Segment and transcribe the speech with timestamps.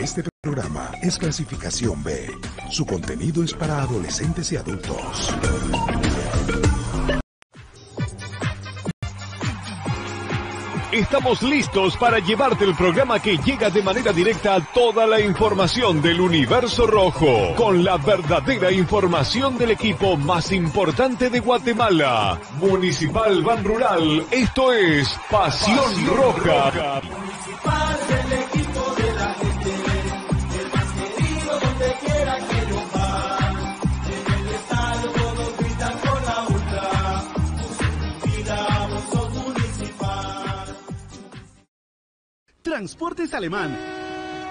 [0.00, 2.30] Este programa es clasificación B.
[2.70, 5.30] Su contenido es para adolescentes y adultos.
[10.90, 16.00] Estamos listos para llevarte el programa que llega de manera directa a toda la información
[16.00, 23.62] del universo rojo, con la verdadera información del equipo más importante de Guatemala, Municipal Ban
[23.62, 24.24] Rural.
[24.30, 27.02] Esto es Pasión, Roja.
[42.70, 43.99] Transportes Alemán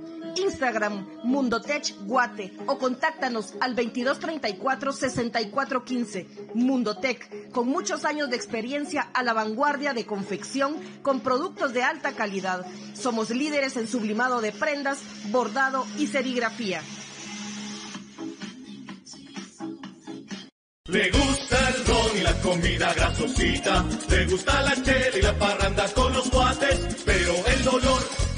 [0.35, 6.53] Instagram Mundotech Guate o contáctanos al 2234-6415.
[6.53, 12.11] Mundotech, con muchos años de experiencia a la vanguardia de confección con productos de alta
[12.13, 12.65] calidad.
[12.93, 14.99] Somos líderes en sublimado de prendas,
[15.31, 16.81] bordado y serigrafía.
[20.91, 25.87] Le gusta el ron y la comida grasosita, le gusta la chela y la parranda
[25.93, 28.01] con los guates, pero el dolor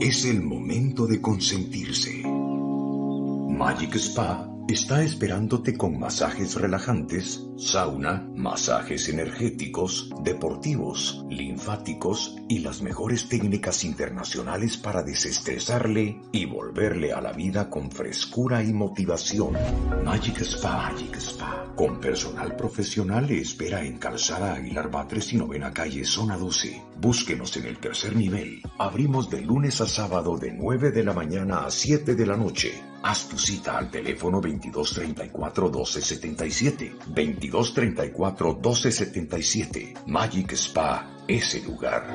[0.00, 2.22] Es el momento de consentirse.
[2.24, 13.28] Magic Spa está esperándote con masajes relajantes, sauna, masajes energéticos, deportivos, linfáticos y las mejores
[13.28, 19.54] técnicas internacionales para desestresarle y volverle a la vida con frescura y motivación.
[20.04, 26.04] Magic Spa, Magic Spa, con personal profesional espera en Calzada Aguilar Batres y Novena Calle,
[26.04, 26.82] Zona 12.
[27.04, 28.62] Búsquenos en el tercer nivel.
[28.78, 32.82] Abrimos de lunes a sábado de 9 de la mañana a 7 de la noche.
[33.02, 36.92] Haz tu cita al teléfono 2234-1277.
[37.14, 40.06] 2234-1277.
[40.06, 42.06] Magic Spa es el lugar.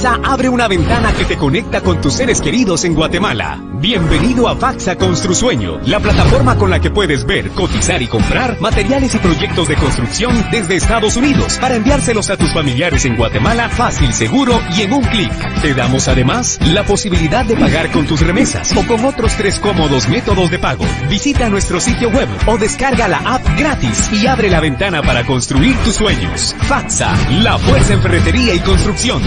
[0.00, 3.60] Faxa abre una ventana que te conecta con tus seres queridos en Guatemala.
[3.80, 9.14] Bienvenido a Faxa Construsueño, la plataforma con la que puedes ver, cotizar y comprar materiales
[9.14, 14.14] y proyectos de construcción desde Estados Unidos para enviárselos a tus familiares en Guatemala fácil,
[14.14, 15.60] seguro y en un clic.
[15.60, 20.08] Te damos además la posibilidad de pagar con tus remesas o con otros tres cómodos
[20.08, 20.86] métodos de pago.
[21.10, 25.76] Visita nuestro sitio web o descarga la app gratis y abre la ventana para construir
[25.84, 26.56] tus sueños.
[26.60, 29.20] Faxa, la fuerza en ferretería y construcción.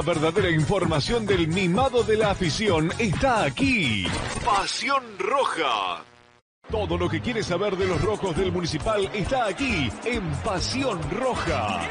[0.00, 4.06] La verdadera información del mimado de la afición está aquí.
[4.42, 6.02] Pasión Roja.
[6.70, 11.86] Todo lo que quieres saber de los rojos del municipal está aquí en Pasión Roja.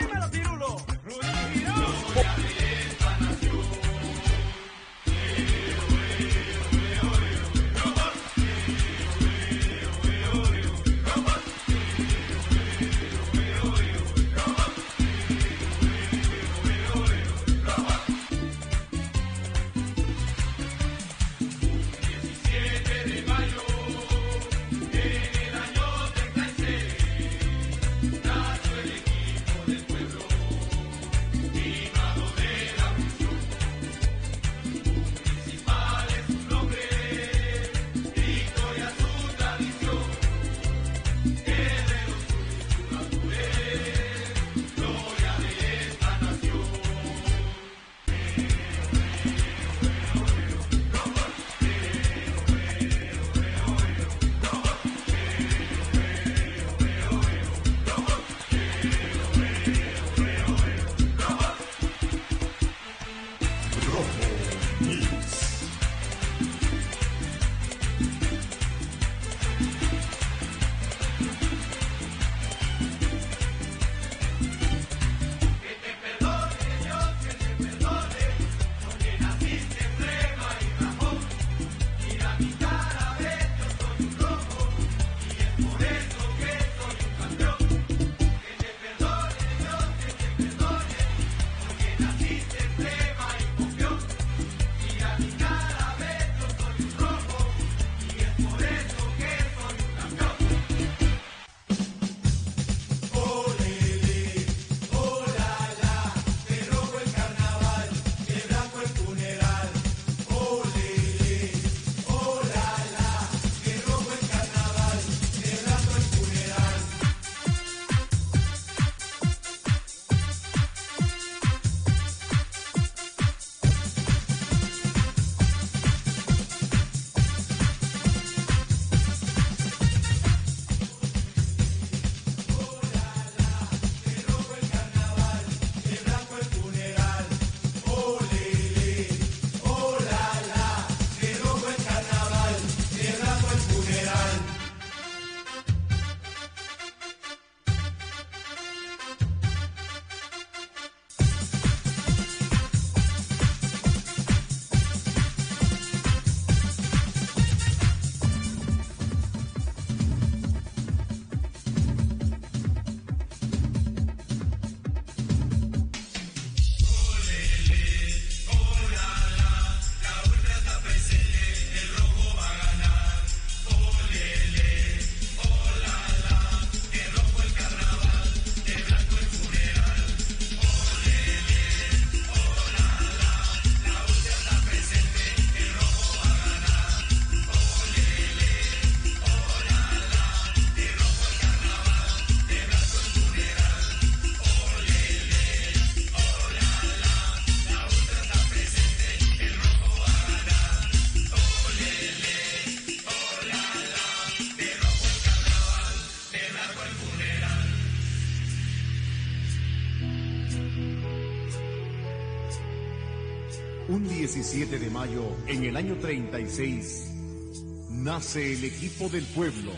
[217.92, 219.72] nace el equipo del pueblo,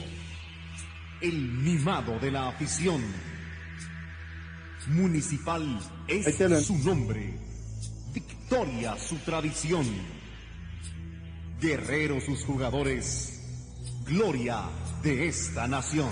[1.21, 3.01] el mimado de la afición.
[4.87, 7.37] Municipal es su nombre,
[8.13, 9.85] victoria su tradición,
[11.59, 13.41] guerrero sus jugadores,
[14.05, 14.63] gloria
[15.03, 16.09] de esta nación.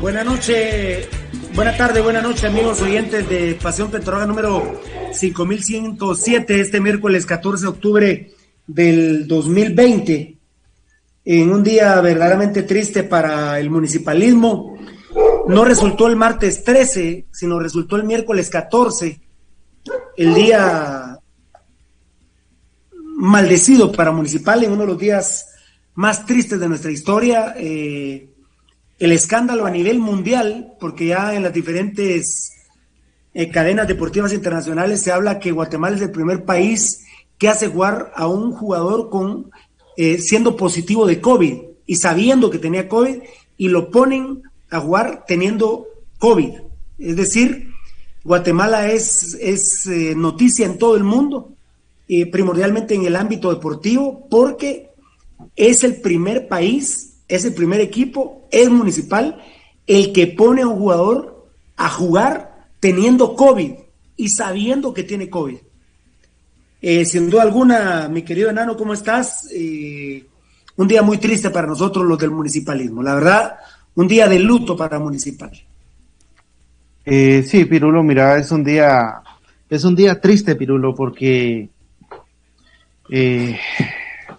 [0.00, 1.08] Buenas noches,
[1.54, 4.80] buena tarde, buena noche amigos oyentes de Pasión Petroga número
[5.12, 8.34] 5107 este miércoles 14 de octubre
[8.66, 10.38] del 2020
[11.24, 14.76] en un día verdaderamente triste para el municipalismo.
[15.48, 19.20] No resultó el martes 13, sino resultó el miércoles 14,
[20.16, 21.18] el día
[23.16, 25.46] maldecido para Municipal, en uno de los días
[25.94, 27.54] más tristes de nuestra historia.
[27.56, 28.35] Eh,
[28.98, 32.52] el escándalo a nivel mundial, porque ya en las diferentes
[33.34, 37.04] eh, cadenas deportivas internacionales se habla que Guatemala es el primer país
[37.38, 39.50] que hace jugar a un jugador con
[39.98, 41.54] eh, siendo positivo de COVID
[41.86, 43.18] y sabiendo que tenía COVID
[43.58, 45.86] y lo ponen a jugar teniendo
[46.18, 46.52] COVID.
[46.98, 47.70] Es decir,
[48.24, 51.52] Guatemala es, es eh, noticia en todo el mundo,
[52.30, 54.90] primordialmente en el ámbito deportivo, porque
[55.56, 59.42] es el primer país es el primer equipo, es municipal,
[59.86, 63.72] el que pone a un jugador a jugar teniendo COVID
[64.16, 65.58] y sabiendo que tiene COVID.
[66.82, 69.48] Eh, sin duda alguna, mi querido enano, ¿cómo estás?
[69.52, 70.24] Eh,
[70.76, 73.02] un día muy triste para nosotros los del municipalismo.
[73.02, 73.56] La verdad,
[73.94, 75.50] un día de luto para municipal.
[77.04, 79.22] Eh, sí, Pirulo, mira, es un día,
[79.70, 81.68] es un día triste, Pirulo, porque
[83.10, 83.58] eh,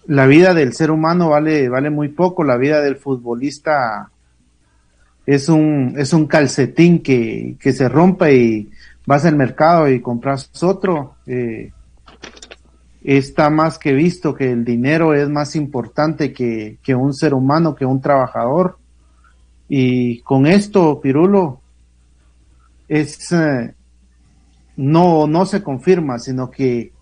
[0.07, 4.09] la vida del ser humano vale, vale muy poco, la vida del futbolista
[5.25, 8.69] es un, es un calcetín que, que se rompe y
[9.05, 11.15] vas al mercado y compras otro.
[11.25, 11.71] Eh,
[13.03, 17.75] está más que visto que el dinero es más importante que, que un ser humano,
[17.75, 18.77] que un trabajador.
[19.67, 21.59] Y con esto, Pirulo,
[22.87, 23.73] es, eh,
[24.77, 26.93] no, no se confirma, sino que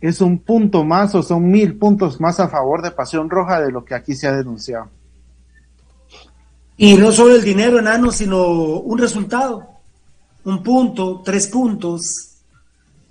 [0.00, 3.70] es un punto más o son mil puntos más a favor de Pasión Roja de
[3.70, 4.88] lo que aquí se ha denunciado.
[6.76, 9.68] Y no solo el dinero, enano, sino un resultado,
[10.44, 12.38] un punto, tres puntos,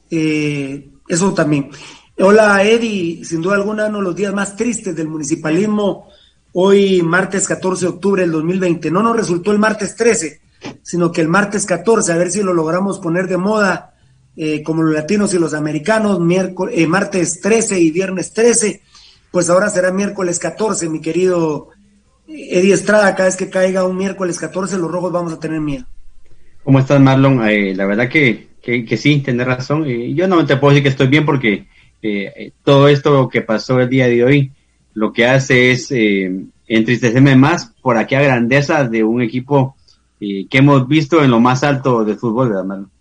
[0.10, 1.69] eh, eso también.
[2.17, 6.08] Hola Eddie, sin duda alguna uno de los días más tristes del municipalismo,
[6.53, 8.89] hoy martes 14 de octubre del 2020.
[8.89, 10.41] No nos resultó el martes 13,
[10.81, 13.93] sino que el martes 14, a ver si lo logramos poner de moda
[14.36, 18.81] eh, como los latinos y los americanos, miércoles, eh, martes 13 y viernes 13,
[19.31, 21.69] pues ahora será miércoles 14, mi querido
[22.27, 25.86] Eddie Estrada, cada vez que caiga un miércoles 14 los rojos vamos a tener miedo.
[26.63, 27.48] ¿Cómo estás, Marlon?
[27.50, 29.86] Eh, la verdad que, que, sí, tienes razón.
[29.86, 31.67] yo no te puedo decir que estoy bien porque
[32.63, 34.51] todo esto que pasó el día de hoy
[34.93, 35.91] lo que hace es
[36.67, 39.75] entristecerme más por aquella grandeza de un equipo
[40.19, 42.91] que hemos visto en lo más alto del fútbol, ¿verdad, Marlon?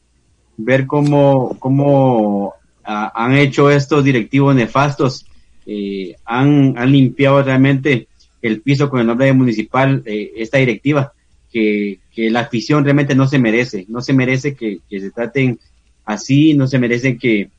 [0.59, 5.25] Ver cómo, cómo ah, han hecho estos directivos nefastos,
[5.65, 8.09] eh, han, han, limpiado realmente
[8.43, 11.13] el piso con el nombre de municipal, eh, esta directiva,
[11.51, 15.59] que, que, la afición realmente no se merece, no se merece que, se traten
[16.05, 17.51] así, no se merece que,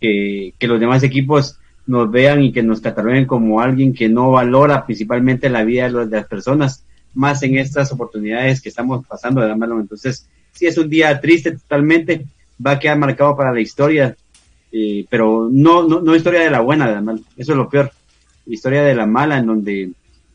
[0.00, 4.30] que, que, los demás equipos nos vean y que nos cataloguen como alguien que no
[4.30, 6.84] valora principalmente la vida de, las personas,
[7.14, 12.26] más en estas oportunidades que estamos pasando de Entonces, sí es un día triste totalmente,
[12.64, 14.16] va a quedar marcado para la historia,
[14.72, 17.20] eh, pero no, no, historia de la buena, de la mala.
[17.36, 17.92] Eso es lo peor.
[18.46, 19.90] Historia de la mala, en donde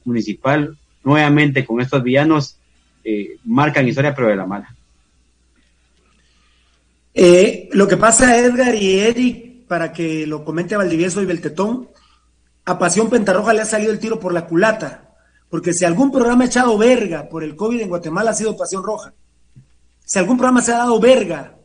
[0.05, 2.57] Municipal, nuevamente con estos villanos,
[3.03, 4.75] eh, marcan historia, pero de la mala.
[7.13, 11.89] Eh, lo que pasa, Edgar y Eric, para que lo comente Valdivieso y Beltetón,
[12.65, 15.09] a Pasión Pentarroja le ha salido el tiro por la culata,
[15.49, 18.83] porque si algún programa ha echado verga por el COVID en Guatemala ha sido Pasión
[18.83, 19.13] Roja.
[20.05, 21.58] Si algún programa se ha dado verga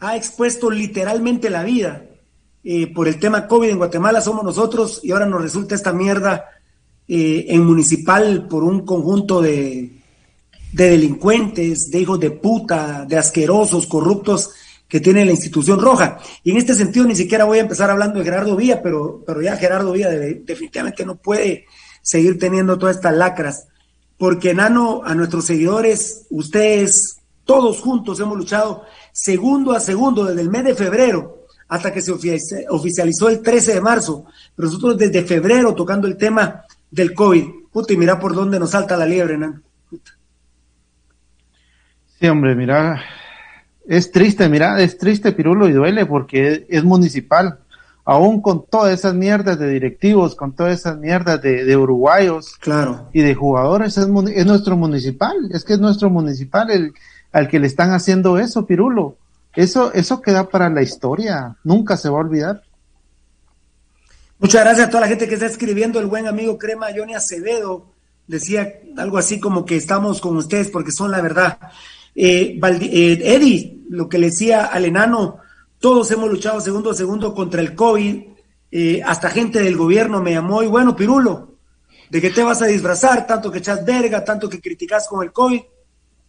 [0.00, 2.04] ha expuesto literalmente la vida
[2.64, 6.46] eh, por el tema COVID en Guatemala somos nosotros y ahora nos resulta esta mierda
[7.06, 9.98] eh, en municipal por un conjunto de,
[10.72, 14.50] de delincuentes, de hijos de puta, de asquerosos, corruptos
[14.88, 16.18] que tiene la institución roja.
[16.42, 19.42] Y en este sentido ni siquiera voy a empezar hablando de Gerardo Villa, pero, pero
[19.42, 21.66] ya Gerardo Villa definitivamente no puede
[22.02, 23.68] seguir teniendo todas estas lacras.
[24.16, 27.17] Porque, Nano, a nuestros seguidores, ustedes,
[27.48, 32.12] todos juntos hemos luchado segundo a segundo desde el mes de febrero hasta que se
[32.12, 34.26] oficializó el 13 de marzo.
[34.54, 37.44] Pero nosotros desde febrero tocando el tema del COVID.
[37.72, 39.62] Puta, y mira por dónde nos salta la liebre, ¿no?
[42.20, 43.00] Sí, hombre, mira,
[43.86, 47.60] es triste, mira, es triste, Pirulo, y duele porque es, municipal.
[48.04, 53.08] Aún con todas esas mierdas de directivos, con todas esas mierdas de, uruguayos claro.
[53.14, 56.92] y de jugadores, es, es, nuestro municipal, es que es nuestro municipal el,
[57.32, 59.16] al que le están haciendo eso, Pirulo.
[59.54, 62.62] Eso, eso queda para la historia, nunca se va a olvidar.
[64.38, 67.92] Muchas gracias a toda la gente que está escribiendo, el buen amigo Crema Johnny Acevedo
[68.28, 71.58] decía algo así como que estamos con ustedes porque son la verdad.
[72.14, 75.38] Eh, eh, Eddie, lo que le decía al enano,
[75.80, 78.22] todos hemos luchado segundo a segundo contra el COVID,
[78.70, 81.54] eh, hasta gente del gobierno me llamó y bueno, Pirulo,
[82.10, 83.26] ¿de qué te vas a disfrazar?
[83.26, 85.60] Tanto que echas verga, tanto que criticas con el COVID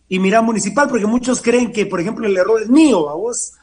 [0.10, 3.54] y mira municipal, porque muchos creen que, por ejemplo, el error es mío, a vos,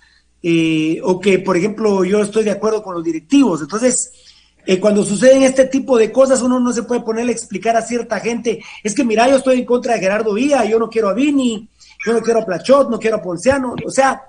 [1.02, 3.60] o que, por ejemplo, yo estoy de acuerdo con los directivos.
[3.60, 4.12] Entonces,
[4.80, 8.20] cuando suceden este tipo de cosas, uno no se puede poner a explicar a cierta
[8.20, 11.14] gente, es que mira, yo estoy en contra de Gerardo Vía, yo no quiero a
[11.14, 11.68] Vini,
[12.04, 13.74] yo no quiero a Plachot, no quiero a Ponciano.
[13.84, 14.22] O sea,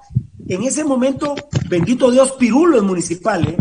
[0.47, 1.36] en ese momento,
[1.69, 3.57] bendito Dios, Pirulo es municipal, ¿eh?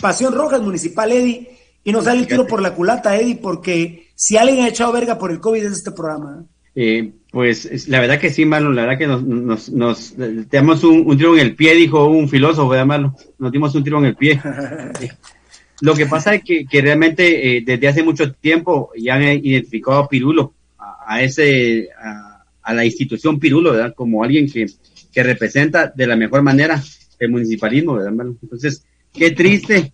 [0.00, 4.10] Pasión Roja es municipal, Eddie, y nos sale el tiro por la culata, Eddie, porque
[4.14, 6.44] si alguien ha echado verga por el COVID es este programa.
[6.74, 6.98] ¿Eh?
[6.98, 10.14] eh pues la verdad que sí, Marlon, la verdad que nos, nos, nos
[10.48, 13.12] damos un, un, tiro en el pie, dijo un filósofo, ¿verdad, Marlon?
[13.38, 14.40] Nos dimos un tiro en el pie.
[15.80, 19.98] Lo que pasa es que, que realmente eh, desde hace mucho tiempo ya han identificado
[19.98, 23.94] a Pirulo, a, a ese, a, a la institución Pirulo, ¿verdad?
[23.94, 24.66] Como alguien que,
[25.12, 26.80] que representa de la mejor manera
[27.18, 28.26] el municipalismo, ¿verdad?
[28.42, 29.92] Entonces, qué triste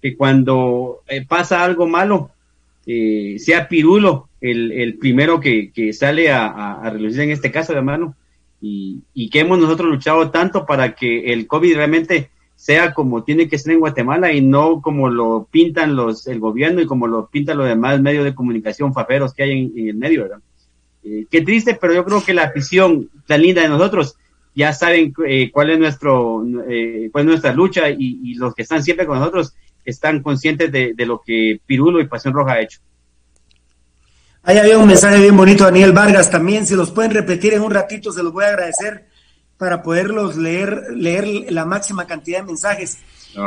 [0.00, 2.30] que cuando eh, pasa algo malo,
[2.86, 7.72] eh, sea Pirulo el, el primero que, que sale a, a, relucir en este caso,
[7.72, 8.16] hermano,
[8.60, 12.30] y, y que hemos nosotros luchado tanto para que el COVID realmente
[12.62, 16.80] sea como tiene que ser en Guatemala y no como lo pintan los el gobierno
[16.80, 20.22] y como lo pintan los demás medios de comunicación faferos que hay en, el medio,
[20.22, 20.38] ¿verdad?
[21.02, 24.16] Eh, qué triste, pero yo creo que la afición tan linda de nosotros
[24.54, 28.84] ya saben eh, cuál es nuestro eh, cuál es nuestra lucha y, los que están
[28.84, 32.80] siempre con nosotros están conscientes de, lo que Pirulo y Pasión Roja ha hecho.
[34.44, 37.70] Ahí había un mensaje bien bonito, Daniel Vargas, también, si los pueden repetir en un
[37.70, 39.06] ratito, se los voy a agradecer
[39.56, 42.98] para poderlos leer, leer la máxima cantidad de mensajes.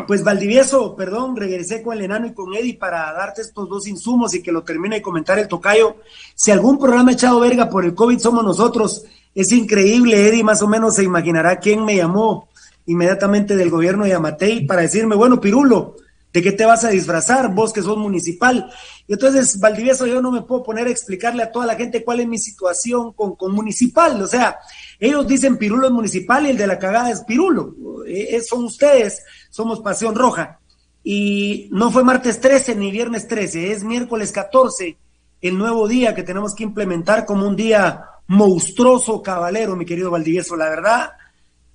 [0.07, 4.33] Pues Valdivieso, perdón, regresé con el enano y con Eddie para darte estos dos insumos
[4.33, 5.97] y que lo termine de comentar el tocayo.
[6.33, 9.03] Si algún programa echado verga por el COVID somos nosotros.
[9.35, 12.47] Es increíble, Eddie más o menos se imaginará quién me llamó
[12.85, 15.97] inmediatamente del gobierno de Amatei para decirme, bueno, Pirulo,
[16.35, 17.53] ¿de qué te vas a disfrazar?
[17.53, 18.69] Vos que sos municipal.
[19.07, 22.19] Y entonces, Valdivieso, yo no me puedo poner a explicarle a toda la gente cuál
[22.19, 24.21] es mi situación con, con municipal.
[24.21, 24.57] O sea,
[24.99, 27.73] ellos dicen Pirulo es municipal y el de la cagada es Pirulo.
[28.05, 30.59] Eh, son ustedes somos Pasión Roja.
[31.05, 34.97] Y no fue martes 13 ni viernes 13, es miércoles 14,
[35.39, 40.57] el nuevo día que tenemos que implementar como un día monstruoso, cabalero, mi querido Valdivieso.
[40.57, 41.11] La verdad,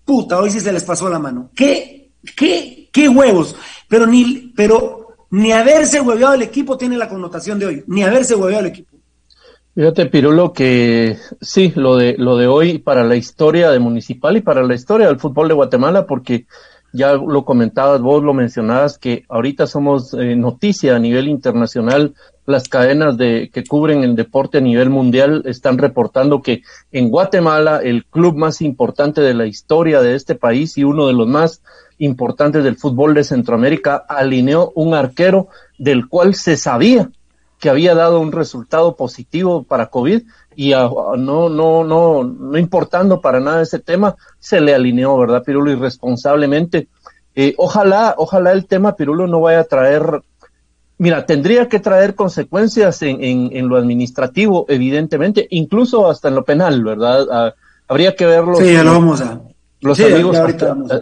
[0.04, 1.50] puta, hoy sí se les pasó la mano.
[1.54, 1.99] ¿Qué,
[2.36, 3.56] qué, qué huevos?
[3.88, 8.34] Pero ni, pero ni haberse hueveado el equipo tiene la connotación de hoy, ni haberse
[8.34, 8.90] hueveado el equipo.
[9.74, 14.40] Fíjate, Pirulo, que sí, lo de, lo de hoy para la historia de Municipal y
[14.40, 16.46] para la historia del fútbol de Guatemala, porque
[16.92, 22.14] ya lo comentabas, vos lo mencionabas, que ahorita somos eh, noticia a nivel internacional.
[22.46, 27.80] Las cadenas de, que cubren el deporte a nivel mundial están reportando que en Guatemala,
[27.82, 31.62] el club más importante de la historia de este país y uno de los más
[32.00, 37.08] importantes del fútbol de Centroamérica, alineó un arquero del cual se sabía
[37.60, 40.22] que había dado un resultado positivo para COVID
[40.56, 45.70] y no, no, no, no importando para nada ese tema, se le alineó, ¿verdad, Pirulo?
[45.70, 46.88] Irresponsablemente.
[47.34, 50.22] Eh, ojalá, ojalá el tema, Pirulo, no vaya a traer,
[50.98, 56.44] mira, tendría que traer consecuencias en, en, en lo administrativo, evidentemente, incluso hasta en lo
[56.44, 57.26] penal, ¿verdad?
[57.30, 57.54] Ah,
[57.86, 58.56] habría que verlo.
[58.56, 59.40] Sí, ya lo vamos a.
[59.80, 60.36] Los amigos,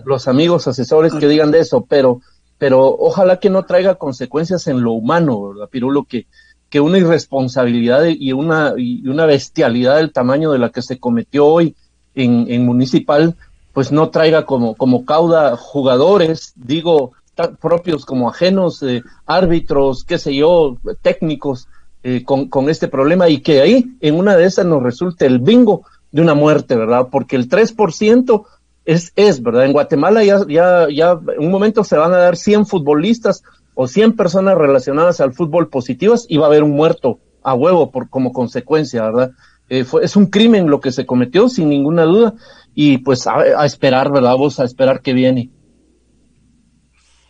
[0.04, 2.20] los amigos asesores que digan de eso, pero,
[2.58, 6.04] pero ojalá que no traiga consecuencias en lo humano, ¿verdad, Pirulo?
[6.04, 6.26] Que,
[6.70, 11.46] que una irresponsabilidad y una, y una bestialidad del tamaño de la que se cometió
[11.46, 11.74] hoy
[12.14, 13.36] en, en Municipal,
[13.72, 17.12] pues no traiga como, como cauda jugadores, digo,
[17.60, 21.68] propios como ajenos, eh, árbitros, qué sé yo, técnicos,
[22.02, 25.40] eh, con, con este problema y que ahí en una de esas nos resulte el
[25.40, 27.08] bingo de una muerte, ¿verdad?
[27.10, 28.44] Porque el 3%
[28.88, 29.66] es, es, ¿verdad?
[29.66, 33.42] En Guatemala ya, ya, ya en un momento se van a dar 100 futbolistas
[33.74, 37.90] o 100 personas relacionadas al fútbol positivas y va a haber un muerto a huevo
[37.90, 39.32] por como consecuencia, ¿verdad?
[39.68, 42.32] eh, fue, es un crimen lo que se cometió, sin ninguna duda,
[42.74, 44.36] y pues a, esperar, ¿verdad?
[44.36, 45.50] Vos a esperar que viene.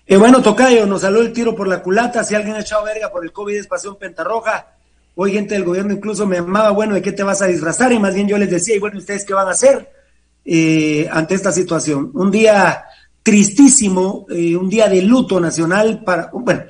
[0.06, 2.22] Eh, bueno, Tocayo, nos salió el tiro por la culata.
[2.22, 4.74] Si alguien ha echado verga por el COVID es pasión pentarroja.
[5.16, 7.92] Hoy gente del gobierno incluso me llamaba, bueno, ¿de qué te vas a disfrazar?
[7.92, 9.97] Y más bien yo les decía, y bueno, ¿ustedes qué van a hacer
[10.50, 12.10] eh, ante esta situación?
[12.14, 12.84] Un día
[13.22, 16.62] tristísimo, eh, un día de luto nacional para, bueno,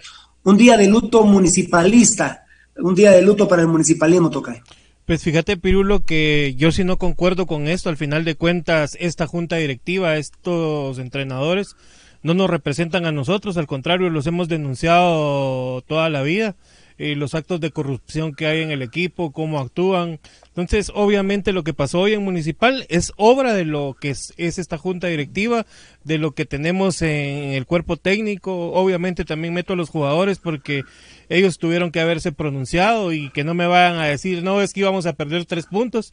[0.43, 2.45] un día de luto municipalista,
[2.77, 4.63] un día de luto para el municipalismo, Tocayo.
[5.07, 7.89] Pues fíjate, Pirulo, que yo sí no concuerdo con esto.
[7.89, 11.77] Al final de cuentas, esta junta directiva, estos entrenadores,
[12.23, 16.57] no nos representan a nosotros, al contrario, los hemos denunciado toda la vida.
[16.99, 20.19] Los actos de corrupción que hay en el equipo, cómo actúan.
[20.49, 24.79] Entonces, obviamente lo que pasó hoy en Municipal es obra de lo que es, esta
[24.79, 25.65] junta directiva,
[26.03, 28.73] de lo que tenemos en el cuerpo técnico.
[28.73, 30.83] Obviamente también meto a los jugadores porque
[31.29, 34.81] ellos tuvieron que haberse pronunciado y que no me vayan a decir, no, es que
[34.81, 36.13] íbamos a perder tres puntos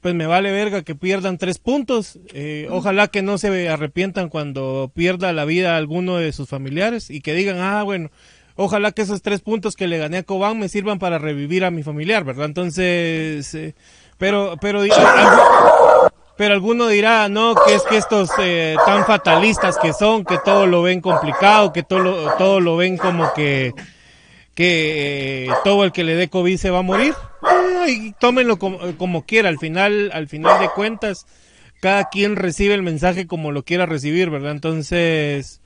[0.00, 2.18] pues me vale verga que pierdan tres puntos.
[2.32, 7.20] Eh, ojalá que no se arrepientan cuando pierda la vida alguno de sus familiares y
[7.20, 8.10] que digan, ah, bueno,
[8.56, 11.70] ojalá que esos tres puntos que le gané a Cobán me sirvan para revivir a
[11.70, 12.46] mi familiar, ¿verdad?
[12.46, 13.74] Entonces, eh,
[14.18, 14.82] pero, pero,
[16.36, 20.66] pero alguno dirá, no, que es que estos eh, tan fatalistas que son, que todo
[20.66, 23.74] lo ven complicado, que todo lo, todo lo ven como que,
[24.54, 27.14] que eh, todo el que le dé COVID se va a morir.
[27.88, 31.26] y tómenlo como, como quiera, al final, al final de cuentas,
[31.80, 34.52] cada quien recibe el mensaje como lo quiera recibir, ¿verdad?
[34.52, 35.59] Entonces,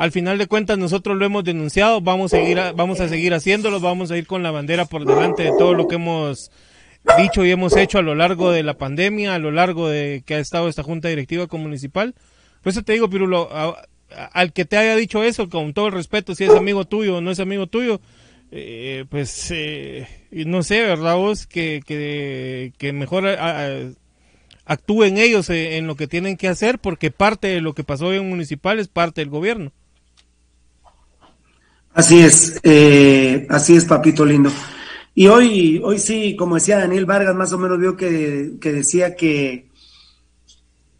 [0.00, 3.80] al final de cuentas nosotros lo hemos denunciado, vamos a seguir, vamos a seguir haciéndolo,
[3.80, 6.50] vamos a ir con la bandera por delante de todo lo que hemos
[7.18, 10.34] dicho y hemos hecho a lo largo de la pandemia, a lo largo de que
[10.34, 12.14] ha estado esta junta directiva municipal.
[12.62, 13.50] Por eso te digo, Pirulo,
[14.32, 17.20] al que te haya dicho eso, con todo el respeto, si es amigo tuyo o
[17.20, 18.00] no es amigo tuyo,
[18.50, 21.46] eh, pues eh, no sé, ¿verdad vos?
[21.46, 23.26] Que, que, mejor
[24.64, 28.28] actúen ellos en lo que tienen que hacer, porque parte de lo que pasó en
[28.28, 29.72] municipal es parte del gobierno.
[31.94, 34.50] Así es, eh, así es, papito lindo.
[35.14, 39.68] Y hoy, hoy sí, como decía Daniel Vargas, más o menos vio que, decía que,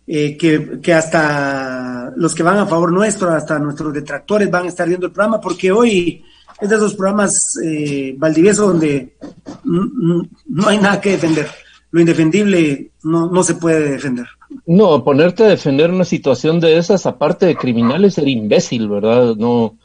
[0.06, 4.68] eh, que, que, hasta los que van a favor nuestro, hasta nuestros detractores van a
[4.68, 6.24] estar viendo el programa, porque hoy
[6.60, 9.16] es de esos programas eh, Valdivieso donde
[9.64, 11.48] no hay nada que defender.
[11.90, 14.26] Lo indefendible no, no se puede defender.
[14.66, 19.34] No, ponerte a defender una situación de esas, aparte de criminales, ser imbécil, ¿verdad?
[19.36, 19.76] No,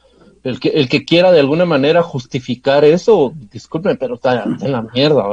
[0.43, 4.82] el que, el que quiera de alguna manera justificar eso, disculpen, pero está en la
[4.82, 5.23] mierda,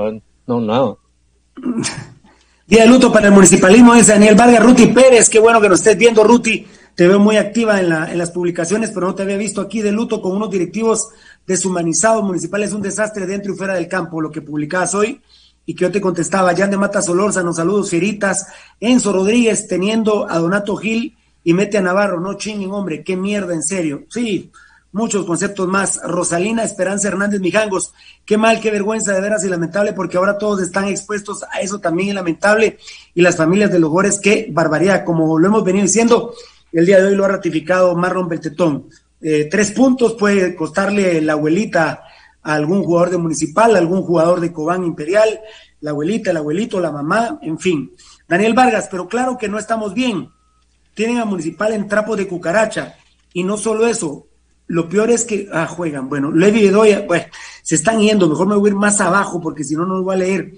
[0.46, 0.94] no, nada.
[2.66, 5.78] Día de luto para el municipalismo, es Daniel Vargas, Ruti Pérez, qué bueno que nos
[5.78, 6.66] estés viendo, Ruti.
[6.96, 9.82] Te veo muy activa en, la, en las publicaciones, pero no te había visto aquí
[9.82, 11.10] de luto con unos directivos
[11.46, 12.72] deshumanizados municipales.
[12.72, 15.20] Un desastre dentro y fuera del campo, lo que publicabas hoy
[15.66, 16.56] y que yo te contestaba.
[16.56, 18.46] Jan de Mata Solórzano, saludos, Feritas.
[18.80, 22.20] Enzo Rodríguez teniendo a Donato Gil y mete a Navarro.
[22.20, 24.04] No chinguen, hombre, qué mierda, en serio.
[24.08, 24.50] Sí,
[24.96, 26.00] muchos conceptos más.
[26.02, 27.92] Rosalina Esperanza Hernández Mijangos,
[28.24, 31.78] qué mal, qué vergüenza de veras y lamentable, porque ahora todos están expuestos a eso
[31.78, 32.78] también es lamentable.
[33.14, 36.34] Y las familias de los Gores, qué barbaridad, como lo hemos venido diciendo,
[36.72, 38.88] el día de hoy lo ha ratificado Marlon Beltetón.
[39.20, 42.02] Eh, tres puntos puede costarle la abuelita
[42.42, 45.40] a algún jugador de Municipal, algún jugador de Cobán Imperial,
[45.80, 47.92] la abuelita, el abuelito, la mamá, en fin.
[48.26, 50.30] Daniel Vargas, pero claro que no estamos bien.
[50.94, 52.96] Tienen a Municipal en trapo de cucaracha.
[53.34, 54.26] Y no solo eso,
[54.68, 57.26] lo peor es que, ah, juegan, bueno, Levi Bedoya, bueno,
[57.62, 60.02] se están yendo, mejor me voy a ir más abajo porque si no, no lo
[60.02, 60.52] voy a leer.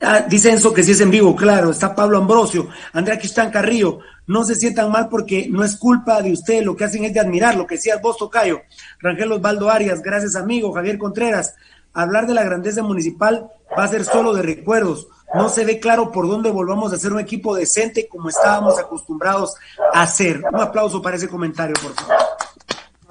[0.00, 4.00] Ah, dice Enzo que si es en vivo, claro, está Pablo Ambrosio, Andrea Cristán Carrillo,
[4.26, 7.20] no se sientan mal porque no es culpa de usted, lo que hacen es de
[7.20, 8.62] admirar, lo que decía vos, Tocayo,
[9.00, 11.54] Rangel Osvaldo Arias, gracias amigo, Javier Contreras,
[11.92, 16.10] hablar de la grandeza municipal va a ser solo de recuerdos, no se ve claro
[16.10, 19.54] por dónde volvamos a ser un equipo decente como estábamos acostumbrados
[19.92, 20.40] a hacer.
[20.52, 22.43] Un aplauso para ese comentario, por favor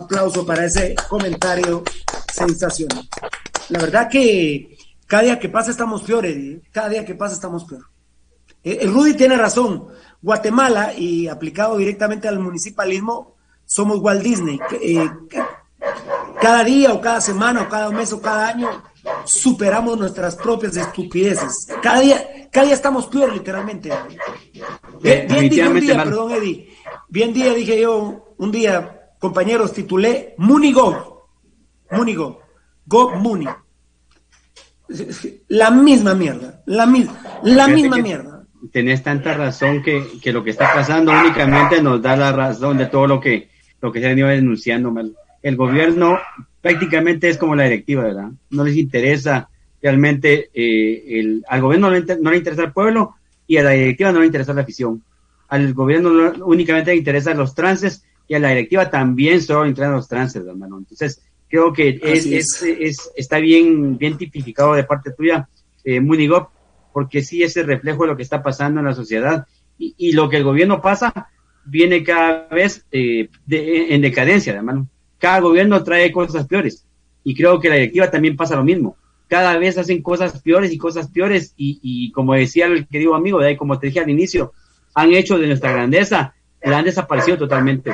[0.03, 1.83] aplauso para ese comentario
[2.31, 3.07] sensacional.
[3.69, 6.61] La verdad que cada día que pasa estamos peores, ¿eh?
[6.71, 7.85] cada día que pasa estamos peor.
[8.63, 9.87] Eh, el Rudy tiene razón.
[10.21, 13.35] Guatemala, y aplicado directamente al municipalismo,
[13.65, 14.59] somos Walt Disney.
[14.81, 15.09] Eh,
[16.41, 18.69] cada día o cada semana o cada mes o cada año
[19.25, 21.67] superamos nuestras propias estupideces.
[21.81, 23.91] Cada día, cada día estamos peor, literalmente.
[25.01, 26.69] Bien, bien dije un día, perdón, Eddie.
[27.09, 31.29] Bien día dije yo un día, compañeros, titulé Munigo.
[31.91, 32.41] Munigo.
[32.85, 33.47] Go Muni.
[35.47, 36.61] La misma mierda.
[36.65, 38.43] La, misma la misma mierda.
[38.73, 43.07] Tenés tanta razón que, lo que está pasando únicamente nos da la razón de todo
[43.07, 43.47] lo que,
[43.81, 44.93] lo que se ha venido denunciando.
[45.41, 46.19] El gobierno
[46.59, 48.29] prácticamente es como la directiva, ¿verdad?
[48.49, 49.47] No les interesa
[49.81, 53.15] realmente eh, el, al gobierno no le, no le, interesa el pueblo
[53.47, 55.01] y a la directiva no le interesa la afición.
[55.47, 59.95] Al gobierno únicamente le interesan los trances y a la directiva también solo le interesan
[59.95, 60.77] los trances, hermano.
[60.77, 62.63] Entonces, creo que es, es.
[62.63, 65.47] Es, está bien, bien tipificado de parte tuya,
[65.83, 66.49] eh, Munigop,
[66.91, 69.45] porque sí es el reflejo de lo que está pasando en la sociedad
[69.77, 71.29] y, y lo que el gobierno pasa
[71.65, 74.87] viene cada vez eh, de, en decadencia, hermano.
[75.17, 76.85] Cada gobierno trae cosas peores
[77.23, 78.97] y creo que la directiva también pasa lo mismo
[79.33, 83.39] cada vez hacen cosas peores y cosas peores y, y como decía el querido amigo,
[83.39, 84.53] de ahí, como te dije al inicio,
[84.93, 87.91] han hecho de nuestra grandeza, la han desaparecido totalmente.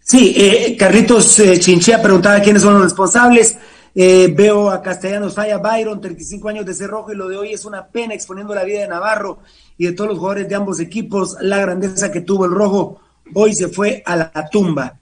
[0.00, 3.56] Sí, eh, Carlitos eh, Chinchea preguntaba quiénes son los responsables.
[3.94, 7.64] Eh, veo a Castellanos Falla Byron, 35 años de Cerrojo, y lo de hoy es
[7.64, 9.38] una pena exponiendo la vida de Navarro
[9.76, 11.36] y de todos los jugadores de ambos equipos.
[11.40, 13.00] La grandeza que tuvo el Rojo
[13.34, 14.98] hoy se fue a la tumba.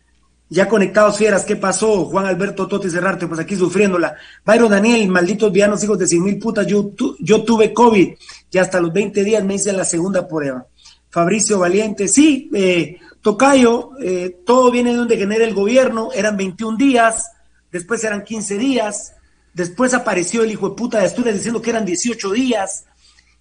[0.50, 2.06] Ya conectados fieras, ¿qué pasó?
[2.06, 4.14] Juan Alberto Tote Cerrarte, pues aquí sufriéndola.
[4.46, 8.14] Byron Daniel, malditos vianos hijos de cien mil putas, yo, yo tuve COVID
[8.50, 10.66] y hasta los 20 días me hice la segunda prueba.
[11.10, 16.76] Fabricio Valiente, sí, eh, Tocayo, eh, todo viene de donde genera el gobierno, eran 21
[16.76, 17.30] días,
[17.72, 19.14] después eran 15 días,
[19.54, 22.84] después apareció el hijo de puta de Asturias diciendo que eran 18 días.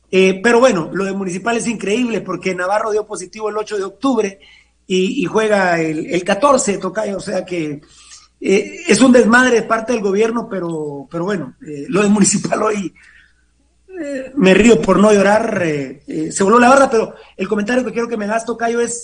[0.09, 3.83] Eh, pero bueno, lo de municipal es increíble porque Navarro dio positivo el 8 de
[3.83, 4.39] octubre
[4.87, 7.81] y, y juega el, el 14, Tocayo, o sea que
[8.39, 12.61] eh, es un desmadre de parte del gobierno, pero, pero bueno, eh, lo de municipal
[12.61, 12.93] hoy
[13.99, 17.91] eh, me río por no llorar, eh, se voló la barra, pero el comentario que
[17.91, 19.03] quiero que me hagas, Tocayo, es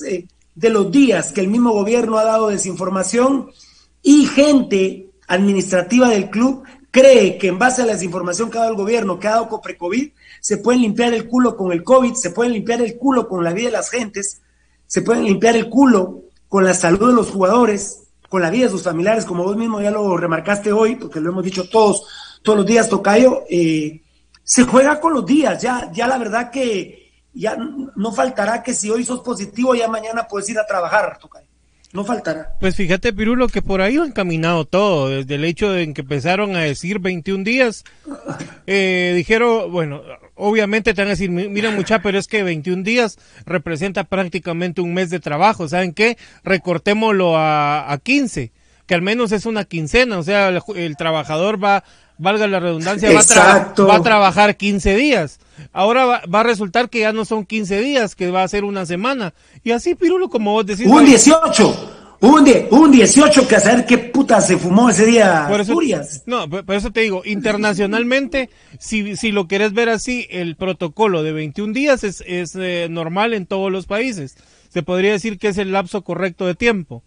[0.55, 3.49] de los días que el mismo gobierno ha dado desinformación
[4.01, 8.73] y gente administrativa del club cree que en base a la desinformación que ha dado
[8.73, 12.29] el gobierno, que ha dado pre-COVID, se pueden limpiar el culo con el COVID, se
[12.29, 14.43] pueden limpiar el culo con la vida de las gentes,
[14.85, 18.71] se pueden limpiar el culo con la salud de los jugadores, con la vida de
[18.71, 22.05] sus familiares, como vos mismo ya lo remarcaste hoy, porque lo hemos dicho todos,
[22.43, 24.02] todos los días, Tocayo, eh,
[24.43, 27.03] se juega con los días, ya, ya la verdad que
[27.33, 27.57] ya
[27.95, 31.17] no faltará que si hoy sos positivo, ya mañana puedes ir a trabajar.
[31.91, 32.55] No faltará.
[32.59, 36.55] Pues fíjate, Pirulo, que por ahí han caminado todo, desde el hecho de que empezaron
[36.55, 37.83] a decir 21 días,
[38.67, 40.01] eh, dijeron, bueno,
[40.33, 44.93] obviamente te van a decir, mira mucha, pero es que 21 días representa prácticamente un
[44.93, 46.17] mes de trabajo, ¿saben qué?
[46.43, 48.51] Recortémoslo a, a 15,
[48.87, 51.83] que al menos es una quincena, o sea, el, el trabajador va,
[52.23, 55.39] valga la redundancia, va a, va a, trabajar 15 días.
[55.71, 58.63] Ahora va, va, a resultar que ya no son 15 días, que va a ser
[58.63, 59.33] una semana.
[59.63, 60.87] Y así, Pirulo, como vos decís.
[60.87, 65.45] Un 18, un, die, un 18 que a saber qué puta se fumó ese día.
[65.49, 65.77] Por eso,
[66.25, 71.33] no, por eso te digo, internacionalmente, si, si lo querés ver así, el protocolo de
[71.33, 74.37] 21 días es, es eh, normal en todos los países.
[74.69, 77.03] Se podría decir que es el lapso correcto de tiempo.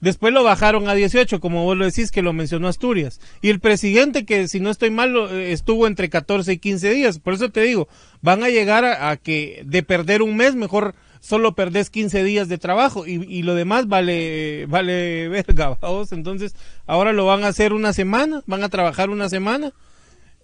[0.00, 3.20] Después lo bajaron a 18, como vos lo decís, que lo mencionó Asturias.
[3.42, 7.18] Y el presidente, que si no estoy mal, estuvo entre 14 y 15 días.
[7.18, 7.88] Por eso te digo,
[8.22, 12.48] van a llegar a, a que de perder un mes, mejor solo perdés 15 días
[12.48, 16.12] de trabajo y, y lo demás vale, vale verga, vamos.
[16.12, 16.54] Entonces,
[16.86, 19.72] ahora lo van a hacer una semana, van a trabajar una semana.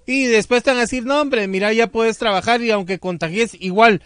[0.07, 3.57] Y después te van a decir, no, hombre, mira, ya puedes trabajar y aunque contagies,
[3.59, 4.03] igual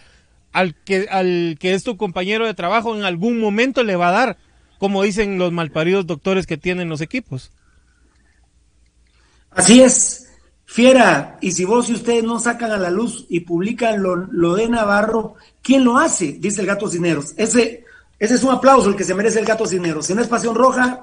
[0.53, 4.13] al que, al que es tu compañero de trabajo, en algún momento le va a
[4.13, 4.37] dar
[4.79, 7.53] como dicen los malparidos doctores que tienen los equipos.
[9.51, 10.29] Así es,
[10.71, 14.55] Fiera, y si vos y ustedes no sacan a la luz y publican lo, lo
[14.55, 16.33] de Navarro, ¿quién lo hace?
[16.33, 17.33] Dice el gato Cineros.
[17.39, 17.87] Ese,
[18.19, 20.05] ese es un aplauso el que se merece el gato Cineros.
[20.05, 21.01] Si no es pasión roja,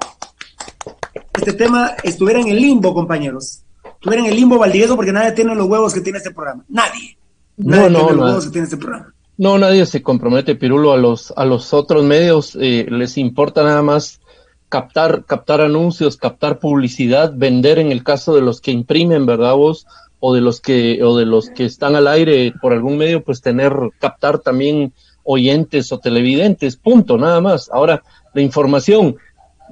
[1.33, 3.63] este tema estuviera en el limbo, compañeros.
[3.83, 6.63] Estuviera en el limbo Valdivieso porque nadie tiene los huevos que tiene este programa.
[6.69, 7.17] Nadie.
[7.57, 8.25] Nadie no, no, tiene los no.
[8.27, 9.14] huevos que tiene este programa.
[9.37, 13.81] No, nadie se compromete, Pirulo, a los, a los otros medios eh, les importa nada
[13.81, 14.21] más
[14.69, 19.87] captar, captar anuncios, captar publicidad, vender en el caso de los que imprimen, ¿verdad vos?
[20.19, 23.41] O de los que, o de los que están al aire por algún medio, pues
[23.41, 24.93] tener, captar también
[25.23, 27.69] oyentes o televidentes, punto, nada más.
[27.71, 29.17] Ahora, la información,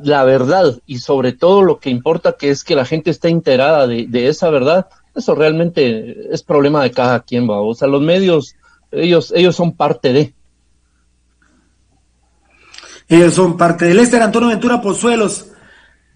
[0.01, 3.87] la verdad y sobre todo lo que importa que es que la gente esté enterada
[3.87, 7.61] de, de esa verdad, eso realmente es problema de cada quien, va.
[7.61, 8.55] O sea, los medios,
[8.93, 10.33] ellos, ellos son parte de.
[13.09, 15.47] Ellos son parte del Lester Antonio Ventura Pozuelos.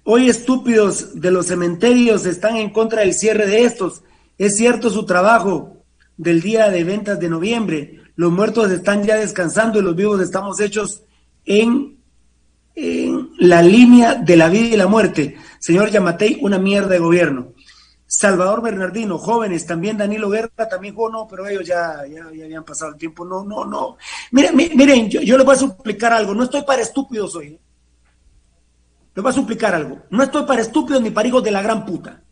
[0.03, 4.03] Hoy estúpidos de los cementerios están en contra del cierre de estos.
[4.37, 5.83] Es cierto su trabajo
[6.15, 8.01] del día de ventas de noviembre.
[8.15, 11.03] Los muertos están ya descansando y los vivos estamos hechos
[11.45, 11.97] en,
[12.75, 15.35] en la línea de la vida y la muerte.
[15.59, 17.53] Señor Yamatei, una mierda de gobierno.
[18.09, 22.63] Salvador Bernardino, jóvenes, también Danilo Guerra, también jugó, no, pero ellos ya, ya, ya, habían
[22.63, 23.97] pasado el tiempo, no, no, no.
[24.31, 27.47] Miren, miren yo, yo, les voy a suplicar algo, no estoy para estúpidos hoy.
[27.47, 27.59] ¿eh?
[29.13, 31.85] Les voy a suplicar algo, no estoy para estúpidos ni para hijos de la gran
[31.85, 32.23] puta.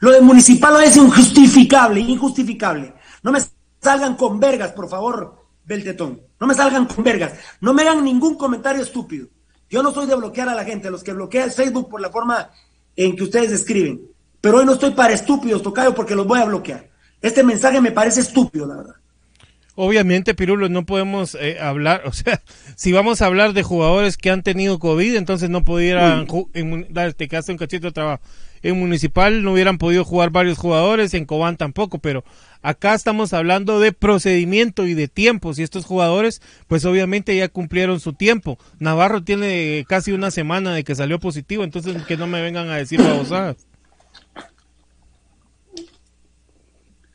[0.00, 2.94] Lo de municipal es injustificable, injustificable.
[3.22, 3.40] No me
[3.80, 6.22] salgan con vergas, por favor, Beltetón.
[6.40, 7.34] No me salgan con vergas.
[7.60, 9.28] No me hagan ningún comentario estúpido.
[9.70, 10.90] Yo no soy de bloquear a la gente.
[10.90, 12.50] Los que bloquean Facebook por la forma
[12.96, 14.11] en que ustedes escriben.
[14.42, 16.88] Pero hoy no estoy para estúpidos, Tocayo, porque los voy a bloquear.
[17.22, 18.96] Este mensaje me parece estúpido, la verdad.
[19.74, 22.42] Obviamente, Pirulo, no podemos eh, hablar, o sea,
[22.74, 26.26] si vamos a hablar de jugadores que han tenido COVID, entonces no pudieran
[26.90, 28.22] dar este caso un cachito de trabajo.
[28.64, 32.24] En Municipal no hubieran podido jugar varios jugadores, en Cobán tampoco, pero
[32.62, 38.00] acá estamos hablando de procedimiento y de tiempos, y estos jugadores, pues obviamente ya cumplieron
[38.00, 38.58] su tiempo.
[38.80, 42.76] Navarro tiene casi una semana de que salió positivo, entonces que no me vengan a
[42.76, 43.56] decir babosadas.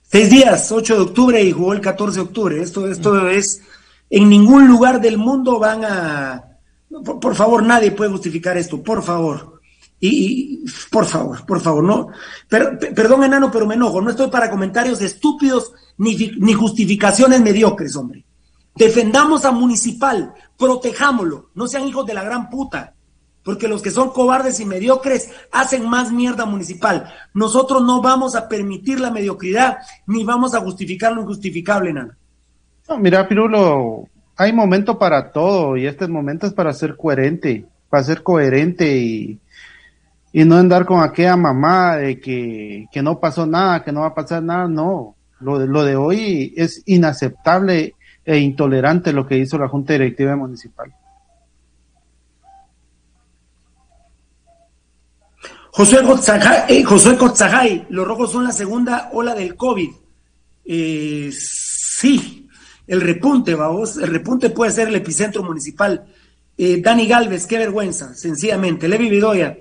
[0.10, 2.62] Seis días, 8 de octubre y jugó el 14 de octubre.
[2.62, 3.62] Esto, esto es,
[4.10, 6.58] en ningún lugar del mundo van a,
[7.04, 9.60] por, favor, nadie puede justificar esto, por favor.
[10.00, 12.08] Y, por favor, por favor, no.
[12.48, 14.00] perdón, enano, pero me enojo.
[14.00, 18.24] No estoy para comentarios estúpidos ni, ni justificaciones mediocres, hombre.
[18.76, 22.94] Defendamos a Municipal, protejámoslo, no sean hijos de la gran puta
[23.48, 27.14] porque los que son cobardes y mediocres hacen más mierda municipal.
[27.34, 32.18] Nosotros no vamos a permitir la mediocridad ni vamos a justificar lo injustificable, nada.
[32.90, 34.04] No, mira, Pirulo,
[34.36, 39.40] hay momento para todo y este momento es para ser coherente, para ser coherente y,
[40.34, 44.08] y no andar con aquella mamá de que, que, no pasó nada, que no va
[44.08, 45.16] a pasar nada, no.
[45.40, 50.94] Lo lo de hoy es inaceptable e intolerante lo que hizo la Junta Directiva Municipal.
[55.78, 56.04] Josué
[57.18, 59.92] Kotzajay, eh, los rojos son la segunda ola del COVID.
[60.66, 62.50] Eh, sí,
[62.88, 66.08] el repunte, vamos, el repunte puede ser el epicentro municipal.
[66.58, 68.88] Eh, Dani Galvez, qué vergüenza, sencillamente.
[68.88, 69.56] Levi Vidoya,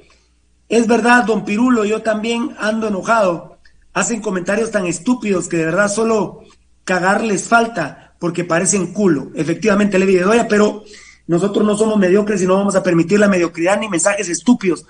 [0.71, 3.59] es verdad, don Pirulo, yo también ando enojado.
[3.93, 6.45] Hacen comentarios tan estúpidos que de verdad solo
[6.85, 9.33] cagarles falta porque parecen culo.
[9.35, 10.83] Efectivamente, Levi Vidoya, pero
[11.27, 14.87] nosotros no somos mediocres y no vamos a permitir la mediocridad ni mensajes estúpidos.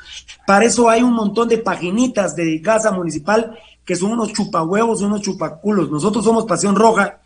[0.46, 5.22] Para eso hay un montón de paginitas dedicadas a municipal que son unos chupahuevos, unos
[5.22, 5.90] chupaculos.
[5.90, 7.20] Nosotros somos Pasión Roja.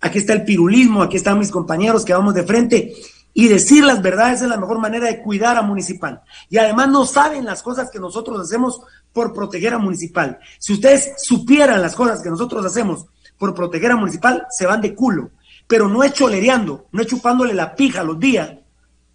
[0.00, 2.94] Aquí está el pirulismo, aquí están mis compañeros que vamos de frente.
[3.34, 6.22] Y decir las verdades es la mejor manera de cuidar a municipal.
[6.48, 8.80] Y además no saben las cosas que nosotros hacemos
[9.12, 10.38] por proteger a municipal.
[10.58, 13.06] Si ustedes supieran las cosas que nosotros hacemos
[13.38, 15.30] por proteger a municipal, se van de culo
[15.66, 18.50] pero no es cholereando, no es chupándole la pija los días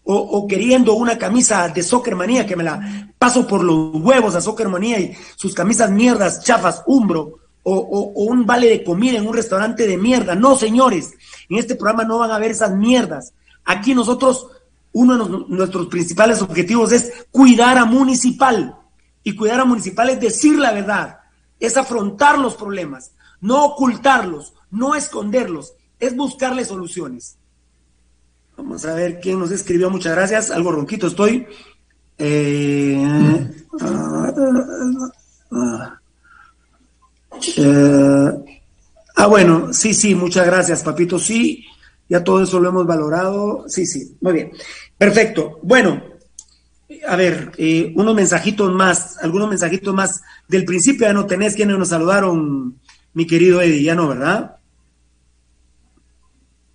[0.04, 4.42] o, queriendo una camisa de soccer manía que me la paso por los huevos a
[4.42, 9.28] soccer manía y sus camisas mierdas, chafas, umbro o, o, un vale de comida en
[9.28, 10.34] un restaurante de mierda.
[10.36, 11.14] No, señores,
[11.48, 13.34] en este programa no van a ver esas mierdas.
[13.64, 14.48] Aquí nosotros,
[14.92, 18.76] uno de nuestros principales objetivos es cuidar a municipal.
[19.24, 21.20] Y cuidar a municipal es decir la verdad,
[21.60, 27.38] es afrontar los problemas, no ocultarlos, no esconderlos es buscarle soluciones.
[28.58, 29.90] Vamos a ver quién nos escribió.
[29.90, 30.52] Muchas gracias.
[30.52, 31.48] Algo ronquito estoy.
[32.18, 33.02] Eh,
[39.16, 41.18] ah, bueno, sí, sí, muchas gracias, papito.
[41.18, 41.66] Sí,
[42.10, 43.66] ya todo eso lo hemos valorado.
[43.68, 44.52] Sí, sí, muy bien.
[44.98, 45.60] Perfecto.
[45.64, 46.04] Bueno,
[47.08, 50.22] a ver, eh, unos mensajitos más, algunos mensajitos más.
[50.48, 52.80] Del principio ya no tenés quienes nos saludaron,
[53.14, 54.58] mi querido Eddie, ya no, ¿verdad?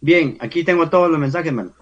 [0.00, 1.72] Bien, aquí tengo todos los mensajes, man.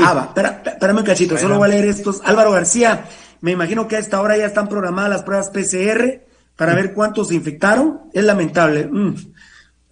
[0.00, 0.34] Ah, va,
[0.66, 2.20] espérame un cachito, solo voy a leer estos.
[2.24, 3.06] Álvaro García,
[3.40, 6.22] me imagino que a esta hora ya están programadas las pruebas PCR
[6.56, 8.02] para ver cuántos se infectaron.
[8.12, 8.86] Es lamentable.
[8.86, 9.14] Mm.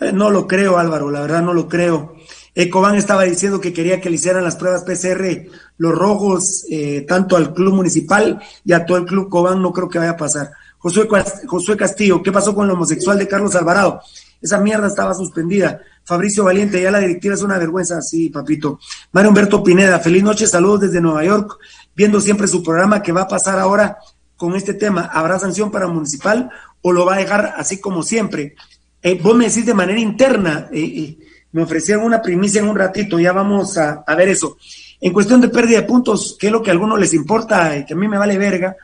[0.00, 2.14] Eh, no lo creo, Álvaro, la verdad no lo creo.
[2.54, 7.36] Ecobán estaba diciendo que quería que le hicieran las pruebas PCR los rojos, eh, tanto
[7.36, 10.52] al club municipal y a todo el club Cobán, no creo que vaya a pasar.
[10.78, 11.08] Josué,
[11.46, 14.00] Josué Castillo, ¿qué pasó con el homosexual de Carlos Alvarado?
[14.40, 15.80] Esa mierda estaba suspendida.
[16.04, 18.78] Fabricio Valiente, ya la directiva es una vergüenza, sí, papito.
[19.12, 21.58] Mario Humberto Pineda, feliz noche, saludos desde Nueva York,
[21.94, 23.98] viendo siempre su programa que va a pasar ahora
[24.36, 25.10] con este tema.
[25.12, 26.50] ¿Habrá sanción para municipal
[26.80, 28.56] o lo va a dejar así como siempre?
[29.02, 31.18] Eh, vos me decís de manera interna, eh, eh,
[31.52, 34.56] me ofrecieron una primicia en un ratito, ya vamos a, ver eso.
[35.00, 37.84] En cuestión de pérdida de puntos, que es lo que a algunos les importa y
[37.84, 38.76] que a mí me vale verga,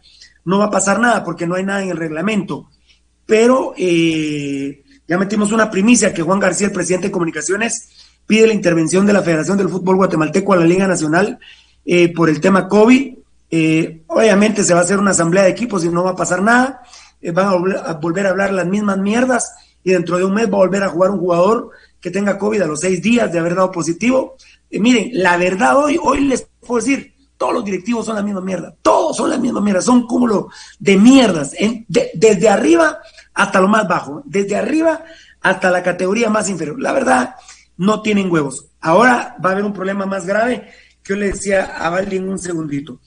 [0.44, 2.68] no va a pasar nada porque no hay nada en el reglamento.
[3.24, 7.88] Pero eh, ya metimos una primicia que Juan García, el presidente de Comunicaciones,
[8.26, 11.38] pide la intervención de la Federación del Fútbol Guatemalteco a la Liga Nacional
[11.86, 13.14] eh, por el tema COVID.
[13.50, 16.42] Eh, obviamente se va a hacer una asamblea de equipos y no va a pasar
[16.42, 16.82] nada.
[17.22, 19.50] Eh, van a volver, a hablar las mismas mierdas
[19.82, 21.70] y dentro de un mes va a volver a jugar un jugador
[22.02, 24.36] que tenga COVID a los seis días de haber dado positivo.
[24.70, 28.74] miren, la verdad hoy, hoy les puedo decir, Todos los directivos son la misma mierda.
[28.82, 29.80] Todos son la misma mierda.
[29.80, 31.54] Son cúmulo de mierdas.
[31.88, 32.98] desde arriba
[33.38, 34.22] hasta lo más bajo.
[34.26, 35.04] Desde arriba
[35.40, 36.80] hasta la categoría más inferior.
[36.80, 37.36] La verdad,
[37.76, 38.66] no tienen huevos.
[38.80, 40.68] Ahora va a haber un problema más grave
[41.02, 43.00] que yo le decía a Valdi un segundito.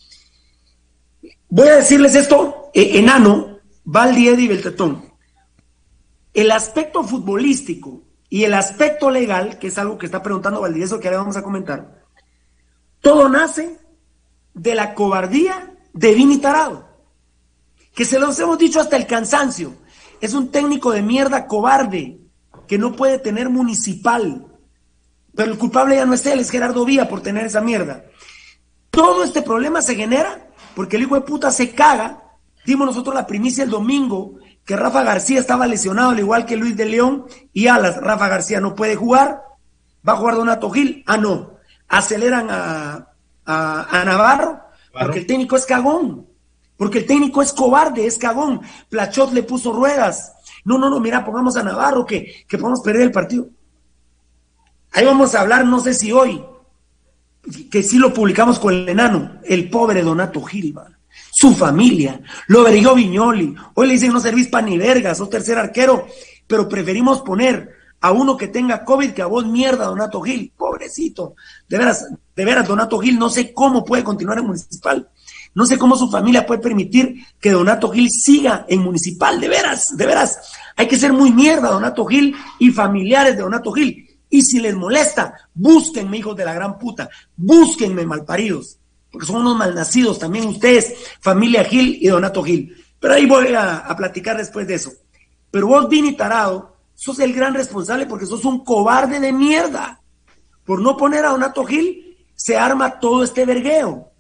[1.50, 5.12] Voy a decirles esto, eh, enano, Valdi, Eddie Beltetón.
[6.34, 11.02] El aspecto futbolístico y el aspecto legal, que es algo que está preguntando Valdi, eso
[11.02, 12.06] que ahora vamos a comentar,
[13.02, 13.78] todo nace
[14.54, 16.88] de la cobardía de Vini Tarado,
[17.94, 19.81] que se los hemos dicho hasta el cansancio.
[20.22, 22.20] Es un técnico de mierda cobarde
[22.68, 24.46] que no puede tener municipal.
[25.36, 28.06] Pero el culpable ya no es él, es Gerardo Vía por tener esa mierda.
[28.90, 32.24] Todo este problema se genera porque el hijo de puta se caga.
[32.66, 36.78] Dimos nosotros la primicia el domingo que Rafa García estaba lesionado, al igual que Luis
[36.78, 37.98] de León y Alas.
[37.98, 39.42] Rafa García no puede jugar.
[40.08, 41.04] Va a jugar Donato Gil.
[41.08, 41.56] Ah, no.
[41.88, 43.08] Aceleran a,
[43.46, 44.62] a, Navarro
[44.94, 46.28] porque el técnico es cagón.
[46.82, 48.60] Porque el técnico es cobarde, es cagón.
[48.90, 50.34] Plachot le puso ruedas.
[50.66, 53.50] No, no, no, mira, pongamos a Navarro que, que podemos perder el partido.
[54.92, 56.44] Ahí vamos a hablar, no sé si hoy,
[57.70, 60.88] que sí lo publicamos con el enano, el pobre Donato Gilba,
[61.32, 63.54] su familia, lo vergó Viñoli.
[63.76, 66.08] Hoy le dicen no servís para ni vergas, sos tercer arquero,
[66.48, 70.52] pero preferimos poner a uno que tenga COVID que a vos mierda, Donato Gil.
[70.58, 71.36] Pobrecito.
[71.70, 75.08] De veras, de veras, Donato Gil, no sé cómo puede continuar en municipal.
[75.54, 79.40] No sé cómo su familia puede permitir que Donato Gil siga en municipal.
[79.40, 80.54] De veras, de veras.
[80.78, 84.08] Hay que ser muy mierda, Donato Gil y familiares de Donato Gil.
[84.30, 87.10] Y si les molesta, búsquenme, hijos de la gran puta.
[87.36, 88.78] Búsquenme, malparidos.
[89.12, 92.74] Porque son unos malnacidos también ustedes, familia Gil y Donato Gil.
[92.98, 94.94] Pero ahí voy a, platicar después de eso.
[95.50, 100.02] Pero vos, Vini Tarado, sos el gran responsable porque sos un cobarde de mierda.
[100.64, 104.11] Por no poner a Donato Gil, se arma todo este vergueo.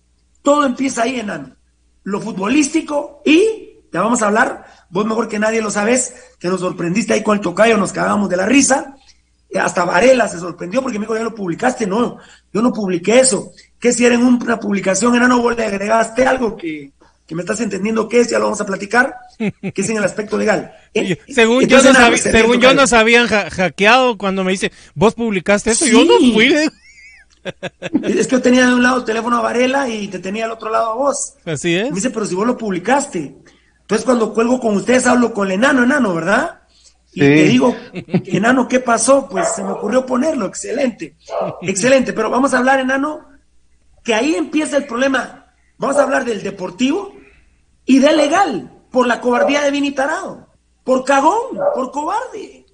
[0.42, 1.56] Todo empieza ahí, enano.
[2.04, 6.62] Lo futbolístico y, ya vamos a hablar, vos mejor que nadie lo sabes, que nos
[6.62, 8.96] sorprendiste ahí con el tocayo, nos cagamos de la risa.
[9.60, 11.86] Hasta Varela se sorprendió porque me dijo, ya lo publicaste.
[11.86, 12.18] No,
[12.54, 13.52] yo no publiqué eso.
[13.80, 16.94] Que si era en una publicación, enano, vos le agregaste algo que,
[17.32, 20.04] que me estás entendiendo qué es, ya lo vamos a platicar, que es en el
[20.04, 20.74] aspecto legal.
[20.94, 21.80] Eh, según yo,
[22.18, 26.54] según yo nos habían hackeado cuando me dice, vos publicaste eso, yo no fui.
[28.04, 30.52] Es que yo tenía de un lado el teléfono a Varela y te tenía al
[30.52, 31.36] otro lado a vos.
[31.46, 31.90] Así es.
[31.90, 33.36] Me dice, pero si vos lo publicaste.
[33.82, 36.62] Entonces cuando cuelgo con ustedes hablo con el enano, enano, ¿verdad?
[37.14, 39.28] Y te digo, enano, ¿qué pasó?
[39.28, 41.18] Pues se me ocurrió ponerlo, excelente,
[41.62, 42.14] excelente.
[42.14, 43.28] Pero vamos a hablar, enano,
[44.04, 45.54] que ahí empieza el problema.
[45.78, 47.14] Vamos a hablar del deportivo
[47.86, 50.48] y del legal, por la cobardía de Vini Tarado,
[50.86, 52.66] por cagón, por cobarde.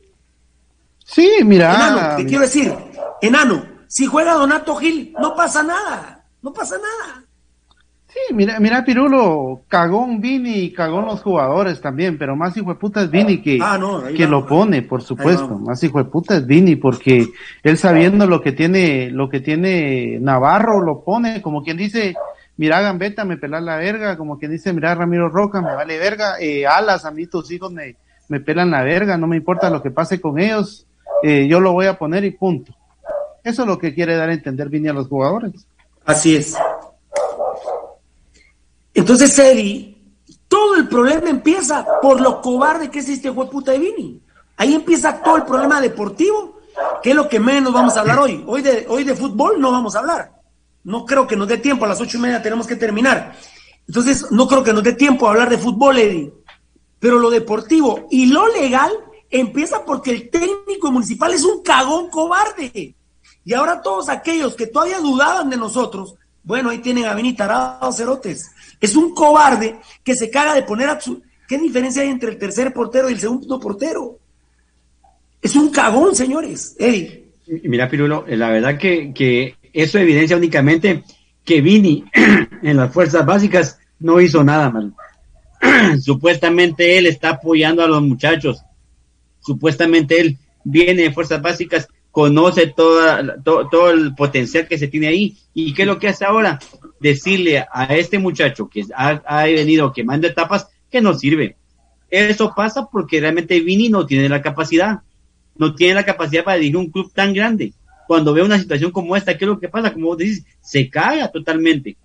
[1.03, 1.73] Sí, mira.
[1.73, 2.75] Enano, te quiero decir,
[3.21, 7.23] enano, si juega Donato Gil, no pasa nada, no pasa nada.
[8.07, 12.79] Sí, mira, mira Pirulo, cagón Vini y cagón los jugadores también, pero más hijo de
[12.79, 13.77] puta es Vini que, ah,
[14.15, 15.59] que lo pone, por supuesto.
[15.59, 17.27] Más hijo de puta es Vini porque
[17.63, 22.15] él sabiendo lo que tiene, lo que tiene Navarro lo pone, como quien dice,
[22.55, 26.39] mira Gambetta, me pelan la verga, como quien dice, mira Ramiro Roca, me vale verga,
[26.39, 27.97] eh, Alas, a mí tus hijos me,
[28.29, 30.87] me pelan la verga, no me importa lo que pase con ellos,
[31.23, 32.73] eh, yo lo voy a poner y punto.
[33.47, 35.53] Eso es lo que quiere dar a entender Vini a los jugadores.
[36.03, 36.53] Así es.
[38.93, 39.97] Entonces, Eddie,
[40.49, 44.21] todo el problema empieza por lo cobarde que es este puta de Vini.
[44.57, 46.59] Ahí empieza todo el problema deportivo,
[47.01, 48.43] que es lo que menos vamos a hablar hoy.
[48.45, 50.33] Hoy de, hoy de fútbol no vamos a hablar.
[50.83, 53.33] No creo que nos dé tiempo, a las ocho y media tenemos que terminar.
[53.87, 56.33] Entonces, no creo que nos dé tiempo a hablar de fútbol, Eddie.
[56.99, 58.91] Pero lo deportivo y lo legal
[59.29, 62.96] empieza porque el técnico municipal es un cagón cobarde.
[63.47, 67.93] Y ahora todos aquellos que todavía dudaban de nosotros, bueno, ahí tienen a Benita Tarado
[67.93, 68.51] Cerotes.
[68.81, 71.21] Es un cobarde que se caga de poner a su...
[71.47, 74.19] ¿Qué diferencia hay entre el tercer portero y el segundo portero?
[75.41, 76.75] Es un cagón, señores.
[76.77, 77.29] Eddie.
[77.63, 81.05] Mira, Pirulo, eh, la verdad que, que eso evidencia únicamente
[81.45, 82.03] que Vini
[82.63, 84.93] en las fuerzas básicas no hizo nada, mal.
[86.01, 88.61] Supuestamente él está apoyando a los muchachos.
[89.39, 91.87] Supuestamente él viene de fuerzas básicas
[92.17, 95.37] conoce toda, todo el potencial que se tiene ahí.
[95.53, 96.57] ¿Y qué es lo que hace ahora?
[96.99, 101.57] Decirle a este muchacho que ha, venido quemando etapas que no sirve.
[102.09, 105.01] Eso pasa porque realmente Vini no tiene la capacidad,
[105.57, 107.73] no tiene la capacidad para dirigir un club tan grande.
[108.07, 109.93] Cuando ve una situación como esta, ¿qué es lo que pasa?
[109.93, 111.97] Como vos decís, se caga totalmente.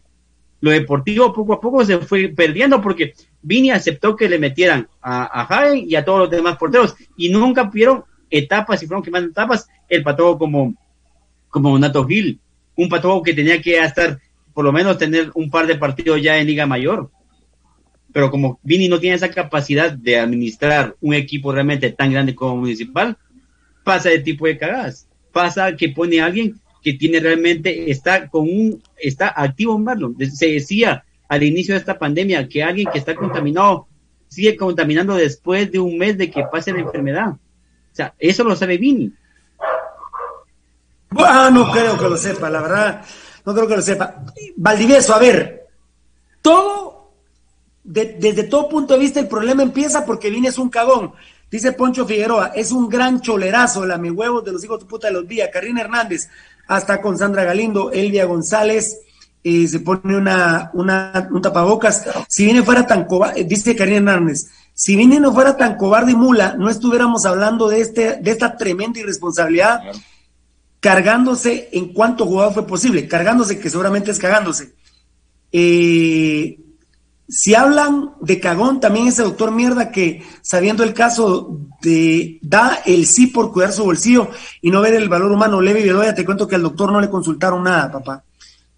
[0.60, 5.40] Lo deportivo poco a poco se fue perdiendo porque Vini aceptó que le metieran a,
[5.40, 9.68] a y a todos los demás porteros y nunca pudieron etapas y fueron quemando etapas
[9.88, 10.74] el patojo como,
[11.48, 12.40] como Nato Gil,
[12.74, 14.18] un patojo que tenía que estar
[14.54, 17.10] por lo menos tener un par de partidos ya en Liga Mayor.
[18.12, 22.56] Pero como Vini no tiene esa capacidad de administrar un equipo realmente tan grande como
[22.56, 23.16] Municipal,
[23.84, 25.08] pasa de tipo de cagadas.
[25.32, 30.16] Pasa que pone a alguien que tiene realmente, está con un, está activo Marlon.
[30.18, 33.86] Se decía al inicio de esta pandemia que alguien que está contaminado
[34.28, 37.36] sigue contaminando después de un mes de que pase la enfermedad.
[37.92, 39.12] O sea, eso lo sabe Vini.
[41.10, 43.04] No creo que lo sepa, la verdad,
[43.44, 44.24] no creo que lo sepa.
[44.56, 45.68] Valdivieso, a ver,
[46.40, 47.12] todo,
[47.84, 51.12] desde todo punto de vista, el problema empieza porque Vini es un cagón.
[51.50, 55.08] Dice Poncho Figueroa, es un gran cholerazo, la mi huevos de los hijos de puta
[55.08, 55.50] de los días.
[55.52, 56.30] Karina Hernández,
[56.66, 59.00] hasta con Sandra Galindo, Elvia González,
[59.44, 62.06] eh, se pone una, una, un tapabocas.
[62.26, 64.46] Si Vini fuera tan cobarde, dice Karina Hernández,
[64.82, 68.56] si Vini no fuera tan cobarde y mula, no estuviéramos hablando de, este, de esta
[68.56, 69.80] tremenda irresponsabilidad
[70.80, 74.74] cargándose en cuanto jugador fue posible, cargándose, que seguramente es cagándose.
[75.52, 76.58] Eh,
[77.28, 83.06] si hablan de cagón, también ese doctor mierda que, sabiendo el caso de, da el
[83.06, 84.30] sí por cuidar su bolsillo
[84.60, 85.60] y no ver el valor humano.
[85.60, 88.24] Levi Bedoya, te cuento que al doctor no le consultaron nada, papá.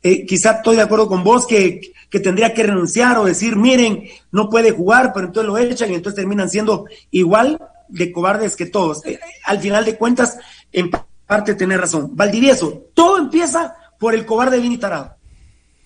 [0.07, 1.81] Eh, quizá estoy de acuerdo con vos que,
[2.11, 5.95] que, tendría que renunciar o decir, miren, no puede jugar, pero entonces lo echan y
[5.95, 9.03] entonces terminan siendo igual de cobardes que todos.
[9.07, 10.37] Eh, al final de cuentas,
[10.73, 10.91] en
[11.27, 12.11] parte tener razón.
[12.13, 15.15] Valdivieso, todo empieza por el cobarde Vini Tarado.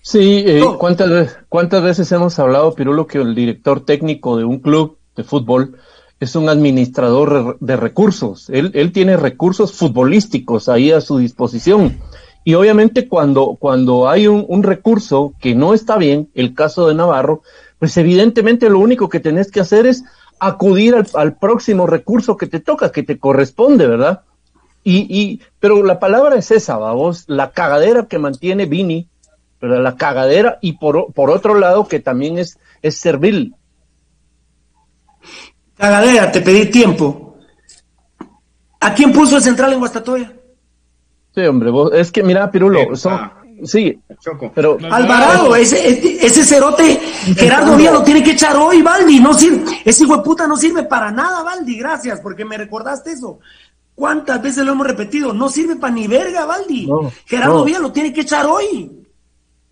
[0.01, 4.97] Sí, eh, ¿cuántas, ¿cuántas veces hemos hablado, Pirulo, que el director técnico de un club
[5.15, 5.77] de fútbol
[6.19, 8.49] es un administrador de recursos?
[8.49, 11.99] Él, él tiene recursos futbolísticos ahí a su disposición.
[12.49, 17.43] Y obviamente cuando, cuando hay un, recurso que no está bien, el caso de Navarro,
[17.77, 20.03] pues evidentemente lo único que tenés que hacer es
[20.39, 24.21] acudir al, próximo recurso que te toca, que te corresponde, ¿verdad?
[24.83, 29.07] Y, y, pero la palabra es esa, vamos, la cagadera que mantiene Vini,
[29.59, 33.53] pero la cagadera y por, por otro lado que también es, es servil.
[35.77, 37.37] Cagadera, te pedí tiempo.
[38.79, 40.38] ¿A quién puso el central en Guastatoya?
[41.35, 43.31] Sí, hombre, vos, es que mira, Pirulo, son,
[43.63, 43.99] sí,
[44.55, 46.99] pero Alvarado, ese, ese cerote,
[47.37, 50.57] Gerardo Díaz lo tiene que echar hoy, Valdi, no sirve, ese hijo de puta no
[50.57, 53.39] sirve para nada, Valdi, gracias, porque me recordaste eso.
[53.95, 55.33] ¿Cuántas veces lo hemos repetido?
[55.33, 56.87] No sirve para ni verga, Valdi.
[56.87, 57.65] No, Gerardo no.
[57.65, 58.91] Díaz lo tiene que echar hoy.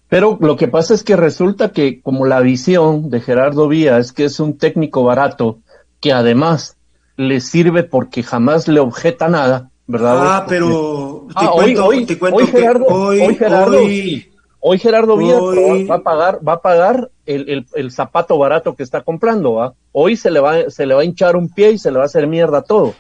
[0.10, 4.12] Pero lo que pasa es que resulta que como la visión de Gerardo Vía es
[4.12, 5.60] que es un técnico barato
[6.02, 6.76] que además
[7.16, 10.18] le sirve porque jamás le objeta nada, ¿verdad?
[10.20, 13.78] Ah, Porque- pero Ah, cuento, hoy, hoy, te cuento hoy que Gerardo, hoy, hoy Gerardo,
[13.78, 14.32] hoy-.
[14.60, 18.84] Hoy Gerardo hoy- va a pagar, va a pagar el, el, el zapato barato que
[18.84, 19.74] está comprando, ¿va?
[19.92, 22.04] Hoy se le va, se le va a hinchar un pie y se le va
[22.04, 22.94] a hacer mierda todo.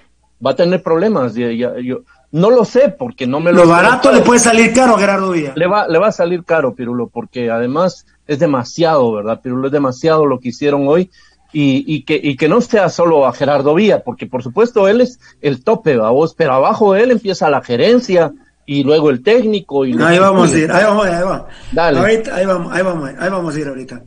[0.45, 1.33] Va a tener problemas.
[1.33, 2.01] ya- ya- yo,
[2.31, 3.63] no lo sé porque no me lo.
[3.63, 5.57] lo barato le puede salir caro Gerardo Díaz.
[5.57, 9.41] Le va, le va a salir caro, Pirulo, porque además es demasiado, ¿verdad?
[9.41, 11.09] Pirulo es demasiado lo que hicieron hoy
[11.53, 15.01] y, y, que, y que no sea solo a Gerardo Vía, porque por supuesto él
[15.01, 18.33] es el tope, vos, pero abajo de él empieza la gerencia
[18.65, 19.85] y luego el técnico.
[19.85, 21.47] y Ahí vamos a ir, ahí vamos, ahí vamos.
[21.71, 21.99] Dale.
[21.99, 24.03] Ahorita, ahí vamos, ahí vamos, ahí vamos a ir ahorita.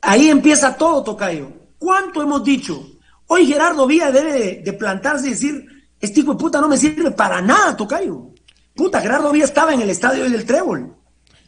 [0.00, 1.48] Ahí empieza todo, Tocayo.
[1.78, 2.82] ¿Cuánto hemos dicho?
[3.26, 5.66] Hoy Gerardo Vía debe de, plantarse y decir,
[6.00, 8.30] este hijo de puta no me sirve para nada, Tocayo.
[8.74, 10.94] Puta, Gerardo Vía estaba en el estadio del Trébol.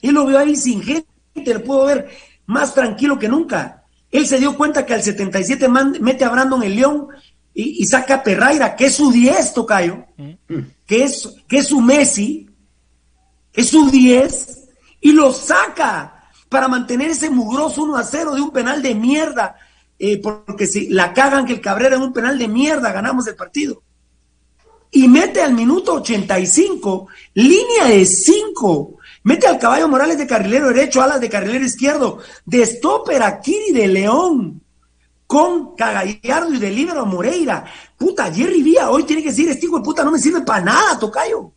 [0.03, 2.09] Él lo vio ahí sin gente, lo pudo ver
[2.47, 3.76] más tranquilo que nunca.
[4.11, 7.09] Él se dio cuenta que al 77 man- mete a Brandon el León
[7.53, 10.05] y, y saca a Perraira, que es su 10, Tocayo,
[10.87, 12.49] que es, que es su Messi,
[13.53, 14.69] es su 10
[15.01, 19.57] y lo saca para mantener ese mugroso 1 a 0 de un penal de mierda.
[19.99, 23.35] eh, porque si la cagan que el Cabrera en un penal de mierda, ganamos el
[23.35, 23.83] partido.
[24.91, 28.96] Y mete al minuto 85, línea de 5.
[29.27, 33.73] Mete al caballo Morales de carrilero derecho, alas de carrilero izquierdo, de stopper a Kiri
[33.73, 34.63] de León,
[35.27, 37.65] con Cagallardo y de libero a Moreira.
[37.99, 40.65] Puta, Jerry Vía hoy tiene que decir, este hijo de puta no me sirve para
[40.65, 41.51] nada, Tocayo.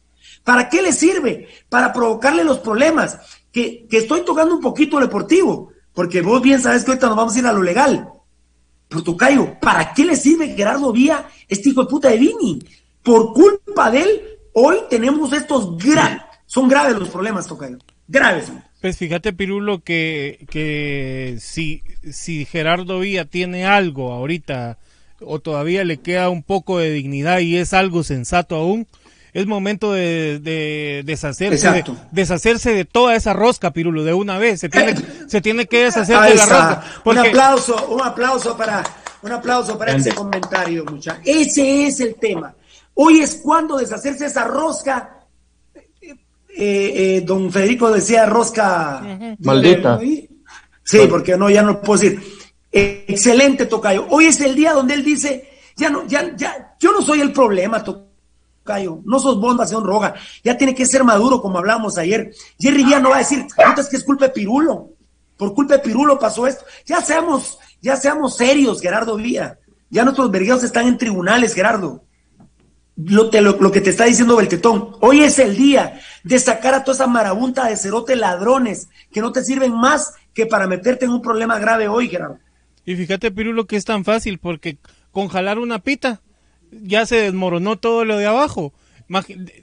[0.43, 1.47] ¿Para qué le sirve?
[1.69, 3.19] Para provocarle los problemas.
[3.51, 7.35] Que, que estoy tocando un poquito deportivo, porque vos bien sabes que ahorita nos vamos
[7.35, 8.09] a ir a lo legal.
[8.87, 12.63] Pero Tocayo, ¿para qué le sirve Gerardo Vía, este hijo de puta de Vini?
[13.03, 14.21] Por culpa de él,
[14.53, 17.77] hoy tenemos estos graves, son graves los problemas, Tocayo.
[18.07, 18.51] Graves.
[18.81, 24.79] Pues fíjate, Pirulo, que, que si, si Gerardo Villa tiene algo ahorita
[25.21, 28.87] o todavía le queda un poco de dignidad y es algo sensato aún,
[29.31, 31.95] es momento de, de deshacerse, de, Exacto.
[32.11, 34.59] deshacerse de toda esa rosca, Pirulo, de una vez.
[34.61, 34.95] Se tiene,
[35.27, 36.83] se tiene que deshacer de la rosca.
[37.05, 38.83] Un aplauso, un aplauso para,
[39.21, 40.09] un aplauso para Grande.
[40.09, 41.21] ese comentario, muchachos.
[41.25, 42.55] Ese es el tema.
[42.95, 45.18] Hoy es cuando deshacerse esa rosca.
[46.49, 49.01] Eh, eh, don Federico decía rosca.
[49.39, 49.99] Maldita.
[50.83, 52.21] Sí, porque no, ya no puedo decir.
[52.71, 54.07] Eh, excelente, Tocayo.
[54.09, 57.31] Hoy es el día donde él dice, ya no, ya, ya, yo no soy el
[57.31, 59.01] problema, Tocayo.
[59.05, 60.15] No sos vos, Nación Roja.
[60.43, 62.31] Ya tiene que ser maduro, como hablamos ayer.
[62.59, 63.45] Jerry Vía no va a decir,
[63.77, 64.89] es que es culpa de Pirulo.
[65.37, 66.65] Por culpa de Pirulo pasó esto.
[66.85, 69.57] Ya seamos, ya seamos serios, Gerardo Vía.
[69.89, 72.03] Ya nuestros vergueros están en tribunales, Gerardo.
[73.05, 76.95] Lo, lo, que te está diciendo Beltetón, hoy es el día de sacar a toda
[76.95, 81.21] esa marabunta de cerote ladrones que no te sirven más que para meterte en un
[81.21, 82.39] problema grave hoy, Gerardo.
[82.85, 84.77] Y fíjate, Pirulo, que es tan fácil, porque
[85.11, 86.21] con jalar una pita
[86.71, 88.73] ya se desmoronó todo lo de abajo.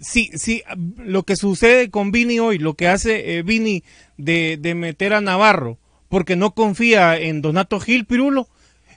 [0.00, 0.62] Sí, sí,
[0.96, 3.84] lo que sucede con Vini hoy, lo que hace eh, Vini
[4.16, 5.78] de, de meter a Navarro,
[6.08, 8.48] porque no confía en Donato Gil, Pirulo,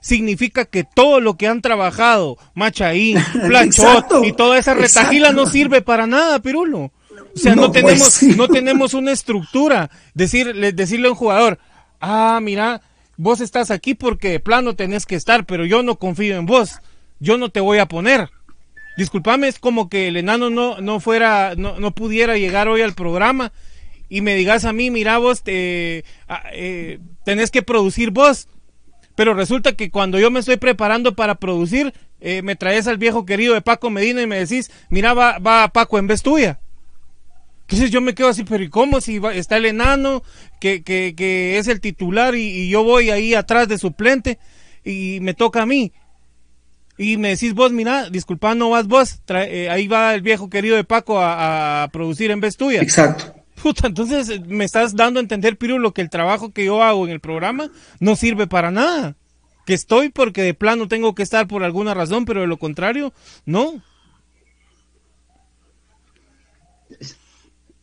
[0.01, 5.81] significa que todo lo que han trabajado, Machaín, Planchot y toda esa retajila no sirve
[5.81, 6.91] para nada, Pirulo.
[7.35, 9.89] O sea, no, pues tenemos, no tenemos una estructura.
[10.13, 11.59] Decirle, decirle a un jugador,
[11.99, 12.81] ah, mira,
[13.17, 16.79] vos estás aquí porque de plano tenés que estar, pero yo no confío en vos.
[17.19, 18.29] Yo no te voy a poner.
[18.97, 22.95] Disculpame, es como que el enano no, no fuera, no, no pudiera llegar hoy al
[22.95, 23.51] programa
[24.09, 28.47] y me digas a mí, mira vos, te, ah, eh, tenés que producir vos
[29.19, 33.25] pero resulta que cuando yo me estoy preparando para producir, eh, me traes al viejo
[33.25, 36.61] querido de Paco Medina y me decís, mira, va, va Paco en vez tuya.
[37.63, 39.01] Entonces yo me quedo así, pero ¿y cómo?
[39.01, 40.23] Si está el enano,
[40.61, 44.39] que, que, que es el titular y, yo voy ahí atrás de suplente
[44.85, 45.91] y me toca a mí.
[46.97, 50.77] Y me decís vos, mira, disculpa, no vas vos, eh, ahí va el viejo querido
[50.77, 52.81] de Paco a, a producir en vez tuya.
[52.81, 53.38] Exacto.
[53.61, 57.05] Puta, entonces eh, me estás dando a entender, Pirulo, que el trabajo que yo hago
[57.05, 59.15] en el programa no sirve para nada.
[59.65, 63.13] Que estoy porque de plano tengo que estar por alguna razón, pero de lo contrario,
[63.45, 63.81] no.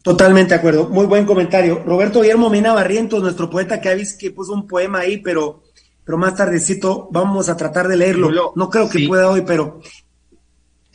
[0.02, 0.88] Totalmente de acuerdo.
[0.88, 1.82] Muy buen comentario.
[1.84, 5.62] Roberto Guillermo Mina Barrientos, nuestro poeta que ha visto que puso un poema ahí, pero,
[6.04, 8.52] pero más tardecito vamos a tratar de leerlo.
[8.54, 9.80] No creo que pueda hoy, pero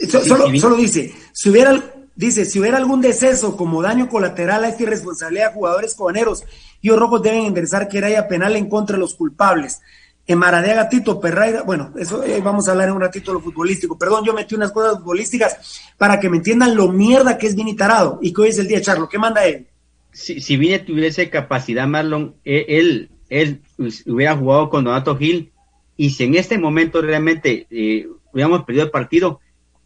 [0.10, 4.84] solo, solo dice, si hubiera Dice, si hubiera algún deceso como daño colateral a esta
[4.84, 6.44] irresponsabilidad de jugadores cobaneros,
[6.80, 9.82] y los rojos deben ingresar que haya penal en contra de los culpables.
[10.28, 13.44] En Maradiaga, Tito Perraira, bueno, eso eh, vamos a hablar en un ratito de lo
[13.44, 13.98] futbolístico.
[13.98, 17.76] Perdón, yo metí unas cosas futbolísticas para que me entiendan lo mierda que es Vini
[17.76, 19.10] Tarado y que hoy es el día, Charlo.
[19.10, 19.66] ¿Qué manda él?
[20.12, 23.64] Si, si Vini tuviese capacidad, Marlon, eh, él, él,
[24.06, 25.52] hubiera jugado con Donato Gil
[25.98, 29.40] y si en este momento realmente eh, hubiéramos perdido el partido,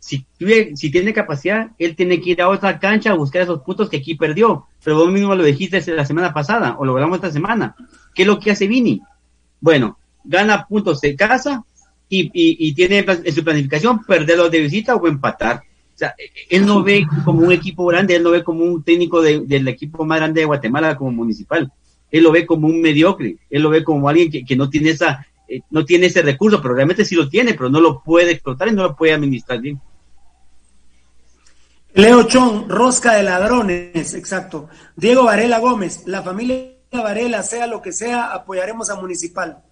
[0.06, 0.24] si,
[0.76, 3.98] si tiene capacidad, él tiene que ir a otra cancha a buscar esos puntos que
[3.98, 4.68] aquí perdió.
[4.84, 7.76] Pero vos mismo lo dijiste la semana pasada, o lo hablamos esta semana.
[8.14, 9.02] ¿Qué es lo que hace Vini?
[9.60, 11.64] Bueno, gana puntos de casa
[12.08, 15.64] y, y, tiene en su planificación perderlos de visita o empatar.
[15.96, 16.14] O sea,
[16.52, 20.06] él no ve como un equipo grande, él no ve como un técnico del equipo
[20.06, 21.72] más grande de Guatemala como municipal.
[22.12, 24.92] Él lo ve como un mediocre, él lo ve como alguien que, que no tiene
[24.92, 28.34] esa, eh, no tiene ese recurso, pero realmente sí lo tiene, pero no lo puede
[28.34, 29.82] explotar y no lo puede administrar bien.
[31.96, 34.68] Leo Chon, rosca de ladrones, exacto.
[34.98, 39.64] Diego Varela Gómez, la familia Varela, sea lo que sea, apoyaremos a Municipal.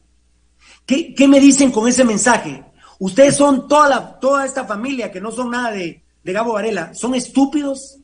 [0.86, 2.64] ¿Qué, me dicen con ese mensaje?
[2.98, 6.94] Ustedes son toda, la, toda esta familia que no son nada de, de Gabo Varela,
[6.94, 7.98] ¿son estúpidos?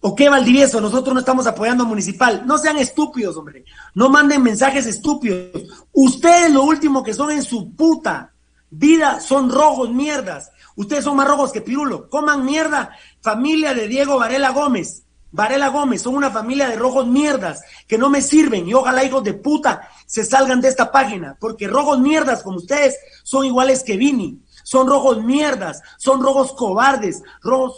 [0.00, 0.80] ¿O qué, Valdivieso?
[0.80, 2.44] Nosotros no estamos apoyando a Municipal.
[2.46, 3.66] No sean estúpidos, hombre.
[3.94, 5.64] No manden mensajes estúpidos.
[5.92, 8.32] Ustedes lo último que son en su puta
[8.70, 10.50] vida son rojos mierdas.
[10.76, 12.08] Ustedes son más rojos que Pirulo.
[12.08, 12.96] Coman mierda.
[13.20, 15.04] Familia de Diego Varela Gómez.
[15.32, 19.22] Varela Gómez, son una familia de rojos mierdas que no me sirven y ojalá hijos
[19.22, 23.96] de puta se salgan de esta página, porque rojos mierdas como ustedes son iguales que
[23.96, 27.22] Vini, son rojos mierdas, son rojos cobardes,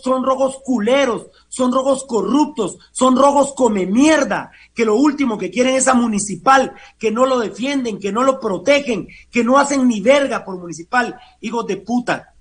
[0.02, 5.74] son rojos culeros, son rojos corruptos, son rojos come mierda, que lo último que quieren
[5.76, 10.00] es a municipal, que no lo defienden, que no lo protegen, que no hacen ni
[10.00, 12.31] verga por municipal, hijos de puta.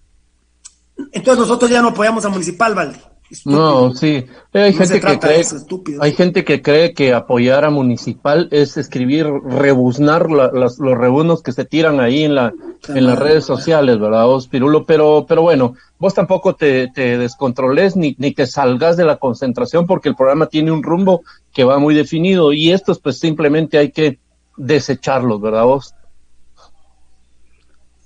[1.11, 2.99] Entonces nosotros ya no apoyamos a Municipal, Valdi.
[3.45, 4.25] No, sí.
[4.51, 5.45] Hay, gente que cree,
[6.01, 11.63] hay gente que cree que apoyar a Municipal es escribir, rebuznar los rebunos que se
[11.63, 12.53] tiran ahí en, la,
[12.89, 14.85] en las redes sociales, ¿verdad, vos, Pirulo?
[14.85, 19.87] Pero, pero bueno, vos tampoco te, te descontroles ni, ni te salgas de la concentración
[19.87, 21.21] porque el programa tiene un rumbo
[21.53, 24.19] que va muy definido y estos pues simplemente hay que
[24.57, 25.95] desecharlos, ¿verdad, vos?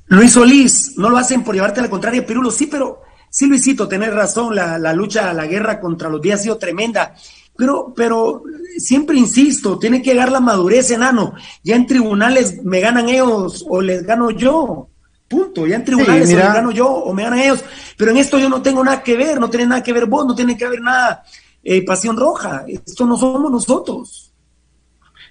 [0.08, 3.88] Luis Solís, no lo hacen por llevarte a la contraria, Pirulo, sí, pero sí, Luisito,
[3.88, 7.16] tenés razón, la, la lucha, la guerra contra los días ha sido tremenda.
[7.58, 8.44] Pero, pero
[8.78, 11.34] siempre insisto, tiene que llegar la madurez, enano.
[11.64, 14.90] Ya en tribunales me ganan ellos o les gano yo.
[15.28, 15.66] Punto.
[15.66, 17.64] Ya en tribunales me gano yo o me ganan ellos.
[17.98, 20.26] Pero en esto yo no tengo nada que ver, no tiene nada que ver vos,
[20.26, 21.24] no tiene que ver nada
[21.64, 22.66] eh, Pasión Roja.
[22.68, 24.34] Esto no somos nosotros.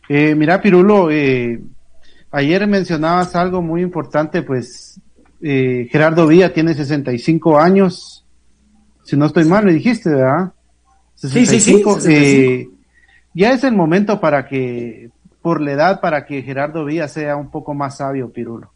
[0.09, 1.61] Eh, mira, Pirulo, eh,
[2.35, 5.01] ayer mencionabas algo muy importante, pues
[5.41, 8.25] eh, Gerardo Villa tiene 65 años,
[9.05, 10.53] si no estoy mal, me dijiste, ¿verdad?
[11.15, 12.69] 65, sí, sí, sí, eh,
[13.35, 15.11] ya es el momento para que,
[15.43, 18.71] por la edad, para que Gerardo Villa sea un poco más sabio, Pirulo.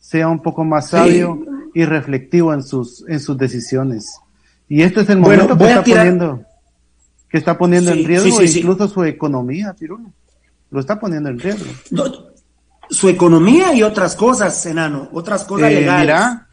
[0.00, 1.40] Sea un poco más sabio
[1.74, 4.20] y reflectivo en sus, en sus decisiones.
[4.68, 6.42] Y este es el Bueno, momento que está tirar- poniendo,
[7.28, 8.58] que está poniendo Sí, en riesgo sí.
[8.60, 10.10] incluso su economía, Pirulo.
[10.70, 11.66] Lo está poniendo en riesgo.
[11.90, 12.04] No,
[12.90, 16.00] su economía y otras cosas, enano, otras cosas Eh, legales.
[16.06, 16.46] Mira,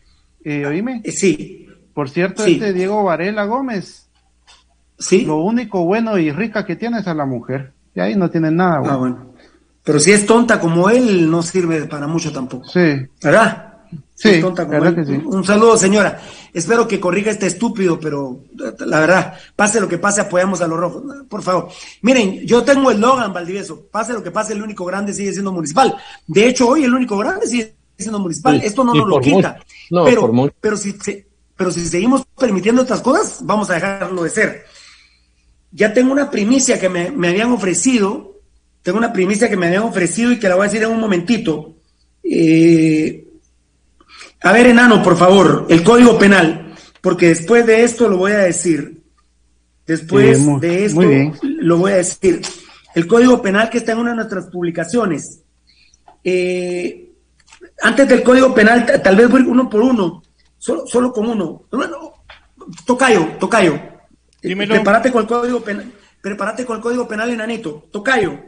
[0.43, 1.01] eh, oíme.
[1.11, 1.59] sí.
[1.93, 2.53] Por cierto, Sí.
[2.53, 4.09] este Diego Varela Gómez.
[4.97, 5.25] Sí.
[5.25, 7.71] Lo único bueno y rica que tiene es a la mujer.
[7.95, 8.91] Y ahí no tiene nada, güey.
[8.91, 9.33] Ah, bueno.
[9.83, 12.65] Pero si es tonta como él, no sirve para mucho tampoco.
[12.67, 12.79] Sí.
[13.21, 13.72] ¿Verdad?
[14.15, 15.21] Sí, tonta como que sí.
[15.25, 16.21] Un saludo, señora.
[16.53, 18.39] Espero que corrija este estúpido, pero
[18.85, 21.03] la verdad, pase lo que pase, apoyamos a los rojos.
[21.27, 21.69] Por favor.
[22.01, 23.87] Miren, yo tengo el Logan, Valdivieso.
[23.91, 25.95] Pase lo que pase, el único grande sigue siendo municipal.
[26.27, 28.59] De hecho, hoy el único grande sigue siendo municipal.
[28.59, 29.59] Sí, Esto no nos lo quita.
[29.89, 30.31] No, pero,
[30.61, 30.95] pero si
[31.55, 34.65] pero si seguimos permitiendo estas cosas, vamos a dejarlo de ser.
[35.71, 38.39] Ya tengo una primicia que me, me habían ofrecido.
[38.81, 40.99] Tengo una primicia que me habían ofrecido y que la voy a decir en un
[40.99, 41.75] momentito.
[42.23, 43.27] Eh,
[44.43, 48.39] a ver, enano, por favor, el código penal, porque después de esto lo voy a
[48.39, 49.01] decir.
[49.85, 51.33] Después Sí, muy- de esto muy bien.
[51.41, 52.41] lo voy a decir.
[52.95, 55.41] El código penal que está en una de nuestras publicaciones.
[56.23, 57.11] Eh,
[57.81, 60.23] antes del código penal, ta- tal vez voy uno por uno,
[60.57, 61.63] solo, solo con uno.
[61.71, 62.13] No, no,
[62.85, 63.77] Tocayo, Tocayo.
[64.41, 64.75] Dímelo.
[64.75, 65.91] Prepárate con el código penal.
[66.21, 67.87] Prepárate con el código penal, enanito.
[67.91, 68.39] Tocayo.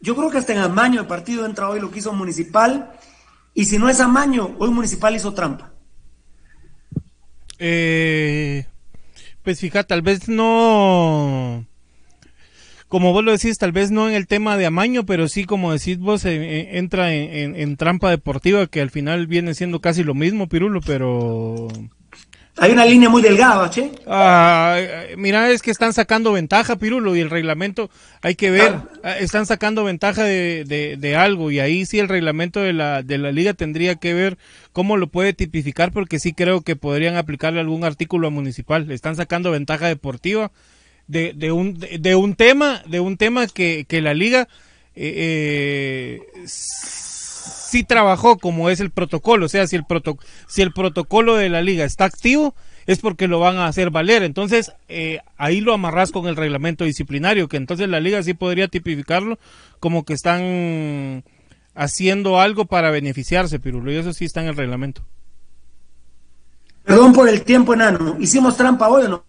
[0.00, 2.92] Yo creo que hasta en amaño de partido entra hoy lo que hizo Municipal.
[3.58, 5.72] Y si no es amaño, hoy Municipal hizo trampa.
[7.58, 8.64] Eh,
[9.42, 11.66] pues fíjate, tal vez no,
[12.86, 15.72] como vos lo decís, tal vez no en el tema de amaño, pero sí, como
[15.72, 19.80] decís vos, eh, eh, entra en, en- en trampa deportiva, que al final viene siendo
[19.80, 21.66] casi lo mismo, Pirulo, pero...
[22.60, 23.92] Hay una línea muy delgada, che.
[24.06, 24.78] Ah,
[25.16, 27.88] mira, es que están sacando ventaja, Pirulo, y el reglamento,
[28.20, 32.08] hay que ver, ah, están sacando ventaja de, de, de algo, y ahí sí el
[32.08, 34.38] reglamento de la, de la liga tendría que ver
[34.72, 38.90] cómo lo puede tipificar, porque sí creo que podrían aplicarle algún artículo a municipal.
[38.90, 40.50] Están sacando ventaja deportiva
[41.06, 44.48] de, de un, de, de un tema, de un tema que, que la liga
[44.96, 46.46] eh, eh,
[47.68, 51.50] sí trabajó como es el protocolo, o sea, si el, proto, si el protocolo de
[51.50, 52.54] la liga está activo,
[52.86, 54.22] es porque lo van a hacer valer.
[54.22, 58.68] Entonces, eh, ahí lo amarras con el reglamento disciplinario, que entonces la liga sí podría
[58.68, 59.38] tipificarlo
[59.80, 61.24] como que están
[61.74, 65.02] haciendo algo para beneficiarse, Pirulo, y eso sí está en el reglamento.
[66.84, 68.16] Perdón por el tiempo, enano.
[68.18, 69.24] ¿Hicimos trampa hoy o no?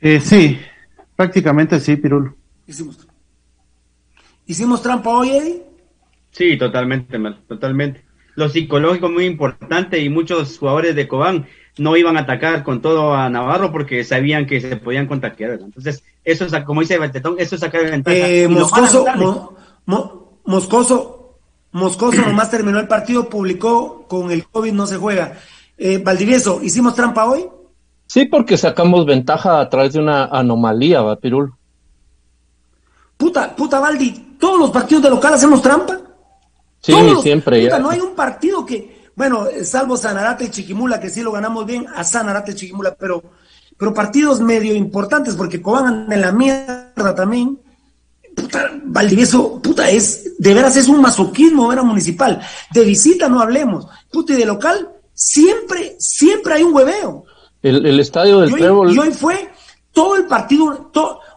[0.00, 0.58] Eh, sí,
[1.14, 2.34] prácticamente sí, Pirulo.
[2.66, 3.06] Hicimos,
[4.46, 5.71] ¿Hicimos trampa hoy, Eddie?
[6.32, 8.04] Sí, totalmente, mal, totalmente.
[8.34, 11.46] Lo psicológico muy importante y muchos jugadores de Cobán
[11.78, 15.50] no iban a atacar con todo a Navarro porque sabían que se podían contagiar.
[15.50, 15.66] ¿verdad?
[15.66, 18.16] Entonces, eso es, como dice Baltetón, eso es sacar ventaja.
[18.16, 19.56] Eh, Moscoso, lamentable- Mo-
[19.86, 21.38] Mo- Moscoso,
[21.72, 25.34] Moscoso nomás terminó el partido, publicó con el COVID no se juega.
[25.76, 27.44] Eh, Valdivieso, ¿hicimos trampa hoy?
[28.06, 31.52] Sí, porque sacamos ventaja a través de una anomalía, va, Pirul.
[33.16, 35.98] Puta, puta Valdi, todos los partidos de local hacemos trampa.
[36.82, 37.22] Sí, Todos.
[37.22, 37.62] siempre.
[37.62, 37.82] Puta, ya.
[37.82, 41.86] no hay un partido que, bueno, salvo Sanarate y Chiquimula, que sí lo ganamos bien
[41.94, 43.22] a Sanarate y Chiquimula, pero,
[43.78, 47.58] pero partidos medio importantes, porque Cobán anda en la mierda también.
[48.34, 52.40] Puta, Valdivieso, puta, es, de veras es un masoquismo ver a Municipal.
[52.72, 53.86] De visita no hablemos.
[54.10, 57.24] Puta, y de local, siempre, siempre hay un hueveo.
[57.62, 58.92] El, el estadio del Y hoy, Trébol.
[58.92, 59.50] y hoy fue
[59.92, 60.90] todo el partido,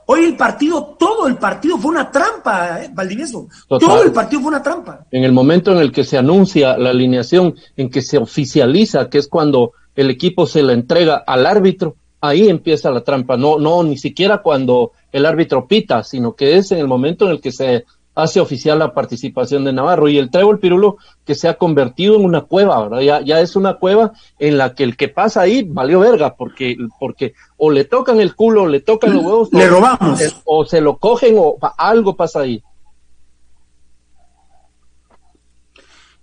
[0.08, 3.48] hoy el partido, todo el partido fue una trampa, eh, Valdivieso.
[3.68, 3.88] Total.
[3.88, 5.06] Todo el partido fue una trampa.
[5.12, 9.18] en el momento en el que se anuncia la alineación, en que se oficializa, que
[9.18, 13.38] es cuando el equipo se la entrega al árbitro, ahí empieza la trampa.
[13.38, 17.32] No, no, ni siquiera cuando el árbitro pita, sino que es en el momento en
[17.32, 17.86] el que se
[18.16, 20.08] hace oficial la participación de Navarro.
[20.10, 23.02] Y el Trébol Pirulo que se ha convertido en una cueva, ¿verdad?
[23.02, 26.76] Ya, ya es una cueva en la que el que pasa ahí valió verga, porque,
[27.00, 30.20] porque o le tocan el culo, o le tocan los huevos, Le o- robamos.
[30.46, 32.64] o se lo cogen, o algo pasa ahí.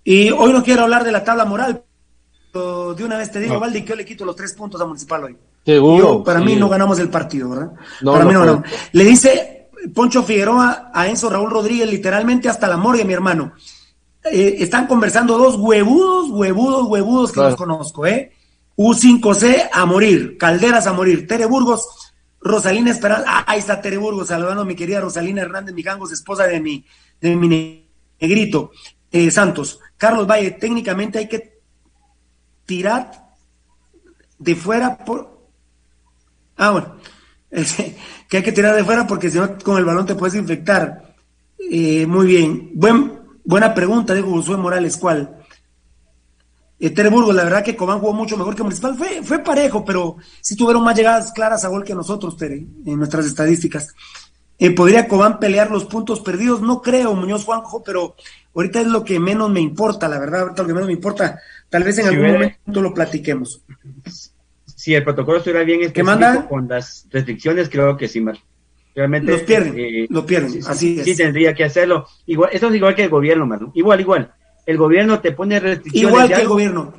[0.03, 1.83] Y hoy no quiero hablar de la tabla moral,
[2.51, 3.59] pero de una vez te digo, No.
[3.59, 5.37] Valdi, que yo le quito los tres puntos a Municipal hoy.
[5.65, 5.97] Seguro.
[6.17, 7.71] Yo, para mí no ganamos el partido, ¿verdad?
[8.01, 8.63] No, para mí no ganamos.
[8.91, 9.62] Le dice
[9.93, 13.53] Poncho Figueroa a Enzo Raúl Rodríguez, literalmente hasta la morgue, mi hermano.
[14.31, 17.49] Eh, están conversando dos huevudos, huevudos, huevudos que Claro.
[17.49, 18.31] los conozco, ¿eh?
[18.77, 21.87] U5C a morir, Calderas a morir, Tere Burgos,
[22.39, 26.45] Rosalina Esperanza, ah, ahí está Tere Burgos, saludando a mi querida Rosalina Hernández Mijangos, esposa
[26.47, 26.85] de mi,
[27.21, 27.85] de mi
[28.19, 28.71] negrito,
[29.11, 29.79] eh, Santos.
[29.97, 31.61] Carlos Valle, técnicamente hay que
[32.65, 33.11] tirar
[34.39, 35.47] de fuera por...
[36.57, 36.95] Ah, bueno,
[38.29, 41.15] que hay que tirar de fuera porque si no con el balón te puedes infectar.
[41.71, 45.37] Eh, muy bien, Buen, buena pregunta, dijo Josué Morales, ¿cuál?
[46.79, 48.95] Eh, Burgos, la verdad que Cobán jugó mucho mejor que Municipal.
[48.97, 52.97] Fue, fue parejo, pero sí tuvieron más llegadas claras a gol que nosotros, Tere, en
[52.97, 53.95] nuestras estadísticas.
[54.59, 56.61] Eh, ¿Podría Cobán pelear los puntos perdidos?
[56.61, 58.15] No creo, Muñoz Juanjo, pero
[58.53, 61.39] ahorita es lo que menos me importa, la verdad, ahorita lo que menos me importa.
[61.69, 63.61] Tal vez en algún momento lo platiquemos.
[64.83, 66.45] Si el protocolo estuviera bien ¿Qué manda?
[66.45, 68.37] con las restricciones, creo que sí, Mar.
[68.93, 69.31] Realmente.
[69.31, 71.05] Los pierden, eh, lo pierden, así es.
[71.05, 72.05] Sí, tendría que hacerlo.
[72.25, 73.61] Igual, eso es igual que el gobierno, Mar.
[73.73, 74.33] Igual, igual
[74.65, 76.09] el gobierno te pone restricciones.
[76.09, 76.93] Igual que el gobierno.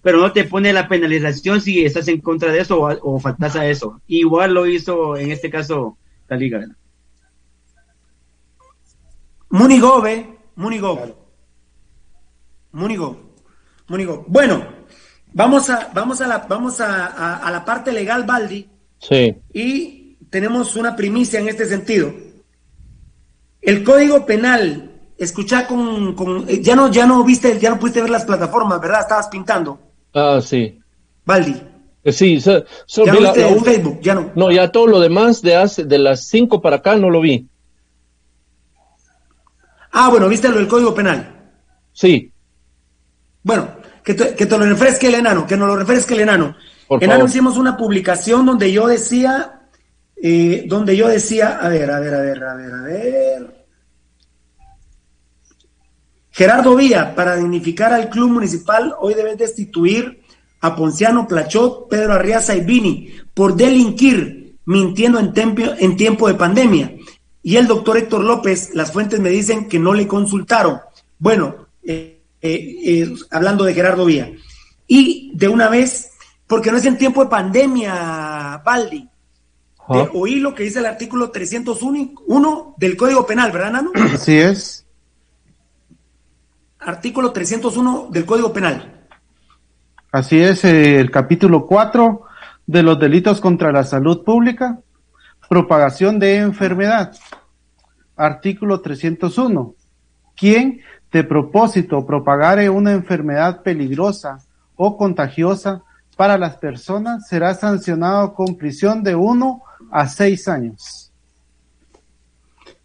[0.00, 3.66] Pero no te pone la penalización si estás en contra de eso o, faltas a
[3.66, 4.00] eso.
[4.06, 6.64] Igual lo hizo en este caso la liga.
[9.48, 11.26] Munigo, ve, Munigo.
[12.70, 13.20] Munigo.
[13.88, 14.24] Munigo.
[14.28, 14.83] Bueno,
[15.34, 18.66] vamos a, vamos a la, vamos a, a la parte legal, Baldi.
[18.98, 19.36] Sí.
[19.52, 22.12] Y tenemos una primicia en este sentido.
[23.60, 28.00] El Código Penal escuchá con, con, eh, ya no, ya no viste, ya no pudiste
[28.00, 29.02] ver las plataformas, ¿verdad?
[29.02, 29.78] Estabas pintando.
[30.12, 30.78] Ah, sí.
[31.24, 31.62] Baldi.
[32.02, 34.32] Eh, sí, ya no viste Facebook, ya no.
[34.34, 37.48] No, ya todo lo demás de hace, de las cinco para acá no lo vi.
[39.92, 41.52] Ah, bueno, viste lo del Código Penal.
[41.92, 42.30] Sí.
[43.42, 43.68] Bueno,
[44.04, 46.54] que te, que te lo refresque el enano, que nos lo refresque el enano.
[47.00, 49.62] enano hicimos una publicación donde yo decía,
[50.16, 53.66] eh, donde yo decía, a ver, a ver, a ver, a ver, a ver.
[56.30, 60.20] Gerardo Vía, para dignificar al club municipal, hoy debe destituir
[60.60, 65.32] a Ponciano, Plachot, Pedro Arriaza y Vini por delinquir mintiendo en,
[65.78, 66.94] en tiempo de pandemia.
[67.42, 70.80] Y el doctor Héctor López, las fuentes me dicen que no le consultaron.
[71.18, 72.13] Bueno, eh,
[72.44, 74.32] eh, eh, hablando de Gerardo Vía.
[74.86, 76.10] Y de una vez,
[76.46, 79.08] porque no es en tiempo de pandemia, Baldi.
[79.86, 83.92] oí lo que dice el artículo 301 del Código Penal, ¿verdad, Nano?
[84.14, 84.84] Así es
[86.84, 89.06] artículo 301 del Código Penal.
[90.12, 92.22] Así es, eh, el capítulo 4
[92.66, 94.78] de los delitos contra la salud pública,
[95.48, 97.12] propagación de enfermedad.
[98.16, 99.74] Artículo 301.
[100.36, 100.82] Quien
[101.14, 104.40] de propósito propagare una enfermedad peligrosa
[104.74, 105.82] o contagiosa
[106.16, 109.62] para las personas será sancionado con prisión de 1
[109.92, 111.12] a 6 años.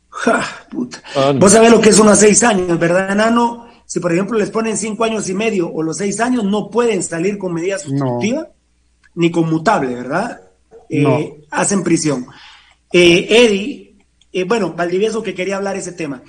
[0.10, 1.00] Ja, puta.
[1.40, 3.68] Vos sabés lo que es uno a 6 años, ¿verdad, Nano?
[3.90, 7.02] si por ejemplo les ponen cinco años y medio o los seis años, no pueden
[7.02, 8.48] salir con medida sustitutiva
[9.16, 10.42] ni conmutable, ¿verdad?
[10.88, 12.28] Eh, hacen prisión.
[12.94, 13.96] Eh, Eddie,
[14.32, 16.22] eh, bueno, Valdivieso que quería hablar ese tema.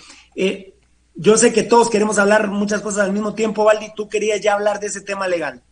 [1.21, 4.55] Yo sé que todos queremos hablar muchas cosas al mismo tiempo, Valdi, tú querías ya
[4.55, 5.63] hablar de ese tema legal.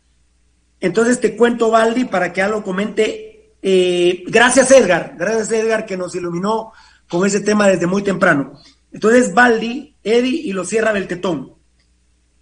[0.78, 3.54] Entonces te cuento, Valdi, para que ya lo comente.
[4.26, 5.14] gracias, Edgar.
[5.16, 6.72] Gracias, Edgar, que nos iluminó
[7.08, 8.60] con ese tema desde muy temprano.
[8.92, 11.54] Entonces, Valdi, Eddie y lo cierra Beltetón.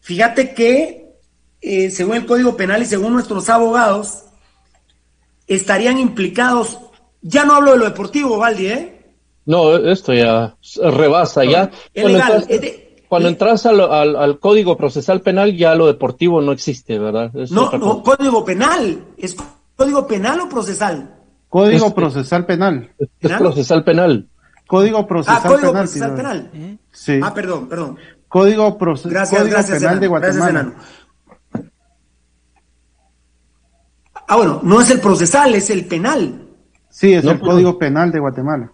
[0.00, 1.12] Fíjate que,
[1.61, 4.24] eh, según el Código Penal y según nuestros abogados,
[5.46, 6.80] estarían implicados,
[7.22, 8.92] ya no hablo de lo deportivo, Valdi, ¿eh?
[9.44, 11.70] No, esto ya rebasa, ya.
[13.09, 17.32] Cuando, entras, al, Código Procesal Penal, ya lo deportivo no existe, ¿verdad?
[17.50, 19.04] no, no, Código Penal.
[19.16, 19.36] ¿Es
[19.76, 21.14] Código Penal o procesal?
[21.48, 22.90] Código Procesal Penal.
[23.20, 24.28] Es procesal penal.
[24.66, 26.78] Código Procesal ah, Código Procesal Penal.
[26.92, 27.20] Sí.
[27.22, 27.98] Ah, perdón, perdón.
[28.28, 30.72] Código, Penal de Guatemala.
[34.26, 36.42] ah, bueno, no es el procesal, es el penal.
[36.90, 38.72] Sí, es el Código Penal de Guatemala.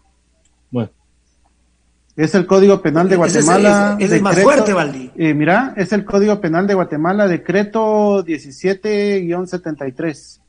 [2.14, 3.96] Es el Código Penal de Guatemala.
[3.98, 5.10] Es, el más fuerte, Valdi.
[5.16, 10.40] Eh, mira, es el Código Penal de Guatemala, decreto 17-73.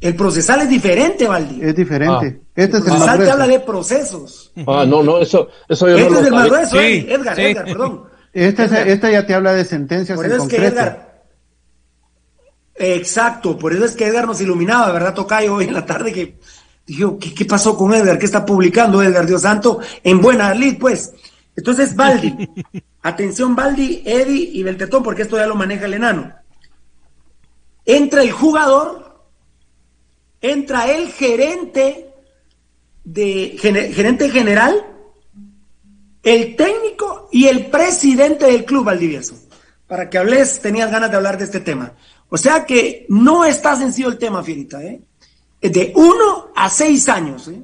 [0.00, 1.60] El procesal es diferente, Valdi.
[1.62, 2.40] Es diferente.
[2.40, 2.44] Ah.
[2.54, 4.52] Este es el procesal te habla de procesos.
[4.66, 7.64] Ah, no, no, eso, eso yo este no es el más grueso, sí, Edgar, Edgar,
[7.64, 8.04] perdón.
[8.32, 10.62] Este, Es, este ya te habla de sentencias por eso en es concreto.
[10.62, 11.24] Que Edgar,
[12.74, 15.54] exacto, por eso es que Edgar nos iluminaba, ¿verdad, Tocayo?
[15.54, 16.38] Hoy en la tarde que
[16.96, 18.18] dijo, ¿qué, ¿qué, pasó con Edgar?
[18.18, 19.80] ¿Qué está publicando Edgar, Dios santo?
[20.02, 21.12] En buena lid, pues.
[21.56, 22.34] Entonces, Baldi.
[23.02, 26.32] Atención, Baldi, Eddie y Beltetón, porque esto ya lo maneja el enano.
[27.84, 29.10] Entra el jugador
[30.40, 32.14] entra el gerente
[33.04, 34.86] de gerente general,
[36.22, 39.36] el técnico y el presidente del club Valdivieso.
[39.86, 41.94] Para que hables, tenías ganas de hablar de este tema.
[42.28, 45.02] O sea que no está sencillo el tema, Fierita, ¿eh?
[45.60, 47.62] De uno a seis años, ¿eh?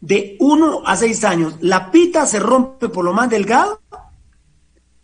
[0.00, 1.56] De uno a seis años.
[1.60, 3.80] La pita se rompe por lo más delgado.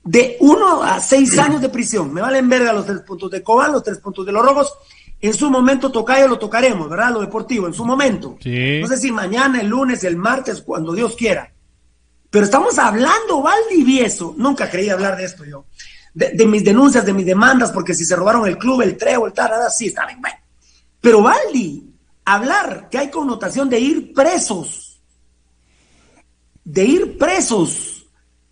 [0.04, 2.12] De uno a seis años de prisión.
[2.12, 4.72] Me valen verga los tres puntos de Cobán, los tres puntos de los rojos.
[5.20, 7.12] En su momento Tocayo lo tocaremos, ¿verdad?
[7.12, 8.36] Lo deportivo, en su momento.
[8.44, 11.52] No sé si mañana, el lunes, el martes, cuando Dios quiera.
[12.28, 14.34] Pero estamos hablando, Valdivieso.
[14.36, 15.64] Nunca creí hablar de esto yo
[16.16, 19.34] de, mis denuncias, de mis demandas, porque si se robaron el club, el treo, el
[19.34, 20.36] tal, sí, está bien, bueno.
[20.98, 21.92] Pero Valdi,
[22.26, 25.00] hablar que hay connotación de ir presos,
[26.64, 28.06] de ir presos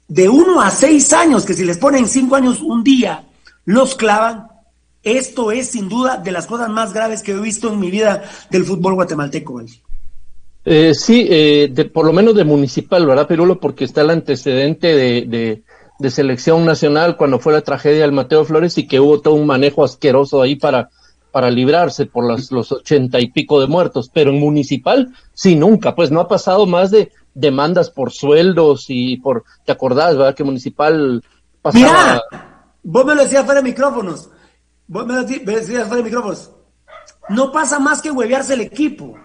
[0.08, 3.24] de uno a seis años, que si les ponen cinco años un día,
[3.64, 4.46] los clavan,
[5.02, 8.22] esto es sin duda de las cosas más graves que he visto en mi vida
[8.48, 9.60] del fútbol guatemalteco.
[10.64, 13.58] Eh, sí, eh, por lo menos de municipal, ¿verdad, Pirulo?
[13.58, 15.62] Porque está el antecedente de,
[15.98, 19.46] de selección nacional cuando fue la tragedia del Mateo Flores y que hubo todo un
[19.46, 20.90] manejo asqueroso ahí para,
[21.34, 25.96] para librarse por los, los ochenta y pico de muertos, pero en municipal sí nunca,
[25.96, 30.36] pues no ha pasado más de demandas por sueldos y por, ¿te acordás, verdad?
[30.36, 31.24] Que municipal
[31.60, 32.22] pasaba...
[32.30, 34.30] Mira, vos me lo decías fuera de micrófonos,
[34.86, 36.52] vos me lo decías fuera de micrófonos,
[37.30, 39.18] no pasa más que huevearse el equipo.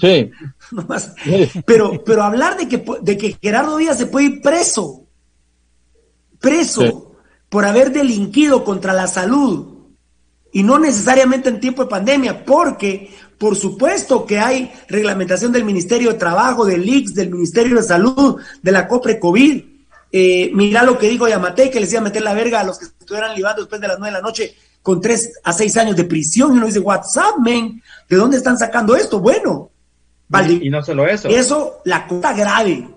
[0.00, 0.32] Sí.
[1.66, 5.04] Pero, pero hablar de que, de que Gerardo Díaz se puede ir preso
[6.44, 7.12] preso
[7.48, 9.73] por haber delinquido contra la salud
[10.54, 16.12] y no necesariamente en tiempo de pandemia, porque por supuesto que hay reglamentación del Ministerio
[16.12, 19.64] de Trabajo, del IX, del Ministerio de Salud, de la COPRE COVID.
[20.12, 22.78] Eh, mira lo que dijo Yamate, que les iba a meter la verga a los
[22.78, 25.96] que estuvieran libando después de las nueve de la noche con tres a seis años
[25.96, 26.54] de prisión.
[26.54, 29.18] Y uno dice, WhatsApp, men, ¿de dónde están sacando esto?
[29.18, 29.72] Bueno,
[30.62, 31.28] y no solo eso.
[31.28, 32.88] Eso, la cosa grave.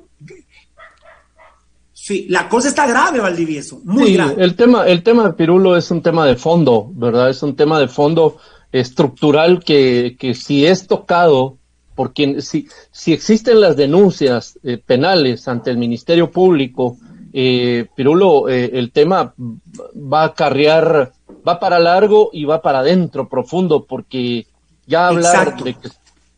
[2.08, 4.42] Sí, la cosa está grave, Valdivieso, muy grave.
[4.42, 7.30] El tema, el tema de Pirulo es un tema de fondo, ¿verdad?
[7.30, 8.38] Es un tema de fondo
[8.72, 11.58] estructural que, que si es tocado
[11.96, 16.96] por quien, si, si existen las denuncias eh, penales ante el Ministerio Público,
[17.34, 21.12] eh, Pirulo, eh, el tema va a carrear,
[21.46, 24.48] va para largo y va para adentro, profundo, porque
[24.86, 25.90] ya hablar de que,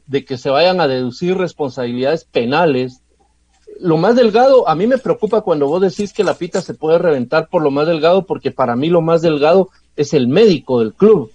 [0.08, 3.04] de que se vayan a deducir responsabilidades penales
[3.82, 6.98] lo más delgado, a mí me preocupa cuando vos decís que la pita se puede
[6.98, 10.94] reventar por lo más delgado, porque para mí lo más delgado es el médico del
[10.94, 11.32] club.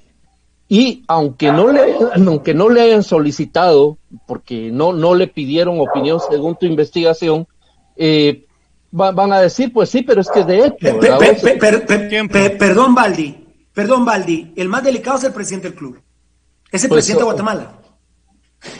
[0.68, 6.20] Y aunque no le, aunque no le hayan solicitado, porque no, no le pidieron opinión
[6.28, 7.46] según tu investigación,
[7.96, 8.44] eh,
[8.90, 10.98] van a decir, pues sí, pero es que de hecho.
[12.58, 16.00] perdón, Baldi, perdón, Baldi, el más delicado es el presidente del club.
[16.70, 17.72] Es el pues, presidente de Guatemala.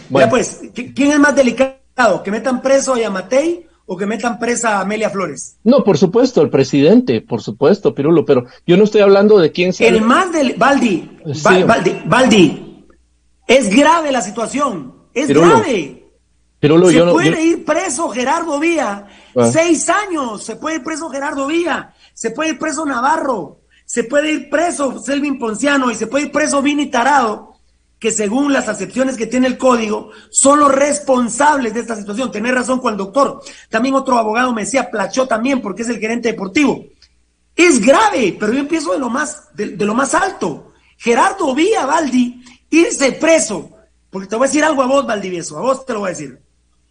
[0.08, 0.30] Bueno.
[0.30, 1.84] pues, ¿quién es más delicado?
[2.24, 5.57] Que metan preso a Yamatei o que metan presa a Amelia Flores.
[5.62, 9.72] No, por supuesto, el presidente, por supuesto, Pirulo, pero yo no estoy hablando de quién
[9.72, 9.88] sea.
[9.88, 11.18] El más del Baldi,
[12.07, 12.86] Baldi,
[13.47, 16.01] es grave la situación, es grave.
[16.59, 19.51] Pirulo, se yo puede ir preso Gerardo Vía, ah.
[19.53, 24.32] seis años, se puede ir preso Gerardo Vía, se puede ir preso Navarro, se puede
[24.32, 27.53] ir preso Selvin Ponciano y se puede ir preso Vini Tarado
[28.05, 32.30] que según las acepciones que tiene el código, son los responsables de esta situación.
[32.30, 33.40] Tenés razón con el doctor.
[33.70, 36.84] También otro abogado me decía, Plachó también, porque es el gerente deportivo.
[37.57, 40.74] Es grave, pero yo empiezo de lo más, de, lo más alto.
[40.98, 43.70] Gerardo Vía Valdi, irse preso.
[44.11, 46.11] Porque te voy a decir algo a vos, Valdivieso, a vos te lo voy a
[46.11, 46.38] decir.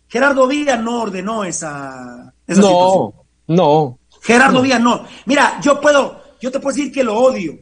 [0.07, 3.13] Gerardo Vía no ordenó esa, esa no, situación.
[3.49, 5.05] No, Gerardo Vía no.
[5.27, 7.55] Mira, yo puedo, yo te puedo decir que lo odio.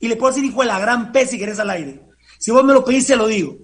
[0.00, 2.07] Y le puedo decir hijo de la gran pez si querés al aire.
[2.38, 3.56] Si vos me lo pedís, se lo digo.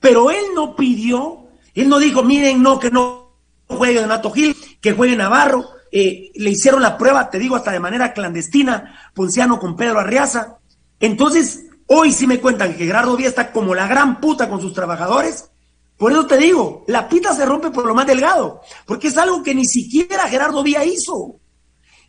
[0.00, 3.32] Pero él no pidió, él no dijo, miren, no, que no
[3.66, 5.64] juegue Donato Gil, que juegue Navarro.
[5.90, 10.58] Eh, le hicieron la prueba, te digo, hasta de manera clandestina, Ponciano con Pedro Arriaza.
[11.00, 14.74] Entonces, hoy sí me cuentan que Gerardo Díaz está como la gran puta con sus
[14.74, 15.50] trabajadores.
[15.96, 19.42] Por eso te digo, la pita se rompe por lo más delgado, porque es algo
[19.42, 21.36] que ni siquiera Gerardo Díaz hizo.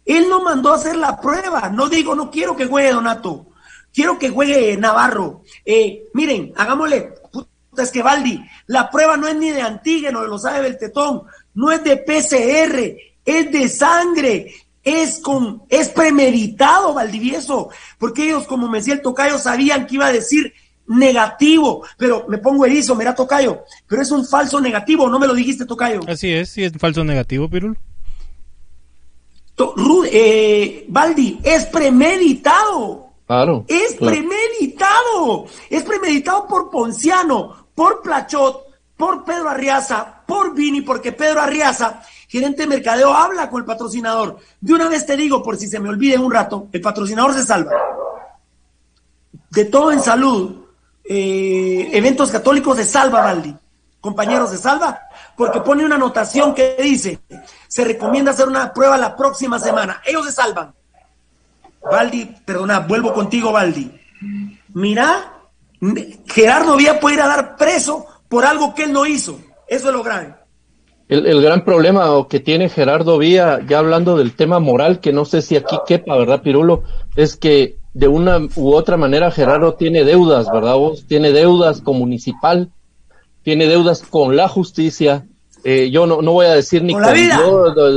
[0.04, 3.48] Él no mandó a hacer la prueba, no digo, no quiero que juegue Donato,
[3.96, 5.44] quiero que juegue Navarro.
[5.66, 10.38] Eh, miren, hagámosle, puta, es que Valdi, la prueba no es ni de antígeno, lo
[10.38, 11.24] sabe el tetón,
[11.54, 18.68] no es de PCR, es de sangre, es con, es premeditado, Valdivieso, porque ellos, como
[18.68, 20.54] me decía el tocayo, sabían que iba a decir
[20.88, 25.34] negativo, pero me pongo erizo, mira tocayo, pero es un falso negativo, no me lo
[25.34, 26.02] dijiste tocayo.
[26.08, 27.78] Así es, sí es falso negativo, Pirul.
[30.12, 33.05] Eh, Valdi, es premeditado.
[33.28, 33.66] Claro.
[33.68, 35.46] Es premeditado.
[35.70, 38.66] Es premeditado por Ponciano, por Plachot,
[38.96, 44.38] por Pedro Arriaza, por Vini, porque Pedro Arriaza, gerente de mercadeo, habla con el patrocinador.
[44.62, 47.44] De una vez te digo, por si se me olvide un rato, el patrocinador se
[47.44, 47.72] salva.
[49.50, 50.66] de todo en salud,
[51.06, 53.56] eh, eventos católicos de Salva Valdi,
[54.02, 55.00] compañeros de Salva,
[55.38, 57.22] porque pone una anotación que dice,
[57.68, 60.02] se recomienda hacer una prueba la próxima semana.
[60.06, 60.74] Ellos se salvan.
[61.90, 63.92] Valdi, perdona, vuelvo contigo, Valdi.
[64.74, 65.34] Mira,
[66.28, 69.40] Gerardo Vía puede ir a dar preso por algo que él no hizo.
[69.68, 70.36] Eso es lo grave.
[71.08, 75.24] El, el, gran problema que tiene Gerardo Vía, ya hablando del tema moral, que no
[75.26, 76.84] sé si aquí quepa, ¿verdad, Pirulo?
[77.16, 81.06] Es que de una u otra manera Gerardo tiene deudas, ¿verdad vos?
[81.08, 82.72] Tiene deudas con municipal,
[83.44, 85.26] tiene deudas con la justicia,
[85.64, 87.40] eh, yo no, no voy a decir ni con, la vida.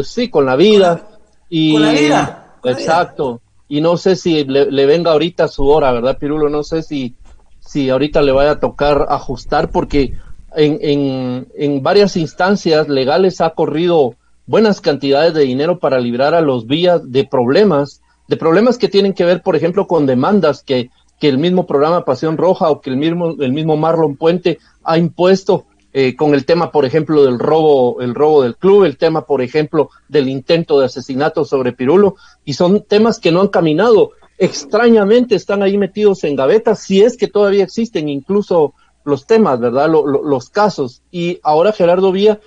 [0.02, 1.06] sí, con la vida.
[1.50, 2.56] y, con la vida.
[2.64, 3.42] exacto.
[3.68, 6.48] Y no sé si le, venga ahorita su hora, ¿verdad, Pirulo?
[6.48, 7.14] No sé si,
[7.60, 10.14] si ahorita le vaya a tocar ajustar porque
[10.56, 14.14] en, en, en varias instancias legales ha corrido
[14.46, 19.14] buenas cantidades de dinero para librar a los vías de problemas de problemas que tienen
[19.14, 22.90] que ver, por ejemplo, con demandas que, que el mismo programa Pasión Roja o que
[22.90, 27.38] el mismo, el mismo Marlon Puente ha impuesto eh, con el tema, por ejemplo, del
[27.38, 32.16] robo, el robo del club, el tema, por ejemplo, del intento de asesinato sobre Pirulo,
[32.44, 34.12] y son temas que no han caminado.
[34.36, 38.74] Extrañamente están ahí metidos en gavetas, si es que todavía existen incluso
[39.04, 39.88] los temas, ¿verdad?
[39.88, 41.02] Lo, lo, los casos.
[41.10, 42.38] Y ahora Gerardo Vía,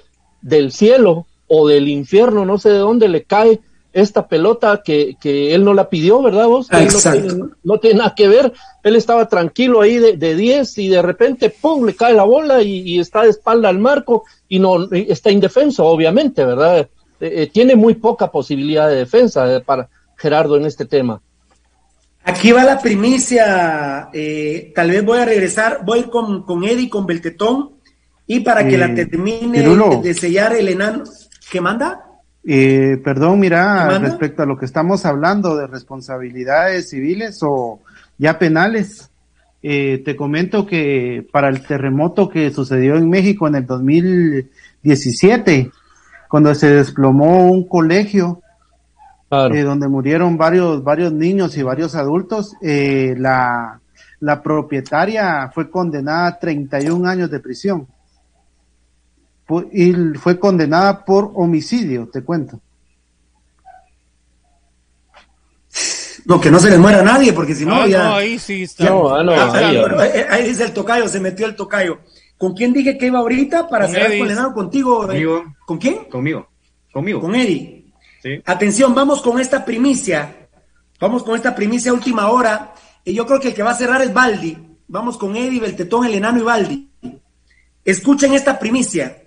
[0.42, 3.60] del cielo o del infierno, no sé de dónde le cae
[3.94, 6.68] esta pelota que, que él no la pidió, ¿verdad vos?
[6.72, 7.22] Exacto.
[7.22, 8.54] No tiene, no, tiene, nada que ver.
[8.84, 12.62] Él estaba tranquilo ahí de, de 10 y de repente, ¡pum!, le cae la bola
[12.62, 16.80] y, y, está de espalda al marco y no está indefenso, obviamente, ¿verdad?
[16.80, 21.22] Eh, eh, tiene muy poca posibilidad de defensa eh, para Gerardo en este tema.
[22.24, 24.10] Aquí va la primicia.
[24.14, 27.72] Eh, tal vez voy a regresar, voy con, con Eddie, con Beltetón,
[28.28, 29.64] y para que la termine
[30.02, 31.04] de sellar el enano.
[31.52, 32.11] ¿Qué manda?
[32.44, 37.82] Eh, perdón, mira, respecto a lo que estamos hablando de responsabilidades civiles o
[38.18, 39.12] ya penales,
[39.62, 45.70] eh, te comento que para el terremoto que sucedió en México en el 2017,
[46.28, 48.42] cuando se desplomó un colegio
[49.30, 49.54] claro.
[49.54, 53.80] eh, donde murieron varios, varios niños y varios adultos, eh, la,
[54.20, 57.86] la propietaria fue condenada a 31 años de prisión
[59.72, 62.60] y fue condenada por homicidio, te cuento.
[66.26, 68.04] No, que no se le muera a nadie, porque si no, Ah, ya.
[68.04, 68.84] no, ahí sí está.
[68.84, 71.56] ya- No, ah, no, ah, ahí, ah, eh, ahí dice el tocayo, se metió el
[71.56, 72.00] tocayo.
[72.38, 74.20] ¿Con quién dije que iba ahorita para Con cerrar Eddie.
[74.20, 75.04] condenado contigo?
[75.04, 75.08] eh?
[75.08, 75.44] Conmigo.
[75.66, 75.96] ¿Con quién?
[76.06, 76.48] Conmigo.
[76.94, 77.22] Conmigo.
[77.22, 77.86] Con Eddie.
[78.22, 78.42] Sí.
[78.46, 80.48] Atención, vamos con esta primicia.
[81.00, 82.74] Vamos con esta primicia última hora.
[83.04, 84.58] Y yo creo que el que va a cerrar es Baldi.
[84.88, 86.90] Vamos con Eddie, Beltetón, el enano y Baldi.
[87.84, 89.24] Escuchen esta primicia.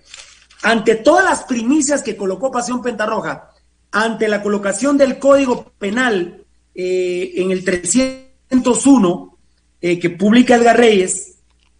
[0.65, 3.51] Ante todas las primicias que colocó Pasión Pentarroja,
[3.91, 6.43] ante la colocación del Código Penal
[6.73, 9.37] eh, en el 301
[9.79, 11.35] eh, que publica Edgar Reyes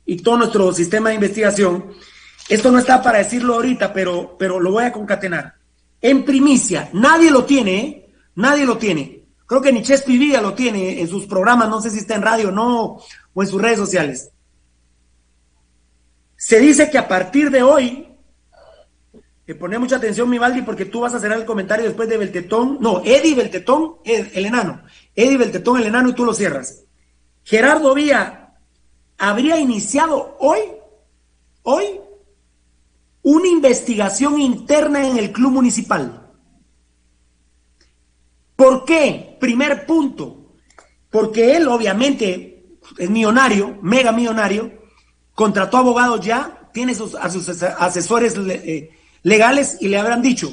[0.06, 1.94] y todo nuestro sistema de investigación,
[2.48, 5.56] esto no está para decirlo ahorita, pero, pero lo voy a concatenar.
[6.00, 8.14] En primicia, nadie lo tiene, ¿eh?
[8.36, 9.24] nadie lo tiene.
[9.48, 12.50] Creo que ni Chespi lo tiene en sus programas, no sé si está en radio
[12.50, 13.00] o no,
[13.34, 14.30] o en sus redes sociales.
[16.38, 18.15] Se dice que a partir de hoy,
[19.48, 22.78] eh, pone mucha atención, Mivaldi, porque tú vas a hacer el comentario después de Beltetón,
[22.82, 24.82] no, Eddie Beltetón, el, el enano,
[25.16, 26.84] Eddie Beltetón, el enano, y tú lo cierras.
[27.44, 28.56] Gerardo Vía
[29.18, 30.60] habría iniciado hoy,
[31.64, 31.86] hoy,
[33.22, 36.32] una investigación interna en el club municipal.
[38.56, 39.38] ¿Por qué?
[39.40, 40.54] Primer punto.
[41.10, 44.72] Porque él, obviamente, es millonario, mega millonario,
[45.34, 48.92] contrató abogados ya, tiene sus, a sus asesores eh,
[49.26, 50.52] legales y le habrán dicho,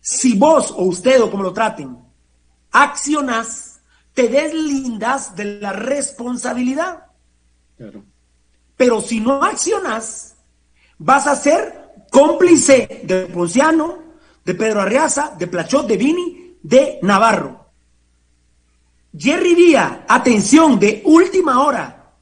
[0.00, 1.98] si vos o usted o como lo traten,
[2.70, 3.80] accionas,
[4.14, 7.06] te deslindas de la responsabilidad.
[7.76, 8.04] Claro.
[8.76, 10.36] Pero si no accionas,
[10.98, 13.98] vas a ser cómplice de Ponciano,
[14.44, 17.66] de Pedro Arriaza, de Plachot, de Vini, de Navarro.
[19.16, 22.12] Jerry Vía, atención, de última hora.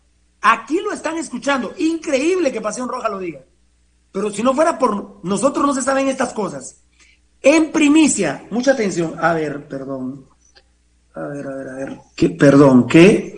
[0.41, 1.75] Aquí lo están escuchando.
[1.77, 3.43] Increíble que Pasión Roja lo diga.
[4.17, 6.81] Pero si no fuera por nosotros no se saben estas cosas.
[7.43, 9.13] En primicia, mucha atención.
[9.21, 10.25] A ver, perdón.
[11.15, 11.99] A ver, a ver, a ver.
[12.17, 13.37] ¿Qué, perdón, ¿qué?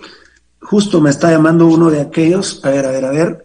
[0.60, 2.64] Justo me está llamando uno de aquellos.
[2.64, 3.44] A ver, a ver, a ver.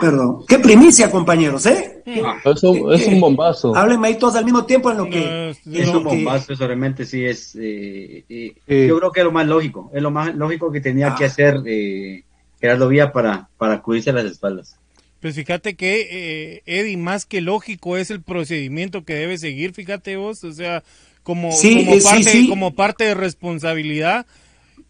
[0.00, 0.40] Perdón.
[0.48, 2.02] ¿Qué primicia, compañeros, eh?
[2.24, 3.76] Ah, Es un, es un bombazo.
[3.76, 5.54] Háblenme ahí todos al mismo tiempo en lo que.
[5.64, 7.54] No, es un que- bombazo, eso realmente sí es.
[7.54, 8.86] eh, eh, Sí.
[8.88, 9.92] Yo creo que es lo más lógico.
[9.94, 11.14] Es lo más lógico que tenía Ah.
[11.16, 12.24] que hacer eh,
[12.60, 14.76] Gerardo Vía para, para acudirse a las espaldas.
[15.24, 20.18] Pues fíjate que, eh, Eddie, más que lógico es el procedimiento que debe seguir, fíjate
[20.18, 20.84] vos, o sea,
[21.22, 22.46] como, Sí, como, eh, parte, sí.
[22.46, 24.26] como parte de responsabilidad,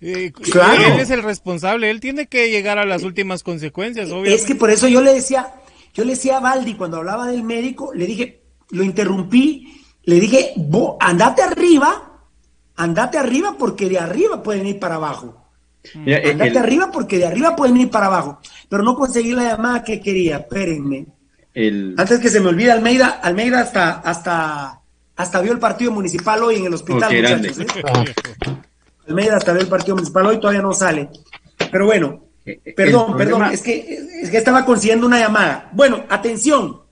[0.01, 4.35] Eh, él es el responsable, él tiene que llegar a las últimas consecuencias, obviamente.
[4.35, 5.55] Es que por eso yo le decía,
[5.95, 10.53] yo le decía a Baldi cuando hablaba del médico, le dije, lo interrumpí, le dije,
[10.99, 12.25] andate arriba,
[12.75, 15.44] andate arriba porque de arriba pueden ir para abajo.
[15.95, 18.41] Andate arriba porque de arriba pueden ir para abajo.
[18.69, 21.07] Pero no conseguí la llamada que quería, espérenme.
[21.97, 24.81] Antes que se me olvide, Almeida, Almeida hasta, hasta,
[25.15, 27.59] hasta vio el partido municipal hoy en el hospital, muchachos.
[27.61, 27.67] ¿eh?
[29.09, 31.09] Almeida hasta vio el partido municipal hoy, todavía no sale.
[31.71, 35.71] Pero bueno, eh, eh, perdón, perdón, es que, es que estaba consiguiendo una llamada.
[35.73, 36.83] Bueno, atención.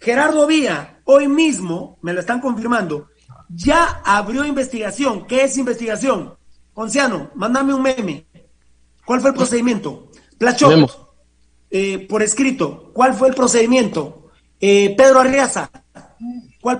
[0.00, 3.08] Gerardo Vía, hoy mismo, me lo están confirmando,
[3.48, 5.26] ya abrió investigación.
[5.26, 6.37] ¿Qué es investigación?
[6.80, 8.24] Onciano, mándame un meme.
[9.04, 10.12] ¿Cuál fue el procedimiento?
[10.38, 10.86] Plachón,
[11.72, 14.30] eh, por escrito, ¿cuál fue el procedimiento?
[14.60, 15.72] Eh, Pedro Arriaza,
[16.60, 16.78] ¿cuál,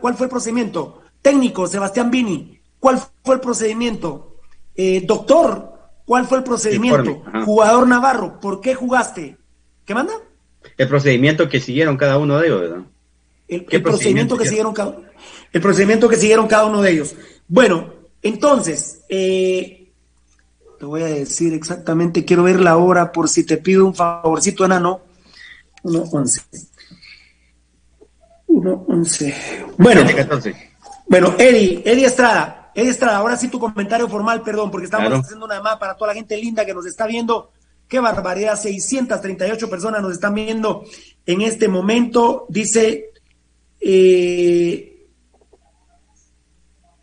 [0.00, 1.02] ¿cuál, fue el procedimiento?
[1.20, 4.38] Técnico, Sebastián Vini, ¿cuál fue el procedimiento?
[4.74, 7.22] Eh, doctor, ¿cuál fue el procedimiento?
[7.44, 9.36] Jugador Navarro, ¿por qué jugaste?
[9.84, 10.14] ¿Qué manda?
[10.78, 12.82] El procedimiento que siguieron cada uno de ellos, ¿verdad?
[13.46, 14.96] El, procedimiento, que siguieron cada
[15.52, 17.14] el procedimiento que siguieron cada uno de ellos.
[17.46, 19.90] Bueno, entonces, eh,
[20.78, 24.64] te voy a decir exactamente, quiero ver la hora por si te pido un favorcito,
[24.64, 25.00] enano.
[25.82, 26.42] 1.11.
[28.48, 29.34] 1.11.
[29.76, 30.02] Bueno,
[31.08, 35.46] bueno, Eddie, Eddie Estrada, Eddie Estrada, ahora sí tu comentario formal, perdón, porque estamos haciendo
[35.46, 37.52] una llamada para toda la gente linda que nos está viendo.
[37.86, 40.84] Qué barbaridad, 638 personas nos están viendo
[41.24, 42.46] en este momento.
[42.48, 43.12] Dice,
[43.80, 44.97] eh,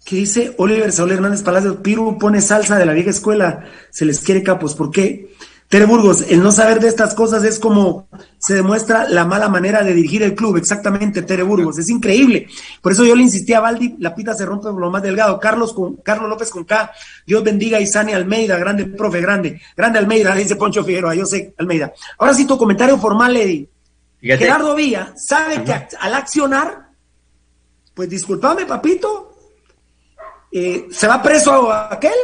[0.05, 4.19] ¿Qué dice Oliver Saúl Hernández Palacios, Piru pone salsa de la vieja escuela, se les
[4.19, 5.33] quiere capos, ¿por qué?
[5.67, 8.07] Tere Burgos, el no saber de estas cosas es como
[8.37, 12.47] se demuestra la mala manera de dirigir el club, exactamente, Tere Burgos, es increíble.
[12.83, 15.39] Por eso yo le insistí a Valdi, la pita se rompe por lo más delgado.
[15.39, 16.91] Carlos con Carlos López con K,
[17.25, 21.55] Dios bendiga a Isani Almeida, grande profe, grande, grande Almeida, dice Poncho Figueroa, yo sé
[21.57, 21.91] Almeida.
[22.19, 23.67] Ahora sí tu comentario formal, Eddie.
[24.21, 26.89] Gerardo Villa sabe que al accionar,
[27.95, 29.34] pues discúlpame, papito,
[30.57, 32.15] eh, se va preso aquel,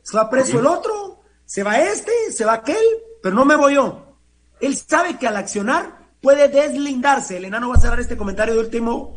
[0.00, 2.76] se va preso el otro, se va este, se va aquel,
[3.20, 4.16] pero no me voy yo.
[4.60, 7.38] Él sabe que al accionar puede deslindarse.
[7.38, 9.16] El enano va a cerrar este comentario de último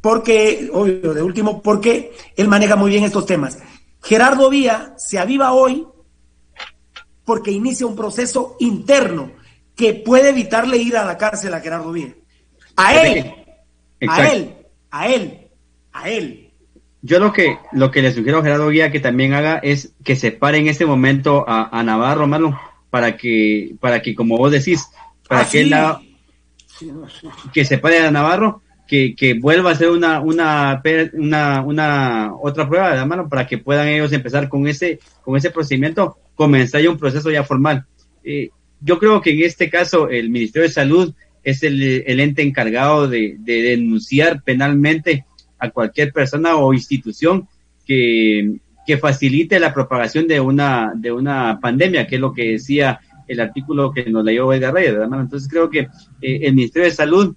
[0.00, 3.58] porque, obvio, de último, porque él maneja muy bien estos temas.
[4.02, 5.86] Gerardo Vía se aviva hoy
[7.24, 9.30] porque inicia un proceso interno
[9.76, 12.16] que puede evitarle ir a la cárcel a Gerardo Vía.
[12.74, 13.32] A él,
[14.08, 14.56] a él,
[14.90, 15.50] a él,
[15.92, 16.51] a él.
[17.02, 20.14] Yo lo que, lo que le sugiero a Gerardo Guía que también haga es que
[20.14, 22.58] se pare en este momento a, Navarro, mano,
[22.90, 24.86] para que, para que, como vos decís,
[25.28, 25.74] para ah, que él
[27.52, 30.80] que se pare a Navarro, que, que vuelva a hacer una, una,
[31.14, 35.50] una, una otra prueba de mano para que puedan ellos empezar con ese, con ese
[35.50, 37.84] procedimiento, comenzar ya un proceso ya formal.
[38.22, 38.50] Eh,
[38.80, 43.08] yo creo que en este caso el Ministerio de Salud es el, el ente encargado
[43.08, 45.24] de, de denunciar penalmente
[45.62, 47.48] a cualquier persona o institución
[47.86, 48.58] que,
[49.00, 53.90] facilite la propagación de una, de una pandemia, que es lo que decía el artículo
[53.90, 55.78] que nos leyó Edgar Reyes, Entonces creo que
[56.20, 57.34] eh, el Ministerio de Salud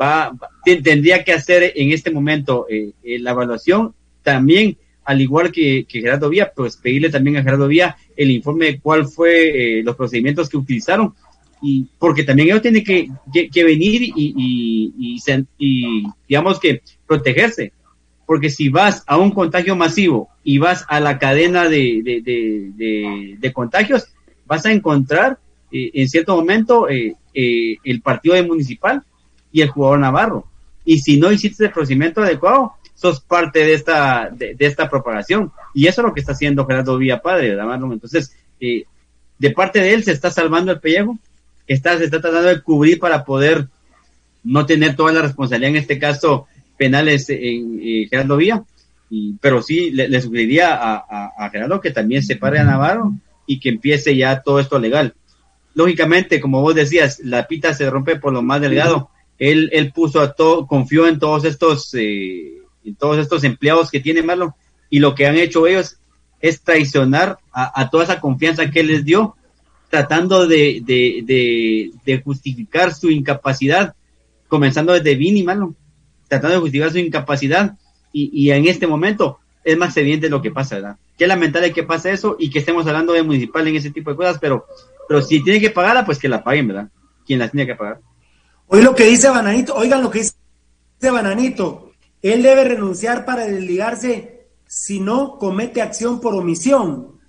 [0.00, 0.32] va,
[0.64, 6.30] tendría que hacer en este momento eh, eh, la evaluación también al igual que, Gerardo
[6.30, 10.56] Vía, pues pedirle también a Gerardo Vía el informe de cuál fue los procedimientos que
[10.56, 11.14] utilizaron
[11.62, 13.10] y porque también ellos tienen que,
[13.52, 15.20] que, venir y, y,
[15.58, 17.72] y, digamos que protegerse.
[18.26, 23.52] Porque si vas a un contagio masivo y vas a la cadena de, de, de,
[23.52, 24.06] contagios,
[24.46, 25.38] vas a encontrar
[25.72, 29.02] eh, en cierto momento eh, eh, el partido de municipal
[29.52, 30.46] y el jugador Navarro.
[30.84, 35.52] Y si no hiciste el procedimiento adecuado, sos parte de esta, de, esta propagación.
[35.74, 39.94] Y eso es lo que está haciendo Gerardo Villa Padre, ¿verdad, Entonces, de parte de
[39.94, 41.18] él se está salvando el pellejo,
[41.74, 43.68] está, se está tratando de cubrir para poder
[44.42, 48.64] no tener toda la responsabilidad, en este caso, penales en eh, Gerardo Vía,
[49.08, 53.12] y, pero sí le, sugeriría a, Gerardo que también se pare a Navarro
[53.46, 55.14] y que empiece ya todo esto legal.
[55.74, 59.10] Lógicamente, como vos decías, la pita se rompe por lo más delgado.
[59.38, 64.00] Él, él puso a todo, confió en todos estos, eh, en todos estos empleados que
[64.00, 64.52] tiene Marlon,
[64.90, 65.98] y lo que han hecho ellos
[66.40, 69.36] es traicionar a, a toda esa confianza que él les dio
[69.90, 73.94] tratando de, de, justificar su incapacidad,
[74.48, 75.74] comenzando desde Vini, mano,
[76.28, 77.76] tratando de justificar su incapacidad,
[78.12, 80.96] y, en este momento es más evidente lo que pasa, ¿verdad?
[81.18, 84.16] Qué lamentable que pase eso y que estemos hablando de municipal en ese tipo de
[84.16, 84.64] cosas, pero,
[85.06, 86.88] pero si tiene que pagarla, pues que la paguen, ¿verdad?
[87.26, 88.00] Quien la tiene que pagar.
[88.68, 90.34] Hoy lo que dice Bananito, oigan lo que dice
[91.02, 91.92] Bananito,
[92.22, 97.19] él debe renunciar para desligarse sino comete acción por omisión.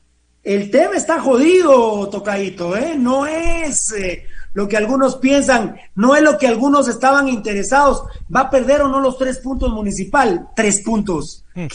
[0.43, 2.95] El tema está jodido, Tocadito, ¿eh?
[2.97, 8.03] No es eh, lo que algunos piensan, no es lo que algunos estaban interesados.
[8.33, 10.49] ¿Va a perder o no los tres puntos municipal?
[10.55, 11.45] Tres puntos.
[11.53, 11.67] Mm.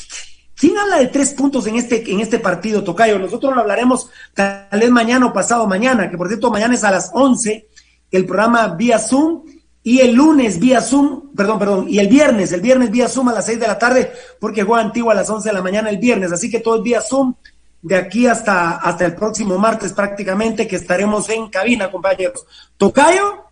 [0.57, 3.19] ¿Quién habla de tres puntos en este, en este partido, Tocayo?
[3.19, 6.91] Nosotros lo hablaremos tal vez mañana o pasado mañana, que por cierto mañana es a
[6.91, 7.69] las 11,
[8.11, 9.43] el programa vía Zoom,
[9.83, 13.33] y el lunes vía Zoom, perdón, perdón, y el viernes, el viernes vía Zoom a
[13.33, 14.11] las 6 de la tarde,
[14.41, 16.83] porque juega Antigua a las 11 de la mañana el viernes, así que todo es
[16.83, 17.35] vía Zoom,
[17.83, 22.47] de aquí hasta, hasta el próximo martes prácticamente, que estaremos en cabina, compañeros.
[22.77, 23.45] Tocayo,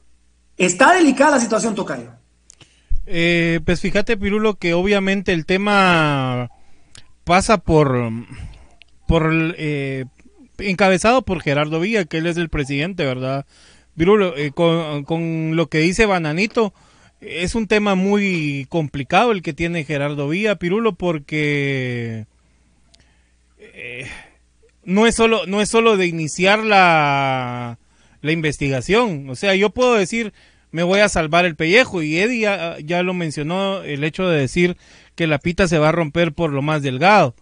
[0.56, 2.10] está delicada la situación, Tocayo.
[3.06, 6.48] Eh, pues fíjate, Pirulo, que obviamente el tema
[7.24, 8.10] pasa por,
[9.06, 10.06] por eh,
[10.58, 13.46] encabezado por Gerardo Villa, que él es el presidente, ¿verdad?
[13.94, 16.72] Virulo, eh, con, lo que dice Bananito,
[17.20, 22.26] es un tema muy complicado el que tiene Gerardo Villa, Pirulo, porque
[24.84, 27.78] no es solo, no es solo de iniciar la,
[28.20, 29.28] la investigación.
[29.30, 30.32] O sea, yo puedo decir,
[30.70, 34.40] me voy a salvar el pellejo, y Eddie ya, ya lo mencionó, el hecho de
[34.40, 34.76] decir
[35.14, 37.34] que la pita se va a romper por lo más delgado.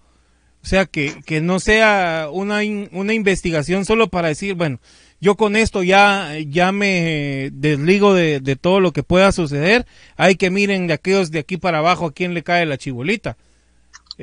[0.63, 2.61] O sea, que, que no sea una,
[2.93, 4.81] una investigación solo para decir, bueno,
[5.21, 9.87] yo con esto ya, ya me desligo de, de, todo lo que pueda suceder.
[10.17, 13.37] Hay que miren de aquellos de aquí para abajo a quién le cae la chibolita.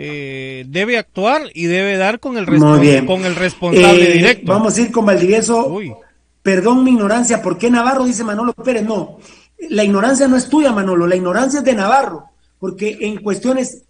[0.01, 2.45] Eh, debe actuar y debe dar con el,
[3.05, 4.53] con el responsable eh, directo.
[4.53, 5.77] Vamos a ir con Valdivieso.
[6.41, 8.05] Perdón mi ignorancia, ¿por qué Navarro?
[8.05, 8.83] Dice Manolo Pérez.
[8.83, 9.19] No,
[9.69, 13.83] la ignorancia no es tuya, Manolo, la ignorancia es de Navarro porque en cuestiones...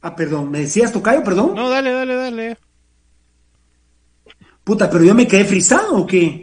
[0.00, 1.54] Ah, perdón, ¿me decías Tocayo, perdón?
[1.54, 2.56] No, dale, dale, dale.
[4.64, 6.42] Puta, pero yo me quedé frisado o qué?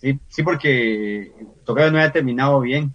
[0.00, 1.32] Sí, sí, porque
[1.64, 2.94] Tocayo no había terminado bien.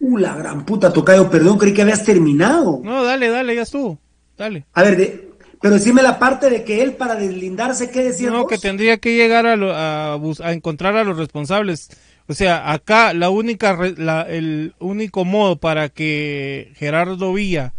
[0.00, 2.80] Uh, la gran puta, Tocayo, perdón, creí que habías terminado.
[2.82, 3.98] No, dale, dale, ya estuvo.
[4.36, 4.64] Dale.
[4.72, 5.28] A ver,
[5.60, 8.30] pero decime la parte de que él para deslindarse, ¿qué decía?
[8.30, 11.90] No, que tendría que llegar a, a encontrar a los responsables
[12.30, 13.76] o sea, acá la única,
[14.28, 17.74] el único modo para que Gerardo Villa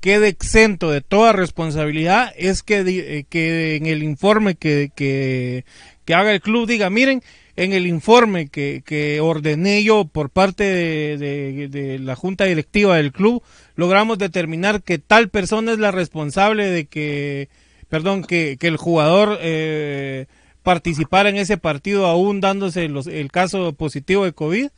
[0.00, 5.64] quede exento de toda responsabilidad es que, eh, que en el informe que, que,
[6.12, 7.22] haga el club diga, miren,
[7.56, 13.12] en el informe que, que ordené yo por parte de, de, la junta directiva del
[13.12, 13.42] club,
[13.76, 17.48] logramos determinar que tal persona es la responsable de que,
[17.88, 20.26] perdón, que, que el jugador eh,
[20.62, 24.68] participar en ese partido aún dándose el caso positivo de COVID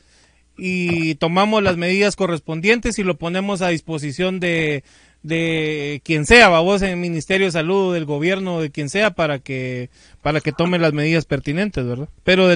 [0.57, 4.85] y tomamos las medidas correspondientes y lo ponemos a disposición de,
[5.25, 9.39] de quien sea, vos en el Ministerio de Salud, del gobierno, de quien sea, para
[9.39, 9.89] que,
[10.23, 12.09] para que tome las medidas pertinentes, ¿verdad?
[12.23, 12.55] Pero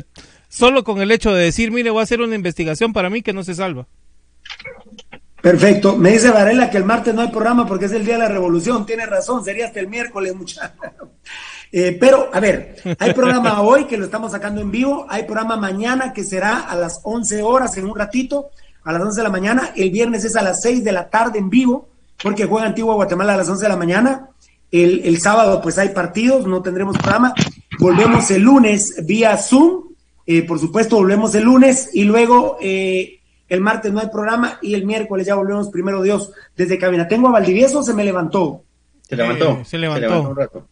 [0.49, 3.33] solo con el hecho de decir, mire, voy a hacer una investigación para mí que
[3.33, 3.87] no se salva.
[5.41, 5.97] Perfecto.
[5.97, 8.29] Me dice Varela que el martes no hay programa porque es el día de la
[8.29, 8.85] revolución.
[8.85, 10.79] Tiene razón, sería hasta el miércoles, muchachos.
[11.71, 15.59] Eh, pero, a ver, hay programa hoy que lo estamos sacando en vivo, hay programa
[15.59, 18.49] mañana que será a las 11 horas en un ratito,
[18.85, 21.39] a las 11 de la mañana, el viernes es a las 6 de la tarde
[21.39, 21.91] en vivo,
[22.23, 24.29] porque juega Antigua Guatemala a las 11 de la mañana,
[24.71, 27.33] el, el sábado pues hay partidos, no tendremos programa,
[27.79, 29.85] volvemos el lunes vía Zoom,
[30.27, 34.75] eh, por supuesto volvemos el lunes y luego eh, el martes no hay programa y
[34.75, 37.09] el miércoles ya volvemos primero Dios desde cabina.
[37.09, 38.63] Tengo a Valdivieso, se me levantó.
[39.09, 39.65] Se levantó.
[39.65, 40.01] se levantó.
[40.01, 40.69] Se levantó un rato.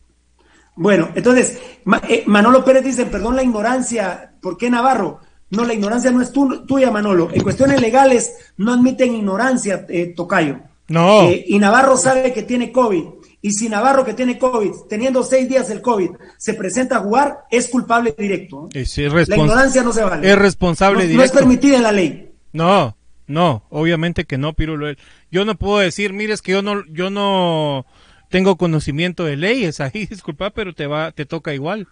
[0.76, 1.58] Bueno, entonces,
[2.06, 5.20] eh, Manolo Pérez dice, perdón la ignorancia, ¿por qué Navarro?
[5.48, 7.30] No, la ignorancia no es tuya, Manolo.
[7.32, 10.60] En cuestiones legales no admiten ignorancia, eh, Tocayo.
[10.88, 11.28] No.
[11.28, 13.04] Eh, y Navarro sabe que tiene COVID.
[13.42, 17.44] Y si Navarro que tiene COVID, teniendo seis días el COVID, se presenta a jugar,
[17.50, 18.68] es culpable directo.
[18.72, 20.28] la ignorancia no se vale.
[20.28, 21.18] Es responsable no, directo.
[21.18, 22.30] No es permitida en la ley.
[22.52, 22.96] No,
[23.26, 24.88] no, obviamente que no, Pirulo.
[25.30, 27.86] Yo no puedo decir, mire, es que yo no, yo no
[28.30, 31.86] tengo conocimiento de leyes ahí, disculpa, pero te va, te toca igual.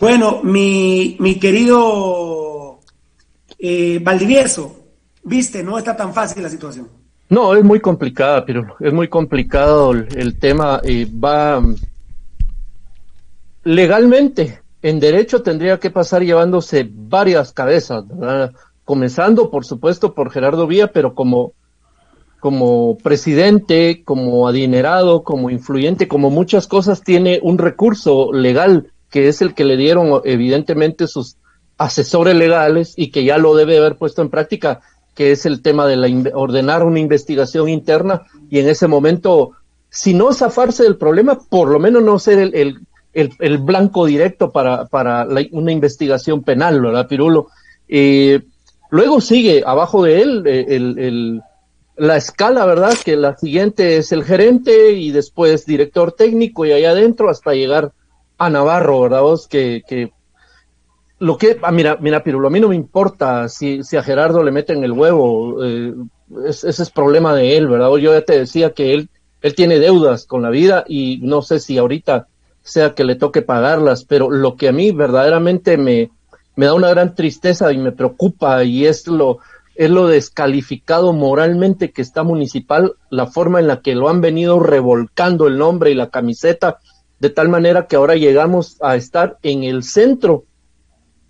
[0.00, 2.80] Bueno, mi, mi querido
[3.58, 4.81] eh, Valdivieso,
[5.22, 6.88] viste, no está tan fácil la situación.
[7.28, 10.80] No, es muy complicada, pero es muy complicado el, tema.
[10.84, 11.62] Eh, va
[13.64, 18.04] legalmente, en derecho tendría que pasar llevándose varias cabezas,
[18.84, 21.52] comenzando por supuesto por Gerardo Vía, pero como
[22.42, 29.42] como presidente, como adinerado, como influyente, como muchas cosas, tiene un recurso legal que es
[29.42, 31.36] el que le dieron evidentemente sus
[31.78, 34.80] asesores legales y que ya lo debe haber puesto en práctica,
[35.14, 39.52] que es el tema de la, ordenar una investigación interna y en ese momento,
[39.90, 44.52] si no zafarse del problema, por lo menos no ser el, el, el, blanco directo
[44.52, 47.48] para, para una investigación penal, ¿verdad, Pirulo?
[47.88, 48.40] Eh,
[48.90, 51.42] luego sigue abajo de él eh, el
[51.96, 52.94] la escala, ¿verdad?
[53.04, 57.92] Que la siguiente es el gerente y después director técnico y allá adentro hasta llegar
[58.38, 59.22] a Navarro, ¿verdad?
[59.22, 59.82] Vos que
[61.22, 64.42] lo que, ah, mira, mira, Pirulo, a mí no me importa si, si a Gerardo
[64.42, 65.94] le meten el huevo, eh,
[66.48, 67.94] ese es problema de él, ¿verdad?
[67.96, 69.08] Yo ya te decía que él,
[69.40, 72.26] él tiene deudas con la vida y no sé si ahorita
[72.62, 76.10] sea que le toque pagarlas, pero lo que a mí verdaderamente me,
[76.56, 79.38] me da una gran tristeza y me preocupa y es lo,
[79.76, 84.58] es lo descalificado moralmente que está municipal, la forma en la que lo han venido
[84.58, 86.80] revolcando el nombre y la camiseta,
[87.20, 90.46] de tal manera que ahora llegamos a estar en el centro,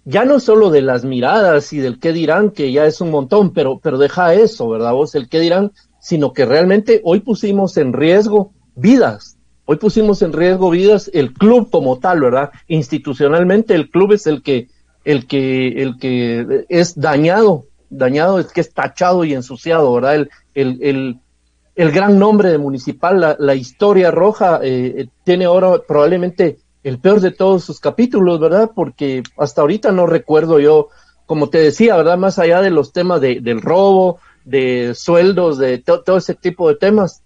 [0.05, 3.53] ya no solo de las miradas y del qué dirán, que ya es un montón,
[3.53, 5.15] pero, pero deja eso, ¿verdad vos?
[5.15, 10.71] El qué dirán, sino que realmente hoy pusimos en riesgo vidas, hoy pusimos en riesgo
[10.71, 12.51] vidas el club como tal, ¿verdad?
[12.67, 14.69] Institucionalmente el club es el que,
[15.05, 20.15] el que, el que es dañado dañado es que es tachado y ensuciado, ¿verdad?
[20.15, 21.21] El, el, el,
[21.77, 26.99] el gran nombre de municipal, la, la historia roja, eh, eh, tiene ahora probablemente el
[26.99, 28.71] peor de todos sus capítulos, ¿verdad?
[28.75, 30.89] Porque hasta ahorita no recuerdo yo,
[31.27, 32.19] como te decía, ¿verdad?
[32.19, 36.77] Más allá de los temas de, del robo, de sueldos, de todo ese tipo de
[36.77, 37.23] temas.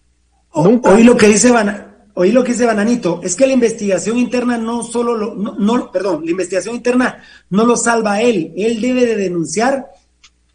[0.55, 0.93] nunca...
[0.93, 4.57] Hoy lo que dice Van, Oí lo que dice Bananito, es que la investigación interna
[4.57, 8.81] no solo lo, no, no, perdón, la investigación interna no lo salva a él, él
[8.81, 9.89] debe de denunciar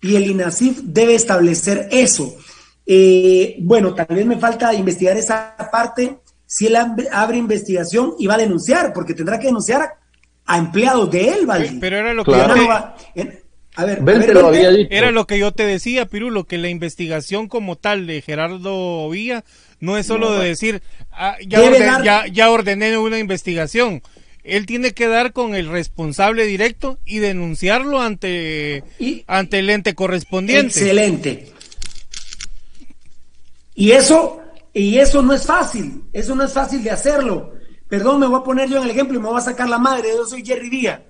[0.01, 2.35] y el INASIF debe establecer eso.
[2.83, 6.17] Eh, bueno, tal vez me falta investigar esa parte,
[6.53, 9.93] si él abre investigación y va a denunciar, porque tendrá que denunciar
[10.45, 11.77] a, empleados de él, ¿vale?
[11.79, 12.45] Pero era lo que yo
[13.13, 13.41] te...
[13.75, 14.01] a ver,
[14.91, 19.45] Era lo que yo te decía, Pirulo, que la investigación como tal de Gerardo Villa
[19.79, 20.81] no es solo de decir,
[21.13, 24.01] ah, ya, ya ordené una investigación
[24.43, 28.83] él tiene que dar con el responsable directo y denunciarlo ante,
[29.27, 30.79] ante el ente correspondiente.
[30.79, 31.53] Excelente.
[33.75, 34.41] Y eso,
[34.73, 37.53] y eso no es fácil, eso no es fácil de hacerlo.
[37.87, 39.77] Perdón, me voy a poner yo en el ejemplo y me voy a sacar la
[39.77, 41.01] madre, yo soy Jerry Díaz.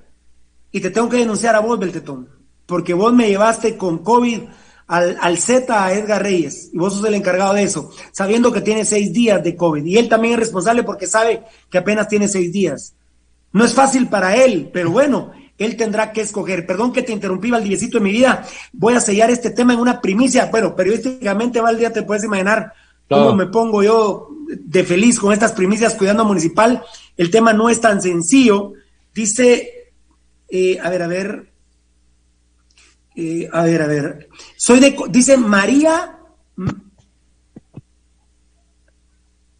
[0.71, 2.27] Y te tengo que denunciar a vos, Beltetón,
[2.65, 4.41] porque vos me llevaste con COVID
[4.87, 8.61] al, al Z a Edgar Reyes, y vos sos el encargado de eso, sabiendo que
[8.61, 9.85] tiene seis días de COVID.
[9.85, 12.95] Y él también es responsable porque sabe que apenas tiene seis días.
[13.53, 16.65] No es fácil para él, pero bueno, él tendrá que escoger.
[16.65, 18.45] Perdón que te interrumpí, Valdiviecito, en mi vida.
[18.73, 20.47] Voy a sellar este tema en una primicia.
[20.47, 22.73] Bueno, periodísticamente, Valdía, te puedes imaginar
[23.09, 26.83] cómo me pongo yo de feliz con estas primicias cuidando municipal.
[27.17, 28.73] El tema no es tan sencillo.
[29.13, 29.93] Dice,
[30.49, 31.53] eh, a ver, a ver,
[33.15, 34.29] eh, a ver, a ver.
[34.57, 36.17] Soy de, dice María.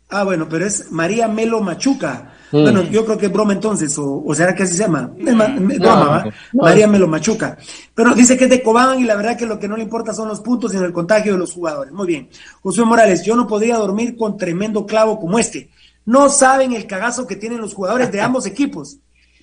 [0.10, 2.34] Ah, bueno, pero es María Melo Machuca.
[2.52, 2.62] Mm.
[2.62, 5.12] Bueno, yo creo que es broma entonces, o, será que así se llama.
[5.18, 7.58] broma, María me lo machuca.
[7.94, 10.14] Pero dice que es de Cobán y la verdad que lo que no le importa
[10.14, 11.94] son los puntos, sino el contagio de los jugadores.
[11.94, 12.30] Muy bien.
[12.62, 15.70] José Morales, yo no podría dormir con tremendo clavo como este.
[16.06, 18.98] No saben el cagazo que tienen los jugadores de ambos equipos.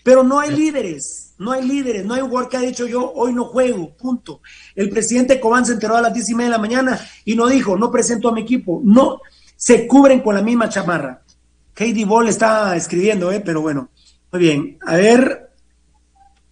[0.05, 3.12] Pero no hay líderes, no hay líderes, no hay un jugador que ha dicho yo
[3.12, 4.40] hoy no juego, punto.
[4.74, 7.47] El presidente Cobán se enteró a las diez y media de la mañana y no
[7.47, 8.80] dijo, no presento a mi equipo.
[8.85, 9.20] No,
[9.56, 11.22] se cubren con la misma chamarra.
[11.78, 13.38] Katie Ball está escribiendo, ¿eh?
[13.38, 13.90] pero bueno.
[14.32, 14.78] Muy bien.
[14.84, 15.52] A ver.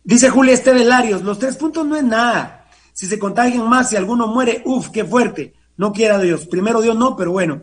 [0.04, 2.68] Dice Julia Esteves Larios, los tres puntos no es nada.
[2.92, 5.52] Si se contagian más, si alguno muere, uff, qué fuerte.
[5.78, 6.46] No quiera Dios.
[6.46, 7.62] Primero Dios no, pero bueno.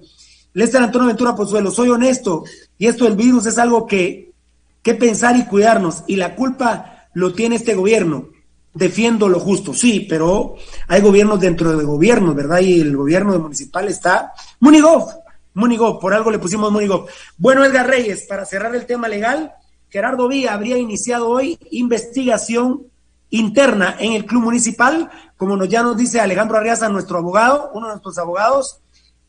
[0.51, 2.43] Lester Antonio Ventura Pozuelo, soy honesto.
[2.77, 4.33] Y esto del virus es algo que,
[4.81, 6.03] que pensar y cuidarnos.
[6.05, 8.27] Y la culpa lo tiene este gobierno.
[8.73, 10.55] Defiendo lo justo, sí, pero
[10.89, 12.59] hay gobiernos dentro de gobiernos, ¿verdad?
[12.59, 15.22] Y el gobierno municipal está Munigov,
[15.53, 17.07] Munigo, por algo le pusimos Munigo.
[17.37, 19.53] Bueno, Edgar Reyes, para cerrar el tema legal,
[19.89, 22.87] Gerardo Villa habría iniciado hoy investigación
[23.29, 27.87] interna en el club municipal, como nos, ya nos dice Alejandro Arriaza, nuestro abogado, uno
[27.87, 28.79] de nuestros abogados.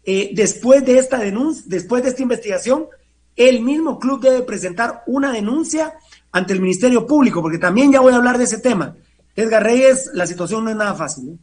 [0.05, 2.87] Eh, después de esta denuncia, después de esta investigación,
[3.37, 5.95] el mismo club debe presentar una denuncia
[6.33, 8.95] ante el Ministerio Público, porque también ya voy a hablar de ese tema.
[9.37, 11.31] Edgar Reyes, la situación no es nada fácil.
[11.31, 11.39] ¿eh?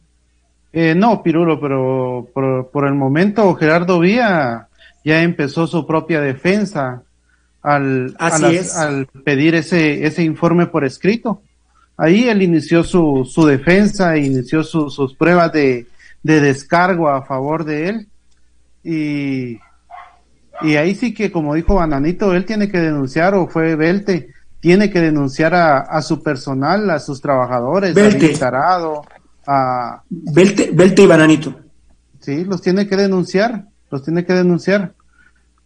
[0.72, 2.28] Eh, no, Pirulo, pero
[2.72, 4.68] por, el momento Gerardo Villa
[5.04, 7.02] ya empezó su propia defensa
[7.62, 11.42] al, al pedir ese, ese informe por escrito.
[11.96, 15.86] Ahí él inició su, su defensa, inició sus pruebas de,
[16.22, 18.08] de descargo a favor de él.
[18.82, 19.60] Y,
[20.62, 24.90] y ahí sí que, como dijo Bananito, él tiene que denunciar, o fue Belte, tiene
[24.90, 28.30] que denunciar a, a su personal, a sus trabajadores, Belte.
[28.36, 29.04] Tarado,
[29.46, 30.02] a...
[30.08, 31.54] Belte, Belte y Bananito.
[32.20, 34.94] Sí, los tiene que denunciar los tiene que denunciar.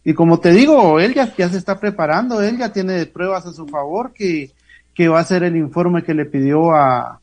[0.03, 3.53] Y como te digo, él ya, ya se está preparando, él ya tiene pruebas a
[3.53, 4.51] su favor que,
[4.93, 7.19] que va a ser el informe que le pidió a,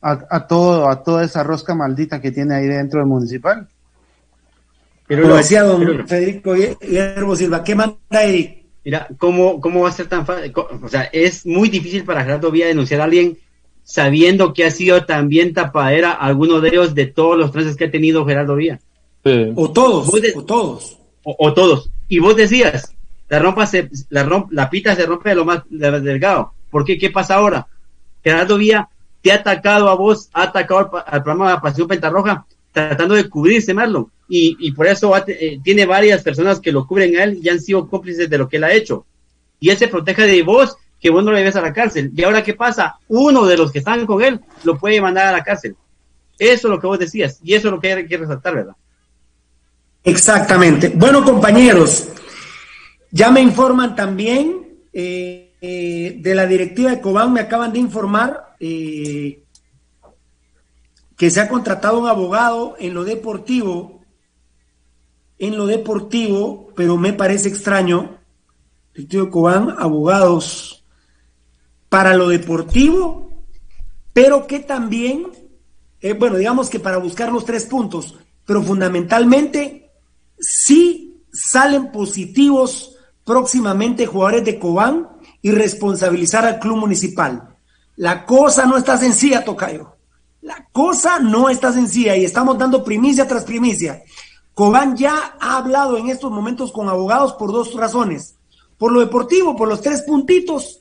[0.00, 3.68] a, todo, a toda esa rosca maldita que tiene ahí dentro del municipal.
[5.06, 8.66] Pero lo decía don Federico Hierbo Silva, ¿qué manda ahí?
[8.84, 10.52] Mira, ¿cómo, ¿cómo va a ser tan fácil?
[10.54, 13.38] O sea, es muy difícil para Gerardo Villa denunciar a alguien
[13.84, 17.90] sabiendo que ha sido también tapadera alguno de ellos de todos los trances que ha
[17.90, 18.54] tenido Gerardo
[19.24, 20.98] O todos, o todos.
[21.22, 21.90] O, todos.
[22.08, 22.94] Y vos decías,
[23.28, 26.52] la, rompa se, la, la pita se rompe de lo más delgado.
[26.70, 26.98] ¿Por qué?
[26.98, 27.66] ¿Qué pasa ahora?
[28.22, 28.88] Gerardo Villa
[29.22, 33.74] te ha atacado a vos, ha atacado al, programa de Pasión Pentarroja, tratando de cubrirse,
[33.74, 34.10] Marlon.
[34.28, 37.60] Y, y por eso eh, tiene varias personas que lo cubren a él y han
[37.60, 39.04] sido cómplices de lo que él ha hecho.
[39.60, 42.10] Y él se protege de vos que vos no lo lleves a la cárcel.
[42.14, 42.98] Y ahora, ¿qué pasa?
[43.08, 45.76] Uno de los que están con él lo puede mandar a la cárcel.
[46.38, 47.40] Eso es lo que vos decías.
[47.42, 48.76] Y eso es lo que hay que resaltar, ¿verdad?
[50.08, 50.88] Exactamente.
[50.88, 52.08] Bueno, compañeros,
[53.10, 58.54] ya me informan también eh, eh, de la directiva de Cobán, me acaban de informar
[58.58, 59.44] eh,
[61.14, 64.00] que se ha contratado un abogado en lo deportivo,
[65.38, 68.16] en lo deportivo, pero me parece extraño,
[68.94, 70.86] directiva de Cobán, abogados
[71.90, 73.30] para lo deportivo,
[74.14, 75.26] pero que también,
[76.18, 78.16] bueno, digamos que para buscar los tres puntos,
[78.46, 79.87] pero fundamentalmente
[80.40, 85.08] sí salen positivos próximamente jugadores de Cobán
[85.42, 87.56] y responsabilizar al club municipal.
[87.96, 89.94] La cosa no está sencilla, Tocayo.
[90.40, 94.02] La cosa no está sencilla y estamos dando primicia tras primicia.
[94.54, 98.36] Cobán ya ha hablado en estos momentos con abogados por dos razones.
[98.76, 100.80] Por lo deportivo, por los tres puntitos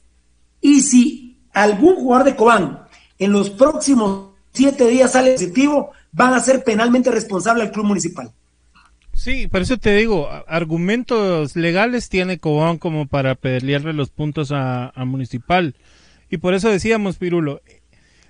[0.62, 2.84] y si algún jugador de Cobán
[3.20, 8.32] en los próximos siete días sale positivo, van a ser penalmente responsable al club municipal.
[9.18, 14.90] Sí, por eso te digo, argumentos legales tiene Cobán como para pelearle los puntos a,
[14.90, 15.74] a Municipal.
[16.30, 17.62] Y por eso decíamos, Pirulo,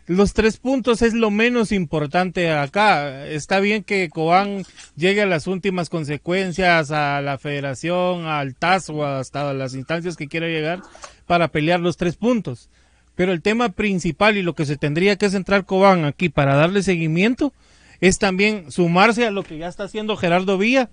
[0.06, 3.28] los tres puntos es lo menos importante acá.
[3.28, 4.64] Está bien que Cobán
[4.96, 10.30] llegue a las últimas consecuencias, a la federación, al TAS o hasta las instancias que
[10.30, 10.82] quiera llegar
[11.26, 12.70] para pelear los tres puntos.
[13.14, 16.82] Pero el tema principal y lo que se tendría que centrar Cobán aquí para darle
[16.82, 17.52] seguimiento
[18.02, 20.90] es también sumarse a lo que ya está haciendo Gerardo Villa,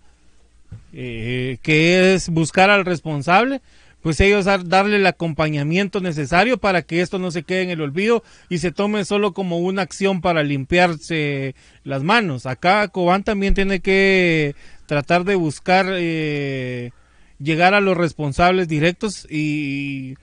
[0.93, 3.61] eh, que es buscar al responsable,
[4.05, 8.23] pues ellos darle el acompañamiento necesario para que esto no se quede en el olvido
[8.51, 11.55] y se tome solo como una acción para limpiarse
[11.85, 12.45] las manos.
[12.45, 14.55] Acá Cobán también tiene que
[14.85, 16.91] tratar de buscar eh,
[17.39, 20.17] llegar a los responsables directos y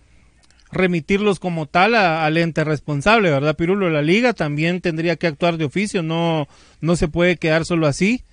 [0.71, 3.89] remitirlos como tal al ente responsable, ¿verdad, Pirulo?
[3.89, 6.47] La liga también tendría que actuar de oficio, no,
[6.79, 8.23] no se puede quedar solo así.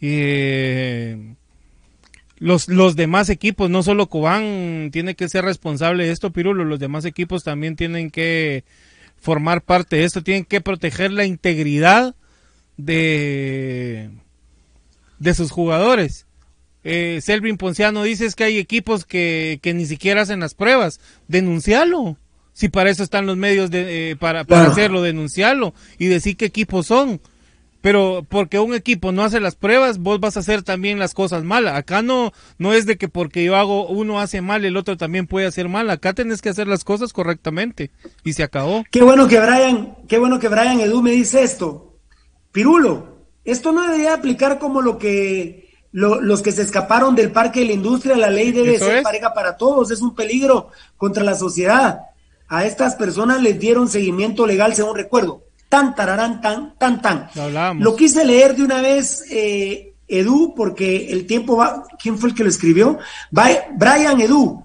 [0.00, 1.34] Eh,
[2.38, 6.80] los, los demás equipos, no solo Cobán tiene que ser responsable de esto, Pirulo, los
[6.80, 8.64] demás equipos también tienen que
[9.20, 12.14] formar parte de esto, tienen que proteger la integridad
[12.78, 14.10] de,
[15.18, 16.26] de sus jugadores.
[16.84, 22.16] Eh, Selvin Ponciano dices que hay equipos que, que, ni siquiera hacen las pruebas, denuncialo.
[22.52, 26.46] Si para eso están los medios de, eh, para, para hacerlo, denuncialo y decir qué
[26.46, 27.20] equipos son.
[27.80, 31.44] Pero porque un equipo no hace las pruebas, vos vas a hacer también las cosas
[31.44, 31.76] malas.
[31.76, 35.26] Acá no, no es de que porque yo hago, uno hace mal, el otro también
[35.26, 35.88] puede hacer mal.
[35.88, 37.90] Acá tenés que hacer las cosas correctamente.
[38.22, 38.84] Y se acabó.
[38.90, 41.96] Qué bueno que Brian, qué bueno que Brian Edu me dice esto.
[42.52, 47.66] Pirulo, esto no debería aplicar como lo que los que se escaparon del parque de
[47.66, 52.00] la industria, la ley debe ser pareja para todos, es un peligro contra la sociedad.
[52.48, 57.30] A estas personas les dieron seguimiento legal, según recuerdo tan, tararán, tan, tan, tan.
[57.78, 61.84] Lo, quise leer de una vez, eh, Edu, porque el tiempo va.
[62.02, 62.98] ¿Quién fue el que lo escribió?
[63.30, 64.64] Brian Edu,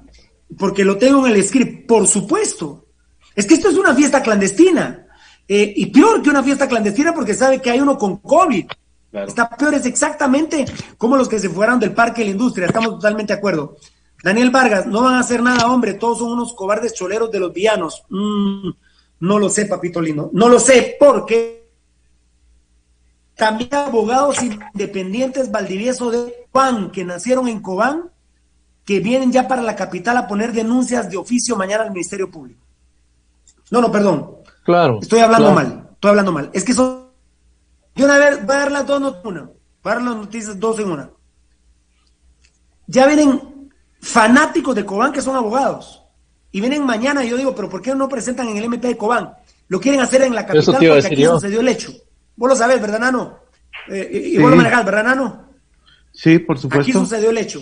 [0.57, 1.87] porque lo tengo en el script.
[1.87, 2.87] Por supuesto.
[3.35, 5.05] Es que esto es una fiesta clandestina.
[5.47, 8.65] Eh, y peor que una fiesta clandestina porque sabe que hay uno con COVID.
[9.11, 10.65] Está peor, es exactamente
[10.97, 12.67] como los que se fueron del parque de la industria.
[12.67, 13.77] Estamos totalmente de acuerdo.
[14.23, 15.93] Daniel Vargas, no van a hacer nada, hombre.
[15.93, 18.03] Todos son unos cobardes choleros de los villanos.
[18.09, 18.69] Mm,
[19.19, 20.29] no lo sé, papito lindo.
[20.33, 21.69] No lo sé porque
[23.35, 28.09] también abogados independientes Valdivieso de Juan, que nacieron en Cobán,
[28.85, 32.61] que vienen ya para la capital a poner denuncias de oficio mañana al Ministerio Público.
[33.71, 34.37] No, no, perdón.
[34.63, 34.99] Claro.
[35.01, 35.89] Estoy hablando mal.
[35.93, 36.49] Estoy hablando mal.
[36.53, 37.04] Es que son.
[37.95, 39.25] Yo una vez voy a dar las dos noticias.
[39.25, 39.41] Una.
[39.41, 41.09] Voy a dar las noticias dos en una.
[42.87, 46.03] Ya vienen fanáticos de Cobán que son abogados
[46.51, 48.97] y vienen mañana y yo digo, pero ¿por qué no presentan en el MP de
[48.97, 49.33] Cobán?
[49.67, 51.91] Lo quieren hacer en la capital porque aquí sucedió el hecho.
[52.35, 53.39] Vos lo sabés, ¿verdad, Nano?
[53.89, 55.49] Eh, y vos lo manejás, ¿verdad, Nano?
[56.11, 56.83] Sí, por supuesto.
[56.83, 57.61] Aquí sucedió el hecho.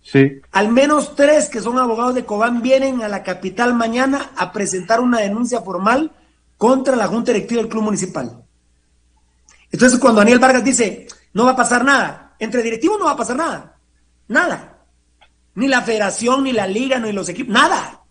[0.00, 0.40] Sí.
[0.52, 5.00] Al menos tres que son abogados de Cobán vienen a la capital mañana a presentar
[5.00, 6.12] una denuncia formal
[6.56, 8.43] contra la Junta Directiva del Club Municipal.
[9.74, 13.16] Entonces, cuando Daniel Vargas dice, no va a pasar nada, Entre directivos no va a
[13.16, 13.76] pasar nada.
[14.28, 14.86] Nada.
[15.56, 17.52] Ni la federación, ni la liga, ni los equipos.
[17.52, 18.04] Nada.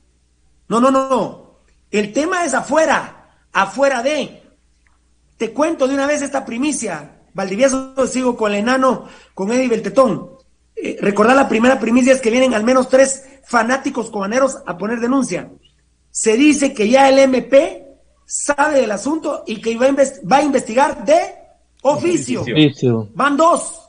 [0.67, 1.59] No, no, no, no.
[1.89, 3.29] El tema es afuera.
[3.53, 4.43] Afuera de.
[5.37, 7.21] Te cuento de una vez esta primicia.
[7.33, 10.31] Valdivieso sigo con el enano, con Eddie Beltetón.
[10.75, 14.99] Eh, recordar la primera primicia es que vienen al menos tres fanáticos cobaneros a poner
[14.99, 15.49] denuncia.
[16.11, 17.87] Se dice que ya el MP
[18.25, 21.42] sabe del asunto y que va a, investigar de
[21.83, 22.43] oficio.
[23.13, 23.79] Van dos.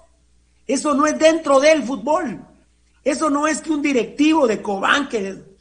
[0.66, 2.40] Eso no es dentro del fútbol.
[3.02, 5.54] Eso no es que un directivo de Cobán que...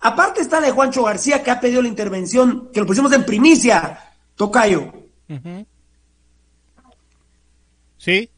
[0.00, 3.98] Aparte está de Juancho García que ha pedido la intervención, que lo pusimos en primicia,
[4.34, 4.90] Tocayo.
[7.98, 8.30] Sí,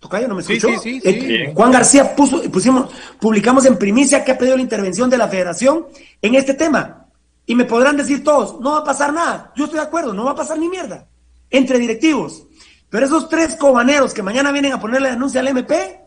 [0.00, 0.68] Tocayo, ¿no me escuchó?
[0.84, 2.90] Eh, Juan García puso, pusimos,
[3.20, 5.86] publicamos en primicia que ha pedido la intervención de la federación
[6.20, 7.06] en este tema.
[7.46, 9.52] Y me podrán decir todos, no va a pasar nada.
[9.56, 11.06] Yo estoy de acuerdo, no va a pasar ni mierda.
[11.50, 12.46] Entre directivos.
[12.90, 16.00] Pero esos tres cobaneros que mañana vienen a poner la denuncia al MP,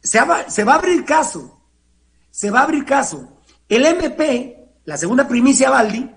[0.00, 1.60] se va, se va a abrir caso.
[2.30, 3.40] Se va a abrir caso.
[3.68, 6.08] El MP, la segunda primicia, Baldi,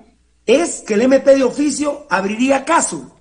[0.45, 3.17] es que el MP de oficio abriría caso.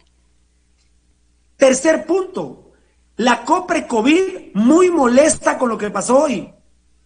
[1.56, 2.72] Tercer punto,
[3.16, 6.52] la COPRE COVID muy molesta con lo que pasó hoy.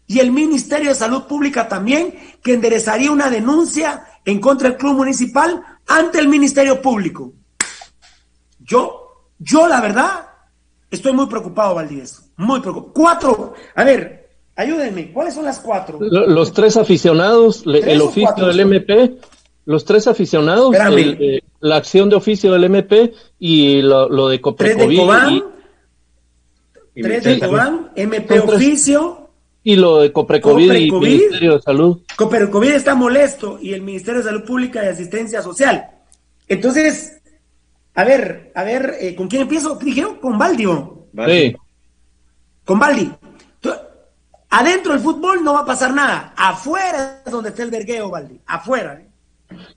[0.07, 4.97] Y el Ministerio de Salud Pública también, que enderezaría una denuncia en contra del Club
[4.97, 7.33] Municipal ante el Ministerio Público.
[8.59, 9.02] Yo,
[9.43, 10.27] yo la verdad,
[10.91, 12.23] estoy muy preocupado, Valdivieso.
[12.37, 12.93] Muy preocupado.
[12.93, 15.99] Cuatro, a ver, ayúdenme, ¿cuáles son las cuatro?
[16.01, 19.17] Los tres aficionados, el oficio del MP,
[19.65, 20.75] los tres aficionados,
[21.61, 25.43] la acción de oficio del MP y lo, de Coprecovid.
[26.95, 29.19] Tres de Cobán, MP oficio.
[29.65, 32.01] Y lo de Coprecovid, y Ministerio de Salud.
[32.17, 35.87] Coprecovid está molesto y el Ministerio de Salud Pública y Asistencia Social.
[36.49, 37.22] Entonces,
[37.95, 39.77] a ver, a ver, eh, ¿con quién empiezo?
[39.77, 41.09] Dijeron con Valdio.
[41.27, 41.55] Sí.
[42.65, 43.13] Con Valdi.
[44.51, 46.35] Adentro del fútbol no va a pasar nada.
[46.37, 48.39] Afuera es donde está el vergueo, Valdi.
[48.47, 49.01] Afuera.
[49.01, 49.09] ¿eh?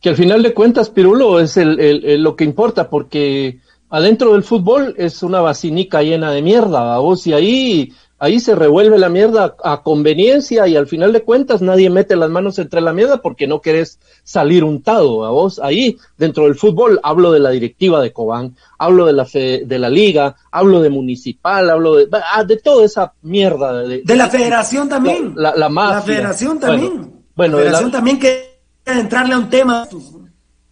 [0.01, 3.59] Que al final de cuentas, Pirulo, es el, lo que importa, porque
[3.89, 7.93] adentro del fútbol es una vacinica llena de mierda, vos, y ahí,
[8.26, 12.30] ahí se revuelve la mierda a conveniencia y al final de cuentas nadie mete las
[12.30, 15.60] manos entre la mierda porque no querés salir untado, a vos.
[15.60, 19.89] Ahí, dentro del fútbol, hablo de la directiva de Cobán, hablo de la de la
[19.89, 23.84] liga, hablo de municipal, hablo de, ah, de toda esa mierda.
[23.84, 25.34] De, la federación también.
[25.35, 25.95] La, la, mafia.
[25.95, 27.23] La federación también.
[27.35, 29.88] Bueno, la federación también que entrarle a un tema.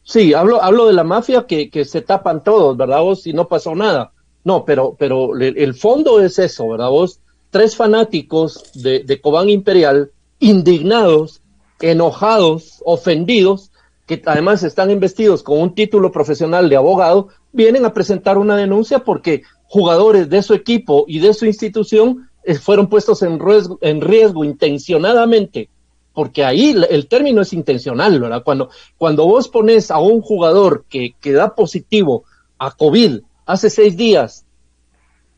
[0.02, 3.28] Sí, hablo, hablo de la mafia que, que se tapan todos, ¿verdad vos?
[3.28, 4.12] Y no pasó nada.
[4.44, 7.20] No, pero, pero el fondo es eso, ¿verdad vos?
[7.54, 10.10] Tres fanáticos de, de Cobán Imperial,
[10.40, 11.44] indignados,
[11.82, 13.72] enojados, ofendidos,
[14.08, 19.04] que además están investidos con un título profesional de abogado, vienen a presentar una denuncia
[19.04, 24.02] porque jugadores de su equipo y de su institución eh, fueron puestos en riesgo, en
[24.02, 25.70] riesgo intencionadamente
[26.12, 28.42] porque ahí el término es intencional, ¿verdad?
[28.44, 32.24] Cuando, cuando vos pones a un jugador que, que da positivo
[32.58, 34.43] a COVID hace seis días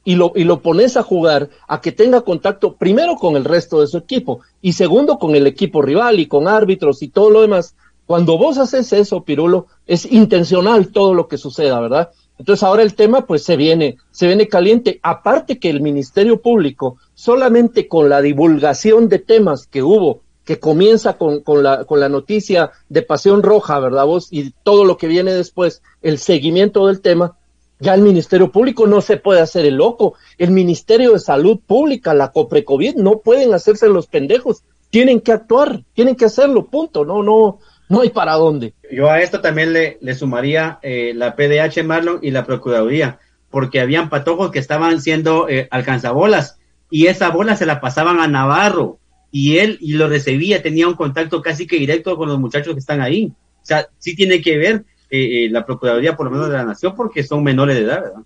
[0.05, 3.81] y lo, y lo pones a jugar a que tenga contacto primero con el resto
[3.81, 7.41] de su equipo y segundo con el equipo rival y con árbitros y todo lo
[7.41, 7.75] demás,
[8.05, 12.11] cuando vos haces eso, Pirulo, es intencional todo lo que suceda, ¿verdad?
[12.37, 14.99] Entonces ahora el tema pues se viene, se viene caliente.
[15.01, 21.17] Aparte que el Ministerio Público, solamente con la divulgación de temas que hubo que comienza
[21.17, 24.27] con, con, la, con la noticia de Pasión Roja, ¿verdad vos?
[24.29, 27.35] Y todo lo que viene después, el seguimiento del tema,
[27.79, 30.15] ya el Ministerio Público no se puede hacer el loco.
[30.37, 34.63] El Ministerio de Salud Pública, la COPRECOVID, no pueden hacerse los pendejos.
[34.89, 37.03] Tienen que actuar, tienen que hacerlo, punto.
[37.03, 38.73] No, no, no hay para dónde.
[38.91, 43.19] Yo a esto también le, le sumaría eh, la PDH Marlon y la Procuraduría,
[43.49, 48.27] porque habían patojos que estaban siendo eh, alcanzabolas y esa bola se la pasaban a
[48.27, 48.99] Navarro
[49.31, 52.79] y él y lo recibía, tenía un contacto casi que directo con los muchachos que
[52.79, 53.33] están ahí.
[53.61, 56.65] O sea, sí tiene que ver eh, eh, la Procuraduría, por lo menos de la
[56.65, 58.21] Nación, porque son menores de edad, ¿verdad?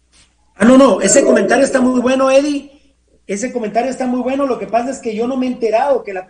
[0.55, 2.95] Ah, no, no, ese comentario está muy bueno, Eddie.
[3.25, 4.45] Ese comentario está muy bueno.
[4.45, 6.27] Lo que pasa es que yo no me he enterado que la,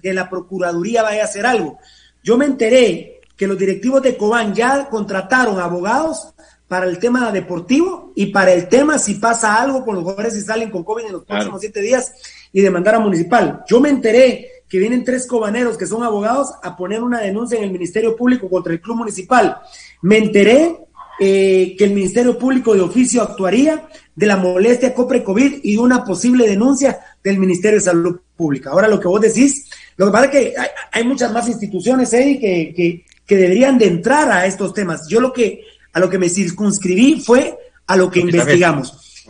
[0.00, 1.78] que la Procuraduría vaya a hacer algo.
[2.22, 6.34] Yo me enteré que los directivos de Cobán ya contrataron abogados
[6.68, 10.40] para el tema deportivo y para el tema si pasa algo con los jugadores y
[10.40, 12.12] salen con COVID en los próximos siete días
[12.52, 13.62] y demandar a municipal.
[13.66, 17.64] Yo me enteré que vienen tres cobaneros que son abogados a poner una denuncia en
[17.64, 19.56] el Ministerio Público contra el Club Municipal.
[20.02, 20.76] Me enteré
[21.20, 26.48] eh, que el Ministerio Público de oficio actuaría de la molestia COPRE-COVID y una posible
[26.48, 28.70] denuncia del Ministerio de Salud Pública.
[28.70, 30.54] Ahora lo que vos decís, lo que pasa es que
[30.92, 35.06] hay, muchas más instituciones, Eddie, que, que, que deberían de entrar a estos temas.
[35.08, 35.62] Yo lo que
[35.94, 39.24] a lo que me circunscribí fue a lo que investigamos.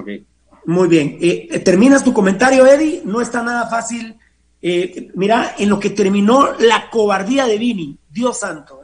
[0.65, 1.19] Muy bien.
[1.21, 3.03] Eh, ¿Terminas tu comentario, Eddie?
[3.05, 4.17] No está nada fácil.
[4.67, 8.81] Eh, mira, en lo que terminó la cobardía de Vini, Dios santo.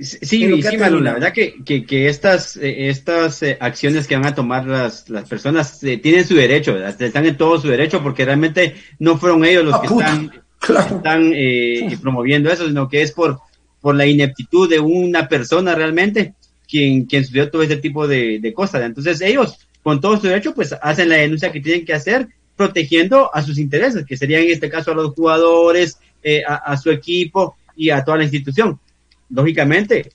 [0.00, 5.10] Sí, sí, la verdad que, que, estas, eh, estas acciones que van a tomar las,
[5.10, 9.64] las personas tienen su derecho, están en todo su derecho porque realmente no fueron ellos
[9.64, 10.32] los ah, que están,
[10.94, 13.40] están promoviendo eso, sino que es por,
[13.80, 16.34] por la ineptitud de una persona realmente
[16.68, 18.82] quien, quien sufrió todo este tipo de, de cosas.
[18.82, 22.28] Entonces ellos con todo su derecho, pues hacen la denuncia que tienen que hacer
[22.60, 26.90] protegiendo a sus intereses, que serían en este caso a los jugadores, eh, a, su
[26.90, 28.78] equipo y a toda la institución.
[29.30, 30.12] Lógicamente,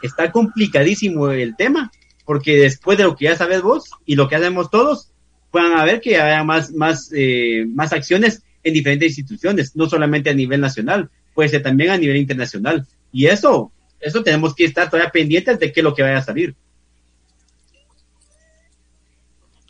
[0.00, 1.92] está complicadísimo el tema,
[2.24, 5.10] porque después de lo que ya sabes vos y lo que hacemos todos,
[5.50, 10.34] puedan haber que haya más, más, eh, más acciones en diferentes instituciones, no solamente a
[10.34, 12.86] nivel nacional, puede ser también a nivel internacional.
[13.12, 13.70] Y eso,
[14.00, 16.54] eso tenemos que estar todavía pendientes de qué es lo que vaya a salir.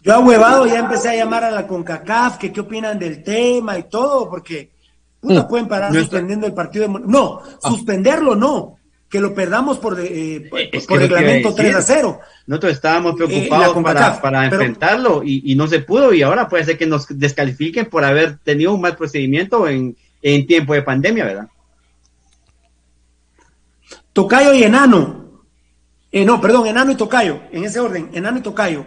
[0.02, 3.78] Yo a huevado ya empecé a llamar a la CONCACAF, que qué opinan del tema
[3.78, 4.70] y todo, porque
[5.22, 5.48] no mm.
[5.48, 7.00] pueden parar suspendiendo el partido de...
[7.06, 7.68] No, ah.
[7.68, 10.50] suspenderlo no, que lo perdamos por, eh,
[10.88, 12.20] por, reglamento 3 a 0.
[12.48, 16.76] Nosotros estábamos eh, preocupados para, para enfrentarlo y, no se pudo y ahora puede ser
[16.76, 21.48] que nos descalifiquen por haber tenido un mal procedimiento en, en tiempo de pandemia, ¿verdad?
[24.12, 25.22] Tocayo y Enano.
[26.10, 28.84] Eh, no, perdón, Enano y Tocayo, en ese orden, Enano y Tocayo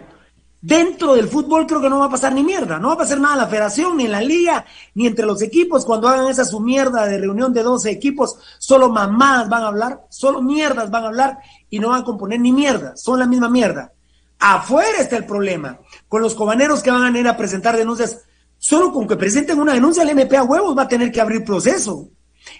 [0.66, 3.20] Dentro del fútbol creo que no va a pasar ni mierda, no va a pasar
[3.20, 5.84] nada en la federación, ni en la liga, ni entre los equipos.
[5.84, 10.06] Cuando hagan esa su mierda de reunión de 12 equipos, solo mamás van a hablar,
[10.10, 11.38] solo mierdas van a hablar
[11.70, 13.92] y no van a componer ni mierda, son la misma mierda.
[14.40, 15.78] Afuera está el problema,
[16.08, 18.24] con los cobaneros que van a ir a presentar denuncias.
[18.58, 21.44] Solo con que presenten una denuncia, el MP a huevos va a tener que abrir
[21.44, 22.08] proceso.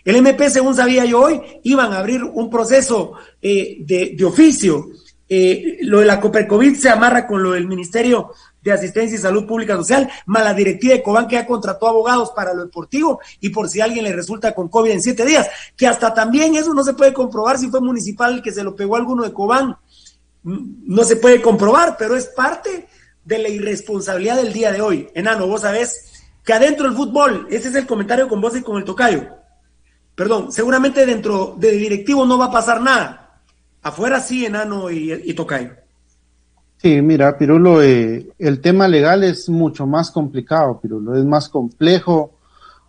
[0.04, 4.90] El MP, según sabía yo hoy, iban a abrir un proceso eh, de oficio
[5.28, 8.30] eh, lo de la COVID se amarra con lo del Ministerio
[8.62, 12.30] de Asistencia y Salud Pública Social, más la directiva de Cobán que ya contrató abogados
[12.30, 15.86] para lo deportivo y por si alguien le resulta con COVID en siete días, que
[15.86, 18.96] hasta también eso no se puede comprobar si fue municipal el que se lo pegó
[18.96, 19.76] a alguno de Cobán,
[20.42, 22.86] no se puede comprobar, pero es parte
[23.24, 25.08] de la irresponsabilidad del día de hoy.
[25.14, 28.76] Enano, vos sabés que adentro del fútbol, ese es el comentario con vos y con
[28.76, 29.26] el tocayo,
[30.14, 33.25] perdón, seguramente dentro de directivo no va a pasar nada
[33.86, 35.70] Afuera sí, enano y, y tocayo.
[36.76, 42.32] Sí, mira, Pirulo, eh, el tema legal es mucho más complicado, Pirulo, es más complejo,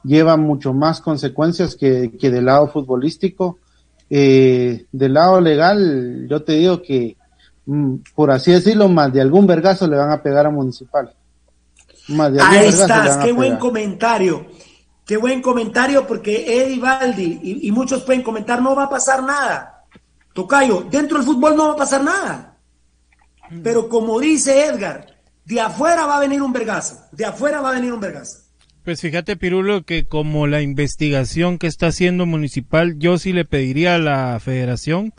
[0.03, 3.60] lleva mucho más consecuencias que, del lado futbolístico.
[4.10, 7.15] Eh, del lado legal, yo te digo que,
[7.68, 11.14] mm, por así decirlo, más de algún vergazo le van a pegar a Municipal.
[12.41, 14.48] Ahí estás, qué buen comentario.
[15.06, 19.22] Qué buen comentario porque Eddie Baldi y, y muchos pueden comentar, no va a pasar
[19.22, 19.77] nada
[20.38, 22.59] Tocayo, dentro del fútbol no va a pasar nada.
[23.64, 27.01] Pero como dice Edgar, de afuera va a venir un vergazo.
[27.11, 28.43] De afuera va a venir un vergazo.
[28.84, 33.95] Pues fíjate, Pirulo, que como la investigación que está haciendo Municipal, yo sí le pediría
[33.95, 35.11] a la federación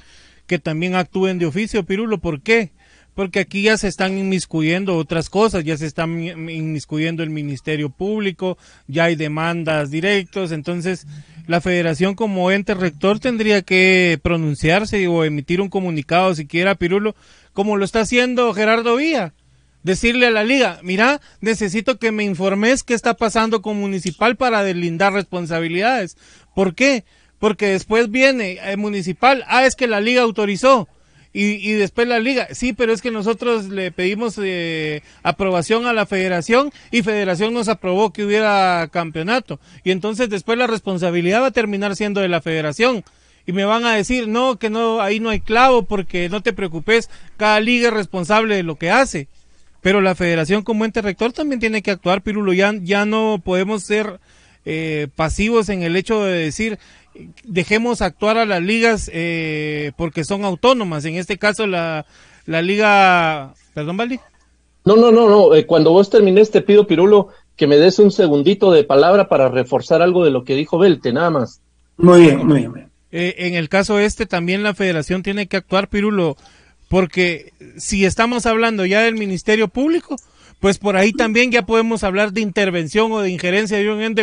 [0.47, 2.19] que también actúen de oficio, Pirulo.
[2.19, 2.71] ¿Por qué?
[3.19, 8.57] Porque aquí ya se están inmiscuyendo otras cosas, ya se están inmiscuyendo el Ministerio Público,
[8.87, 11.05] ya hay demandas directos, entonces
[11.49, 17.17] la federación como ente rector tendría que pronunciarse o emitir un comunicado siquiera Pirulo,
[17.55, 19.35] como lo está haciendo Gerardo Villa.
[19.83, 24.63] Decirle a la liga, mira, necesito que me informes qué está pasando con Municipal para
[24.63, 26.17] deslindar responsabilidades.
[26.55, 27.03] ¿Por qué?
[27.41, 30.87] Porque después viene el Municipal, ah, es que la liga autorizó
[31.41, 32.49] y, después la liga.
[32.51, 37.69] Sí, pero es que nosotros le pedimos eh, aprobación a la federación y federación nos
[37.69, 39.61] aprobó que hubiera campeonato.
[39.85, 43.05] Y entonces después la responsabilidad va a terminar siendo de la federación.
[43.47, 46.53] Y me van a decir, no, que no, ahí no hay clavo porque no te
[46.53, 49.29] preocupes, cada liga es responsable de lo que hace.
[49.81, 52.53] Pero la federación como ente rector también tiene que actuar, Pirulo.
[52.53, 54.19] Ya, ya no podemos ser
[54.65, 56.81] eh, pasivos en el hecho de decir,
[57.45, 61.05] dejemos actuar a las ligas eh, porque son autónomas.
[61.05, 62.07] En este caso, la,
[62.47, 63.55] la liga.
[63.75, 64.21] Perdón, Valdi.
[64.85, 65.55] No, no, no, no.
[65.55, 69.49] Eh, cuando vos termines, te pido, Pirulo, que me des un segundito de palabra para
[69.49, 71.61] reforzar algo de lo que dijo Belte, nada más.
[71.97, 72.89] Muy bien, muy bien.
[73.11, 76.37] Eh, en el caso este, también la federación tiene que actuar, Pirulo,
[76.89, 80.17] porque si estamos hablando ya del Ministerio Público,
[80.61, 84.23] pues por ahí también ya podemos hablar de intervención o de injerencia de un ente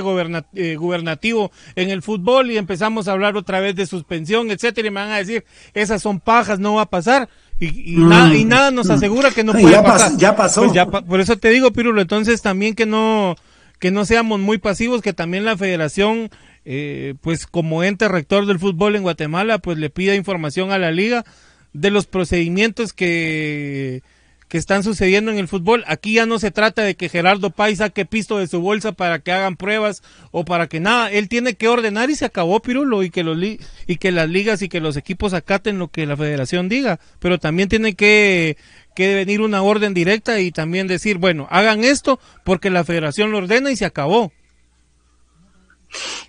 [0.53, 4.91] eh, gubernativo en el fútbol y empezamos a hablar otra vez de suspensión, etcétera, y
[4.91, 7.29] me van a decir, esas son pajas, no va a pasar.
[7.57, 8.09] Y, mm.
[8.09, 10.17] nada, y nada nos asegura que no puede pasar.
[10.17, 10.69] ya pasó.
[10.71, 13.37] Pues por eso te digo, Pirulo, entonces también que no,
[13.79, 16.29] que no seamos muy pasivos, que también la federación,
[16.65, 20.91] eh, pues como ente rector del fútbol en Guatemala, pues le pida información a la
[20.91, 21.23] liga
[21.71, 24.01] de los procedimientos que
[24.47, 25.83] que están sucediendo en el fútbol.
[25.87, 29.19] Aquí ya no se trata de que Gerardo Pais saque pisto de su bolsa para
[29.19, 31.11] que hagan pruebas o para que nada.
[31.11, 34.61] Él tiene que ordenar y se acabó Pirulo y que los y que las ligas
[34.61, 36.99] y que los equipos acaten lo que la federación diga.
[37.19, 38.57] Pero también tiene que
[38.95, 43.39] que venir una orden directa y también decir, bueno, hagan esto porque la federación lo
[43.39, 44.31] ordena y se acabó.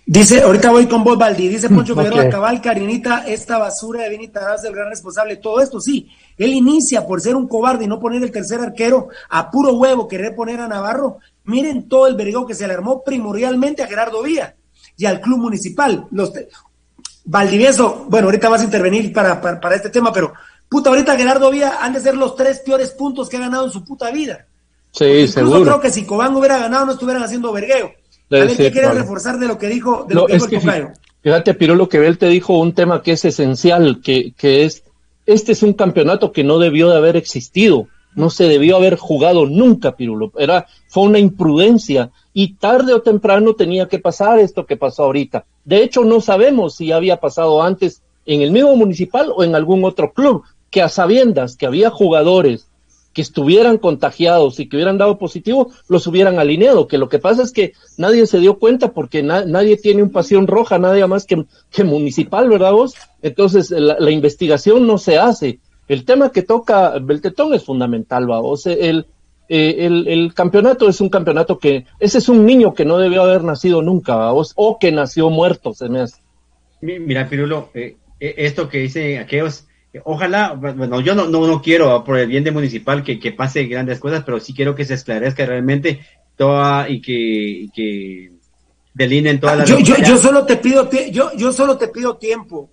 [0.09, 2.05] Dice, ahorita voy con vos, Valdi, dice Poncho okay.
[2.05, 6.09] Figueroa, cabal, Karinita, esta basura de Vinita es el gran responsable todo esto, sí.
[6.37, 10.07] Él inicia por ser un cobarde y no poner el tercer arquero a puro huevo,
[10.07, 11.17] querer poner a Navarro.
[11.43, 14.55] Miren todo el vergón que se le armó primordialmente a Gerardo Vía
[14.95, 16.07] y al club municipal.
[16.11, 16.31] Los
[17.25, 20.31] Valdivieso, bueno, ahorita vas a intervenir para, para, para este tema, pero
[20.69, 23.71] puta, ahorita Gerardo Vía han de ser los tres peores puntos que ha ganado en
[23.71, 24.47] su puta vida.
[24.91, 25.59] Sí, seguro.
[25.59, 27.91] Yo creo que si Cobán hubiera ganado no estuvieran haciendo vergueo.
[28.29, 30.89] Ver, ¿qué quiere reforzar de lo que dijo, de lo que dijo el Tocayo?
[31.21, 34.83] Fíjate, Pirulo, que él te dijo un tema que es esencial, que, que es,
[35.25, 39.45] este es un campeonato que no debió de haber existido, no se debió haber jugado
[39.45, 44.77] nunca, Pirulo, era, fue una imprudencia, y tarde o temprano tenía que pasar esto que
[44.77, 45.45] pasó ahorita.
[45.65, 49.83] De hecho, no sabemos si había pasado antes en el mismo municipal o en algún
[49.85, 52.67] otro club, que a sabiendas que había jugadores
[53.17, 56.87] que estuvieran contagiados y que hubieran dado positivo, los hubieran alineado.
[56.87, 60.11] Que lo que pasa es que nadie se dio cuenta porque na nadie tiene un
[60.11, 62.93] pasión roja, nadie más que, que municipal, ¿verdad vos?
[63.23, 65.57] Entonces la, investigación no se hace.
[65.87, 68.39] El tema que toca Beltetón es fundamental, ¿va?
[68.55, 69.07] Sea, el,
[69.49, 73.23] eh, el, el, campeonato es un campeonato que, ese es un niño que no debió
[73.23, 74.31] haber nacido nunca, ¿va?
[74.31, 76.21] O, o que nació muerto, se me hace.
[76.81, 79.65] Mira, Pirulo, eh, esto que dice aquellos
[80.05, 83.65] ojalá, bueno, yo no, no, no quiero por el bien de municipal que, que, pase
[83.65, 85.99] grandes cosas, pero sí quiero que se esclarezca realmente
[86.35, 88.31] toda y que, y que
[88.93, 92.69] delineen toda la yo, yo, yo, solo te pido yo, yo solo te pido tiempo.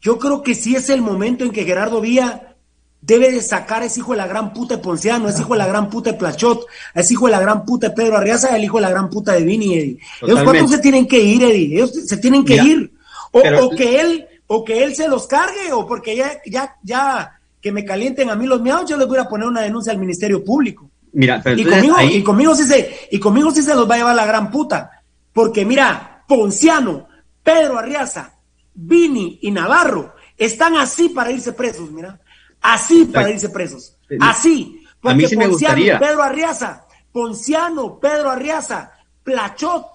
[0.00, 2.56] Yo creo que sí es el momento en que Gerardo Vía
[3.02, 5.58] debe de sacar a ese hijo de la gran puta de Ponciano, ese hijo de
[5.58, 8.56] la gran puta de Plachot, a ese hijo de la gran puta de Pedro Arriaza,
[8.56, 9.98] el hijo de la gran puta de Vini, Eddie.
[10.22, 11.76] Ellos cuatro se tienen que ir, Eddie.
[11.76, 12.92] Ellos se tienen que Mira, ir.
[13.32, 16.76] O, pero, o que él o que él se los cargue, o porque ya, ya,
[16.82, 19.92] ya que me calienten a mí los miados, yo les voy a poner una denuncia
[19.92, 20.90] al Ministerio Público.
[21.12, 22.16] Mira, y conmigo, ahí...
[22.16, 25.02] y conmigo sí se, y conmigo sí se los va a llevar la gran puta.
[25.32, 27.06] Porque mira, Ponciano,
[27.44, 28.34] Pedro Arriaza,
[28.74, 32.18] Vini y Navarro están así para irse presos, mira.
[32.60, 33.96] Así para irse presos.
[34.18, 34.82] Así.
[35.00, 35.98] Porque a mí sí me Ponciano, gustaría.
[36.00, 39.86] Pedro Arriaza, Ponciano, Pedro Arriaza, Plachot,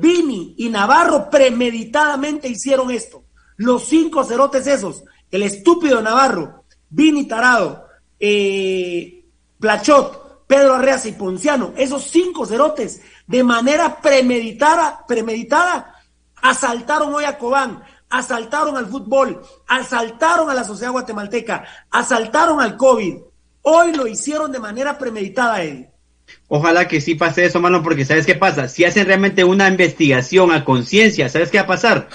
[0.00, 3.21] Vini y Navarro premeditadamente hicieron esto.
[3.62, 7.86] Los cinco cerotes esos, el estúpido Navarro, Vini Tarado,
[8.18, 9.24] eh,
[9.60, 15.94] Plachot, Pedro Arreaza y Ponciano, esos cinco cerotes, de manera premeditada, premeditada,
[16.42, 23.14] asaltaron hoy a Cobán, asaltaron al fútbol, asaltaron a la sociedad guatemalteca, asaltaron al COVID.
[23.62, 25.88] Hoy lo hicieron de manera premeditada, Eddie.
[26.48, 28.66] Ojalá que sí pase eso, mano, porque ¿sabes qué pasa?
[28.66, 32.08] Si hacen realmente una investigación a conciencia, ¿sabes qué va a pasar?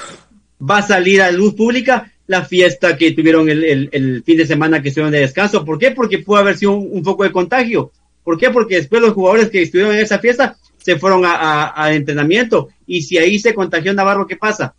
[0.60, 4.46] Va a salir a luz pública la fiesta que tuvieron el, el, el, fin de
[4.46, 5.64] semana que estuvieron de descanso.
[5.64, 5.92] ¿Por qué?
[5.92, 7.92] Porque pudo haber sido un, un, foco de contagio.
[8.24, 8.50] ¿Por qué?
[8.50, 12.70] Porque después los jugadores que estuvieron en esa fiesta se fueron a, a, a entrenamiento.
[12.86, 14.76] Y si ahí se contagió Navarro, ¿qué pasa?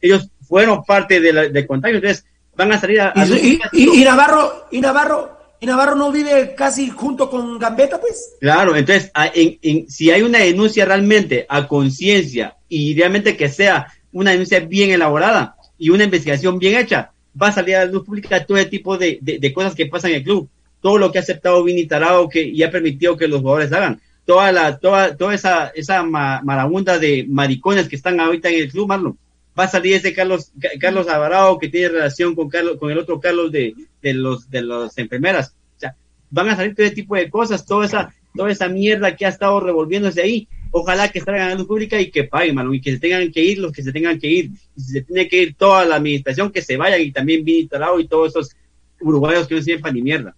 [0.00, 2.24] Ellos fueron parte del de, contagio, entonces
[2.56, 3.12] van a salir a...
[3.14, 8.00] a ¿Y, y, y, Navarro, y Navarro, y Navarro no vive casi junto con Gambetta,
[8.00, 8.36] pues.
[8.40, 13.92] Claro, entonces, en, en, si hay una denuncia realmente a conciencia y realmente que sea
[14.12, 18.04] una denuncia bien elaborada y una investigación bien hecha, va a salir a la luz
[18.04, 20.48] pública todo el tipo de, de, cosas que pasan en el club,
[20.80, 24.00] todo lo que ha aceptado Vini Tarao que, y ha permitido que los jugadores hagan,
[24.24, 28.88] toda la, toda, toda esa, esa marabunda de maricones que están ahorita en el club,
[28.88, 29.18] Marlon.
[29.58, 33.20] Va a salir ese Carlos, Carlos Alvarado que tiene relación con Carlos, con el otro
[33.20, 35.54] Carlos de, de los, de las enfermeras.
[35.76, 35.96] O sea,
[36.28, 39.30] van a salir todo ese tipo de cosas, toda esa, toda esa mierda que ha
[39.30, 42.80] estado revolviéndose ahí ojalá que salgan a la luz pública y que paguen, mano, y
[42.80, 44.50] que se tengan que ir los que se tengan que ir.
[44.76, 48.00] Y se tiene que ir toda la administración, que se vayan y también Vini Tarao
[48.00, 48.56] y todos esos
[49.00, 50.34] uruguayos que no sirven para ni mierda.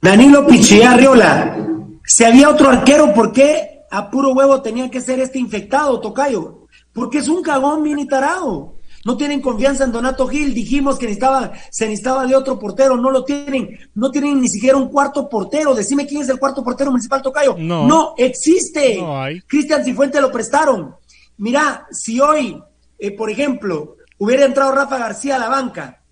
[0.00, 1.56] Danilo Pichilla Riola,
[2.04, 6.66] si había otro arquero, ¿por qué a puro huevo tenía que ser este infectado, Tocayo?
[6.92, 8.74] Porque es un cagón Vini Tarao
[9.04, 13.10] no tienen confianza en Donato Gil, dijimos que necesitaba, se necesitaba de otro portero, no
[13.10, 16.90] lo tienen, no tienen ni siquiera un cuarto portero, decime quién es el cuarto portero
[16.90, 20.96] municipal Tocayo, no, no existe, no Cristian Cifuente lo prestaron,
[21.36, 22.62] mira, si hoy,
[22.98, 26.02] eh, por ejemplo, hubiera entrado Rafa García a la banca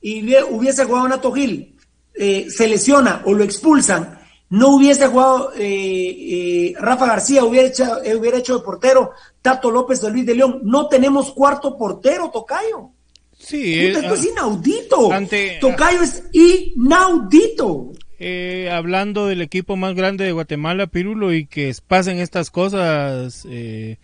[0.00, 1.76] y hubiese jugado Donato Gil,
[2.14, 4.17] eh, se lesiona o lo expulsan,
[4.50, 9.10] no hubiese jugado eh, eh, Rafa García, hubiera hecho, eh, hubiera hecho de portero
[9.42, 10.60] Tato López de Luis de León.
[10.64, 12.90] No tenemos cuarto portero, Tocayo.
[13.36, 15.12] Sí, Puta, esto es inaudito.
[15.12, 17.92] Ante, Tocayo es inaudito.
[18.18, 23.98] eh, hablando del equipo más grande de Guatemala, Pirulo, y que pasen estas cosas, eh,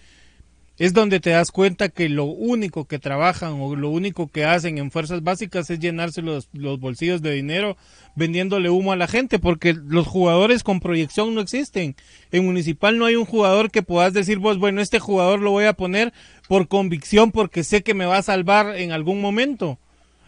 [0.77, 4.79] es donde te das cuenta que lo único que trabajan o lo único que hacen
[4.79, 7.77] en fuerzas básicas es llenarse los, los bolsillos de dinero
[8.17, 11.95] vendiéndole humo a la gente, porque los jugadores con proyección no existen.
[12.33, 15.65] En Municipal no hay un jugador que puedas decir vos, bueno, este jugador lo voy
[15.65, 16.13] a poner
[16.49, 19.79] por convicción porque sé que me va a salvar en algún momento.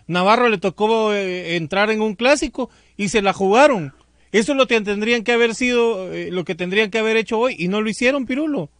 [0.07, 3.93] Navarro le tocó eh, entrar en un clásico y se la jugaron.
[4.31, 7.39] Eso es lo que tendrían que haber sido, eh, lo que tendrían que haber hecho
[7.39, 8.71] hoy y no lo hicieron, Pirulo.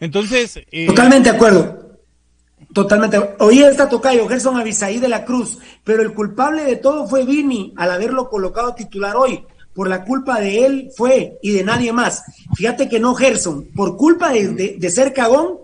[0.00, 0.60] Entonces.
[0.70, 1.88] Eh, Totalmente de acuerdo.
[2.72, 3.18] Totalmente.
[3.38, 7.72] Oí esta tocayo, Gerson Avisaí de la Cruz, pero el culpable de todo fue Vini
[7.76, 9.44] al haberlo colocado titular hoy.
[9.72, 12.24] Por la culpa de él fue y de nadie más.
[12.54, 15.58] Fíjate que no, Gerson, por culpa de, ser cagón,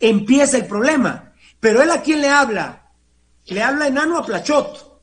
[0.00, 1.32] empieza el problema.
[1.60, 2.90] Pero él a quién le habla?
[3.46, 5.00] Le habla enano a Plachot.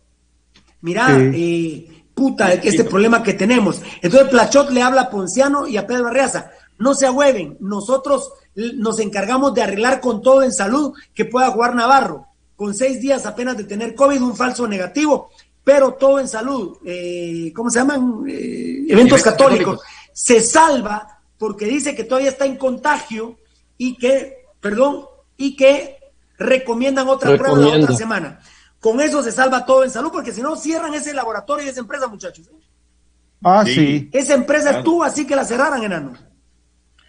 [0.82, 3.82] Mira, eh, puta, este problema que tenemos.
[4.02, 6.52] Entonces Plachot le habla a Ponciano y a Pedro Arreaza.
[6.78, 8.32] No se ahueven, nosotros
[8.76, 12.28] nos encargamos de arreglar con todo en salud que pueda jugar Navarro.
[12.56, 15.30] Con seis días apenas de tener COVID, un falso negativo,
[15.64, 16.78] pero todo en salud.
[16.86, 18.24] Eh, ¿Cómo se llaman?
[18.28, 19.80] Eh, eventos católicos.
[20.12, 23.38] Se salva porque dice que todavía está en contagio
[23.78, 25.06] y que, perdón,
[25.38, 25.98] y que
[26.38, 28.40] recomiendan otra prueba la otra semana.
[28.80, 31.82] Con eso se salva todo en salud, porque si no cierran ese laboratorio y esa
[31.82, 32.50] empresa, muchachos.
[33.44, 34.10] Ah, sí.
[34.12, 36.14] Esa empresa estuvo así que la cerraran, enano.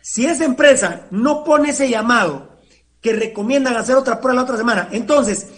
[0.01, 2.59] Si esa empresa no pone ese llamado
[3.01, 5.49] que recomiendan hacer otra prueba la otra semana, entonces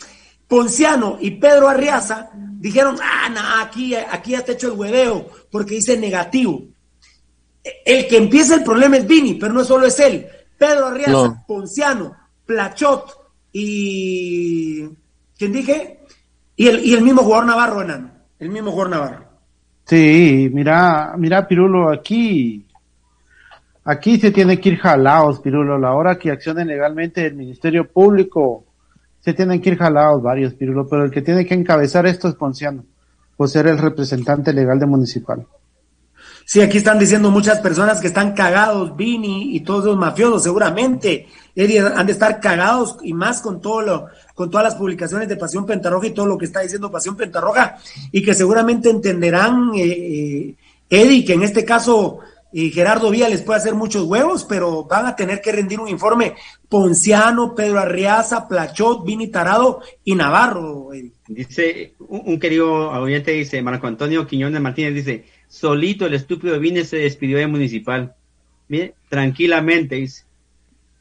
[0.48, 5.76] Ponciano y Pedro Arriaza dijeron, ah, no, aquí, aquí ya te hecho el hueveo porque
[5.76, 6.62] dice negativo.
[7.84, 10.26] El que empieza el problema es Vini, pero no solo es él.
[10.58, 12.14] Pedro Arriaza, Ponciano,
[12.44, 13.16] Plachot
[13.52, 14.82] y...
[15.38, 16.00] ¿Quién dije?
[16.56, 18.10] Y el, y el mismo jugador Navarro, enano.
[18.38, 19.24] El mismo jugador Navarro.
[19.86, 22.66] Sí, mira, mira, Pirulo, aquí
[23.84, 25.78] Aquí se tiene que ir jalados, Pirulo.
[25.78, 28.64] La hora que accione legalmente el Ministerio Público,
[29.20, 30.86] se tienen que ir jalados varios, Pirulo.
[30.88, 32.84] Pero el que tiene que encabezar esto es Ponciano,
[33.36, 35.46] por ser el representante legal de Municipal.
[36.44, 41.26] Sí, aquí están diciendo muchas personas que están cagados, Vini y todos los mafiosos, seguramente.
[41.54, 45.36] Eddie, han de estar cagados y más con todo lo, con todas las publicaciones de
[45.36, 47.76] Pasión Pentarroja y todo lo que está diciendo Pasión Pentarroja,
[48.10, 50.54] y que seguramente entenderán, eh, eh
[50.90, 52.18] Eddie, que en este caso
[52.52, 55.88] y Gerardo Vía les puede hacer muchos huevos, pero van a tener que rendir un
[55.88, 56.34] informe
[56.68, 60.90] Ponciano, Pedro Arriaza, Plachot, Vini Tarado y Navarro.
[61.28, 66.98] Dice, un, querido oyente dice, Marco Antonio Quiñones Martínez dice, solito el estúpido Vini se
[66.98, 68.14] despidió de municipal.
[68.68, 70.24] Mire, tranquilamente, dice.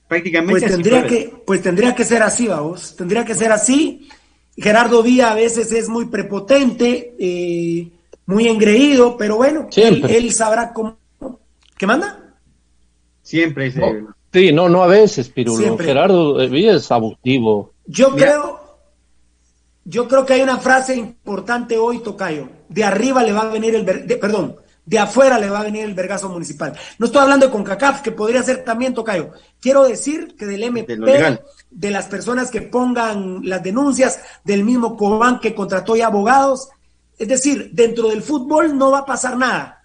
[0.08, 2.96] Prácticamente pues tendría que Pues tendría que ser así, vamos.
[2.96, 4.10] Tendría que ser así.
[4.58, 7.88] Gerardo Vía a veces es muy prepotente, eh,
[8.26, 11.01] muy engreído, pero bueno, él sabrá cómo
[11.82, 12.16] ¿Qué manda?
[13.24, 14.06] Siempre dice.
[14.32, 15.80] sí, no, no a veces, Pirulo.
[15.80, 17.74] Gerardo es abusivo.
[17.88, 18.78] Yo creo,
[19.86, 22.50] yo creo que hay una frase importante hoy, Tocayo.
[22.70, 23.84] De arriba le va a venir el,
[24.20, 26.78] perdón, de afuera le va a venir el vergazo municipal.
[27.00, 29.32] No estoy hablando de CONCACAF, que podría ser también Tocayo.
[29.60, 30.98] Quiero decir que del MP,
[31.72, 36.70] de, las personas que pongan las denuncias, del mismo Cobán que contrató ya abogados.
[37.18, 39.81] Es decir, dentro del fútbol no va a pasar nada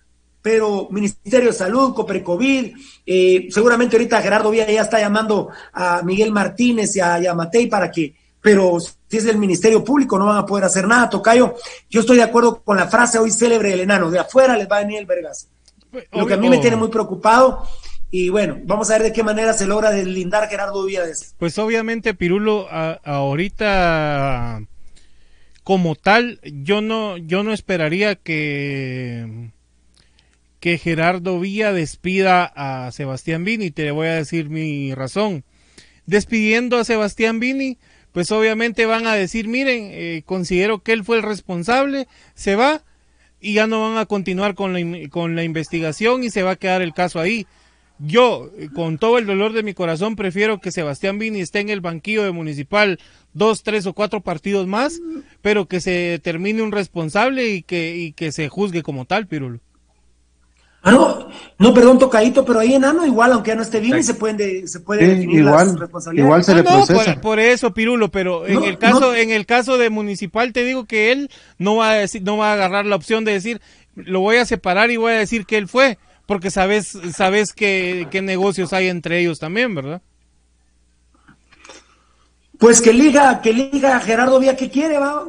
[0.47, 6.31] pero Ministerio de Salud, Coprecovid, eh, seguramente ahorita Gerardo Villa ya está llamando a Miguel
[6.31, 10.47] Martínez y a, Matei para que, pero si es el Ministerio Público no van a
[10.47, 11.57] poder hacer nada, Tocayo.
[11.91, 14.77] Yo estoy de acuerdo con la frase hoy célebre del enano, de afuera les va
[14.77, 15.49] a venir el vergazo.
[16.13, 17.67] Lo que a mí me tiene muy preocupado
[18.13, 21.35] y bueno, vamos a ver de qué manera se logra deslindar Gerardo de eso.
[21.39, 24.63] Pues obviamente, Pirulo, ahorita
[25.65, 29.51] como tal, yo no, yo no esperaría que
[30.61, 33.71] que Gerardo Villa despida a Sebastián Vini.
[33.71, 35.45] Te voy a decir mi razón.
[36.07, 37.79] Despidiendo a Sebastián Vini,
[38.13, 42.83] pues obviamente van a decir, miren, eh, considero que él fue el responsable, se va
[43.41, 46.57] y ya no van a continuar con la, con la investigación y se va a
[46.57, 47.47] quedar el caso ahí.
[47.99, 51.81] Yo, con todo el dolor de mi corazón, prefiero que Sebastián Vini esté en el
[51.81, 52.99] banquillo de Municipal
[53.33, 55.01] dos, tres o cuatro partidos más,
[55.41, 59.61] pero que se termine un responsable y que, y que se juzgue como tal, Pirulo.
[60.87, 64.15] Ah, no, no, perdón, tocadito, pero ahí enano igual, aunque ya no esté bien, se
[64.15, 66.29] pueden se puede definir igual, las responsabilidades.
[66.29, 67.21] Igual se le no, procesa.
[67.21, 71.11] por, eso, Pirulo, pero en el caso, en el caso de municipal te digo que
[71.11, 73.61] él no va a decir, no va a agarrar la opción de decir,
[73.97, 78.21] lo voy a separar y voy a decir que él fue, porque sabes, sabes qué
[78.23, 80.03] negocios hay entre ellos también, ¿verdad?
[82.59, 85.25] Pues que elija, que elija Gerardo Vía que quiere, va,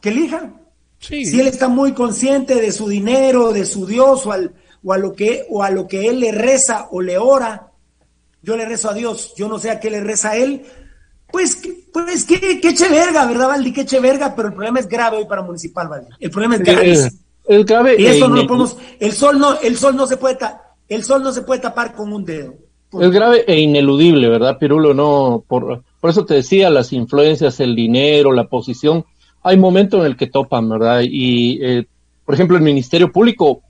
[0.00, 0.50] que elija.
[0.98, 4.52] Si él está muy consciente de su dinero, de su Dios o, al,
[4.82, 7.68] o, a lo que, o a lo que él le reza o le ora,
[8.42, 10.62] yo le rezo a Dios, yo no sé a qué le reza a él,
[11.30, 11.60] pues,
[11.92, 13.72] pues qué, qué verga, ¿verdad, Valdi?
[13.72, 16.08] Qué verga, pero el problema es grave hoy para Municipal, Valdi.
[16.18, 17.10] El problema es grave.
[17.46, 20.38] El, grave y esto no lo podemos, el sol no, el sol no se puede
[20.88, 22.54] el sol no se puede tapar con un dedo.
[22.92, 24.94] Es grave e ineludible, ¿verdad, Pirulo?
[24.94, 29.04] No, por, por eso te decía, las influencias, el dinero, la posición,
[29.42, 31.02] hay momentos en el que topan, ¿verdad?
[31.04, 31.86] Y, eh,
[32.24, 33.62] por ejemplo, el Ministerio Público,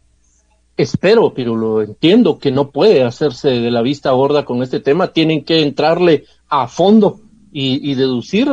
[0.79, 5.45] espero, Pirulo, entiendo que no puede hacerse de la vista gorda con este tema, tienen
[5.45, 8.47] que entrarle a fondo y, deducir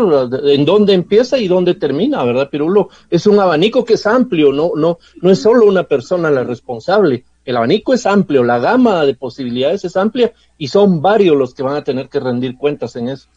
[0.46, 2.90] en dónde empieza y dónde termina, ¿verdad, Pirulo?
[3.10, 7.26] Es un abanico que es amplio, no, no, no es solo una persona la responsable.
[7.44, 11.62] El abanico es amplio, la gama de posibilidades es amplia y son varios los que
[11.62, 13.28] van a tener que rendir cuentas en eso.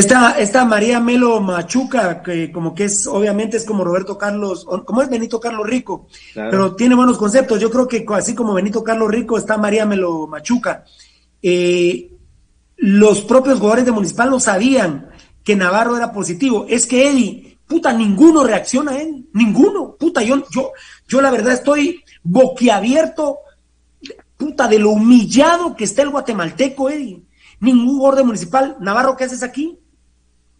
[0.00, 5.02] Esta, esta María Melo Machuca, que como que es, obviamente es como Roberto Carlos, como
[5.02, 7.60] es Benito Carlos Rico, pero tiene buenos conceptos.
[7.60, 10.86] Yo creo que así como Benito Carlos Rico está María Melo Machuca.
[11.42, 12.16] Eh,
[12.78, 15.10] los propios jugadores de Municipal no sabían
[15.44, 16.64] que Navarro era positivo.
[16.66, 19.96] Es que Eddie, puta, ninguno reacciona a él, ninguno.
[20.00, 20.72] Puta, yo, yo,
[21.06, 23.40] yo la verdad estoy boquiabierto,
[24.38, 27.22] puta, de lo humillado que está el guatemalteco, Eddie.
[27.60, 29.76] Ningún jugador de Municipal, Navarro, ¿qué haces aquí?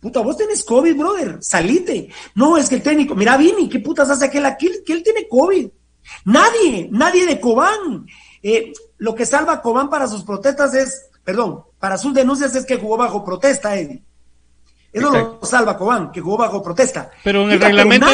[0.01, 2.09] Puta, vos tenés COVID, brother, salite.
[2.35, 4.71] No, es que el técnico, mira, Vini, ¿qué putas hace aquel aquí?
[4.85, 5.69] Que él tiene COVID.
[6.25, 8.07] Nadie, nadie de Cobán.
[8.43, 12.65] Eh, lo que salva a Cobán para sus protestas es, perdón, para sus denuncias es
[12.65, 14.03] que jugó bajo protesta, Eddie.
[14.93, 17.11] Eso lo salva Cobán, que jugó bajo protesta.
[17.23, 18.07] Pero en el reglamento,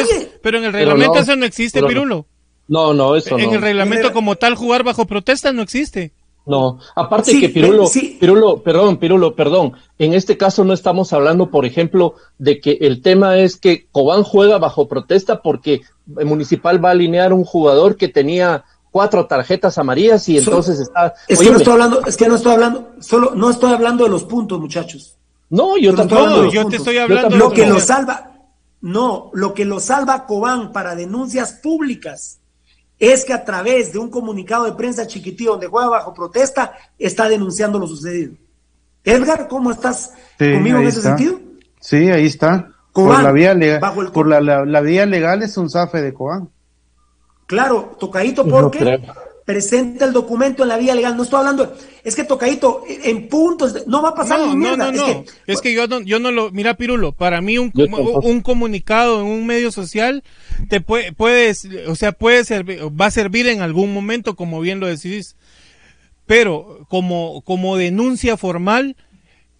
[0.43, 2.27] pero, en el reglamento eso no existe, Pirulo.
[2.67, 3.43] No, no, eso no.
[3.43, 6.11] En el reglamento como tal jugar bajo protesta no existe.
[6.47, 9.73] No, aparte que Pirulo, Pirulo, perdón, Pirulo, perdón.
[9.99, 14.23] En este caso no estamos hablando, por ejemplo, de que el tema es que Cobán
[14.23, 15.81] juega bajo protesta porque
[16.17, 21.13] el Municipal va a alinear un jugador que tenía cuatro tarjetas amarillas y entonces está.
[21.27, 24.09] Es que no estoy hablando, es que no estoy hablando, solo no estoy hablando de
[24.09, 25.17] los puntos, muchachos.
[25.49, 26.49] No, yo tampoco.
[26.49, 27.29] yo te estoy hablando.
[27.29, 28.31] de lo que lo salva,
[28.79, 32.39] no, lo que lo salva Cobán para denuncias públicas
[32.99, 37.29] es que a través de un comunicado de prensa chiquitito donde juega bajo protesta, está
[37.29, 38.33] denunciando lo sucedido.
[39.03, 41.39] Edgar, ¿cómo estás conmigo en ese sentido?
[41.79, 42.71] Sí, ahí está.
[42.91, 46.49] por la vía legal, por la, vía legal es un zafe de Cobán.
[47.45, 49.01] Claro, tocadito porque
[49.47, 51.15] presenta el documento en la vía legal.
[51.15, 54.75] No estoy hablando, es que tocadito, en puntos, no va a pasar no, ni no,
[54.75, 58.41] No, no, es que, yo no, yo no lo, mira Pirulo, para mí un, un
[58.41, 60.21] comunicado en un medio social
[60.67, 64.81] te puede, puedes, o sea, puede servir, va a servir en algún momento, como bien
[64.81, 65.37] lo decidís.
[66.25, 68.97] Pero como, como denuncia formal,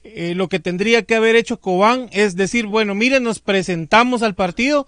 [0.04, 4.36] eh, lo que tendría que haber hecho Cobán es decir, bueno, miren, nos presentamos al
[4.36, 4.86] partido,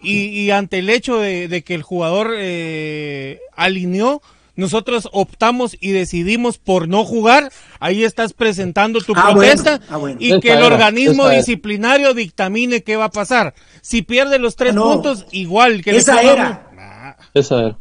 [0.00, 4.22] y, ante el hecho de, que el jugador eh, alineó,
[4.54, 10.40] nosotros optamos y decidimos por no jugar, ahí estás presentando tu ah, protesta ah, y
[10.40, 13.54] que el organismo disciplinario dictamine qué va a pasar.
[13.82, 17.26] Si pierde los tres puntos, igual que esa era.
[17.34, 17.78] Esa era.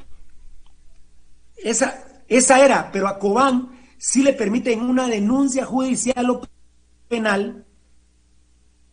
[1.57, 6.41] Esa, esa era, pero a Cobán sí le permiten una denuncia judicial o
[7.07, 7.65] penal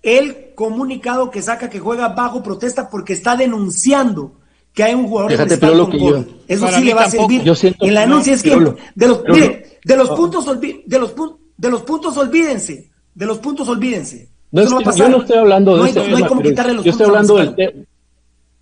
[0.05, 4.33] el comunicado que saca que juega bajo protesta porque está denunciando
[4.73, 7.43] que hay un jugador Fíjate, pero lo que yo, Eso sí le va a servir.
[7.81, 10.47] en la denuncia es que de los, mire, de los puntos
[10.87, 11.15] de los
[11.57, 14.29] de los puntos olvídense, de los puntos olvídense.
[14.51, 16.07] No, es que, yo no estoy hablando de eso.
[16.07, 17.87] No hay como quitarle los yo estoy hablando del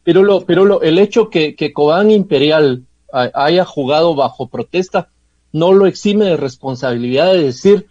[0.05, 5.11] pero lo, pero lo, el hecho que, que Cobán Imperial haya jugado bajo protesta
[5.53, 7.87] no lo exime de responsabilidad de decir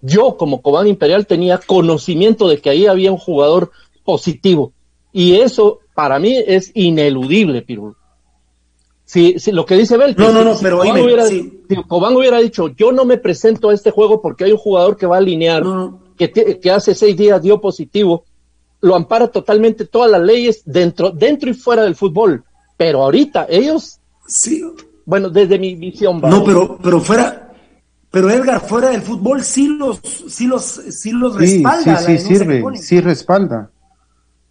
[0.00, 3.70] yo como Cobán Imperial tenía conocimiento de que ahí había un jugador
[4.04, 4.72] positivo.
[5.12, 7.96] Y eso para mí es ineludible, Pirulo.
[9.04, 11.24] Si, si, lo que dice Bel, no, no, no, pero Cobán, hubiera,
[11.86, 15.06] Cobán hubiera dicho, yo no me presento a este juego porque hay un jugador que
[15.06, 15.62] va a alinear,
[16.16, 18.24] que, que hace seis días dio positivo,
[18.80, 22.44] lo ampara totalmente todas las leyes dentro, dentro y fuera del fútbol.
[22.76, 24.62] Pero ahorita ellos, sí.
[25.04, 26.20] bueno, desde mi visión.
[26.20, 27.45] No, pero, pero fuera,
[28.10, 31.96] pero Edgar, fuera del fútbol sí los, sí los, sí los respalda.
[31.98, 33.70] Sí, sí, sirve, sí respalda.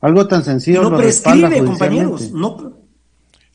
[0.02, 0.90] Algo tan sencillo.
[0.90, 2.32] no prescribe, compañeros.
[2.32, 2.76] No,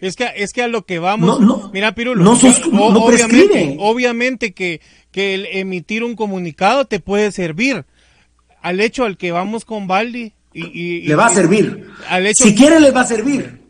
[0.01, 5.35] es que, es que a lo que vamos, mira Pirulo, no, obviamente, obviamente que, que
[5.35, 7.85] el emitir un comunicado te puede servir.
[8.63, 11.87] Al hecho al que vamos con Baldi y, le va a servir.
[12.35, 13.61] si quiere le va a servir.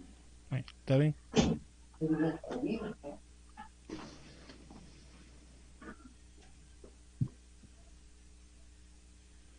[0.52, 1.14] Está bien.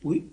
[0.02, 0.26] Uy.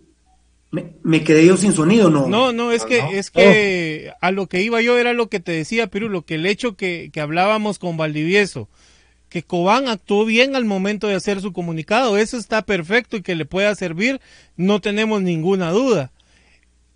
[0.70, 2.28] Me, quedé yo sin sonido, ¿no?
[2.28, 5.52] No, no, es que, es que a lo que iba yo era lo que te
[5.52, 8.68] decía, Pirulo, que el hecho que, que hablábamos con Valdivieso,
[9.30, 13.34] que Cobán actuó bien al momento de hacer su comunicado, eso está perfecto y que
[13.34, 14.20] le pueda servir,
[14.56, 16.12] no tenemos ninguna duda.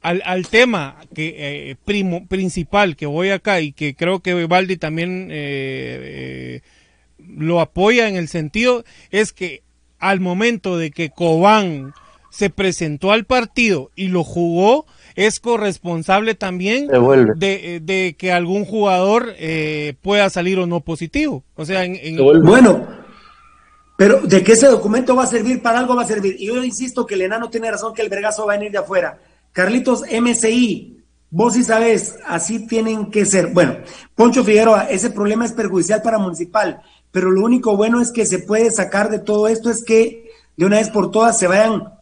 [0.03, 4.77] Al, al tema que eh, primo, principal que voy acá y que creo que Valdi
[4.77, 6.61] también eh, eh,
[7.19, 9.63] lo apoya en el sentido es que
[10.01, 11.95] al momento de que Cobán
[12.33, 14.87] se presentó al partido y lo jugó,
[15.17, 16.89] es corresponsable también
[17.37, 21.45] de, de, que algún jugador eh, pueda salir o no positivo.
[21.57, 22.89] O sea, en, bueno,
[23.99, 26.37] pero de que ese documento va a servir para algo va a servir.
[26.39, 28.79] Y yo insisto que el enano tiene razón que el vergazo va a venir de
[28.79, 29.21] afuera.
[29.53, 33.49] Carlitos MCI, vos sí sabes, así tienen que ser.
[33.49, 33.77] Bueno,
[34.15, 36.81] Poncho Figueroa, ese problema es perjudicial para Municipal,
[37.11, 40.65] pero lo único bueno es que se puede sacar de todo esto es que de
[40.65, 42.01] una vez por todas se vayan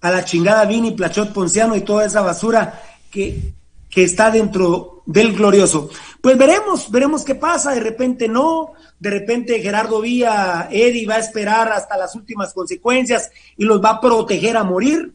[0.00, 3.52] a la chingada Vini, Plachot Ponciano y toda esa basura que,
[3.88, 5.90] que está dentro del glorioso.
[6.20, 11.18] Pues veremos, veremos qué pasa, de repente no, de repente Gerardo Vía, Eddie va a
[11.18, 15.12] esperar hasta las últimas consecuencias y los va a proteger a morir.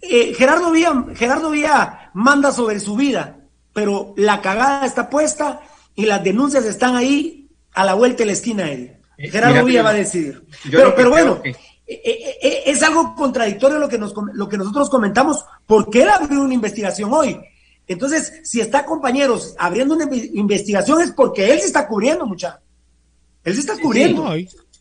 [0.00, 3.40] Eh, Gerardo Vía, Gerardo Vía manda sobre su vida,
[3.72, 5.60] pero la cagada está puesta
[5.94, 8.98] y las denuncias están ahí a la vuelta de la esquina, Eddie.
[9.18, 10.44] Eh, Gerardo Vía va a decidir.
[10.70, 11.42] Pero, pero bueno,
[11.88, 17.12] es algo contradictorio lo que, nos, lo que nosotros comentamos, porque él abrió una investigación
[17.12, 17.40] hoy.
[17.86, 22.60] Entonces, si está, compañeros, abriendo una investigación es porque él se está cubriendo, mucha.
[23.42, 24.30] Él se está cubriendo.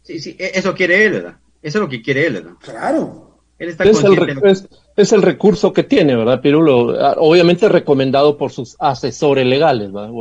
[0.04, 1.38] Sí, sí, e, eso quiere él, ¿verdad?
[1.62, 2.52] Eso es lo que quiere él, ¿verdad?
[2.60, 3.40] Claro.
[3.58, 6.96] Él está es, el, es, el recurso que tiene, ¿verdad, Pirulo?
[7.00, 10.12] Ah, obviamente recomendado por sus asesores legales, ¿verdad?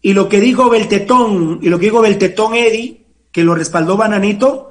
[0.00, 4.67] Y lo que dijo Beltetón, y lo que dijo Beltetón Eddie, que lo respaldó Bananito,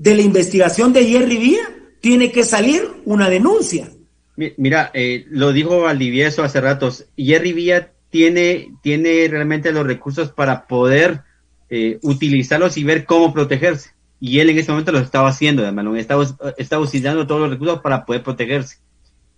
[0.00, 1.60] de la investigación de Jerry Vía
[2.00, 3.90] tiene que salir una denuncia.
[4.34, 10.66] Mira, eh, lo dijo Valdivieso hace ratos, Jerry Vía tiene, tiene realmente los recursos para
[10.66, 11.20] poder
[11.68, 13.90] eh, utilizarlos y ver cómo protegerse.
[14.18, 17.80] Y él en ese momento lo estaba haciendo, hermano, estaba, estaba utilizando todos los recursos
[17.80, 18.78] para poder protegerse.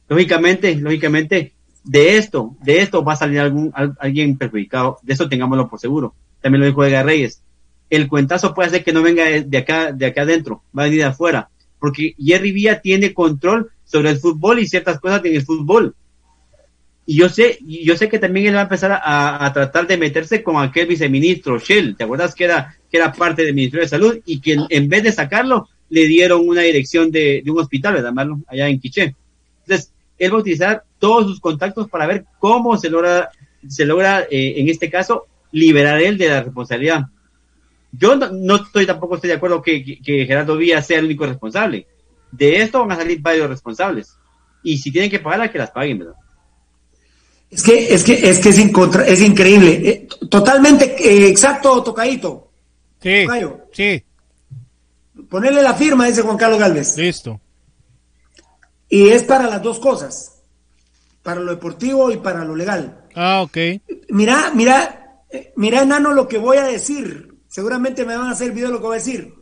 [0.09, 5.69] Lógicamente, lógicamente, de esto, de esto va a salir algún, alguien perjudicado, de eso tengámoslo
[5.69, 6.15] por seguro.
[6.41, 7.43] También lo dijo Edgar Reyes
[7.93, 11.01] el cuentazo puede ser que no venga de acá, de acá adentro, va a venir
[11.01, 15.43] de afuera, porque Jerry Villa tiene control sobre el fútbol y ciertas cosas en el
[15.43, 15.95] fútbol.
[17.05, 20.43] Y yo sé, yo sé que también él va a empezar a, tratar de meterse
[20.43, 24.19] con aquel viceministro Shell, ¿te acuerdas que era, que era parte del Ministerio de Salud?
[24.25, 28.43] Y que en, vez de sacarlo, le dieron una dirección de, un hospital, ¿verdad, Marlon?
[28.49, 29.15] Allá en Quiché.
[29.67, 33.29] Entonces, él va a utilizar todos sus contactos para ver cómo se logra,
[33.69, 37.03] se logra eh, en este caso, liberar él de la responsabilidad.
[37.93, 41.87] Yo no, estoy tampoco estoy de acuerdo que, Gerardo Villa sea el único responsable.
[42.31, 44.17] De esto van a salir varios responsables.
[44.63, 46.15] Y si tienen que pagar, que las paguen, ¿verdad?
[47.51, 49.73] Es que es que es que es, es increíble.
[49.85, 52.51] Eh, totalmente eh, exacto, tocadito.
[53.03, 53.27] Sí.
[53.73, 54.05] Sí.
[55.29, 56.97] Ponerle la firma, dice Juan Carlos Galvez.
[56.97, 57.41] Listo.
[58.89, 60.43] Y es para las dos cosas.
[61.23, 63.07] Para lo deportivo y para lo legal.
[63.15, 63.57] Ah, ok.
[64.09, 68.51] Mira, mira, eh, mira, enano, lo que voy a decir seguramente me van a hacer
[68.53, 69.35] video lo que voy a decir.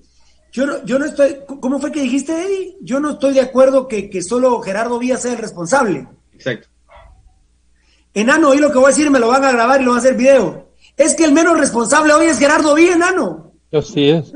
[0.52, 2.76] Yo no, yo no estoy, ¿cómo fue que dijiste, Eddie?
[2.80, 6.08] Yo no estoy de acuerdo que, que solo Gerardo Villa sea el responsable.
[6.34, 6.68] Exacto.
[8.12, 9.98] Enano, hoy lo que voy a decir me lo van a grabar y lo van
[9.98, 10.72] a hacer video.
[10.96, 13.52] Es que el menos responsable hoy es Gerardo Villa, enano.
[13.72, 14.32] Así es.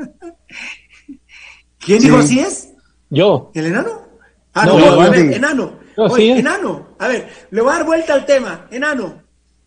[1.78, 2.72] ¿Quién dijo así es?
[3.10, 3.50] Yo.
[3.54, 4.06] ¿El enano?
[4.54, 5.80] Ah, no, enano.
[5.96, 6.94] Oye, enano.
[7.00, 8.68] A ver, le voy a dar vuelta al tema.
[8.70, 9.20] Enano.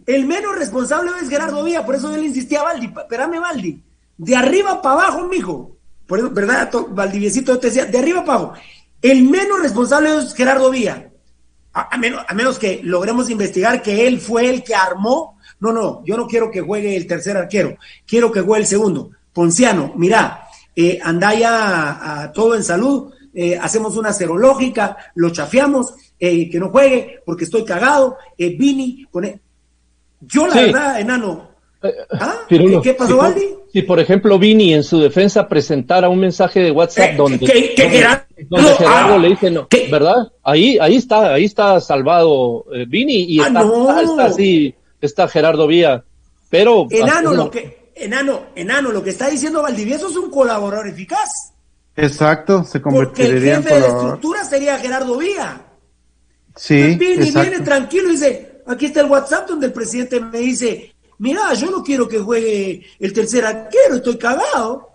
[0.05, 2.85] El menos responsable hoy es Gerardo Villa, por eso yo le insistía a Valdi.
[2.85, 3.83] Espérame, Valdi
[4.17, 5.77] de arriba para abajo, mijo.
[6.07, 6.71] Por eso, ¿verdad?
[6.89, 8.53] Valdiviecito te decía, de arriba para abajo.
[9.01, 11.11] El menos responsable es Gerardo Vía.
[11.73, 15.37] A, menos, a menos que logremos investigar que él fue el que armó.
[15.59, 17.77] No, no, yo no quiero que juegue el tercer arquero.
[18.05, 19.11] Quiero que juegue el segundo.
[19.31, 23.13] Ponciano, mira, eh, anda ya a, todo en salud.
[23.33, 28.17] Eh, hacemos una serológica, lo chafiamos, eh, que no juegue porque estoy cagado.
[28.35, 29.39] Eh, Vini, pone.
[30.21, 31.46] Yo la verdad, enano,
[31.83, 32.39] eh, ¿Ah?
[32.49, 36.71] ¿Qué pasó, si Por, si por ejemplo Vini en su defensa presentara un mensaje de
[36.71, 40.31] WhatsApp donde, Gerardo le dice no, ¿verdad?
[40.43, 46.03] Ahí, ahí está, ahí está salvado eh, Vini y ah, está, así, está Gerardo Vía.
[46.49, 51.53] Pero enano, lo que, enano, enano, lo que está diciendo Valdivieso es un colaborador eficaz.
[51.95, 55.61] Exacto, se convertiría Porque el jefe de estructura sería Gerardo Vía.
[56.55, 56.95] Sí.
[56.95, 61.53] Vini viene tranquilo y dice, aquí está el WhatsApp donde el presidente me dice, mira,
[61.53, 64.89] yo no quiero que juegue el tercer arquero, estoy cagado.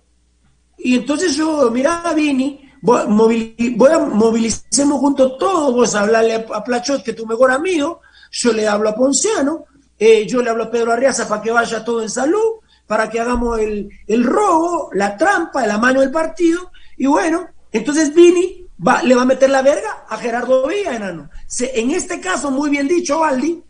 [0.78, 3.54] Y entonces yo, mira, Vini, voy,
[3.90, 8.00] a movilicemos juntos todos, vos a hablarle a, Plachot, que es tu mejor amigo,
[8.30, 9.66] yo le hablo a Ponciano,
[9.98, 13.20] eh, yo le hablo a Pedro Arriaza para que vaya todo en salud, para que
[13.20, 19.02] hagamos el, el robo, la trampa, la mano del partido, y bueno, entonces Vini va,
[19.02, 21.30] le va a meter la verga a Gerardo Villa, enano.
[21.60, 23.62] En este caso, muy bien dicho, Valdi,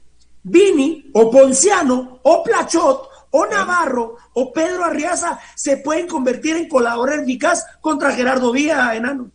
[0.44, 7.20] Vini o Ponciano o Plachot o Navarro o Pedro Arriaza se pueden convertir en colaborador
[7.22, 9.30] eficaz contra Gerardo Villa, enano.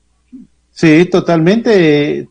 [0.71, 2.27] Sí, totalmente.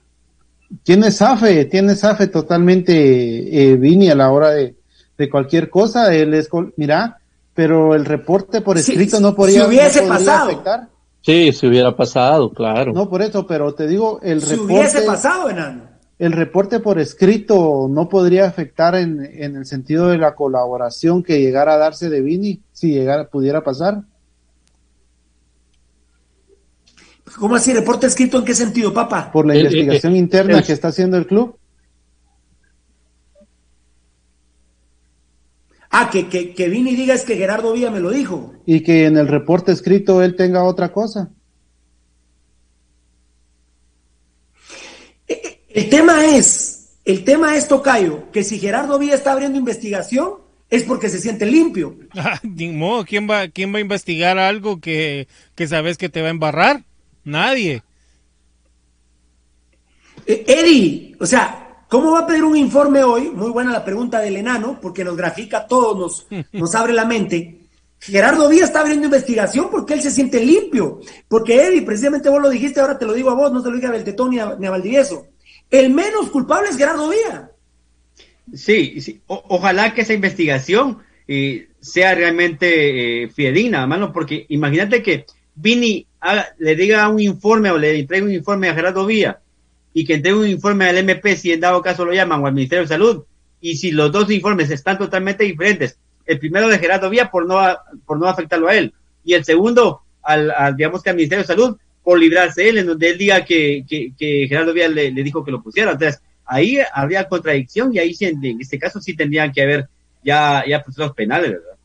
[0.83, 4.75] Tiene Safe, tiene Safe totalmente eh, Vini a la hora de,
[5.17, 6.15] de cualquier cosa.
[6.15, 7.19] Él es, mira,
[7.55, 10.51] pero el reporte por Si- escrito no si podría, hubiese no podría pasado.
[10.51, 10.89] afectar.
[11.23, 12.93] Sí, si hubiera pasado, claro.
[12.93, 15.83] No por eso, pero te digo, el Si hubiese reporte, pasado, enano.
[16.19, 21.41] El reporte por escrito no podría afectar en, en el sentido de la colaboración que
[21.41, 24.03] llegara a darse de Vini, si llegara, pudiera pasar.
[27.39, 27.75] ¿Cómo así?
[27.75, 29.31] ¿Reporte escrito en qué sentido, papá?
[29.31, 31.59] Por la El- investigación el- interna el- que está haciendo el club.
[35.91, 38.53] Ah, que, que, que Vini diga es que Gerardo Villa me lo dijo.
[38.67, 41.31] y que en el reporte escrito él tenga otra cosa.
[45.77, 50.37] El tema es, el tema es, Tocayo, que si Gerardo Villa está abriendo investigación
[50.71, 51.99] es porque se siente limpio.
[52.17, 56.23] Ah, Ni modo, ¿quién va, ¿quién va a investigar algo que, que sabes que te
[56.23, 56.83] va a embarrar?
[57.25, 57.83] Nadie.
[60.25, 63.31] Eh, Eddie, o sea, ¿cómo va a pedir un informe hoy?
[63.31, 67.61] Muy buena la pregunta del enano, porque nos grafica todo, nos, nos abre la mente.
[68.01, 71.01] Gerardo Villa está abriendo investigación porque él se siente limpio.
[71.29, 73.75] Porque Eddie, precisamente vos lo dijiste, ahora te lo digo a vos, no te lo
[73.75, 75.27] dije a Beltetón ni a, ni a Valdivieso.
[75.71, 77.51] El menos culpable es Gerardo Villa.
[78.55, 85.27] Sí, ojalá que esa investigación eh, sea realmente eh, fidedigna, hermano, porque imagínate que
[85.57, 89.41] Vini haga- le diga un informe o le entregue un informe a Gerardo Villa
[89.93, 92.53] y que entregue un informe al MP si en dado caso lo llaman o al
[92.55, 93.25] Ministerio de Salud
[93.61, 97.59] y si los dos informes están totalmente diferentes, el primero de Gerardo Villa por no,
[98.05, 98.93] por no afectarlo a él
[99.25, 101.77] y el segundo al, al, digamos que al Ministerio de Salud
[102.07, 105.45] por librarse él, en donde él diga que, que, que Gerardo Villa le, le dijo
[105.45, 105.91] que lo pusiera.
[105.91, 109.89] Entonces, ahí habría contradicción y ahí sí, en, este caso sí tendrían que haber
[110.23, 111.77] ya, ya procesos penales, ¿verdad?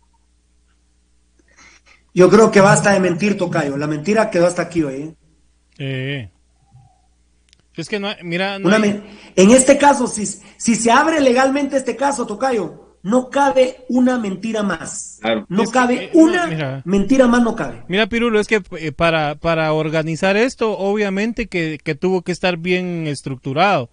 [2.14, 3.78] Yo creo que basta de mentir, Tocayo.
[3.78, 4.94] La mentira quedó hasta aquí hoy.
[5.02, 5.16] ¿eh?
[5.80, 6.30] Eh.
[7.76, 9.04] Es que no, mira, no Una hay- men-
[9.36, 14.64] en este caso, si, si se abre legalmente este caso, Tocayo, no cabe una mentira
[14.64, 15.20] más.
[15.22, 15.46] Claro.
[15.50, 16.82] No Es cabe eh, una mira.
[16.86, 17.84] mentira más, no cabe.
[17.88, 22.58] Mira, Pirulo, es que eh, para, para organizar esto, obviamente que, que tuvo que estar
[22.58, 23.90] bien estructurado.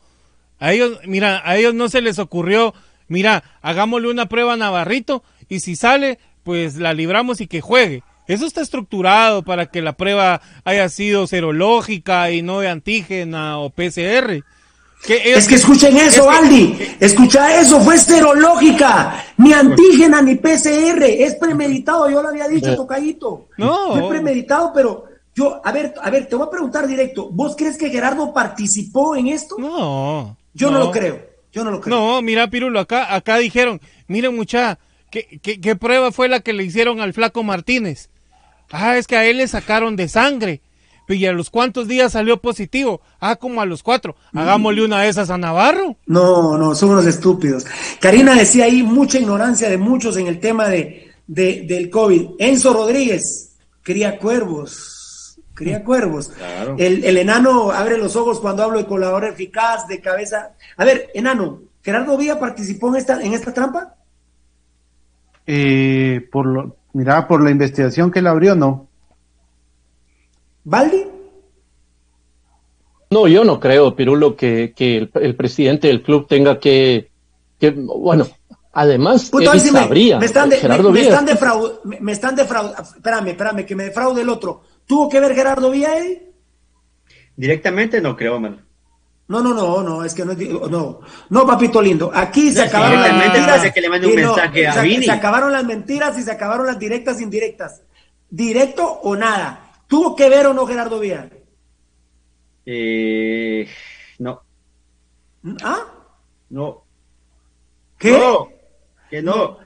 [0.59, 2.75] A ellos, mira, a ellos no se les ocurrió,
[3.07, 8.03] mira, hagámosle una prueba a Navarrito y si sale, pues la libramos y que juegue.
[8.27, 13.71] Eso está estructurado para que la prueba haya sido serológica y no de antígena o
[13.71, 14.45] PCR.
[15.07, 16.79] Es que escuchen eso, es que- Aldi.
[17.01, 19.25] Escucha eso, fue serológica.
[19.39, 21.23] Ni antígena ni PCR.
[21.25, 22.77] Es premeditado, yo lo había dicho, Eh.
[22.77, 23.49] Tocayito.
[23.57, 23.93] No.
[23.93, 25.05] Fue premeditado, pero
[25.35, 27.31] yo, a ver, a ver, te voy a preguntar directo.
[27.31, 29.57] ¿Vos crees que Gerardo participó en esto?
[29.59, 30.37] No.
[30.53, 31.20] Yo no, lo creo.
[31.53, 31.97] Yo no lo creo.
[31.97, 34.79] No, mira, Pirulo, acá, acá dijeron, miren mucha,
[35.11, 38.11] ¿qué, qué, qué prueba fue la que le hicieron al flaco Martínez?
[38.70, 40.61] Ah, es que a él le sacaron de sangre.
[41.09, 43.01] Y a los cuantos días salió positivo.
[43.21, 44.15] Ah, como a los cuatro.
[44.35, 45.97] Hagámosle una de esas a Navarro.
[46.07, 47.65] No, no, son unos estúpidos.
[48.01, 52.31] Karina decía ahí mucha ignorancia de muchos en el tema de, de- del COVID.
[52.39, 56.29] Enzo Rodríguez, cría cuervos, cría cuervos.
[56.29, 56.77] Claro.
[56.79, 60.51] El, el enano abre los ojos cuando hablo de colaborador eficaz, de cabeza.
[60.77, 63.95] A ver, enano, ¿Gerardo Villa participó en esta, en esta trampa?
[65.47, 68.88] Eh, por lo, mira, por la investigación que él abrió, no.
[70.65, 71.05] ¿Baldi?
[73.11, 77.11] No, yo no creo, Pirulo, que, que el, el presidente del club tenga que,
[77.59, 78.27] que bueno,
[78.73, 82.37] además, él si me- sabría, me, están de, Gerardo me, están defraud- me, me están
[82.37, 82.83] defraudando.
[82.83, 84.63] Espérame, espérame, que me defraude el otro.
[84.87, 86.33] ¿Tuvo que ver Gerardo Eddie?
[87.35, 88.65] Directamente no creo, man.
[89.29, 92.11] No, no, no, no, es que no, no, no, papito lindo.
[92.15, 93.47] Aquí se No, acabaron las mentiras.
[93.59, 95.05] parece que le mande un y no, mensaje a se, Vini.
[95.05, 97.83] se acabaron las mentiras y se acabaron las directas e indirectas.
[98.31, 99.68] Directo o nada.
[99.89, 101.28] ¿Tuvo que ver o no Gerardo Villa?
[102.66, 103.66] Eh,
[104.19, 104.43] no,
[105.62, 105.86] ¿Ah?
[106.51, 106.85] no.
[107.98, 108.12] ¿Qué?
[108.12, 108.48] No,
[109.10, 109.59] que no.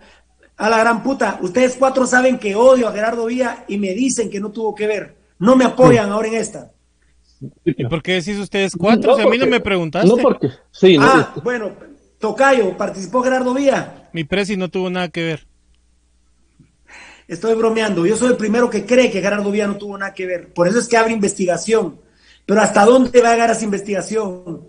[0.56, 1.38] A la gran puta.
[1.42, 4.86] Ustedes cuatro saben que odio a Gerardo Villa y me dicen que no tuvo que
[4.86, 5.16] ver.
[5.38, 6.70] No me apoyan ahora en esta.
[7.64, 9.10] ¿Y por qué decís ustedes cuatro?
[9.12, 10.08] No, si a mí no porque- me preguntaste.
[10.08, 11.72] No porque, sí, no, Ah, bueno,
[12.20, 14.08] Tocayo, participó Gerardo Villa.
[14.12, 15.46] Mi presi no tuvo nada que ver.
[17.32, 18.04] Estoy bromeando.
[18.04, 20.52] Yo soy el primero que cree que Gerardo Villa no tuvo nada que ver.
[20.52, 21.98] Por eso es que abre investigación.
[22.44, 24.68] Pero ¿hasta dónde va a llegar esa investigación?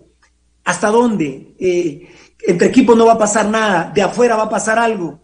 [0.64, 1.54] ¿Hasta dónde?
[1.58, 2.08] Eh,
[2.46, 3.92] entre equipos no va a pasar nada.
[3.94, 5.20] De afuera va a pasar algo.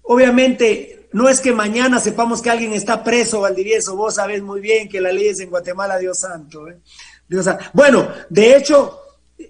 [0.00, 3.94] Obviamente, no es que mañana sepamos que alguien está preso, Valdivieso.
[3.94, 6.68] Vos sabés muy bien que la ley es en Guatemala, Dios santo.
[6.68, 6.78] ¿eh?
[7.28, 7.64] Dios santo.
[7.74, 8.98] Bueno, de hecho,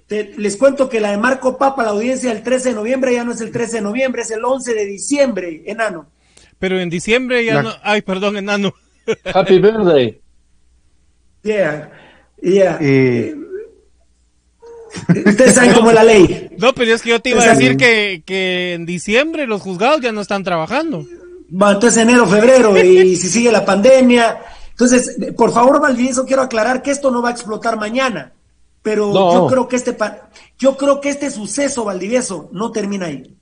[0.08, 3.30] les cuento que la de Marco Papa, la audiencia del 13 de noviembre, ya no
[3.30, 6.17] es el 13 de noviembre, es el 11 de diciembre, enano.
[6.58, 7.70] Pero en diciembre ya no.
[7.82, 8.74] Ay, perdón, enano.
[9.34, 10.20] Happy birthday.
[11.42, 11.90] Yeah,
[12.42, 12.78] yeah.
[12.80, 13.34] Eh.
[15.08, 16.44] Ustedes saben cómo es la ley.
[16.58, 20.00] No, pero es que yo te iba a decir que, que en diciembre los juzgados
[20.00, 21.06] ya no están trabajando.
[21.48, 24.40] Bueno, entonces enero, febrero, y si sigue la pandemia.
[24.70, 28.32] Entonces, por favor, Valdivieso, quiero aclarar que esto no va a explotar mañana.
[28.82, 29.96] Pero yo creo que este
[30.58, 33.36] yo creo que este suceso, Valdivieso, no termina ahí.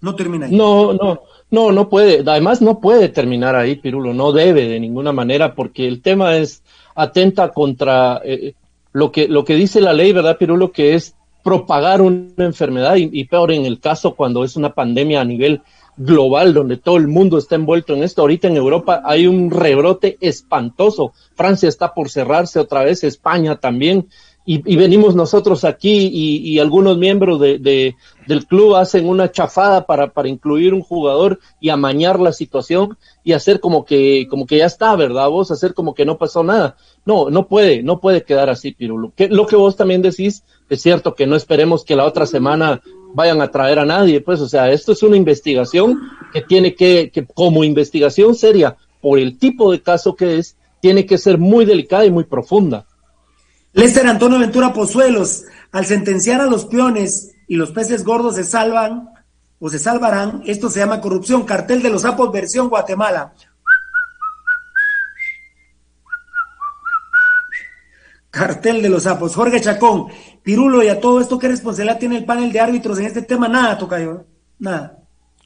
[0.00, 0.54] No termina ahí.
[0.54, 1.22] No, no.
[1.50, 5.88] No, no puede, además no puede terminar ahí, Pirulo, no debe de ninguna manera, porque
[5.88, 6.62] el tema es
[6.94, 8.54] atenta contra eh,
[8.92, 10.70] lo, que, lo que dice la ley, ¿verdad, Pirulo?
[10.70, 15.24] Que es propagar una enfermedad y, peor en el caso cuando es una pandemia a
[15.24, 15.62] nivel
[15.96, 18.22] global donde todo el mundo está envuelto en esto.
[18.22, 21.12] Ahorita en Europa hay un rebrote espantoso.
[21.34, 24.08] Francia está por cerrarse otra vez, España también
[24.52, 27.94] y, venimos nosotros aquí y, algunos miembros de,
[28.26, 33.32] del club hacen una chafada para, para incluir un jugador y amañar la situación y
[33.32, 35.28] hacer como que, como que ya está, ¿verdad?
[35.28, 36.74] Vos hacer como que no pasó nada.
[37.04, 39.12] No, no puede, no puede quedar así, Pirulo.
[39.14, 42.82] Que, lo que vos también decís es cierto que no esperemos que la otra semana
[43.14, 46.00] vayan a traer a nadie, pues, o sea, esto es una investigación
[46.32, 51.06] que tiene que, que como investigación seria, por el tipo de caso que es, tiene
[51.06, 52.86] que ser muy delicada y muy profunda.
[53.72, 59.10] Lester Antonio Ventura Pozuelos, al sentenciar a los peones y los peces gordos se salvan
[59.60, 63.34] o se salvarán, esto se llama corrupción, cartel de los sapos versión Guatemala.
[68.30, 69.34] Cartel de los sapos.
[69.34, 70.06] Jorge Chacón,
[70.42, 73.48] Pirulo, y a todo esto, ¿qué responsabilidad tiene el panel de árbitros en este tema?
[73.48, 74.24] Nada, Tocayo.
[74.58, 74.98] Nada.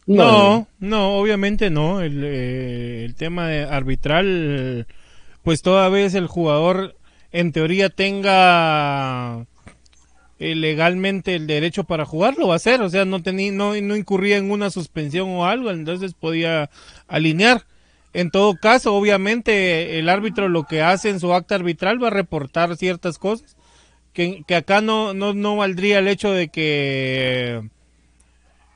[0.06, 2.00] No, no, obviamente no.
[2.02, 4.86] El, eh, el tema arbitral,
[5.42, 6.94] pues toda vez el jugador
[7.34, 9.44] en teoría tenga
[10.38, 13.74] eh, legalmente el derecho para jugar, lo va a hacer, o sea, no, tenía, no,
[13.74, 16.70] no incurría en una suspensión o algo, entonces podía
[17.08, 17.66] alinear.
[18.12, 22.10] En todo caso, obviamente, el árbitro lo que hace en su acta arbitral va a
[22.10, 23.56] reportar ciertas cosas,
[24.12, 27.68] que, que acá no, no, no valdría el hecho de que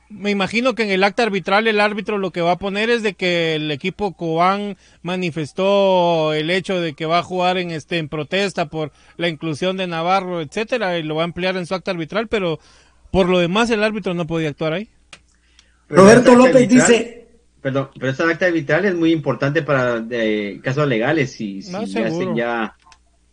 [0.09, 3.03] me imagino que en el acta arbitral el árbitro lo que va a poner es
[3.03, 7.99] de que el equipo Cobán manifestó el hecho de que va a jugar en este
[7.99, 11.75] en protesta por la inclusión de Navarro, etcétera, y lo va a emplear en su
[11.75, 12.59] acta arbitral, pero
[13.11, 14.89] por lo demás el árbitro no podía actuar ahí.
[15.87, 17.27] Roberto López dice,
[17.61, 20.03] perdón, pero esa acta arbitral es muy importante para
[20.63, 22.75] casos legales y si hacen ya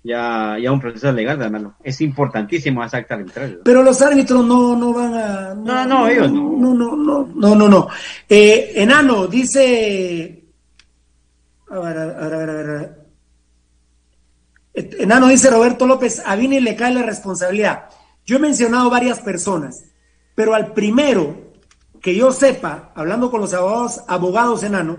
[0.06, 1.76] ya, ya un proceso legal, hermano.
[1.82, 3.60] Es importantísimo esa acta arbitral.
[3.64, 5.54] Pero los árbitros no, no van a.
[5.54, 6.52] No, no, ellos no.
[6.56, 7.68] No, no, no, no, no.
[7.68, 7.88] no.
[8.28, 10.44] Eh, enano, dice.
[11.68, 13.06] A ver, a ver, a ver, a ver.
[14.98, 17.86] Enano dice Roberto López, a Vini le cae la responsabilidad.
[18.24, 19.84] Yo he mencionado varias personas,
[20.34, 21.52] pero al primero
[22.02, 24.98] que yo sepa, hablando con los abogados, abogados enano,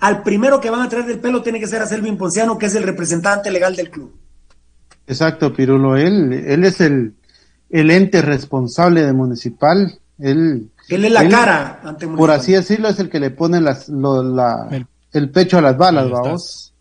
[0.00, 2.66] al primero que van a traer del pelo tiene que ser a Selvin Ponciano, que
[2.66, 4.21] es el representante legal del club.
[5.12, 5.96] Exacto, Pirulo.
[5.96, 7.14] Él, él es el,
[7.70, 9.98] el ente responsable de Municipal.
[10.18, 13.88] Él, él es la cara ante Por así decirlo, es el que le pone las,
[13.88, 16.74] el, pecho a las balas, vamos.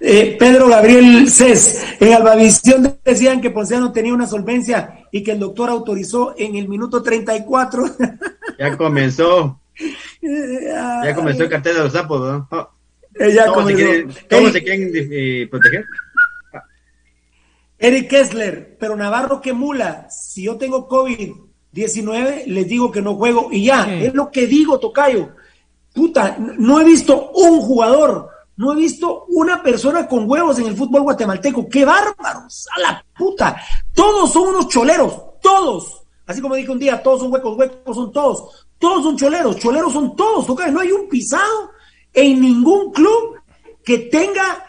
[0.00, 5.38] Eh, Pedro Gabriel Cés, en Albavisión decían que Ponciano tenía una solvencia y que el
[5.38, 7.84] doctor autorizó en el minuto 34.
[8.58, 9.58] Ya comenzó.
[10.20, 12.20] ya comenzó el cartel de los sapos,
[12.50, 12.70] ¿no?
[13.18, 13.52] Oh.
[13.54, 13.74] ¿Cómo, se
[14.62, 15.84] quieren, eh, proteger?
[17.78, 23.48] Eric Kessler, pero Navarro que mula, si yo tengo COVID-19, les digo que no juego
[23.50, 25.30] y ya, es lo que digo, Tocayo.
[25.94, 30.76] Puta, no he visto un jugador, no he visto una persona con huevos en el
[30.76, 31.68] fútbol guatemalteco.
[31.68, 32.66] ¡Qué bárbaros!
[32.76, 33.56] ¡A la puta!
[33.94, 36.02] Todos son unos choleros, todos.
[36.26, 38.68] Así como dije un día, todos son huecos, huecos son todos.
[38.78, 40.70] Todos son choleros, choleros son todos, Tocayo.
[40.70, 41.70] No hay un pisado
[42.14, 43.40] en ningún club
[43.84, 44.64] que tenga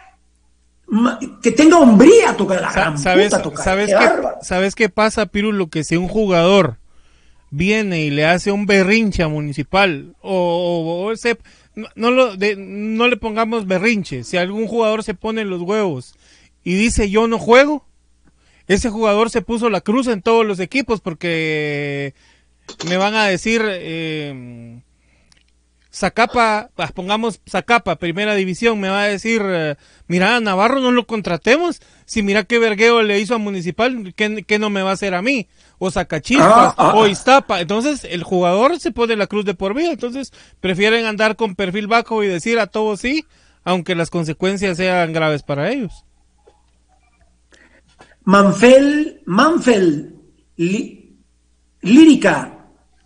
[1.41, 3.31] que tenga hombría tocar ¿Sabes,
[3.63, 4.09] ¿sabes, qué,
[4.41, 6.80] ¿Sabes qué pasa, Lo Que si un jugador
[7.49, 11.38] viene y le hace un berrinche a municipal o, ese,
[11.95, 16.15] no, lo, no le pongamos berrinche, si algún jugador se pone los huevos
[16.63, 17.85] y dice yo no juego,
[18.68, 22.13] ese jugador se puso la cruz en todos los equipos porque
[22.88, 23.61] me van a decir...
[23.65, 24.81] Eh,
[25.93, 29.76] Zacapa, pues, pongamos Zacapa, primera división, me va a decir, eh,
[30.07, 34.69] mira, Navarro no lo contratemos, si mira qué vergueo le hizo a Municipal, ¿qué, no
[34.69, 35.47] me va a hacer a mí?
[35.80, 37.59] O Zacachispas, ah, ah, o Iztapa.
[37.59, 40.31] Entonces, el jugador se pone la cruz de por vida, entonces
[40.61, 43.26] prefieren andar con perfil bajo y decir a todos sí,
[43.65, 46.05] aunque las consecuencias sean graves para ellos.
[48.23, 50.15] Manfel, Manfel,
[51.81, 52.60] lírica,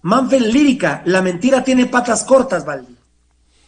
[0.06, 2.96] Manfred Lírica, la mentira tiene patas cortas, Valdi.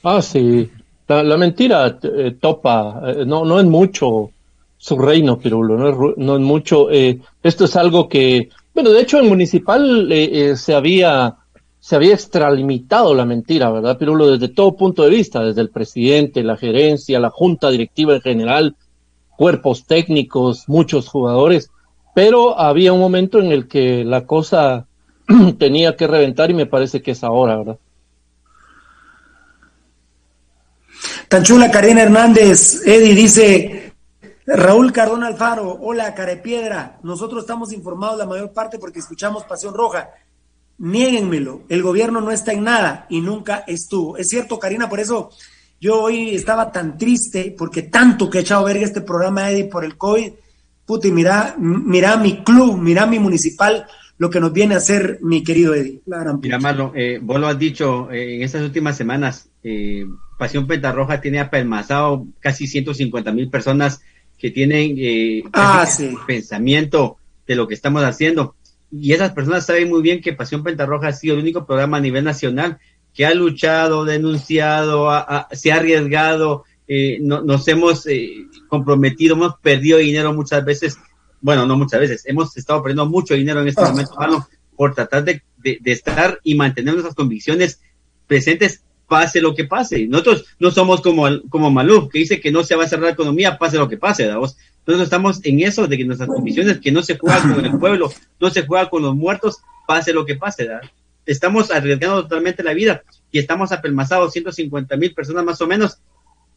[0.04, 0.70] Ah, sí.
[1.08, 4.30] La, mentira eh, topa, eh, no, no es mucho
[4.78, 6.92] su reino, Pirulo, no es, no es mucho.
[6.92, 10.14] Eh, esto es algo que, bueno, de hecho en Municipal
[10.56, 11.38] se había
[11.80, 14.28] se había extralimitado la mentira, ¿verdad, Pirulo?
[14.28, 18.76] Desde todo punto de vista, desde el presidente, la gerencia, la junta directiva en general,
[19.38, 21.72] cuerpos técnicos, muchos jugadores,
[22.14, 24.86] pero había un momento en el que la cosa
[25.60, 27.78] tenía que reventar y me parece que es ahora, ¿verdad?
[31.28, 33.94] Tan chula Karina Hernández, Eddie dice,
[34.46, 40.10] Raúl Cardona Alfaro, hola Carepiedra, nosotros estamos informados la mayor parte porque escuchamos Pasión Roja.
[40.80, 44.16] Niéguenmelo, el gobierno no está en nada y nunca estuvo.
[44.16, 45.32] Es cierto, Karina, por eso
[45.82, 49.84] yo hoy estaba tan triste porque tanto que he echado verga este programa, Eddie, por
[49.84, 50.32] el COVID.
[50.86, 53.86] Puta, y mira, mira mi club, mira mi municipal,
[54.18, 56.02] lo que nos viene a hacer mi querido Eddie.
[56.42, 60.06] Mira, Marlon, eh, vos lo has dicho eh, en estas últimas semanas, eh,
[60.38, 64.02] Pasión Pentarroja tiene apelmazado casi 150 mil personas
[64.38, 65.88] que tienen eh, ah,
[66.26, 68.56] pensamiento de lo que estamos haciendo.
[68.92, 72.02] Y esas personas saben muy bien que Pasión Pentarroja ha sido el único programa a
[72.02, 72.80] nivel nacional
[73.14, 75.10] que ha luchado, denunciado,
[75.52, 76.66] se ha arriesgado,
[77.20, 78.06] nos hemos
[78.68, 81.00] comprometido, hemos perdido dinero muchas veces
[81.42, 83.90] bueno, no muchas veces, hemos estado perdiendo mucho dinero en este ah.
[83.90, 85.42] momento, por tratar de,
[85.86, 87.82] estar y mantener nuestras convicciones
[88.28, 90.08] presentes, pase lo que pase.
[90.08, 93.12] Nosotros no somos como, como Maluf, que dice que no se va a cerrar la
[93.12, 97.02] economía, pase lo que pase, Nosotros estamos en eso de que nuestras convicciones, que no
[97.02, 99.58] se juega con el pueblo, no se juega con los muertos,
[99.88, 100.70] pase lo que pase,
[101.26, 106.00] Estamos arriesgando totalmente la vida y estamos apelmazados 150 mil personas más o menos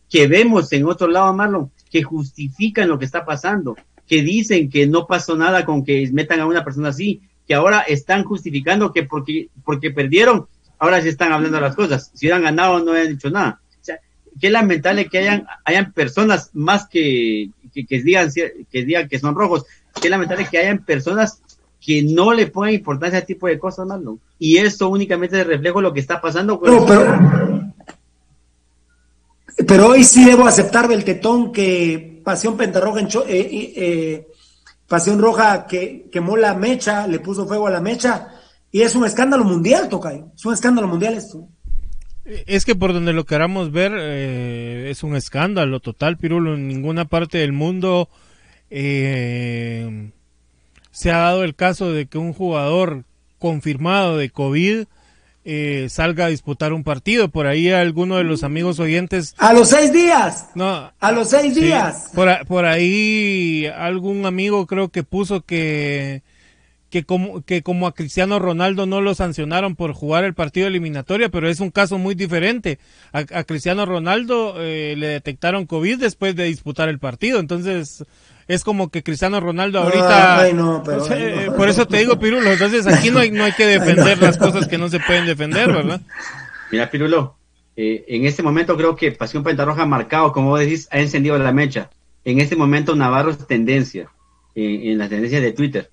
[0.08, 3.76] que vemos en otro lado, Marlon, que justifican lo que está pasando,
[4.10, 7.82] que dicen que no pasó nada con que metan a una persona así, que ahora
[7.82, 10.48] están justificando que porque, porque perdieron,
[10.80, 12.10] ahora se están hablando las cosas.
[12.12, 13.60] Si hubieran ganado, no hubieran dicho nada.
[13.80, 14.00] O sea,
[14.40, 19.64] qué lamentable que hayan, hayan personas más que, que, digan, que digan que son rojos.
[20.02, 21.40] Qué lamentable que hayan personas
[21.80, 24.18] que no le ponen importancia a este tipo de cosas, Marlon.
[24.40, 26.58] Y esto únicamente es reflejo de lo que está pasando.
[26.58, 27.72] Con pero,
[29.68, 34.26] pero hoy sí debo aceptar del tetón que Pasión Pentarroja, en eh, eh,
[34.88, 38.28] Pasión Roja que quemó la mecha, le puso fuego a la mecha,
[38.70, 40.30] y es un escándalo mundial, Tocayo.
[40.34, 41.48] Es un escándalo mundial esto.
[42.24, 46.54] Es que por donde lo queramos ver, eh, es un escándalo total, Pirulo.
[46.54, 48.08] En ninguna parte del mundo
[48.70, 50.12] se
[51.10, 53.04] ha dado el caso de que un jugador
[53.38, 54.84] confirmado de COVID
[55.44, 57.28] eh, salga a disputar un partido.
[57.28, 59.34] Por ahí alguno de los amigos oyentes.
[59.38, 60.46] A los seis días.
[60.54, 60.92] No.
[61.00, 62.10] A los seis días.
[62.14, 66.22] Por, por, ahí algún amigo creo que puso que
[66.90, 71.28] que como, que como a Cristiano Ronaldo no lo sancionaron por jugar el partido eliminatoria,
[71.28, 72.78] pero es un caso muy diferente.
[73.12, 78.04] A, Cristiano Ronaldo eh, le detectaron COVID después de disputar el partido, entonces
[78.50, 80.48] es como que Cristiano Ronaldo ahorita...
[80.48, 84.38] Eh, por eso te digo, Pirulo, entonces aquí no hay, no hay que defender las
[84.38, 86.00] cosas que no se pueden defender, ¿verdad?
[86.72, 87.36] Mira, Pirulo,
[87.76, 91.38] eh, en este momento creo que Pasión Pentarroja ha marcado, como vos decís, ha encendido
[91.38, 91.90] la mecha.
[92.24, 94.10] En este momento Navarro es tendencia
[94.56, 95.90] en las tendencias de Twitter.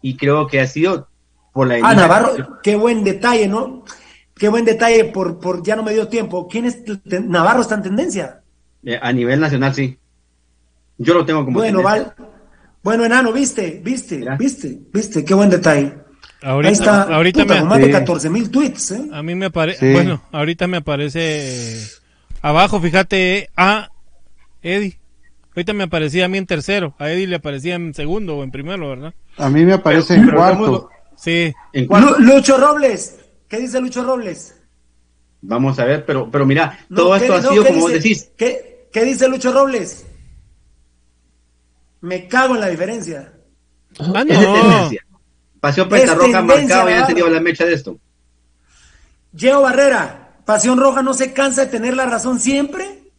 [0.00, 1.08] Y creo que ha sido
[1.52, 1.80] por la...
[1.82, 3.84] Ah, Navarro, qué buen detalle, ¿no?
[4.36, 6.46] Qué buen detalle, por, por ya no me dio tiempo.
[6.48, 8.40] ¿Quién es Navarro está en tendencia?
[8.84, 9.98] Eh, a nivel nacional, sí.
[10.98, 11.58] Yo lo tengo como.
[11.58, 12.14] Bueno, Val.
[12.82, 15.94] Bueno, enano, viste, viste, viste, viste, qué buen detalle.
[16.42, 19.08] Ahorita, Ahí está, ahorita me, más de 14 mil tweets, ¿eh?
[19.12, 21.78] A mí me aparece, bueno, ahorita me aparece
[22.40, 23.90] abajo, fíjate, a
[24.60, 24.98] Eddie.
[25.54, 28.50] Ahorita me aparecía a mí en tercero, a Eddie le aparecía en segundo o en
[28.50, 29.14] primero, ¿verdad?
[29.36, 30.90] A mí me aparece en cuarto.
[31.16, 31.52] Sí.
[31.72, 32.18] ¿En cuarto?
[32.18, 34.56] Lucho Robles, ¿qué dice Lucho Robles?
[35.42, 38.30] Vamos a ver, pero, pero mira, todo esto ha sido como decís.
[38.36, 40.06] ¿qué, ¿Qué dice Lucho Robles?
[42.02, 43.32] Me cago en la diferencia.
[43.98, 44.90] Ah, no.
[45.60, 47.98] Pasión Penta Roja marcado y han tenido la mecha de esto.
[49.30, 53.12] Diego Barrera, Pasión Roja no se cansa de tener la razón siempre.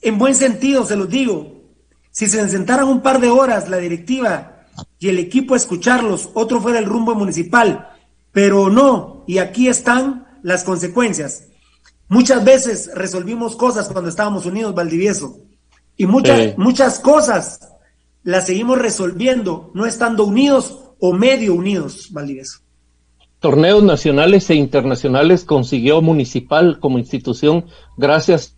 [0.00, 1.64] En buen sentido, se los digo.
[2.12, 4.66] Si se sentaran un par de horas la directiva
[5.00, 7.90] y el equipo a escucharlos, otro fuera el rumbo municipal.
[8.30, 11.48] Pero no, y aquí están las consecuencias.
[12.08, 15.40] Muchas veces resolvimos cosas cuando estábamos unidos, Valdivieso,
[16.00, 17.74] y muchas, muchas cosas
[18.22, 22.60] las seguimos resolviendo no estando unidos o medio unidos, Valdivieso.
[23.38, 27.66] Torneos nacionales e internacionales consiguió Municipal como institución
[27.98, 28.56] gracias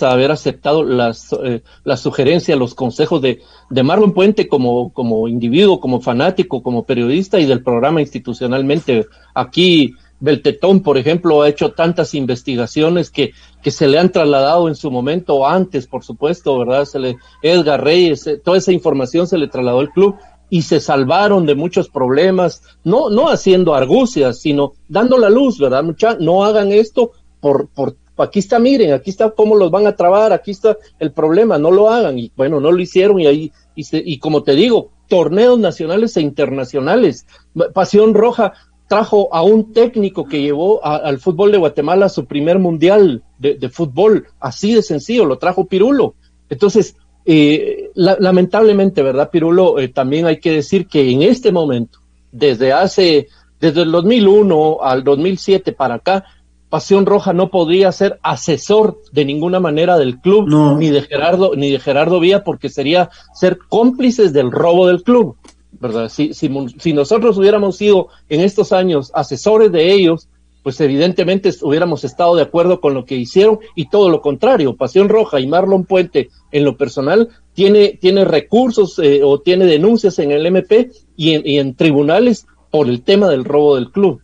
[0.00, 5.28] a haber aceptado las, eh, las sugerencias, los consejos de, de Marlon Puente como, como
[5.28, 9.04] individuo, como fanático, como periodista y del programa institucionalmente.
[9.34, 13.32] Aquí Beltetón, por ejemplo, ha hecho tantas investigaciones que,
[13.62, 16.84] que se le han trasladado en su momento, antes, por supuesto, ¿verdad?
[16.84, 20.16] Se le, Edgar Reyes, eh, toda esa información se le trasladó al club
[20.50, 25.82] y se salvaron de muchos problemas, no, no haciendo argucias, sino dando la luz, ¿verdad?
[25.82, 29.96] Mucha, no hagan esto por, por, aquí está, miren, aquí está cómo los van a
[29.96, 32.18] trabar, aquí está el problema, no lo hagan.
[32.18, 36.20] Y bueno, no lo hicieron y ahí, y, y como te digo, torneos nacionales e
[36.20, 37.26] internacionales.
[37.72, 38.52] Pasión Roja
[38.88, 43.68] trajo a un técnico que llevó al fútbol de Guatemala a su primer mundial de,
[43.68, 46.14] fútbol, así de sencillo, lo trajo Pirulo.
[46.48, 49.78] Entonces, eh, lamentablemente, ¿verdad, Pirulo?
[49.78, 52.00] Eh, también hay que decir que en este momento,
[52.32, 53.28] desde hace,
[53.60, 56.24] desde el 2001 al 2007 para acá,
[56.68, 61.70] Pasión Roja no podría ser asesor de ninguna manera del club, ni de Gerardo, ni
[61.70, 65.36] de Gerardo Vía, porque sería ser cómplices del robo del club.
[65.80, 66.08] ¿Verdad?
[66.08, 70.28] Si, si, si nosotros hubiéramos sido en estos años asesores de ellos,
[70.64, 74.74] pues evidentemente hubiéramos estado de acuerdo con lo que hicieron y todo lo contrario.
[74.74, 80.18] Pasión Roja y Marlon Puente, en lo personal, tiene, tiene recursos eh, o tiene denuncias
[80.18, 84.22] en el MP y en, tribunales por el tema del robo del club.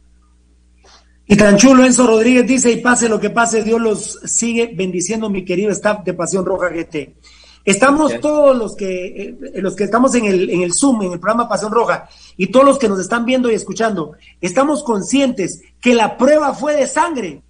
[1.26, 5.28] Y tan chulo Enzo Rodríguez dice, y pase lo que pase, Dios los sigue bendiciendo,
[5.28, 7.16] mi querido staff de Pasión Roja GT.
[7.64, 11.20] Estamos todos los que, eh, los que estamos en el, en el Zoom, en el
[11.20, 15.94] programa Pasión Roja, y todos los que nos están viendo y escuchando, estamos conscientes que
[15.94, 17.42] la prueba fue de sangre,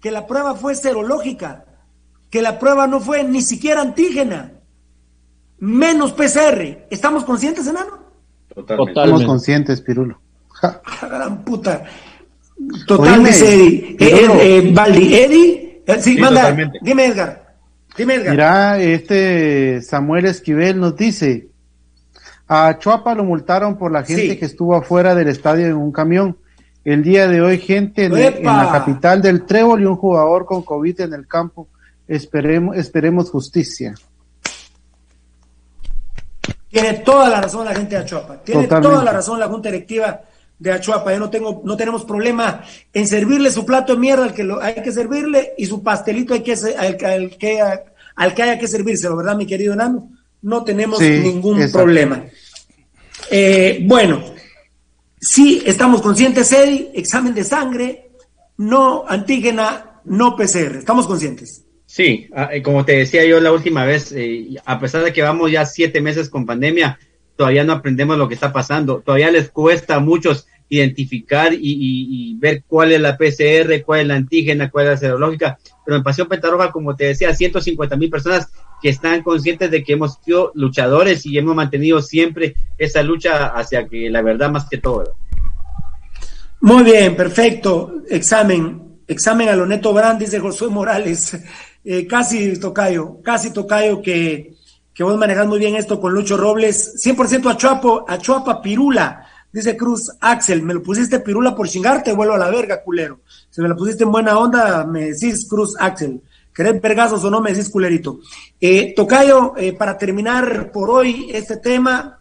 [0.00, 1.64] que la prueba fue serológica,
[2.30, 4.52] que la prueba no fue ni siquiera antígena,
[5.58, 6.86] menos PCR.
[6.90, 7.98] ¿Estamos conscientes, enano?
[8.54, 9.00] Totalmente.
[9.00, 10.20] Estamos conscientes, Pirulo.
[10.48, 10.80] Ja.
[11.02, 11.84] gran puta.
[12.86, 13.96] Total, dice Eddie.
[13.96, 17.47] Eh, eh, eh, Valdi, Eddie, sí, manda, dime Edgar.
[18.06, 21.48] Mira, este Samuel Esquivel nos dice,
[22.46, 26.38] a Chuapa lo multaron por la gente que estuvo afuera del estadio en un camión.
[26.84, 31.00] El día de hoy, gente en, la capital del Trébol y un jugador con COVID
[31.00, 31.68] en el campo.
[32.06, 33.94] Esperemos, esperemos justicia.
[36.70, 38.42] Tiene toda la razón la gente de Achuapa.
[38.42, 40.20] Tiene toda la razón la Junta Directiva
[40.58, 41.12] de Achuapa.
[41.12, 44.62] Yo no tengo, no tenemos problema en servirle su plato de mierda al que lo,
[44.62, 46.96] hay que servirle y su pastelito hay que, al,
[47.36, 47.60] que,
[48.16, 50.10] al que haya que servírselo, ¿verdad, mi querido enano?
[50.42, 52.24] No tenemos ningún problema.
[53.30, 54.22] Eh, bueno,
[55.20, 58.10] sí estamos conscientes, Eddie, examen de sangre,
[58.56, 60.76] no antígena, no PCR.
[60.78, 61.64] ¿Estamos conscientes?
[61.86, 65.22] Sí, ah, eh, como te decía yo la última vez, eh, a pesar de que
[65.22, 66.98] vamos ya siete meses con pandemia,
[67.38, 72.64] todavía no aprendemos lo que está pasando, todavía les cuesta a muchos identificar y, ver
[72.66, 76.28] cuál es la PCR, cuál es la antígena, cuál es la serológica, pero en Pasión
[76.28, 78.48] Pentarroja, como te decía, 150 mil personas
[78.82, 83.86] que están conscientes de que hemos sido luchadores y hemos mantenido siempre esa lucha hacia
[83.86, 85.14] que la verdad más que todo.
[86.60, 88.02] Muy bien, perfecto.
[88.10, 91.38] Examen, examen a lo neto Brand, dice Josué Morales.
[91.84, 94.57] Eh, casi tocayo, casi tocayo que
[94.98, 97.00] que vos manejas muy bien esto con Lucho Robles.
[97.04, 99.24] 100% a Chuapo, a Chuapa Pirula.
[99.52, 103.20] Dice Cruz Axel, me lo pusiste pirula por chingarte, vuelvo a la verga, culero.
[103.48, 106.20] Si me lo pusiste en buena onda, me decís Cruz Axel.
[106.52, 107.40] ¿Querés vergazos o no?
[107.40, 108.18] Me decís culerito.
[108.60, 112.18] Eh, Tocayo, eh, para terminar por hoy este tema,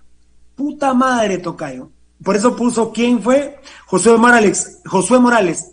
[0.53, 1.89] puta madre, Tocayo.
[2.23, 3.57] Por eso puso quién fue
[3.87, 4.81] Josué Morales.
[4.85, 5.71] Josué Morales.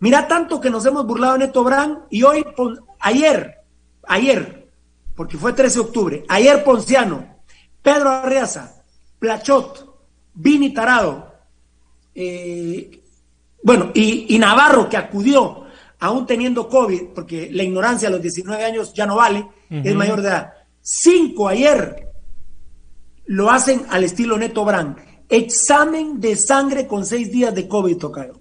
[0.00, 2.46] Mira tanto que nos hemos burlado en Neto Brand y hoy,
[3.00, 3.56] ayer,
[4.08, 4.65] ayer,
[5.16, 6.24] porque fue 13 de octubre.
[6.28, 7.36] Ayer Ponciano,
[7.82, 8.84] Pedro Arreaza,
[9.18, 9.96] Plachot,
[10.34, 11.34] Vini Tarado,
[12.14, 13.02] eh,
[13.62, 15.64] bueno, y, Navarro que acudió,
[15.98, 20.22] aún teniendo COVID, porque la ignorancia a los 19 años ya no vale, es mayor
[20.22, 20.52] de edad.
[20.80, 22.06] Cinco ayer
[23.26, 24.96] lo hacen al estilo Neto Brand.
[25.28, 28.38] Examen de sangre con seis días de COVID, tocayo.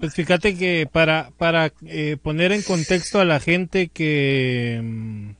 [0.00, 5.30] pues fíjate que para, para eh, poner en contexto a la gente que mm,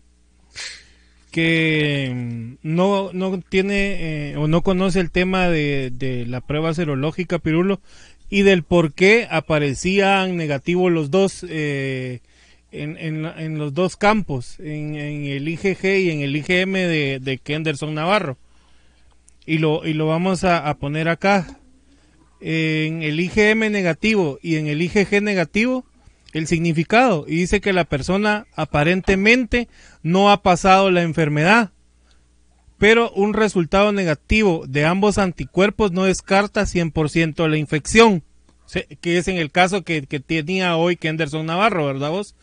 [1.35, 7.41] que mm, no, no tiene eh, o no conoce el tema de, la prueba serológica,
[7.41, 7.81] Pirulo,
[8.31, 12.21] y del por qué aparecían negativos los dos eh,
[12.71, 17.95] en, en, los dos campos, en, el IgG y en el IgM de, de Kenderson
[17.95, 18.39] Navarro.
[19.45, 21.59] Y lo, y lo vamos a, poner acá.
[22.41, 25.85] en el IgM negativo y en el IgG negativo
[26.35, 29.69] el significado y dice que la persona aparentemente
[30.03, 31.71] no ha pasado la enfermedad,
[32.77, 38.23] pero un resultado negativo de ambos anticuerpos no descarta 100% la infección,
[39.01, 42.35] que es en el caso que, que tenía hoy Kenderson Navarro, ¿verdad vos?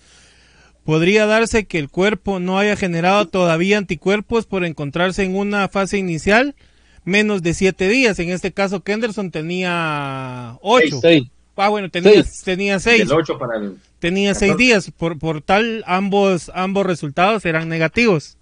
[0.86, 5.98] Podría darse que el cuerpo no haya generado todavía anticuerpos por encontrarse en una fase
[5.98, 6.56] inicial
[7.04, 8.18] menos de siete días.
[8.20, 11.02] En este caso, Kenderson tenía ocho.
[11.62, 12.42] Ah, bueno, tenía seis.
[12.44, 13.08] Tenía seis.
[13.40, 14.92] para el tenía seis días.
[14.92, 18.38] Por, por tal, ambos, ambos resultados eran negativos.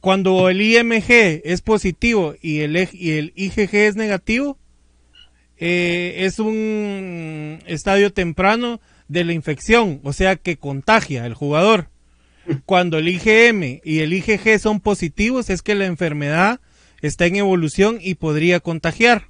[0.00, 4.56] Cuando el IMG es positivo y el, y el IgG es negativo,
[5.58, 11.88] eh, es un estadio temprano de la infección, o sea que contagia al jugador.
[12.66, 16.60] Cuando el IgM y el IgG son positivos es que la enfermedad
[17.02, 19.28] está en evolución y podría contagiar.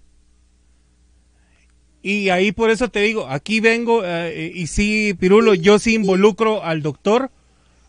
[2.08, 6.62] Y ahí por eso te digo, aquí vengo eh, y sí, Pirulo, yo sí involucro
[6.62, 7.32] al doctor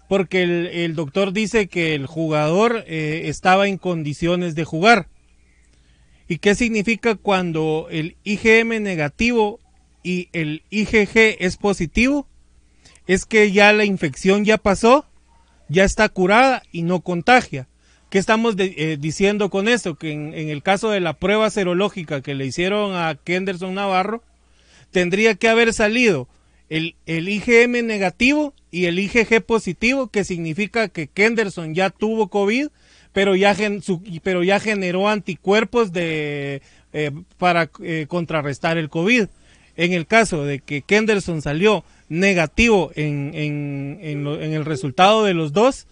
[0.09, 5.07] porque el, doctor dice que el jugador eh, estaba en condiciones de jugar.
[6.27, 9.59] ¿Y qué significa cuando el IgM negativo
[10.01, 12.25] y el IgG es positivo,
[13.05, 15.05] es que ya la infección ya pasó,
[15.69, 17.67] ya está curada y no contagia.
[18.09, 19.95] ¿Qué estamos eh, diciendo con eso?
[19.95, 24.23] Que en, el caso de la prueba serológica que le hicieron a Kenderson Navarro,
[24.91, 26.27] tendría que haber salido
[26.69, 32.67] el, el IgM negativo y el IgG positivo, que significa que Kenderson ya tuvo COVID,
[33.13, 33.55] pero ya,
[34.23, 36.61] pero ya generó anticuerpos de,
[36.93, 39.27] eh, para eh, contrarrestar el COVID.
[39.75, 45.53] En el caso de que Kenderson salió negativo en, en, en, el resultado de los
[45.53, 45.87] dos,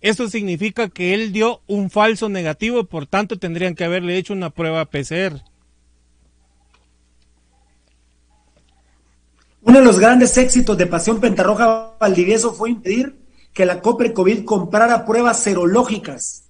[0.00, 4.50] eso significa que él dio un falso negativo, por tanto tendrían que haberle hecho una
[4.50, 5.42] prueba PCR.
[9.62, 13.16] Uno de los grandes éxitos de Pasión Pentarroja Valdivieso fue impedir
[13.52, 16.45] que la Copre COVID comprara pruebas serológicas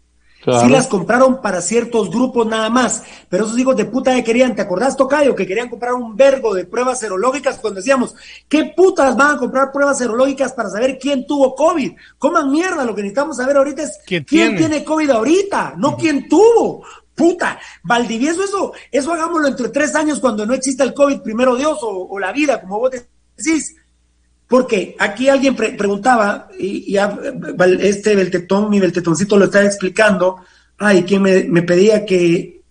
[0.47, 4.55] Sí las compraron para ciertos grupos nada más, pero esos hijos de puta que querían,
[4.55, 5.34] ¿te acordás, Tocayo?
[5.34, 8.15] Que querían comprar un vergo de pruebas serológicas cuando decíamos,
[8.49, 11.92] ¿qué putas van a comprar pruebas serológicas para saber quién tuvo COVID?
[12.18, 14.84] Coman mierda, lo que necesitamos saber ahorita es quién, tiene?
[14.84, 16.84] COVID ahorita, no quién tuvo.
[17.16, 21.78] Puta, Valdivieso, eso, eso hagámoslo entre tres años cuando no exista el COVID, primero Dios,
[21.83, 23.75] o, la vida, como vos decís.
[24.49, 26.99] Porque aquí alguien preguntaba, y, y,
[27.81, 30.36] este Beltetón, mi Beltetoncito lo estaba explicando,
[30.78, 32.62] ay, quien me, pedía que,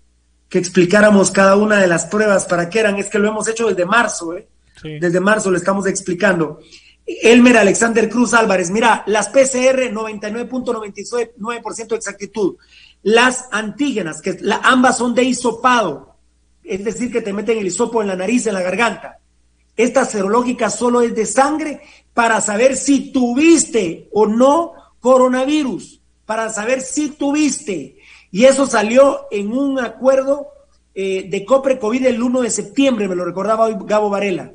[0.48, 3.68] que, explicáramos cada una de las pruebas para qué eran, es que lo hemos hecho
[3.68, 4.48] desde marzo, ¿eh?
[4.84, 6.60] Desde marzo lo estamos explicando.
[7.06, 12.56] Elmer Alexander Cruz Álvarez, mira, las PCR 99.99% de exactitud.
[13.04, 16.16] Las antígenas, que ambas son de hisopado,
[16.64, 19.20] es decir, que te meten el hisopo en la nariz, en la garganta
[19.78, 21.82] esta serológica solo es de sangre
[22.14, 27.98] para saber si tuviste o no coronavirus, para saber si tuviste.
[28.32, 30.48] Y eso salió en un acuerdo
[30.94, 34.54] eh, de COPRE COVID el 1 de septiembre, me lo recordaba hoy Gabo Varela.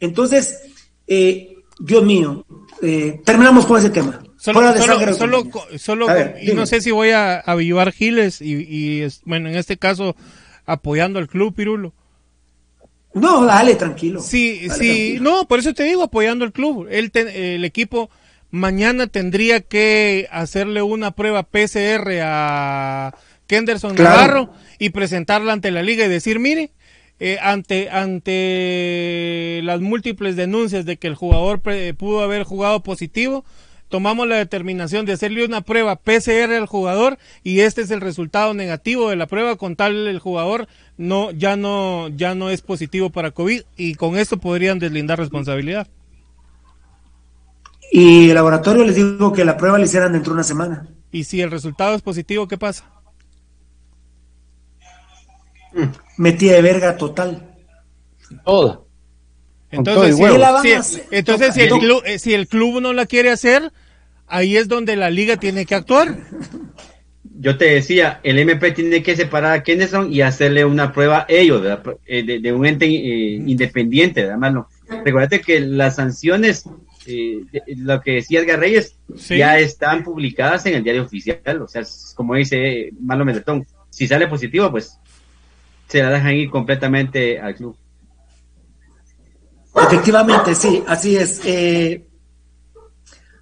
[0.00, 0.62] Entonces,
[1.06, 2.44] eh, Dios mío,
[2.82, 4.22] eh, terminamos con ese tema.
[4.36, 4.60] Solo,
[5.14, 5.44] solo,
[5.76, 6.06] solo,
[6.40, 10.16] y no sé si voy a avivar Giles y, y, bueno, en este caso
[10.64, 11.92] apoyando al club Pirulo.
[13.12, 14.20] No, dale, tranquilo.
[14.20, 16.86] Sí, sí, no, por eso te digo, apoyando el club.
[16.90, 18.10] El, el equipo
[18.50, 23.14] mañana tendría que hacerle una prueba PCR a
[23.46, 26.70] Kenderson Navarro y presentarla ante la liga y decir, mire,
[27.18, 33.44] eh, ante, ante las múltiples denuncias de que el jugador pudo haber jugado positivo,
[33.90, 38.54] tomamos la determinación de hacerle una prueba PCR al jugador y este es el resultado
[38.54, 43.10] negativo de la prueba con tal el jugador no ya no ya no es positivo
[43.10, 45.88] para COVID y con esto podrían deslindar responsabilidad.
[47.92, 50.86] Y el laboratorio les dijo que la prueba la hicieran dentro de una semana.
[51.10, 52.88] Y si el resultado es positivo, ¿qué pasa?
[56.16, 57.56] Metía de verga total.
[58.44, 58.89] Todo.
[59.70, 63.70] Entonces, si, entonces si, el club, eh, si el club no la quiere hacer,
[64.26, 66.16] ahí es donde la liga tiene que actuar.
[67.22, 71.62] Yo te decía, el MP tiene que separar a Kenderson y hacerle una prueba ellos,
[72.06, 74.66] eh, de, un ente eh, independiente, además.
[75.04, 76.64] Recuerda que las sanciones,
[77.76, 78.96] lo que decía Edgar Reyes,
[79.28, 81.62] ya están publicadas en el diario oficial.
[81.62, 81.82] O sea,
[82.14, 84.98] como dice Marlon Meletón, si sale positivo, pues
[85.86, 87.76] se la dejan ir completamente al club.
[89.74, 91.40] Efectivamente, sí, así es.
[91.44, 92.06] Eh,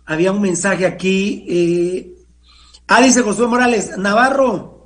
[0.07, 1.44] había un mensaje aquí.
[1.48, 2.15] Eh,
[2.86, 4.78] ah, dice Josué Morales, Navarro,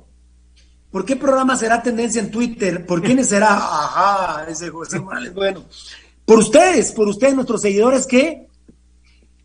[0.93, 2.85] ¿Por qué programa será tendencia en Twitter?
[2.85, 3.55] ¿Por quiénes será?
[3.55, 5.63] Ajá, ese José Morales, bueno.
[6.23, 8.47] Por ustedes, por ustedes, nuestros seguidores, que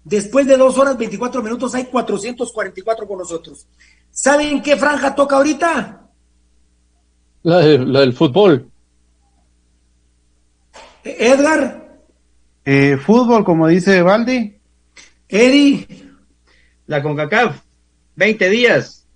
[0.05, 3.67] después de dos horas 24 minutos hay 444 con nosotros.
[4.11, 6.11] ¿Saben qué franja toca ahorita?
[7.45, 8.71] La, del fútbol.
[11.03, 11.88] Edgar.
[12.71, 14.61] Eh, fútbol, como dice Valdi.
[15.27, 15.87] Eddie.
[16.85, 17.63] La CONCACAF.
[18.17, 19.09] 20 días.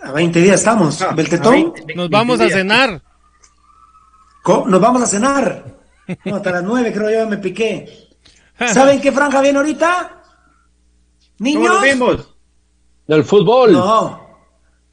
[0.00, 1.02] A 20 días estamos.
[1.02, 1.72] Ah, Beltetón.
[1.96, 3.02] Nos vamos a cenar.
[4.46, 5.64] Nos vamos a cenar.
[6.24, 8.08] No, hasta las 9 creo yo me piqué.
[8.68, 10.22] ¿Saben qué franja viene ahorita?
[11.40, 11.82] Niños.
[11.82, 12.36] vimos?
[13.08, 13.72] Del fútbol.
[13.72, 14.28] No.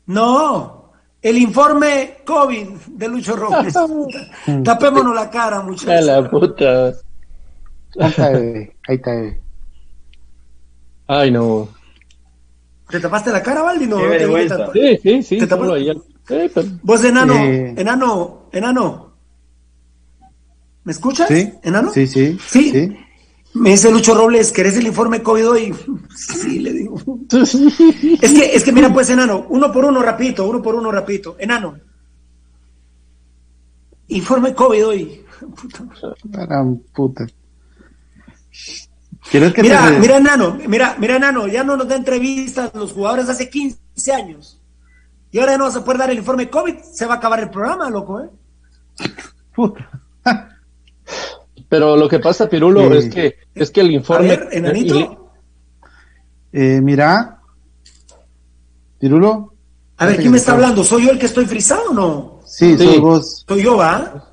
[0.07, 0.93] No.
[1.21, 3.75] El informe COVID de Lucho Robles.
[4.63, 6.05] Tapémonos la cara, muchachos.
[6.05, 7.04] la puta.
[7.99, 9.11] Ahí está, ahí está.
[11.07, 11.69] Ay, no.
[12.89, 13.87] ¿Te tapaste la cara, Valdi?
[13.87, 13.97] No,
[14.73, 15.37] sí, sí, sí.
[15.37, 16.51] ¿Te
[16.81, 19.13] Vos, enano, enano, enano.
[20.83, 21.27] ¿Me escuchas?
[21.27, 21.51] Sí.
[21.63, 21.91] ¿Enano?
[21.91, 22.37] Sí, sí.
[22.47, 22.95] Sí.
[23.53, 25.75] Me dice Lucho Robles, ¿querés el informe COVID hoy?
[26.15, 26.99] sí, le digo.
[27.31, 31.37] es que, es que mira, pues, enano, uno por uno, rapidito, uno por uno, rapidito.
[31.39, 31.79] Enano.
[34.09, 35.25] Informe COVID hoy.
[35.55, 35.85] Puta.
[36.93, 37.27] puta
[39.33, 44.13] mira, mira, Nano, mira, mira, Nano, ya no nos da entrevistas los jugadores hace 15
[44.13, 44.61] años.
[45.31, 47.49] Y ahora ya no se puede dar el informe COVID, se va a acabar el
[47.49, 48.29] programa, loco, ¿eh?
[51.69, 54.31] Pero lo que pasa, Pirulo, es que es que el informe.
[54.31, 55.31] A ver, enanito.
[56.53, 57.41] Eh, mira.
[58.99, 59.53] Pirulo.
[59.97, 60.83] A ver, ¿quién me está hablando?
[60.83, 62.39] ¿Soy yo el que estoy frisado o no?
[62.45, 63.43] Sí, soy vos.
[63.47, 64.31] Soy yo, ¿va?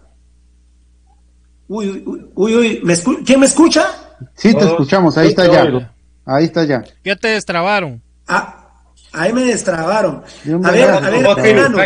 [1.69, 2.81] Uy, uy, uy, uy.
[2.85, 2.95] ¿Me
[3.25, 3.87] ¿quién me escucha?
[4.35, 5.93] Sí, te escuchamos, ahí está ya.
[6.25, 6.85] Ahí está ya.
[7.05, 8.03] Ya te destrabaron.
[8.27, 8.69] Ah,
[9.13, 10.23] ahí me destrabaron.
[10.65, 11.79] A ver, a ver, enano.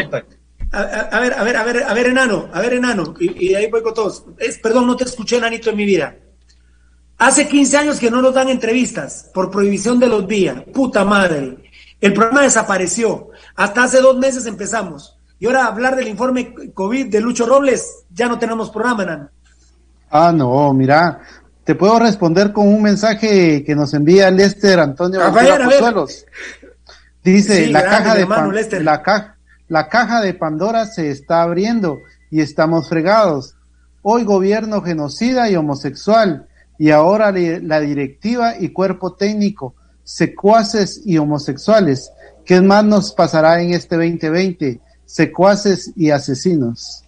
[0.72, 3.14] A, ver, a ver, a ver, a ver, enano, a ver, enano.
[3.18, 4.24] Y, ahí voy con todos.
[4.38, 6.16] Es, perdón, no te escuché, enanito, en mi vida.
[7.18, 10.62] Hace 15 años que no nos dan entrevistas por prohibición de los días.
[10.74, 11.56] Puta madre.
[12.00, 13.30] El programa desapareció.
[13.54, 15.16] Hasta hace dos meses empezamos.
[15.38, 19.30] Y ahora hablar del informe COVID de Lucho Robles, ya no tenemos programa, enano.
[20.10, 21.20] Ah, no, mira,
[21.66, 25.32] te puedo responder con un mensaje que nos envía Lester Antonio a
[27.24, 28.84] Dice, la, caja de
[29.66, 31.98] la caja de Pandora se está abriendo
[32.30, 33.56] y estamos fregados.
[34.02, 36.46] Hoy gobierno genocida y homosexual
[36.78, 42.12] y ahora la directiva y cuerpo técnico, secuaces y homosexuales.
[42.44, 44.80] ¿Qué más nos pasará en este 2020?
[45.04, 47.02] Secuaces y asesinos.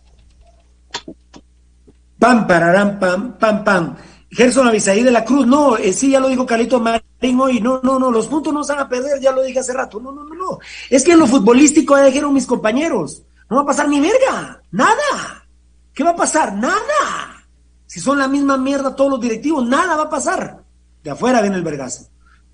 [2.18, 3.96] Pam, pararán, pam, pam, pam.
[4.30, 7.80] Gerson Avisaí de la Cruz, no, eh, sí, ya lo dijo Carlito Marín hoy, no,
[7.82, 10.12] no, no, los puntos no se van a perder, ya lo dije hace rato, no,
[10.12, 10.58] no, no, no.
[10.90, 14.62] Es que en lo futbolístico ya dijeron mis compañeros, no va a pasar ni verga,
[14.70, 15.46] nada.
[15.94, 16.54] ¿Qué va a pasar?
[16.54, 17.48] Nada.
[17.86, 20.62] Si son la misma mierda todos los directivos, nada va a pasar.
[21.02, 22.08] De afuera viene el vergazo.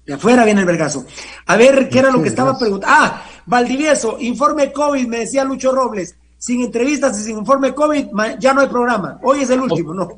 [0.06, 1.04] De afuera viene el vergazo.
[1.46, 2.96] A ver, ¿qué era lo que estaba preguntando?
[2.96, 8.08] Ah, Valdivieso, informe COVID, me decía Lucho Robles sin entrevistas y sin informe COVID,
[8.38, 9.18] ya no hay programa.
[9.22, 10.10] Hoy es el último, ¿no?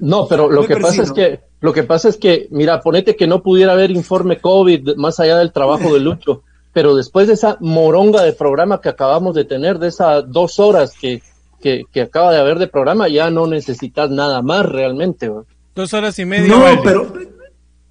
[0.00, 3.26] No, pero lo que pasa es que, lo que pasa es que, mira, ponete que
[3.26, 7.58] no pudiera haber informe COVID más allá del trabajo de Lucho, pero después de esa
[7.60, 11.20] moronga de programa que acabamos de tener, de esas dos horas que,
[11.60, 15.30] que, acaba de haber de programa, ya no necesitas nada más realmente.
[15.74, 16.48] Dos horas y media.
[16.48, 17.12] No, pero...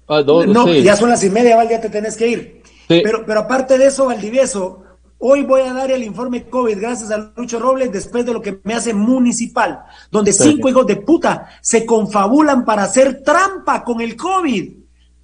[0.08, 2.62] Ah, no, ya son las y media, Val, ya te tenés que ir.
[2.88, 4.82] Pero, pero aparte de eso, Valdivieso,
[5.22, 8.58] Hoy voy a dar el informe COVID gracias a Lucho Robles después de lo que
[8.64, 14.16] me hace municipal, donde cinco hijos de puta se confabulan para hacer trampa con el
[14.16, 14.72] COVID.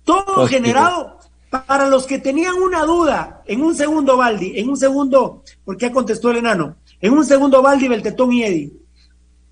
[0.05, 1.19] Todo generado
[1.49, 3.43] para los que tenían una duda.
[3.47, 6.77] En un segundo, Baldi, en un segundo, porque ya contestó el enano.
[7.01, 8.73] En un segundo, Baldi, Beltetón y Eddie.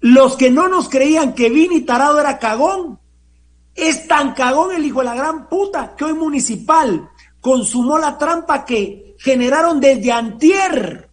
[0.00, 2.98] Los que no nos creían que Vini Tarado era cagón,
[3.74, 7.08] es tan cagón el hijo de la gran puta que hoy municipal
[7.40, 11.08] consumó la trampa que generaron desde antier,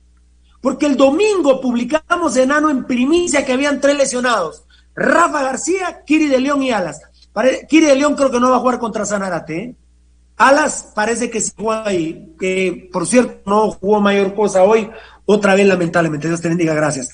[0.62, 4.64] porque el domingo publicamos enano en primicia que habían tres lesionados,
[4.96, 7.02] Rafa García, Kiri de León y Alas.
[7.70, 9.58] Kiri de León creo que no va a jugar contra Sanarate.
[9.58, 9.76] ¿eh?
[10.38, 14.90] Alas parece que sí juega ahí, que por cierto no jugó mayor cosa hoy,
[15.26, 17.10] otra vez lamentablemente, Dios te bendiga, gracias.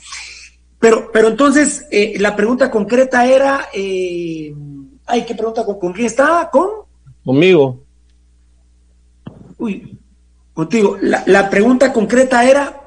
[0.79, 4.53] Pero, pero entonces, eh, la pregunta concreta era, eh,
[5.05, 6.49] ay, ¿qué pregunta con, con quién estaba?
[6.49, 6.69] ¿Con?
[7.25, 7.83] Conmigo.
[9.57, 9.96] Uy,
[10.57, 10.97] contigo.
[11.01, 12.81] La, pregunta concreta era,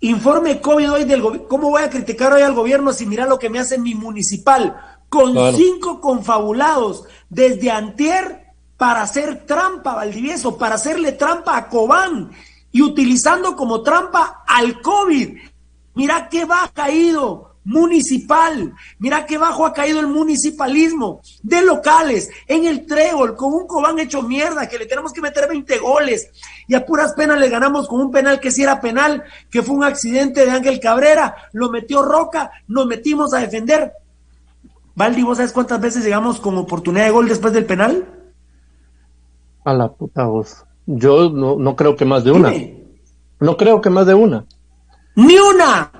[0.00, 3.38] informe COVID hoy del gobierno, ¿cómo voy a criticar hoy al gobierno si mira lo
[3.38, 4.76] que me hace mi municipal?
[5.08, 12.32] Con cinco confabulados desde antier para hacer trampa a Valdivieso, para hacerle trampa a Cobán.
[12.70, 15.38] y utilizando como trampa al COVID.
[15.94, 18.74] Mira qué va caído municipal.
[18.98, 23.98] Mira qué bajo ha caído el municipalismo de locales en el trébol con un Cobán
[24.00, 26.30] hecho mierda que le tenemos que meter 20 goles
[26.66, 29.76] y a puras penas le ganamos con un penal que sí era penal, que fue
[29.76, 33.92] un accidente de Ángel Cabrera, lo metió Roca, nos metimos a defender.
[34.94, 38.06] Valdi, ¿vos sabes cuántas veces llegamos con oportunidad de gol después del penal?
[39.64, 40.64] A la puta voz.
[40.86, 42.52] Yo no, no creo que más de una.
[43.38, 44.44] No creo que más de una.
[45.14, 45.90] ¡Ni una!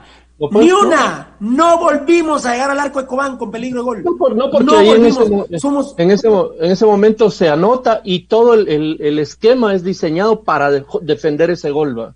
[0.53, 1.37] Ni una.
[1.39, 4.05] No volvimos a llegar al arco de Cobán con peligro de gol.
[4.37, 8.97] No, porque ahí en, ese, en, ese, en, ese, momento se anota y todo el,
[9.01, 11.99] el, esquema es diseñado para defender ese gol.
[11.99, 12.15] ¿va?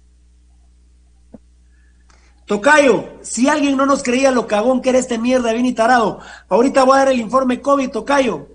[2.47, 6.85] Tocayo, si alguien no nos creía lo cagón que era este mierda y tarado, ahorita
[6.85, 8.49] voy a dar el informe COVID, Tocayo.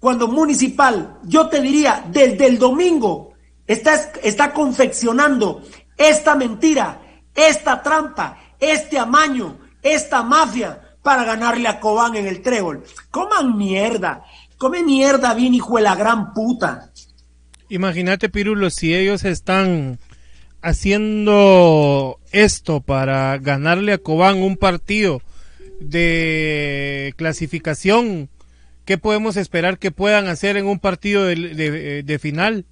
[0.00, 3.32] Cuando Municipal, yo te diría, desde el domingo,
[3.66, 5.62] está, está confeccionando
[5.96, 7.00] esta mentira,
[7.34, 12.82] esta trampa, este amaño, esta mafia para ganarle a Cobán en el trébol.
[13.10, 14.24] Coman mierda,
[14.56, 16.90] come mierda bien la gran puta.
[17.68, 19.98] Imagínate, Pirulo, si ellos están
[20.62, 25.20] haciendo esto para ganarle a Cobán un partido
[25.80, 28.30] de clasificación,
[28.84, 32.64] ¿qué podemos esperar que puedan hacer en un partido de final?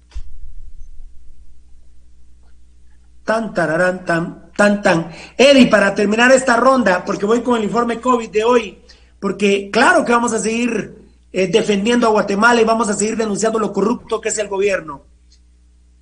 [3.23, 5.11] Tan, tararán, tan, tan, tan.
[5.37, 8.81] Eddie, para terminar esta ronda, porque voy con el informe COVID de hoy,
[9.19, 13.59] porque claro que vamos a seguir eh, defendiendo a Guatemala y vamos a seguir denunciando
[13.59, 15.03] lo corrupto que es el gobierno.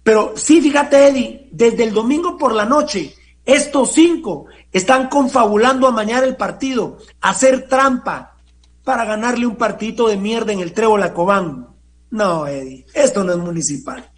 [0.02, 3.14] Pero sí, fíjate, Eddie, desde el domingo por la noche,
[3.46, 8.36] estos cinco están confabulando a mañar el partido, hacer trampa
[8.84, 11.68] para ganarle un partidito de mierda en el Trébol a Cobán.
[12.10, 14.10] No, Eddie, esto no es municipal.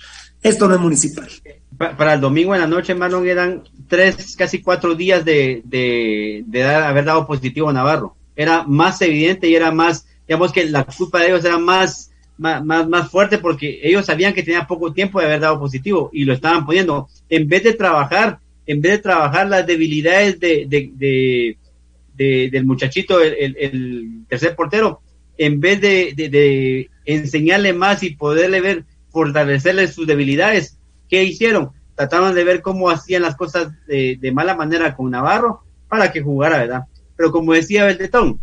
[0.42, 1.30] Esto no es municipal
[1.78, 7.06] para el domingo en la noche, Marlon, eran tres, casi cuatro días de, de, haber
[7.06, 8.16] dado positivo a Navarro.
[8.36, 12.64] Era más evidente y era más, digamos que la culpa de ellos era más, más,
[12.64, 16.34] más, fuerte porque ellos sabían que tenía poco tiempo de haber dado positivo y lo
[16.34, 17.08] estaban poniendo.
[17.30, 23.56] En vez de trabajar, en vez de trabajar las debilidades de, de, del muchachito, el,
[23.58, 25.02] el, tercer portero,
[25.38, 30.78] en vez de, enseñarle más y poderle ver, fortalecerle sus debilidades,
[31.14, 31.70] ¿Qué hicieron?
[31.94, 36.58] Trataban de ver cómo hacían las cosas de, mala manera con Navarro para que jugara,
[36.58, 36.86] ¿verdad?
[37.16, 38.40] Pero como decía Beltetón,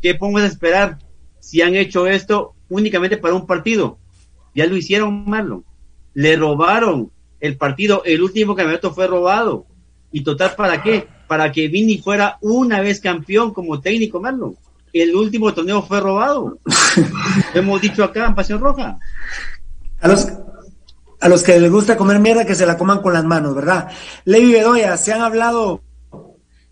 [0.00, 0.96] ¿qué podemos esperar
[1.38, 3.98] si han hecho esto únicamente para un partido?
[4.54, 5.66] Ya lo hicieron, Marlon.
[6.14, 8.00] Le robaron el partido.
[8.06, 9.66] El último campeonato fue robado.
[10.10, 11.06] ¿Y total para qué?
[11.26, 14.56] Para que Vini fuera una vez campeón como técnico, Marlon.
[14.94, 16.58] El último torneo fue robado.
[17.54, 18.98] hemos dicho acá en Pasión Roja.
[21.20, 23.88] A los que les gusta comer mierda que se la coman con las manos, ¿verdad?
[24.24, 25.82] Levi Bedoya, se han hablado,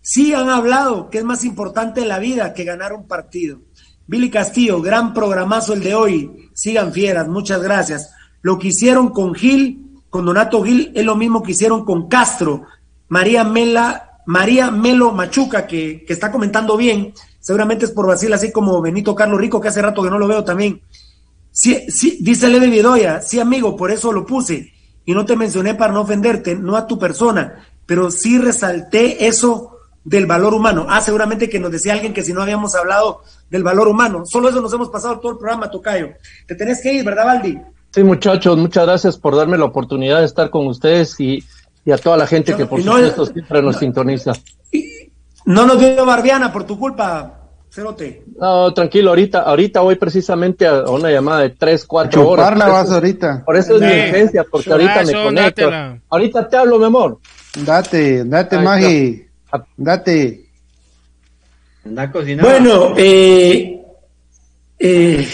[0.01, 3.59] sí han hablado que es más importante la vida que ganar un partido.
[4.07, 6.49] Billy Castillo, gran programazo el de hoy.
[6.53, 8.11] Sigan fieras, muchas gracias.
[8.41, 12.63] Lo que hicieron con Gil, con Donato Gil, es lo mismo que hicieron con Castro.
[13.09, 18.51] María Mela, María Melo Machuca, que, que está comentando bien, seguramente es por Brasil, así
[18.51, 20.81] como Benito Carlos Rico, que hace rato que no lo veo también.
[21.57, 24.73] Sí, sí, dice Levi Vidoya, sí amigo, por eso lo puse.
[25.05, 29.79] Y no te mencioné para no ofenderte, no a tu persona, pero sí resalté eso
[30.03, 30.85] del valor humano.
[30.87, 34.23] Ah, seguramente que nos decía alguien que si no habíamos hablado del valor humano.
[34.27, 36.09] Solo eso nos hemos pasado todo el programa, Tocayo.
[36.45, 37.57] Te tenés que ir, ¿verdad, Valdi?
[37.89, 41.43] Sí, muchachos, muchas gracias por darme la oportunidad de estar con ustedes y,
[41.91, 44.33] a toda la gente que por supuesto siempre nos sintoniza.
[45.45, 47.36] no nos dio Barbiana por tu culpa,
[47.83, 52.57] no, tranquilo, ahorita, ahorita voy precisamente a una llamada de 3, 4 horas.
[52.57, 53.43] vas ahorita.
[53.45, 55.69] Por eso es mi urgencia, porque ahorita me conecto.
[56.09, 57.19] Ahorita te hablo, mi amor.
[57.65, 59.25] Date, date, Magi.
[59.75, 60.47] Date.
[62.41, 63.81] Bueno, eh,
[64.77, 65.27] eh,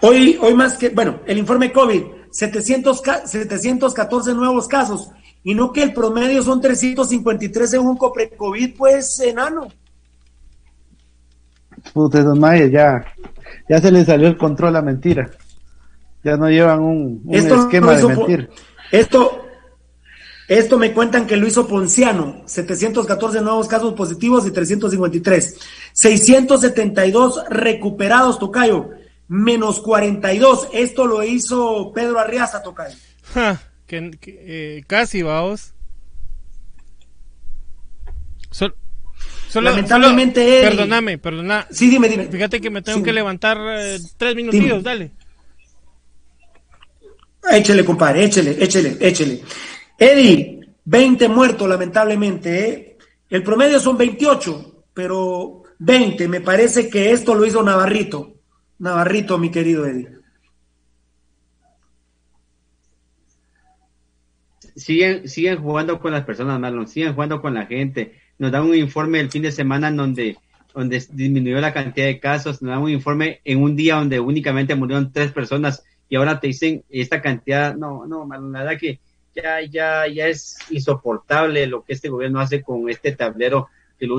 [0.00, 5.10] hoy, hoy más que, bueno, el informe COVID, 700, 714 nuevos casos,
[5.44, 9.68] y no que el promedio son 353 según Copre-COVID, pues enano.
[11.92, 13.04] Puta, don ya,
[13.68, 15.30] ya se le salió el control a mentira.
[16.24, 18.50] Ya no llevan un, esquema de mentir.
[18.92, 19.44] Esto,
[20.48, 25.58] esto me cuentan que lo hizo Ponciano, 714 nuevos casos positivos y 353.
[25.92, 28.90] 672 recuperados, Tocayo,
[29.28, 30.68] menos 42.
[30.72, 32.96] Esto lo hizo Pedro Arriaza, Tocayo.
[33.86, 35.74] que, eh, casi, vamos.
[39.60, 41.66] Lamentablemente Perdóname, perdona.
[41.70, 42.28] Sí, dime, dime.
[42.28, 45.10] Fíjate que me tengo que levantar eh, tres minutillos, dale.
[47.50, 49.42] Échele, compadre, échele, échele, échele.
[49.98, 52.68] Eddie, 20 muertos, lamentablemente.
[52.68, 52.98] ¿eh?
[53.28, 56.28] El promedio son 28, pero 20.
[56.28, 58.34] Me parece que esto lo hizo Navarrito.
[58.78, 60.08] Navarrito, mi querido Eddie.
[64.74, 68.21] Siguen, siguen jugando con las personas, Marlon, siguen jugando con la gente.
[68.38, 70.36] Nos dan un informe el fin de semana en donde,
[70.74, 74.74] donde disminuyó la cantidad de casos, nos dan un informe en un día donde únicamente
[74.74, 77.74] murieron tres personas y ahora te dicen esta cantidad.
[77.74, 79.00] No, no, la verdad que
[79.34, 84.16] ya, ya, ya es insoportable lo que este gobierno hace con este tablero que lo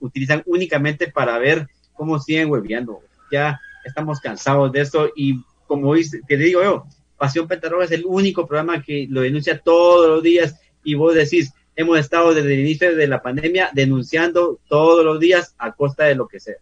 [0.00, 3.00] utilizan, únicamente para ver cómo siguen hueveando.
[3.30, 6.86] Ya estamos cansados de esto y como dice, que digo yo,
[7.16, 11.52] Pasión Pentarroja es el único programa que lo denuncia todos los días y vos decís,
[11.76, 16.14] hemos estado desde el inicio de la pandemia denunciando todos los días a costa de
[16.14, 16.56] lo que sea.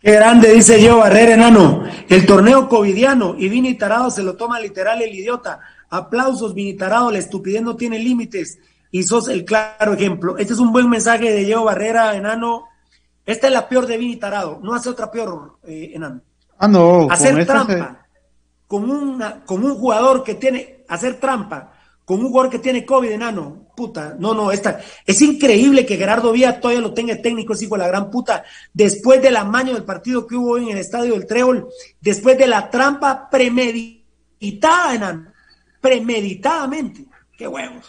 [0.00, 1.84] Qué grande, dice yo, Barrera Enano.
[2.08, 5.60] El torneo covidiano y Vini Tarado se lo toma literal el idiota.
[5.90, 8.58] Aplausos, Vini Tarado, la estupidez no tiene límites
[8.90, 10.36] y sos el claro ejemplo.
[10.36, 12.66] Este es un buen mensaje de Diego Barrera Enano.
[13.26, 16.22] Esta es la peor de Vini Tarado, no hace otra peor, eh, Enano.
[16.58, 17.08] Ah, no.
[17.10, 18.06] Hacer trampa
[18.66, 21.77] con, una, con un jugador que tiene, hacer trampa
[22.08, 26.32] con un jugador que tiene COVID, enano, puta, no, no, esta, es increíble que Gerardo
[26.32, 29.84] Vía todavía lo tenga técnico, es hijo de la gran puta, después del amaño del
[29.84, 31.68] partido que hubo hoy en el estadio del Trébol,
[32.00, 35.32] después de la trampa premeditada, enano,
[35.82, 37.04] premeditadamente,
[37.36, 37.84] qué huevos.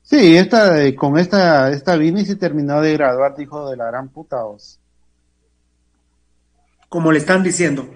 [0.00, 4.08] Sí, esta, eh, con esta, esta Vini se terminó de graduar, hijo de la gran
[4.08, 4.80] puta, os.
[6.88, 7.90] Como le están diciendo.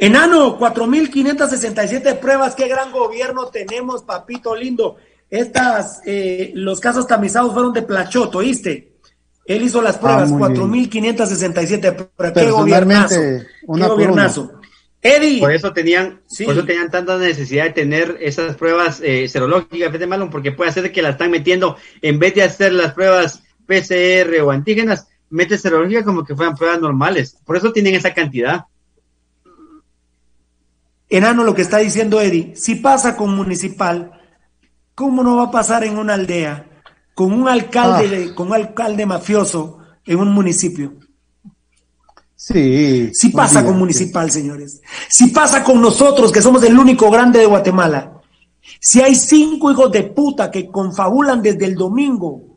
[0.00, 4.96] Enano, 4.567 pruebas, qué gran gobierno tenemos, papito lindo.
[5.28, 8.94] Estas, eh, los casos tamizados fueron de Plachot, ¿oíste?
[9.44, 12.42] Él hizo las pruebas, 4.567 pruebas.
[12.42, 13.20] Qué gobiernazo.
[13.66, 14.52] Una qué gobiernazo.
[15.02, 15.38] Eddie.
[15.38, 20.06] Por eso tenían, por eso tenían tanta necesidad de tener esas pruebas eh, serológicas, de
[20.06, 24.40] Malon, porque puede hacer que las están metiendo, en vez de hacer las pruebas PCR
[24.42, 27.36] o antígenas, mete serológica como que fueran pruebas normales.
[27.44, 28.64] Por eso tienen esa cantidad.
[31.10, 34.12] Enano, lo que está diciendo Eddie, si pasa con municipal,
[34.94, 36.68] ¿cómo no va a pasar en una aldea
[37.14, 38.34] con un alcalde, ah.
[38.34, 40.94] con un alcalde mafioso en un municipio?
[42.36, 43.10] Sí.
[43.12, 44.80] Si pasa con municipal, señores.
[45.08, 48.20] Si pasa con nosotros, que somos el único grande de Guatemala.
[48.80, 52.56] Si hay cinco hijos de puta que confabulan desde el domingo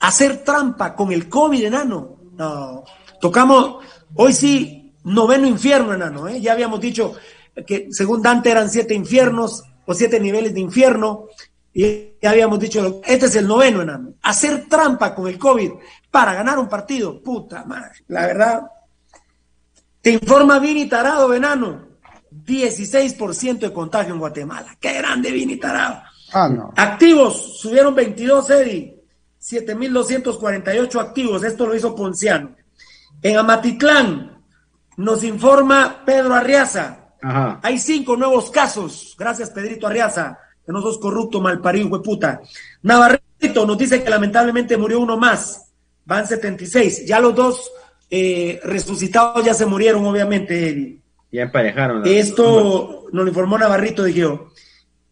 [0.00, 2.16] hacer trampa con el COVID, enano.
[2.32, 2.84] No.
[3.20, 3.76] Tocamos,
[4.14, 6.28] hoy sí, noveno infierno, enano.
[6.28, 6.40] ¿eh?
[6.40, 7.14] Ya habíamos dicho,
[7.66, 11.26] que según Dante eran siete infiernos o siete niveles de infierno,
[11.72, 14.14] y ya habíamos dicho, este es el noveno, enano.
[14.22, 15.72] Hacer trampa con el COVID
[16.10, 18.62] para ganar un partido, puta madre, la verdad.
[20.00, 21.88] Te informa Vini Tarado, enano.
[22.30, 24.76] 16% de contagio en Guatemala.
[24.80, 26.02] Qué grande Vini Tarado.
[26.32, 26.72] Ah, no.
[26.76, 29.02] Activos, subieron 22, Eddie.
[29.40, 31.44] 7.248 activos.
[31.44, 32.54] Esto lo hizo Ponciano.
[33.22, 34.42] En Amatitlán,
[34.96, 37.03] nos informa Pedro Arriaza.
[37.62, 39.14] Hay cinco nuevos casos.
[39.18, 42.40] Gracias, Pedrito Arriaza, que no sos corrupto, malparido, hueputa.
[42.82, 45.72] Navarrito nos dice que lamentablemente murió uno más.
[46.04, 47.06] Van 76.
[47.06, 47.72] Ya los dos
[48.10, 50.98] eh, resucitados ya se murieron, obviamente.
[51.32, 52.02] Ya emparejaron.
[52.06, 54.48] Esto nos lo informó Navarrito, dije yo.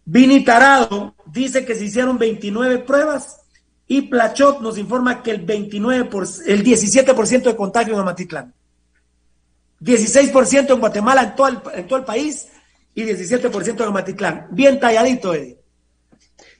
[0.05, 3.41] Vini Tarado dice que se hicieron 29 pruebas
[3.86, 8.55] y Plachot nos informa que el 29 por, el 17% de contagio en Amatitlán.
[9.83, 12.49] 16% en Guatemala, en todo, el, en todo el país,
[12.94, 14.47] y 17% en Matitlán.
[14.51, 15.59] Bien talladito, Eddie.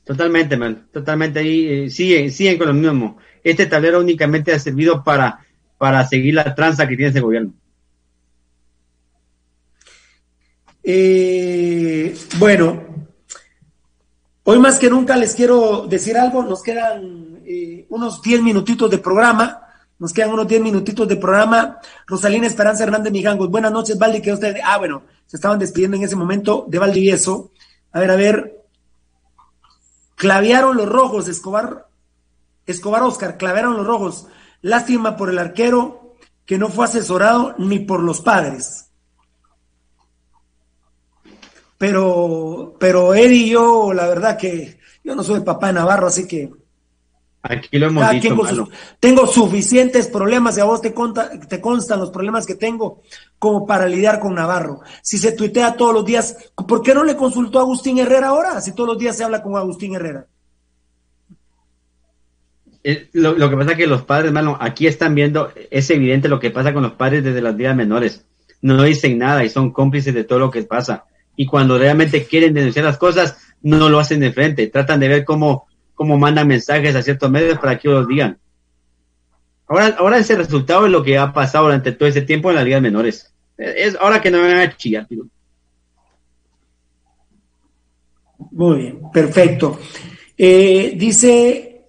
[0.05, 0.89] Totalmente, man.
[0.93, 1.69] Totalmente ahí.
[1.69, 3.19] Eh, siguen, siguen con lo mismo.
[3.45, 5.41] Este tablero únicamente ha servido para,
[5.79, 7.53] para seguir la tranza que tiene ese gobierno.
[10.85, 12.83] Eh, bueno,
[14.43, 16.43] hoy más que nunca les quiero decir algo.
[16.43, 19.62] Nos quedan eh, unos 10 minutitos de programa.
[20.03, 21.79] Nos quedan unos 10 minutitos de programa.
[22.09, 23.49] Rosalina Esperanza Hernández Mijangos.
[23.49, 24.21] Buenas noches, Valdi.
[24.21, 24.57] Que usted.
[24.65, 27.53] Ah, bueno, se estaban despidiendo en ese momento de Valdivieso.
[27.93, 28.65] A ver, a ver.
[30.17, 31.87] Clavearon los rojos, Escobar.
[32.67, 34.27] Escobar Oscar, clavearon los rojos.
[34.61, 36.17] Lástima por el arquero
[36.47, 38.89] que no fue asesorado ni por los padres.
[41.79, 46.27] Pero, pero él y yo, la verdad que yo no soy papá de Navarro, así
[46.27, 46.51] que
[47.43, 48.69] Aquí lo hemos dicho.
[49.01, 50.95] tengo suficientes problemas y a vos te,
[51.49, 53.03] te constan los problemas que tengo
[53.39, 54.81] como para lidiar con Navarro.
[55.03, 58.61] Si se tuitea todos los días, ¿por qué no le consultó a Agustín Herrera ahora?
[58.61, 60.27] Si todos los días se habla con Agustín Herrera.
[62.85, 66.41] Eh, lo, que pasa es que los padres, hermano, aquí están viendo, es evidente lo
[66.41, 68.25] que pasa con los padres desde las días menores.
[68.61, 71.07] no dicen nada y son cómplices de todo lo que pasa.
[71.35, 75.25] Y cuando realmente quieren denunciar las cosas, no lo hacen de frente, tratan de ver
[75.25, 75.67] cómo,
[76.03, 78.37] cómo mandan mensajes a ciertos medios para que los digan.
[79.69, 82.65] Ahora, ahora ese resultado es lo que ha pasado durante todo ese tiempo en las
[82.65, 83.33] ligas menores.
[83.57, 85.07] Es ahora que no me van a chillar,
[88.51, 89.79] Muy bien, perfecto.
[90.37, 91.85] Eh, dice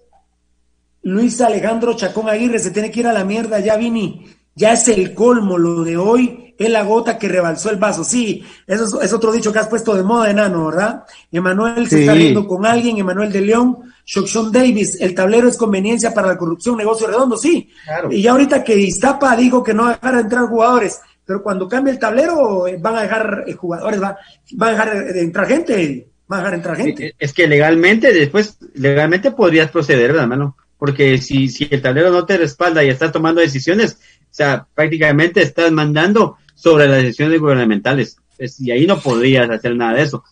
[1.02, 4.86] Luis Alejandro Chacón Aguirre, se tiene que ir a la mierda, ya Vini, ya es
[4.86, 8.04] el colmo, lo de hoy es la gota que rebalsó el vaso.
[8.04, 11.04] Sí, eso es, otro dicho que has puesto de moda, enano, ¿verdad?
[11.32, 16.12] Emanuel se está viendo con alguien, Emanuel de León, Shockson Davis, el tablero es conveniencia
[16.12, 17.70] para la corrupción, negocio redondo, sí.
[18.10, 21.68] Y ya ahorita que Iztapa dijo que no va a dejar entrar jugadores, pero cuando
[21.68, 24.18] cambie el tablero eh, van a dejar eh, jugadores, va,
[24.52, 26.08] van a dejar de entrar gente
[26.54, 27.14] entrar gente.
[27.18, 30.56] Es que legalmente, después, legalmente podrías proceder, ¿verdad, mano?
[30.78, 33.98] Porque si, si el tablero no te respalda y estás tomando decisiones,
[34.34, 38.16] sea, prácticamente estás mandando sobre las decisiones gubernamentales.
[38.58, 40.24] y ahí no podrías hacer nada de eso.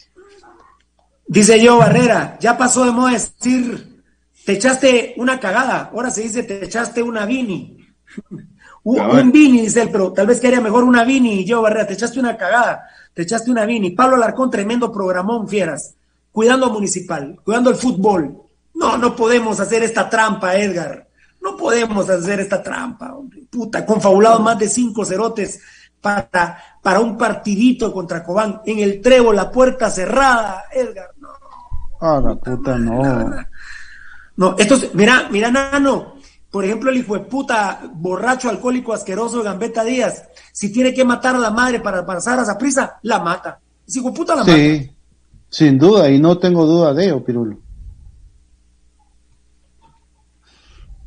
[1.27, 4.03] Dice yo, Barrera, ya pasó de moda decir,
[4.45, 7.87] te echaste una cagada, ahora se dice, te echaste una vini.
[8.83, 11.45] un, vini, dice él, pero tal vez quería mejor una vini.
[11.45, 12.83] Yo, Barrera, te echaste una cagada
[13.15, 13.91] te echaste una vini.
[13.91, 15.95] Pablo Alarcón, tremendo programón, fieras.
[16.31, 18.39] Cuidando Municipal, cuidando el fútbol.
[18.75, 21.09] No, no podemos hacer esta trampa, Edgar.
[21.43, 23.43] No podemos hacer esta trampa, hombre.
[23.51, 25.61] Puta, confabulado más de cinco cerotes
[26.01, 28.61] para, para un partidito contra Cobán.
[28.65, 31.11] En el trevo, la puerta cerrada, Edgar.
[31.19, 31.29] No.
[32.01, 33.31] Ah, la puta, no.
[34.37, 36.15] No, esto mira, mira, Nano,
[36.51, 41.35] por ejemplo, el hijo de puta, borracho, alcohólico, asqueroso Gambetta Díaz, si tiene que matar
[41.37, 43.59] a la madre para pasar a esa prisa, la mata.
[43.87, 44.91] Ese hijo de puta la sí,
[45.49, 47.59] sin duda, y no tengo duda de ello, Pirulo.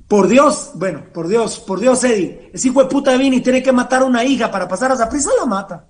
[0.08, 3.64] Por Dios, bueno, por Dios, por Dios, Eddie, ese hijo de puta viene y tiene
[3.64, 5.88] que matar a una hija para pasar a esa prisa, la mata.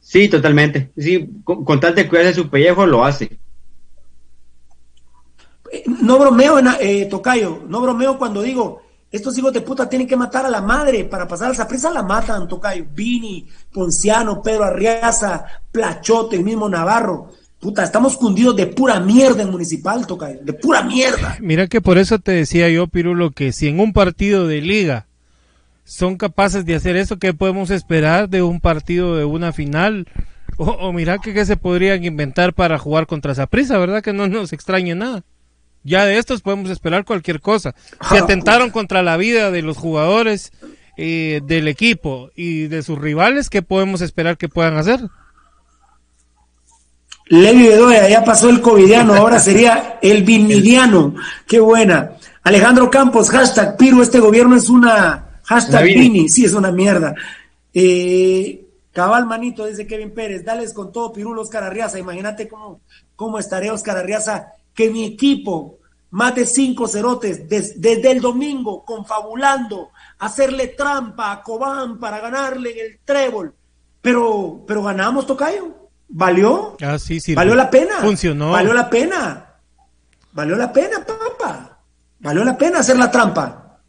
[0.00, 0.92] Sí, totalmente.
[0.96, 3.38] Sí, con, tal de cuidarse su pellejo, lo hace
[6.02, 10.44] no bromeo, eh, Tocayo, no bromeo cuando digo, estos hijos de puta tienen que matar
[10.46, 12.86] a la madre para pasar a esa prisa, la matan, Tocayo.
[12.92, 17.30] Vini, Ponciano, Pedro Arriaza, Plachote, el mismo Navarro.
[17.60, 21.36] Puta, estamos cundidos de pura mierda en municipal, Tocayo, de pura mierda.
[21.40, 25.06] Mira que por eso te decía yo, Pirulo, que si en un partido de liga
[25.84, 30.06] son capaces de hacer eso, ¿qué podemos esperar de un partido de una final?
[30.56, 34.02] O, mira que, se podrían inventar para jugar contra esa prisa, ¿verdad?
[34.02, 35.24] Que no nos extrañe nada.
[35.84, 37.74] Ya de estos podemos esperar cualquier cosa.
[38.08, 40.52] Si ah, atentaron contra la vida de los jugadores,
[40.96, 45.00] eh, del equipo y de sus rivales, ¿qué podemos esperar que puedan hacer?
[47.28, 51.14] Levi Bedoya, ya pasó el covidiano, ahora sería el vinidiano.
[51.46, 52.12] Qué buena.
[52.42, 57.14] Alejandro Campos, hashtag Piru, este gobierno es una hashtag Vini, sí, es una mierda.
[57.74, 61.98] Eh, cabal Manito, dice Kevin Pérez, dales con todo Pirulo Oscar Arriaza.
[61.98, 62.80] Imagínate cómo,
[63.16, 65.78] cómo estaría Oscar Arriaza que mi equipo,
[66.10, 72.86] más de cinco cerotes, desde el domingo, confabulando, hacerle trampa a Cobán para ganarle en
[72.86, 73.54] el trébol.
[74.00, 75.87] Pero, pero ganamos, Tocayo.
[76.08, 76.76] ¿Valió?
[76.80, 77.34] Ah, sí, sí.
[77.34, 77.98] ¿Valió la pena?
[78.00, 78.50] Funcionó.
[78.50, 79.44] ¿Valió la pena?
[80.32, 81.78] ¿Valió la pena, papá?
[82.20, 83.80] ¿Valió la pena hacer la trampa?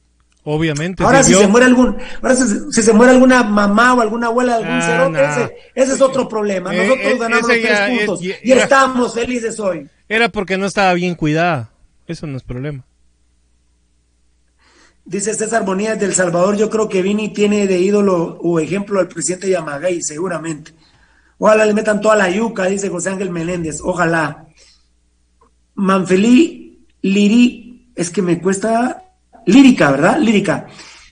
[0.43, 1.03] Obviamente.
[1.03, 4.63] Ahora, si se muere algún, ahora si, se muere alguna mamá o alguna abuela de
[4.63, 6.73] algún ah, cerote, ese, es otro problema.
[6.73, 9.89] Eh, Nosotros eh, ganamos los tres puntos y estamos felices hoy.
[10.07, 11.69] Era porque no estaba bien cuidada.
[12.07, 12.83] Eso no es problema.
[15.05, 19.07] Dice César Bonilla del Salvador, yo creo que Vini tiene de ídolo o ejemplo al
[19.07, 20.71] presidente Yamagay, seguramente.
[21.39, 24.47] Ojalá le metan toda la yuca, dice José Ángel Meléndez, ojalá.
[25.73, 29.03] Manfeli Liri, es que me cuesta
[29.45, 30.19] lírica, ¿verdad?
[30.19, 30.67] Lírica.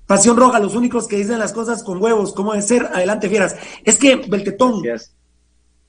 [0.06, 2.86] Pasión Roja, los únicos que dicen las cosas con huevos, ¿cómo de ser?
[2.94, 3.56] Adelante, fieras.
[3.84, 4.84] Es que, Beltetón,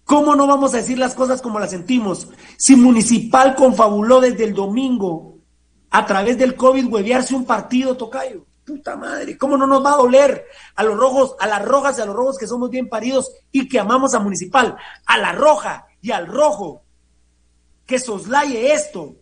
[0.05, 2.29] ¿Cómo no vamos a decir las cosas como las sentimos?
[2.57, 5.37] Si Municipal confabuló desde el domingo
[5.91, 8.47] a través del COVID huevearse un partido, Tocayo.
[8.69, 12.03] Puta madre, ¿cómo no nos va a doler a los rojos, a las rojas y
[12.03, 14.77] a los rojos que somos bien paridos y que amamos a Municipal?
[15.07, 16.83] A la roja y al rojo
[17.87, 19.17] que soslaye esto,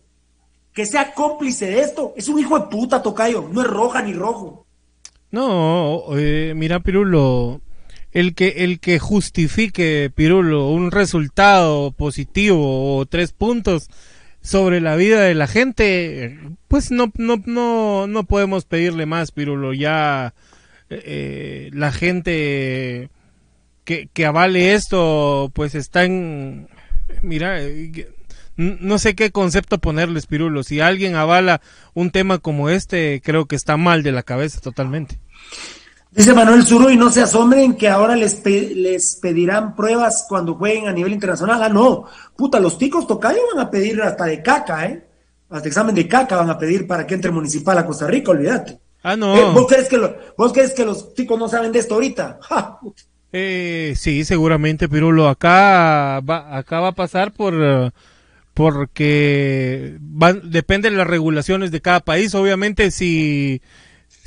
[0.73, 4.11] que sea cómplice de esto, es un hijo de puta, Tocayo, no es roja ni
[4.11, 4.65] rojo.
[5.31, 7.61] No, eh, mira, Pirulo,
[8.11, 13.89] el que el que justifique Pirulo un resultado positivo o tres puntos
[14.47, 19.73] sobre la vida de la gente pues no no no no podemos pedirle más Pirulo.
[19.73, 20.33] Ya
[20.89, 23.09] eh, la gente
[23.83, 26.69] que, que avale esto pues está en
[27.21, 27.59] mira
[28.55, 30.63] no sé qué concepto ponerles Pirulo.
[30.63, 31.59] Si alguien avala
[31.93, 35.19] un tema como este creo que está mal de la cabeza totalmente
[36.17, 40.87] Dice Manuel Zuru, y no se asombren que ahora les, les pedirán pruebas cuando jueguen
[40.87, 41.61] a nivel internacional.
[41.61, 42.05] Ah, no,
[42.35, 45.05] puta, los ticos tocayo van a pedir hasta de caca, ¿eh?
[45.47, 48.79] Hasta examen de caca van a pedir para que entre municipal a Costa Rica, olvídate.
[49.03, 49.37] Ah, no.
[49.37, 49.99] Eh, ¿vos, crees que
[50.35, 52.39] ¿Vos crees que los ticos no saben de esto ahorita?
[53.33, 55.27] Eh, sí, seguramente, Pirulo.
[55.27, 57.93] Acá va, acá va a pasar por
[58.53, 62.33] porque van, depende de las regulaciones de cada país.
[62.33, 63.61] Obviamente, si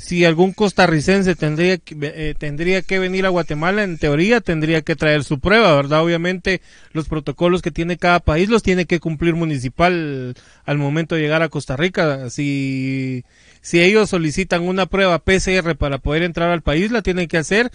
[0.01, 4.95] si algún costarricense tendría que, eh, tendría que venir a Guatemala, en teoría tendría que
[4.95, 6.01] traer su prueba, ¿verdad?
[6.01, 10.33] Obviamente los protocolos que tiene cada país los tiene que cumplir municipal
[10.65, 12.31] al momento de llegar a Costa Rica.
[12.31, 13.23] Si,
[13.61, 17.69] si ellos solicitan una prueba PCR para poder entrar al país, la tienen que hacer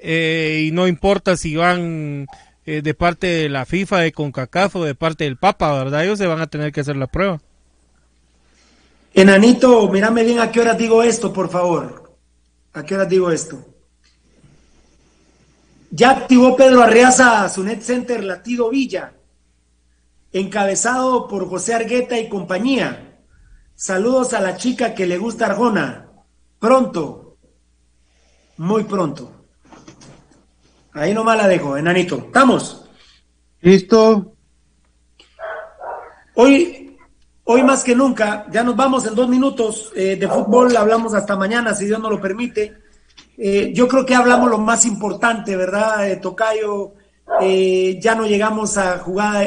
[0.00, 2.26] eh, y no importa si van
[2.66, 6.02] eh, de parte de la FIFA, de CONCACAF o de parte del Papa, ¿verdad?
[6.02, 7.40] Ellos se van a tener que hacer la prueba.
[9.14, 12.16] Enanito, mírame bien a qué hora digo esto, por favor.
[12.72, 13.62] ¿A qué hora digo esto?
[15.90, 19.12] Ya activó Pedro Arreaza su net center Latido Villa,
[20.32, 23.20] encabezado por José Argueta y compañía.
[23.74, 26.08] Saludos a la chica que le gusta Arjona.
[26.58, 27.36] Pronto,
[28.56, 29.30] muy pronto.
[30.94, 32.16] Ahí nomás la dejo, enanito.
[32.16, 32.86] ¿Estamos?
[33.60, 34.34] Listo.
[36.34, 36.81] Hoy
[37.54, 41.36] Hoy más que nunca, ya nos vamos en dos minutos eh, de fútbol, hablamos hasta
[41.36, 42.78] mañana, si Dios nos lo permite.
[43.36, 46.94] Eh, yo creo que hablamos lo más importante, ¿verdad, eh, Tocayo?
[48.00, 49.46] ya no llegamos a jugada,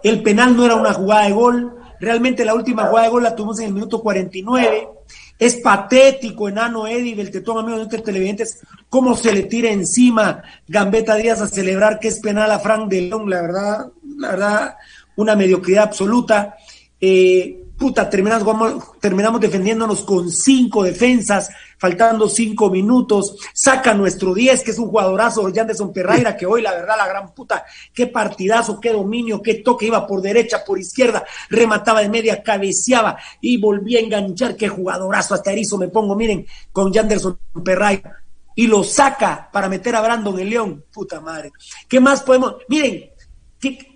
[0.00, 3.34] el penal no era una jugada de gol, realmente la última jugada de gol la
[3.34, 4.88] tuvimos en el minuto 49.
[5.36, 10.40] Es patético, enano Eddie, del tetón amigo de nuestros televidentes, cómo se le tira encima
[10.68, 13.86] Gambetta Díaz a celebrar que es penal a Frank de León, la verdad,
[14.18, 14.76] la verdad,
[15.16, 16.56] una mediocridad absoluta.
[17.00, 21.48] Eh, puta, terminamos, terminamos defendiéndonos con cinco defensas,
[21.78, 26.72] faltando cinco minutos, saca nuestro 10, que es un jugadorazo, Janderson Perraira, que hoy la
[26.72, 27.64] verdad, la gran puta,
[27.94, 33.16] qué partidazo, qué dominio, qué toque, iba por derecha, por izquierda, remataba de media, cabeceaba
[33.40, 38.18] y volvía a enganchar, qué jugadorazo, hasta erizo me pongo, miren, con Janderson Perraira.
[38.54, 41.50] Y lo saca para meter a Brandon el León, puta madre.
[41.88, 42.56] ¿Qué más podemos?
[42.68, 43.10] Miren,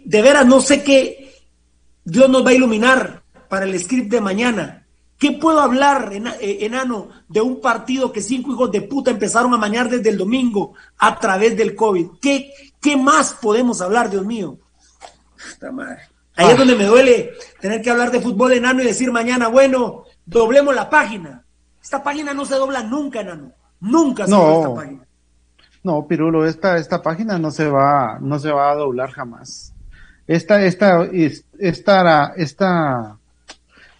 [0.05, 1.24] de veras no sé qué,
[2.05, 4.87] Dios nos va a iluminar para el script de mañana.
[5.19, 9.59] ¿Qué puedo hablar, eh, enano, de un partido que cinco hijos de puta empezaron a
[9.59, 12.19] mañar desde el domingo a través del COVID?
[12.21, 14.59] ¿Qué, qué más podemos hablar, Dios mío?
[16.37, 20.05] Ahí es donde me duele tener que hablar de fútbol enano y decir mañana, bueno,
[20.27, 21.45] doblemos la página.
[21.81, 23.53] Esta página no se dobla nunca, enano.
[23.81, 25.07] Nunca se dobla esta página.
[25.85, 29.74] No, Pirulo, esta, esta página no se va, no se va a doblar jamás
[30.27, 31.09] esta, esta,
[31.59, 33.19] esta, esta,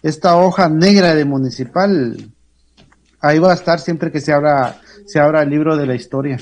[0.01, 2.17] esta hoja negra de municipal,
[3.19, 6.39] ahí va a estar siempre que se abra, se abra el libro de la historia.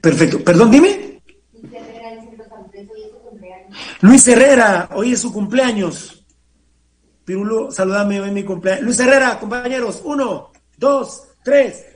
[0.00, 0.42] Perfecto.
[0.42, 1.22] Perdón, dime.
[4.00, 6.24] Luis Herrera, hoy es su cumpleaños.
[7.24, 8.84] Pirulo, saludame hoy mi cumpleaños.
[8.84, 11.86] Luis Herrera, compañeros, uno, dos, tres.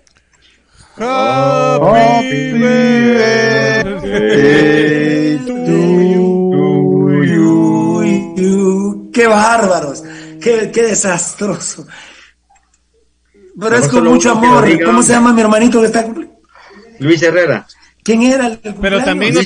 [1.00, 3.84] Happy birthday
[5.46, 5.52] to
[8.34, 9.10] you.
[9.12, 10.02] Qué bárbaros,
[10.40, 11.86] qué, qué desastroso.
[13.60, 14.68] Pero es con mucho amor.
[14.84, 16.06] ¿Cómo se llama mi hermanito que está
[16.98, 17.66] Luis Herrera.
[18.02, 19.40] ¿Quién era el pero también no,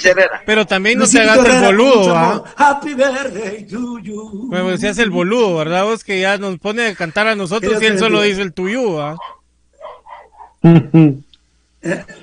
[0.47, 2.45] pero también no se hagas el boludo, ¿ah?
[2.57, 4.47] Happy birthday to you.
[4.49, 5.85] Bueno, se hace el boludo, ¿verdad?
[5.85, 9.03] Vos que ya nos pone a cantar a nosotros y él solo dice el tuyo,
[9.03, 9.17] ¿ah?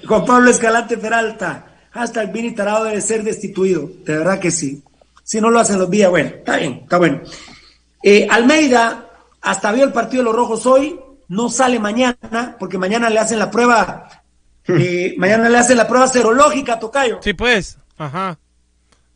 [0.07, 4.83] Juan Pablo Escalante Peralta, hasta el Vini Tarado debe ser destituido, de verdad que sí.
[5.23, 7.21] Si no lo hacen los días, bueno, está bien, está bueno.
[8.01, 9.09] Eh, Almeida,
[9.41, 13.37] hasta vio el partido de los rojos hoy, no sale mañana, porque mañana le hacen
[13.37, 14.07] la prueba,
[14.67, 17.19] eh, mañana le hacen la prueba serológica, Tocayo.
[17.21, 18.39] Sí, pues, ajá.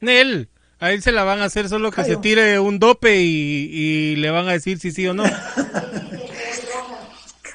[0.01, 0.49] Nel,
[0.79, 4.15] a él se la van a hacer solo que se tire un dope y, y
[4.17, 5.23] le van a decir si sí o no.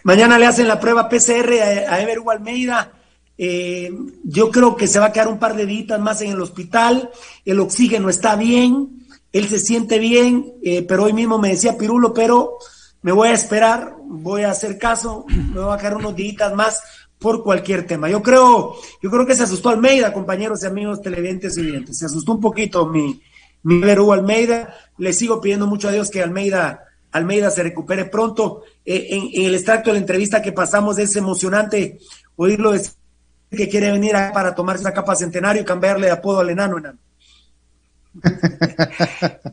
[0.09, 2.93] Mañana le hacen la prueba PCR a, Ever Almeida.
[3.37, 3.93] Eh,
[4.25, 7.11] yo creo que se va a quedar un par de días más en el hospital.
[7.45, 12.15] El oxígeno está bien, él se siente bien, eh, pero hoy mismo me decía Pirulo,
[12.15, 12.57] pero
[13.03, 16.81] me voy a esperar, voy a hacer caso, me voy a quedar unos días más
[17.19, 18.09] por cualquier tema.
[18.09, 21.99] Yo creo, yo creo que se asustó Almeida, compañeros y amigos televidentes y videntes.
[21.99, 23.21] Se asustó un poquito mi,
[23.63, 24.75] mi Almeida.
[24.97, 28.63] Le sigo pidiendo mucho a Dios que Almeida Almeida se recupere pronto.
[28.85, 31.99] Eh, en, el extracto de la entrevista que pasamos es emocionante
[32.37, 32.93] oírlo decir
[33.51, 36.99] que quiere venir para tomarse una capa centenario y cambiarle de apodo al enano, enano.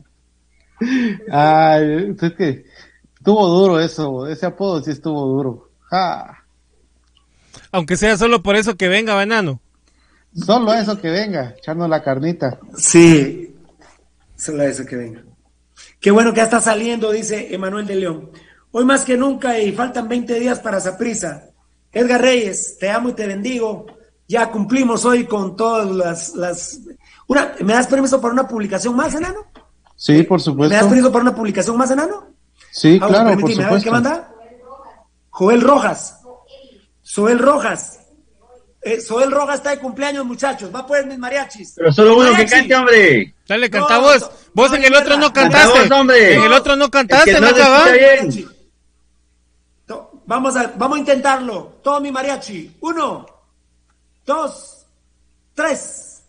[1.30, 2.66] Ay, pues que
[3.26, 5.72] Estuvo duro eso, ese apodo sí estuvo duro.
[7.72, 9.60] Aunque sea solo por eso que venga, banano.
[10.32, 12.56] Solo eso que venga, echarnos la carnita.
[12.76, 13.52] Sí,
[14.36, 15.24] solo eso que venga.
[16.00, 18.30] Qué bueno que ya está saliendo, dice Emanuel de León.
[18.70, 21.50] Hoy más que nunca y faltan 20 días para prisa.
[21.92, 23.86] Edgar Reyes, te amo y te bendigo.
[24.28, 26.34] Ya cumplimos hoy con todas las...
[26.34, 26.80] las...
[27.26, 29.46] Una, ¿Me das permiso para una publicación más, enano?
[29.96, 30.74] Sí, por supuesto.
[30.74, 32.26] ¿Me das permiso para una publicación más, enano?
[32.70, 33.84] Sí, ah, claro, por supuesto.
[33.84, 34.30] ¿Qué manda?
[35.30, 36.20] Joel Rojas.
[37.02, 38.00] Soel Rojas.
[38.86, 40.72] Eh, Soel Rojas está de cumpleaños, muchachos.
[40.72, 41.72] Va a poner mis mariachis.
[41.74, 43.34] Pero solo uno que cante, hombre.
[43.48, 44.30] Dale, canta vos.
[44.54, 45.92] Vos en el otro no cantaste.
[45.92, 46.36] hombre.
[46.36, 47.48] En el otro no cantaste, no,
[50.24, 51.80] Vamos a, vamos a intentarlo.
[51.82, 52.76] Todo mi mariachi.
[52.80, 53.26] Uno,
[54.24, 54.86] dos,
[55.52, 56.22] tres.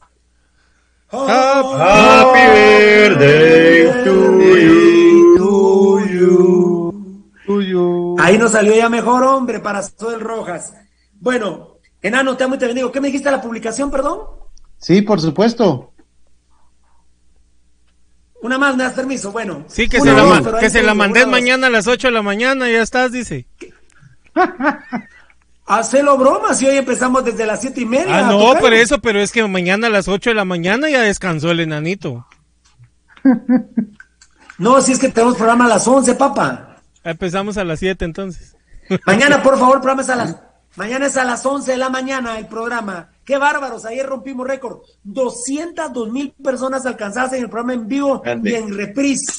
[1.11, 8.15] Happy birthday to you.
[8.19, 10.73] Ahí nos salió ya mejor hombre para Soel Rojas.
[11.19, 12.92] Bueno, enano, te amo y te bendigo.
[12.92, 14.19] ¿Qué me dijiste la publicación, perdón?
[14.77, 15.93] Sí, por supuesto.
[18.42, 19.32] Una más, ¿me das permiso?
[19.32, 19.66] Bueno.
[19.67, 22.69] Sí, que se la, que se la mandes mañana a las 8 de la mañana,
[22.69, 23.48] ya estás, dice.
[25.66, 28.19] Hacelo broma, si hoy empezamos desde las siete y media.
[28.19, 31.01] Ah, no, por eso, pero es que mañana a las 8 de la mañana ya
[31.01, 32.26] descansó el enanito.
[34.58, 36.77] no, si es que tenemos programa a las 11, papá.
[37.03, 38.56] Empezamos a las 7 entonces.
[39.06, 40.38] Mañana, por favor, programa es a las...
[40.77, 43.09] Mañana es a las 11 de la mañana el programa.
[43.25, 44.81] Qué bárbaros, ayer rompimos récord.
[45.03, 49.33] 202 mil personas alcanzadas en el programa en vivo y en reprise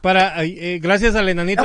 [0.00, 1.62] para eh, gracias al enanito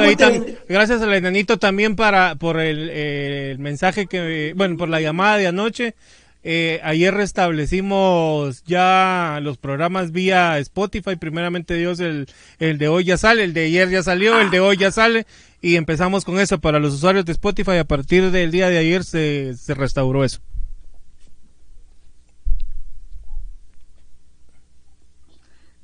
[0.70, 5.96] gracias al enanito también para por el, mensaje que bueno por la llamada de anoche
[6.44, 12.28] eh, ayer restablecimos ya los programas vía Spotify primeramente Dios el,
[12.60, 15.26] el de hoy ya sale el de ayer ya salió el de hoy ya sale
[15.62, 19.04] y empezamos con eso para los usuarios de Spotify a partir del día de ayer
[19.04, 20.40] se, se restauró eso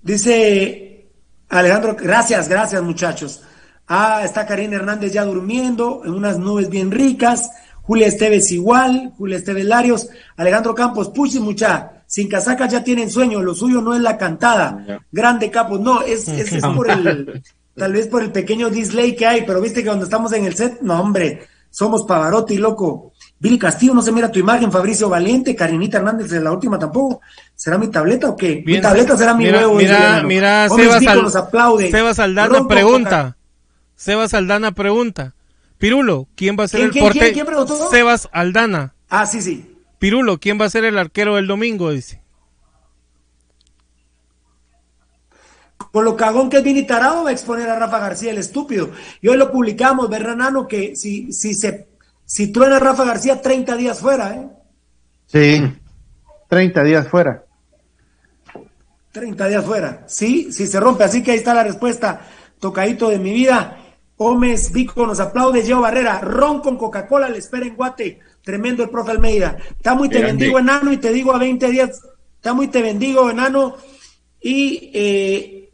[0.01, 0.93] dice
[1.53, 3.43] Alejandro, gracias, gracias muchachos.
[3.87, 7.51] Ah, está Karina Hernández ya durmiendo en unas nubes bien ricas.
[7.83, 13.41] Julia Esteves igual, Julia Esteves Larios, Alejandro Campos, puchi mucha, sin casaca ya tienen sueño,
[13.41, 15.01] lo suyo no es la cantada.
[15.11, 17.43] Grande Campos, no, es, es, es por el,
[17.75, 20.55] tal vez por el pequeño dislay que hay, pero viste que cuando estamos en el
[20.55, 23.13] set, no hombre, somos Pavarotti, loco.
[23.39, 27.19] Billy Castillo, no se mira tu imagen, Fabricio Valiente, Karinita Hernández de la última tampoco.
[27.55, 28.63] ¿Será mi tableta o qué?
[28.65, 29.75] mi tableta será mi huevo.
[29.75, 31.91] Mira, mira, Sebas, aplaude.
[31.91, 33.35] Sebas Aldana pregunta.
[33.95, 35.33] Sebas Aldana pregunta.
[35.77, 37.33] Pirulo, ¿quién va a ser el portero?
[37.33, 37.89] ¿quién, preguntó?
[37.89, 38.93] Sebas Aldana.
[39.09, 39.75] Ah, sí, sí.
[39.99, 41.91] Pirulo, ¿quién va a ser el arquero del domingo?
[41.91, 42.21] Dice.
[45.91, 48.91] Por lo cagón que es Vini Tarado va a exponer a Rafa García, el estúpido.
[49.21, 51.87] Y hoy lo publicamos, Berranano, que si, si se
[52.25, 54.49] si truena Rafa García, 30 días fuera, ¿eh?
[55.27, 55.73] Sí,
[56.49, 57.43] 30 días fuera.
[59.11, 60.03] 30 días fuera.
[60.07, 61.03] Sí, sí se rompe.
[61.03, 62.21] Así que ahí está la respuesta.
[62.59, 63.77] Tocadito de mi vida.
[64.23, 65.61] Gómez Vico nos aplaude.
[65.63, 66.19] Geo Barrera.
[66.21, 68.19] Ron con Coca-Cola le espera en Guate.
[68.41, 69.57] Tremendo el profe Almeida.
[69.69, 70.93] Está muy te bendigo, enano.
[70.93, 72.01] Y te digo a 20 días.
[72.35, 73.75] Está muy te bendigo, enano.
[74.39, 75.69] Y eh,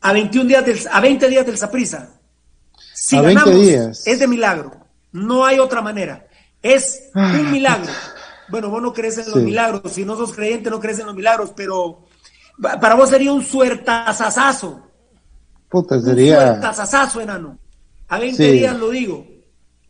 [0.00, 2.20] a 21 días del, a 20 días del Saprisa.
[2.94, 4.06] Si a ganamos, 20 días.
[4.06, 4.72] es de milagro.
[5.10, 6.26] No hay otra manera.
[6.62, 7.50] Es un ah.
[7.50, 7.92] milagro.
[8.48, 9.92] Bueno, vos no crees en los milagros.
[9.92, 12.04] Si no sos creyente, no crees en los milagros, pero
[12.60, 14.86] para vos sería un suertazazazo.
[15.68, 16.38] Puta, sería.
[16.38, 17.58] Un suertazazazo, enano.
[18.08, 19.26] A 20 días lo digo.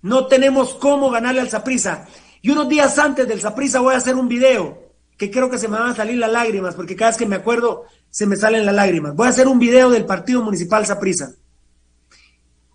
[0.02, 2.06] No tenemos cómo ganarle al Saprisa.
[2.42, 5.66] Y unos días antes del Saprisa voy a hacer un video que creo que se
[5.66, 8.64] me van a salir las lágrimas, porque cada vez que me acuerdo se me salen
[8.64, 9.14] las lágrimas.
[9.14, 11.32] Voy a hacer un video del partido municipal Saprisa.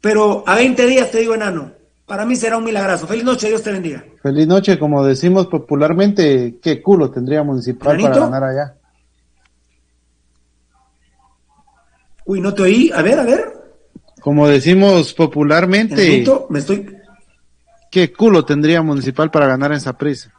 [0.02, 1.72] Pero a 20 días te digo, enano,
[2.06, 3.08] para mí será un milagroso.
[3.08, 4.04] Feliz noche, Dios te bendiga.
[4.22, 8.76] Feliz noche, como decimos popularmente, qué culo tendría Municipal para ganar allá.
[12.26, 12.92] Uy, no te oí.
[12.94, 13.63] A ver, a ver.
[14.24, 16.26] Como decimos popularmente.
[16.50, 16.96] me estoy.
[17.92, 20.34] ¿Qué culo tendría Municipal para ganar en esa prisa?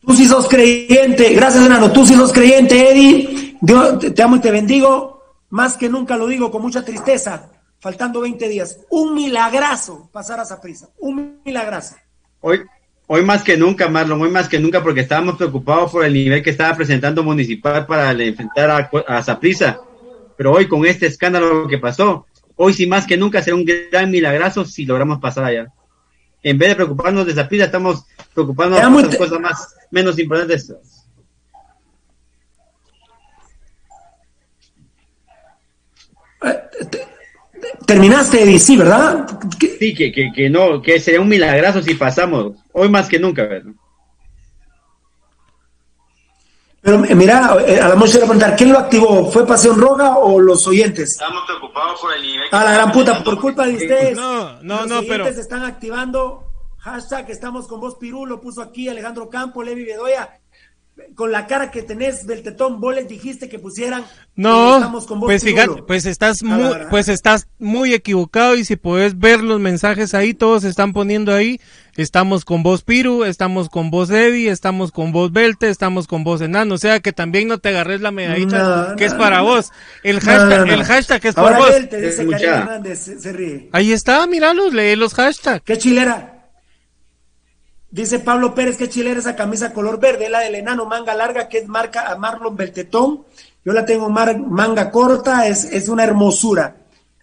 [0.00, 1.34] Tú sí sos creyente.
[1.34, 1.92] Gracias, hermano.
[1.92, 3.58] Tú sí sos creyente, Eddie.
[3.60, 5.22] Dios, te amo y te bendigo.
[5.50, 8.80] Más que nunca lo digo con mucha tristeza faltando 20 días.
[8.88, 10.88] Un milagrazo pasar a esa prisa.
[11.00, 11.96] Un milagrazo.
[12.40, 12.62] Hoy,
[13.08, 16.42] hoy más que nunca, Marlon, hoy más que nunca, porque estábamos preocupados por el nivel
[16.42, 19.80] que estaba presentando Municipal para enfrentar a, a Zaprisa
[20.36, 24.10] pero hoy con este escándalo que pasó, hoy sí más que nunca será un gran
[24.10, 25.68] milagrazo si logramos pasar allá.
[26.42, 28.04] En vez de preocuparnos de esa pila, estamos
[28.34, 30.72] preocupándonos de cosas más, menos importantes.
[37.86, 39.26] Terminaste de sí, ¿verdad?
[39.78, 43.44] Sí, que, que, que, no, que sería un milagrazo si pasamos, hoy más que nunca,
[43.44, 43.72] ¿verdad?
[46.82, 49.30] Pero eh, mira, eh, a la noche le preguntar, ¿quién lo activó?
[49.30, 51.12] ¿Fue Pasión Roja o los oyentes?
[51.12, 52.48] Estamos preocupados por el nivel.
[52.50, 54.16] A la gran puta, por culpa de ustedes.
[54.16, 56.48] No, no, los no, oyentes pero- están activando.
[56.78, 60.40] Hashtag estamos con vos, Pirú, lo puso aquí Alejandro Campo, Levi Bedoya.
[61.14, 64.02] Con la cara que tenés, Beltetón, vos les dijiste que pusieran.
[64.02, 64.06] eh,
[64.36, 66.88] No, estamos con vos, pues fíjate, pues estás A muy, verdad.
[66.90, 71.60] pues estás muy equivocado y si puedes ver los mensajes ahí, todos están poniendo ahí,
[71.96, 76.40] estamos con vos Piru, estamos con vos Eddie, estamos con vos Belte, estamos con vos
[76.42, 79.44] Enano, o sea que también no te agarres la medallita No, que es para no.
[79.44, 79.70] vos,
[80.02, 80.72] el hashtag, no, no.
[80.74, 81.80] el hashtag es Ahora por vos.
[81.90, 83.68] dice Karim Hernández, se, se ríe.
[83.72, 85.62] Ahí está, míralos, lee los hashtags.
[85.64, 86.31] ¿Qué chilera?
[87.92, 91.58] Dice Pablo Pérez, qué chilera esa camisa color verde, la del enano manga larga que
[91.58, 93.24] es marca a Marlon Beltetón.
[93.64, 96.76] Yo la tengo mar- manga corta, es, es una hermosura.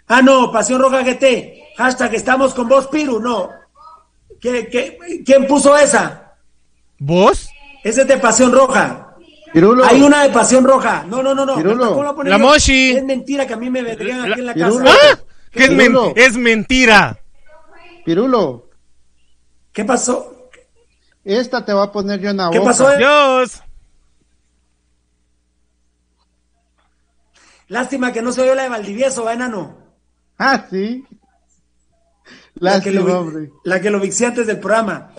[0.08, 1.74] Ah, no, Pasión Roja GT.
[1.76, 3.20] Hashtag estamos con vos, Piru.
[3.20, 3.50] No.
[4.40, 6.36] ¿Qué, qué, quién puso esa?
[7.00, 7.50] ¿Vos?
[7.84, 9.16] Esa es de Pasión Roja.
[9.52, 9.84] Pirulo.
[9.84, 11.04] Hay una de Pasión Roja.
[11.10, 11.56] No, no, no, no.
[11.56, 11.90] Pirulo.
[11.90, 12.38] ¿Cómo la ponen La?
[12.38, 12.92] Moshi.
[12.92, 14.66] Es mentira que a mí me vendrían aquí en la casa.
[14.70, 14.90] Pirulo.
[14.92, 15.20] ¡Ah!
[15.52, 17.18] Que es, men- es mentira.
[18.06, 18.70] Pirulo,
[19.74, 20.36] ¿Qué pasó?
[21.24, 22.72] Esta te va a poner yo en la ¿Qué boca.
[22.72, 22.92] pasó?
[22.92, 22.98] eh?
[22.98, 23.62] Dios.
[27.68, 29.78] Lástima que no se oyó la de Valdivieso, ¿va, enano?
[30.38, 31.06] Ah, sí.
[32.56, 33.52] La que, lo, hombre.
[33.64, 35.12] la que lo vixé antes del programa.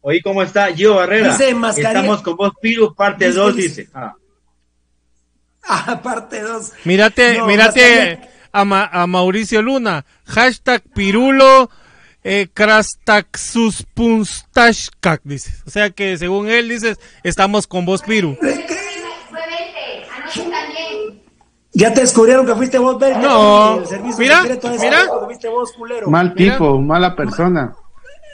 [0.00, 1.30] Oí cómo está Gio Barrera.
[1.32, 3.90] Dice mascarilla- Estamos con vos, Piru, parte Dice- 2, dice- dice.
[3.94, 4.14] Ah.
[5.70, 6.72] Ah, parte 2.
[6.84, 8.20] Mírate, No, mírate
[8.52, 10.04] a, Ma- a Mauricio Luna.
[10.24, 11.70] Hashtag Pirulo
[12.28, 15.52] eh, Krastaxuspunstashkak, dice.
[15.66, 18.36] O sea que según él dices, estamos con vos, Piru.
[21.72, 23.18] Ya te descubrieron que fuiste vos, Berta.
[23.20, 23.78] No.
[23.80, 24.56] El servicio Mira, mira.
[25.50, 26.08] vos, culero.
[26.10, 26.54] Mal Mira.
[26.54, 27.74] tipo, mala persona.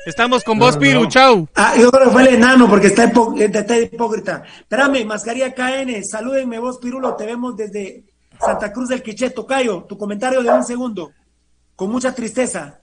[0.07, 1.03] Estamos con vos, No, Piru.
[1.03, 1.09] no.
[1.09, 1.49] Chau.
[1.55, 4.43] Ah, yo creo que fue el enano porque está, hipo- está hipócrita.
[4.61, 8.05] Espérame, mascarilla KN, salúdenme vos, Pirulo, te vemos desde
[8.41, 9.85] Santa Cruz del Quiché, Tocayo.
[9.89, 11.13] Tu comentario de un segundo,
[11.77, 12.81] con mucha tristeza.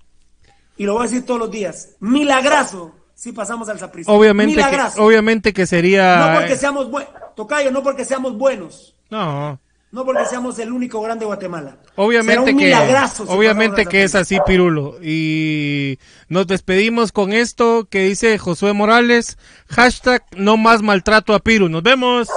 [0.82, 1.90] Y lo voy a decir todos los días.
[2.00, 4.11] Milagrazo si pasamos al Saprissa.
[4.11, 5.03] Obviamente que, Milagrazo.
[5.03, 6.32] obviamente que sería.
[6.32, 8.95] No porque seamos buenos, Tocayo, no porque seamos buenos.
[9.11, 9.60] No.
[9.92, 11.77] No porque seamos el único grande de Guatemala.
[11.84, 14.98] Será Obviamente que, si obviamente que es así, Pirulo.
[15.03, 19.38] Y nos despedimos con esto que dice Josué Morales.
[19.68, 21.69] Hashtag no más maltrato a Piru.
[21.69, 22.27] Nos vemos.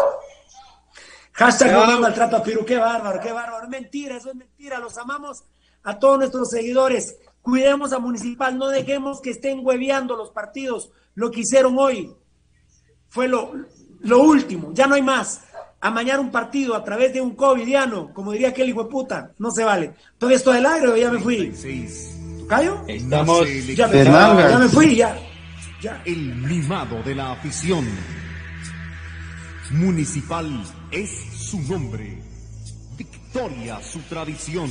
[1.32, 3.66] Hashtag no más maltrato a Piru, qué bárbaro, qué bárbaro.
[3.70, 4.80] Mentira, eso es mentira.
[4.80, 5.44] Los amamos
[5.82, 7.16] a todos nuestros seguidores.
[7.44, 10.90] Cuidemos a Municipal, no dejemos que estén hueveando los partidos.
[11.14, 12.10] Lo que hicieron hoy
[13.10, 13.52] fue lo,
[14.00, 15.42] lo último, ya no hay más.
[15.82, 19.50] Amañar un partido a través de un covidiano, como diría aquel hijo de puta, no
[19.50, 19.92] se vale.
[20.16, 21.52] Todo esto del aire, o ya me fui.
[22.48, 22.82] ¿Callo?
[22.88, 23.46] Estamos.
[23.76, 25.14] Ya me, ya me fui, ya.
[25.82, 26.00] ya.
[26.06, 27.86] El mimado de la afición.
[29.70, 31.10] Municipal es
[31.50, 32.22] su nombre.
[32.96, 34.70] Victoria su tradición.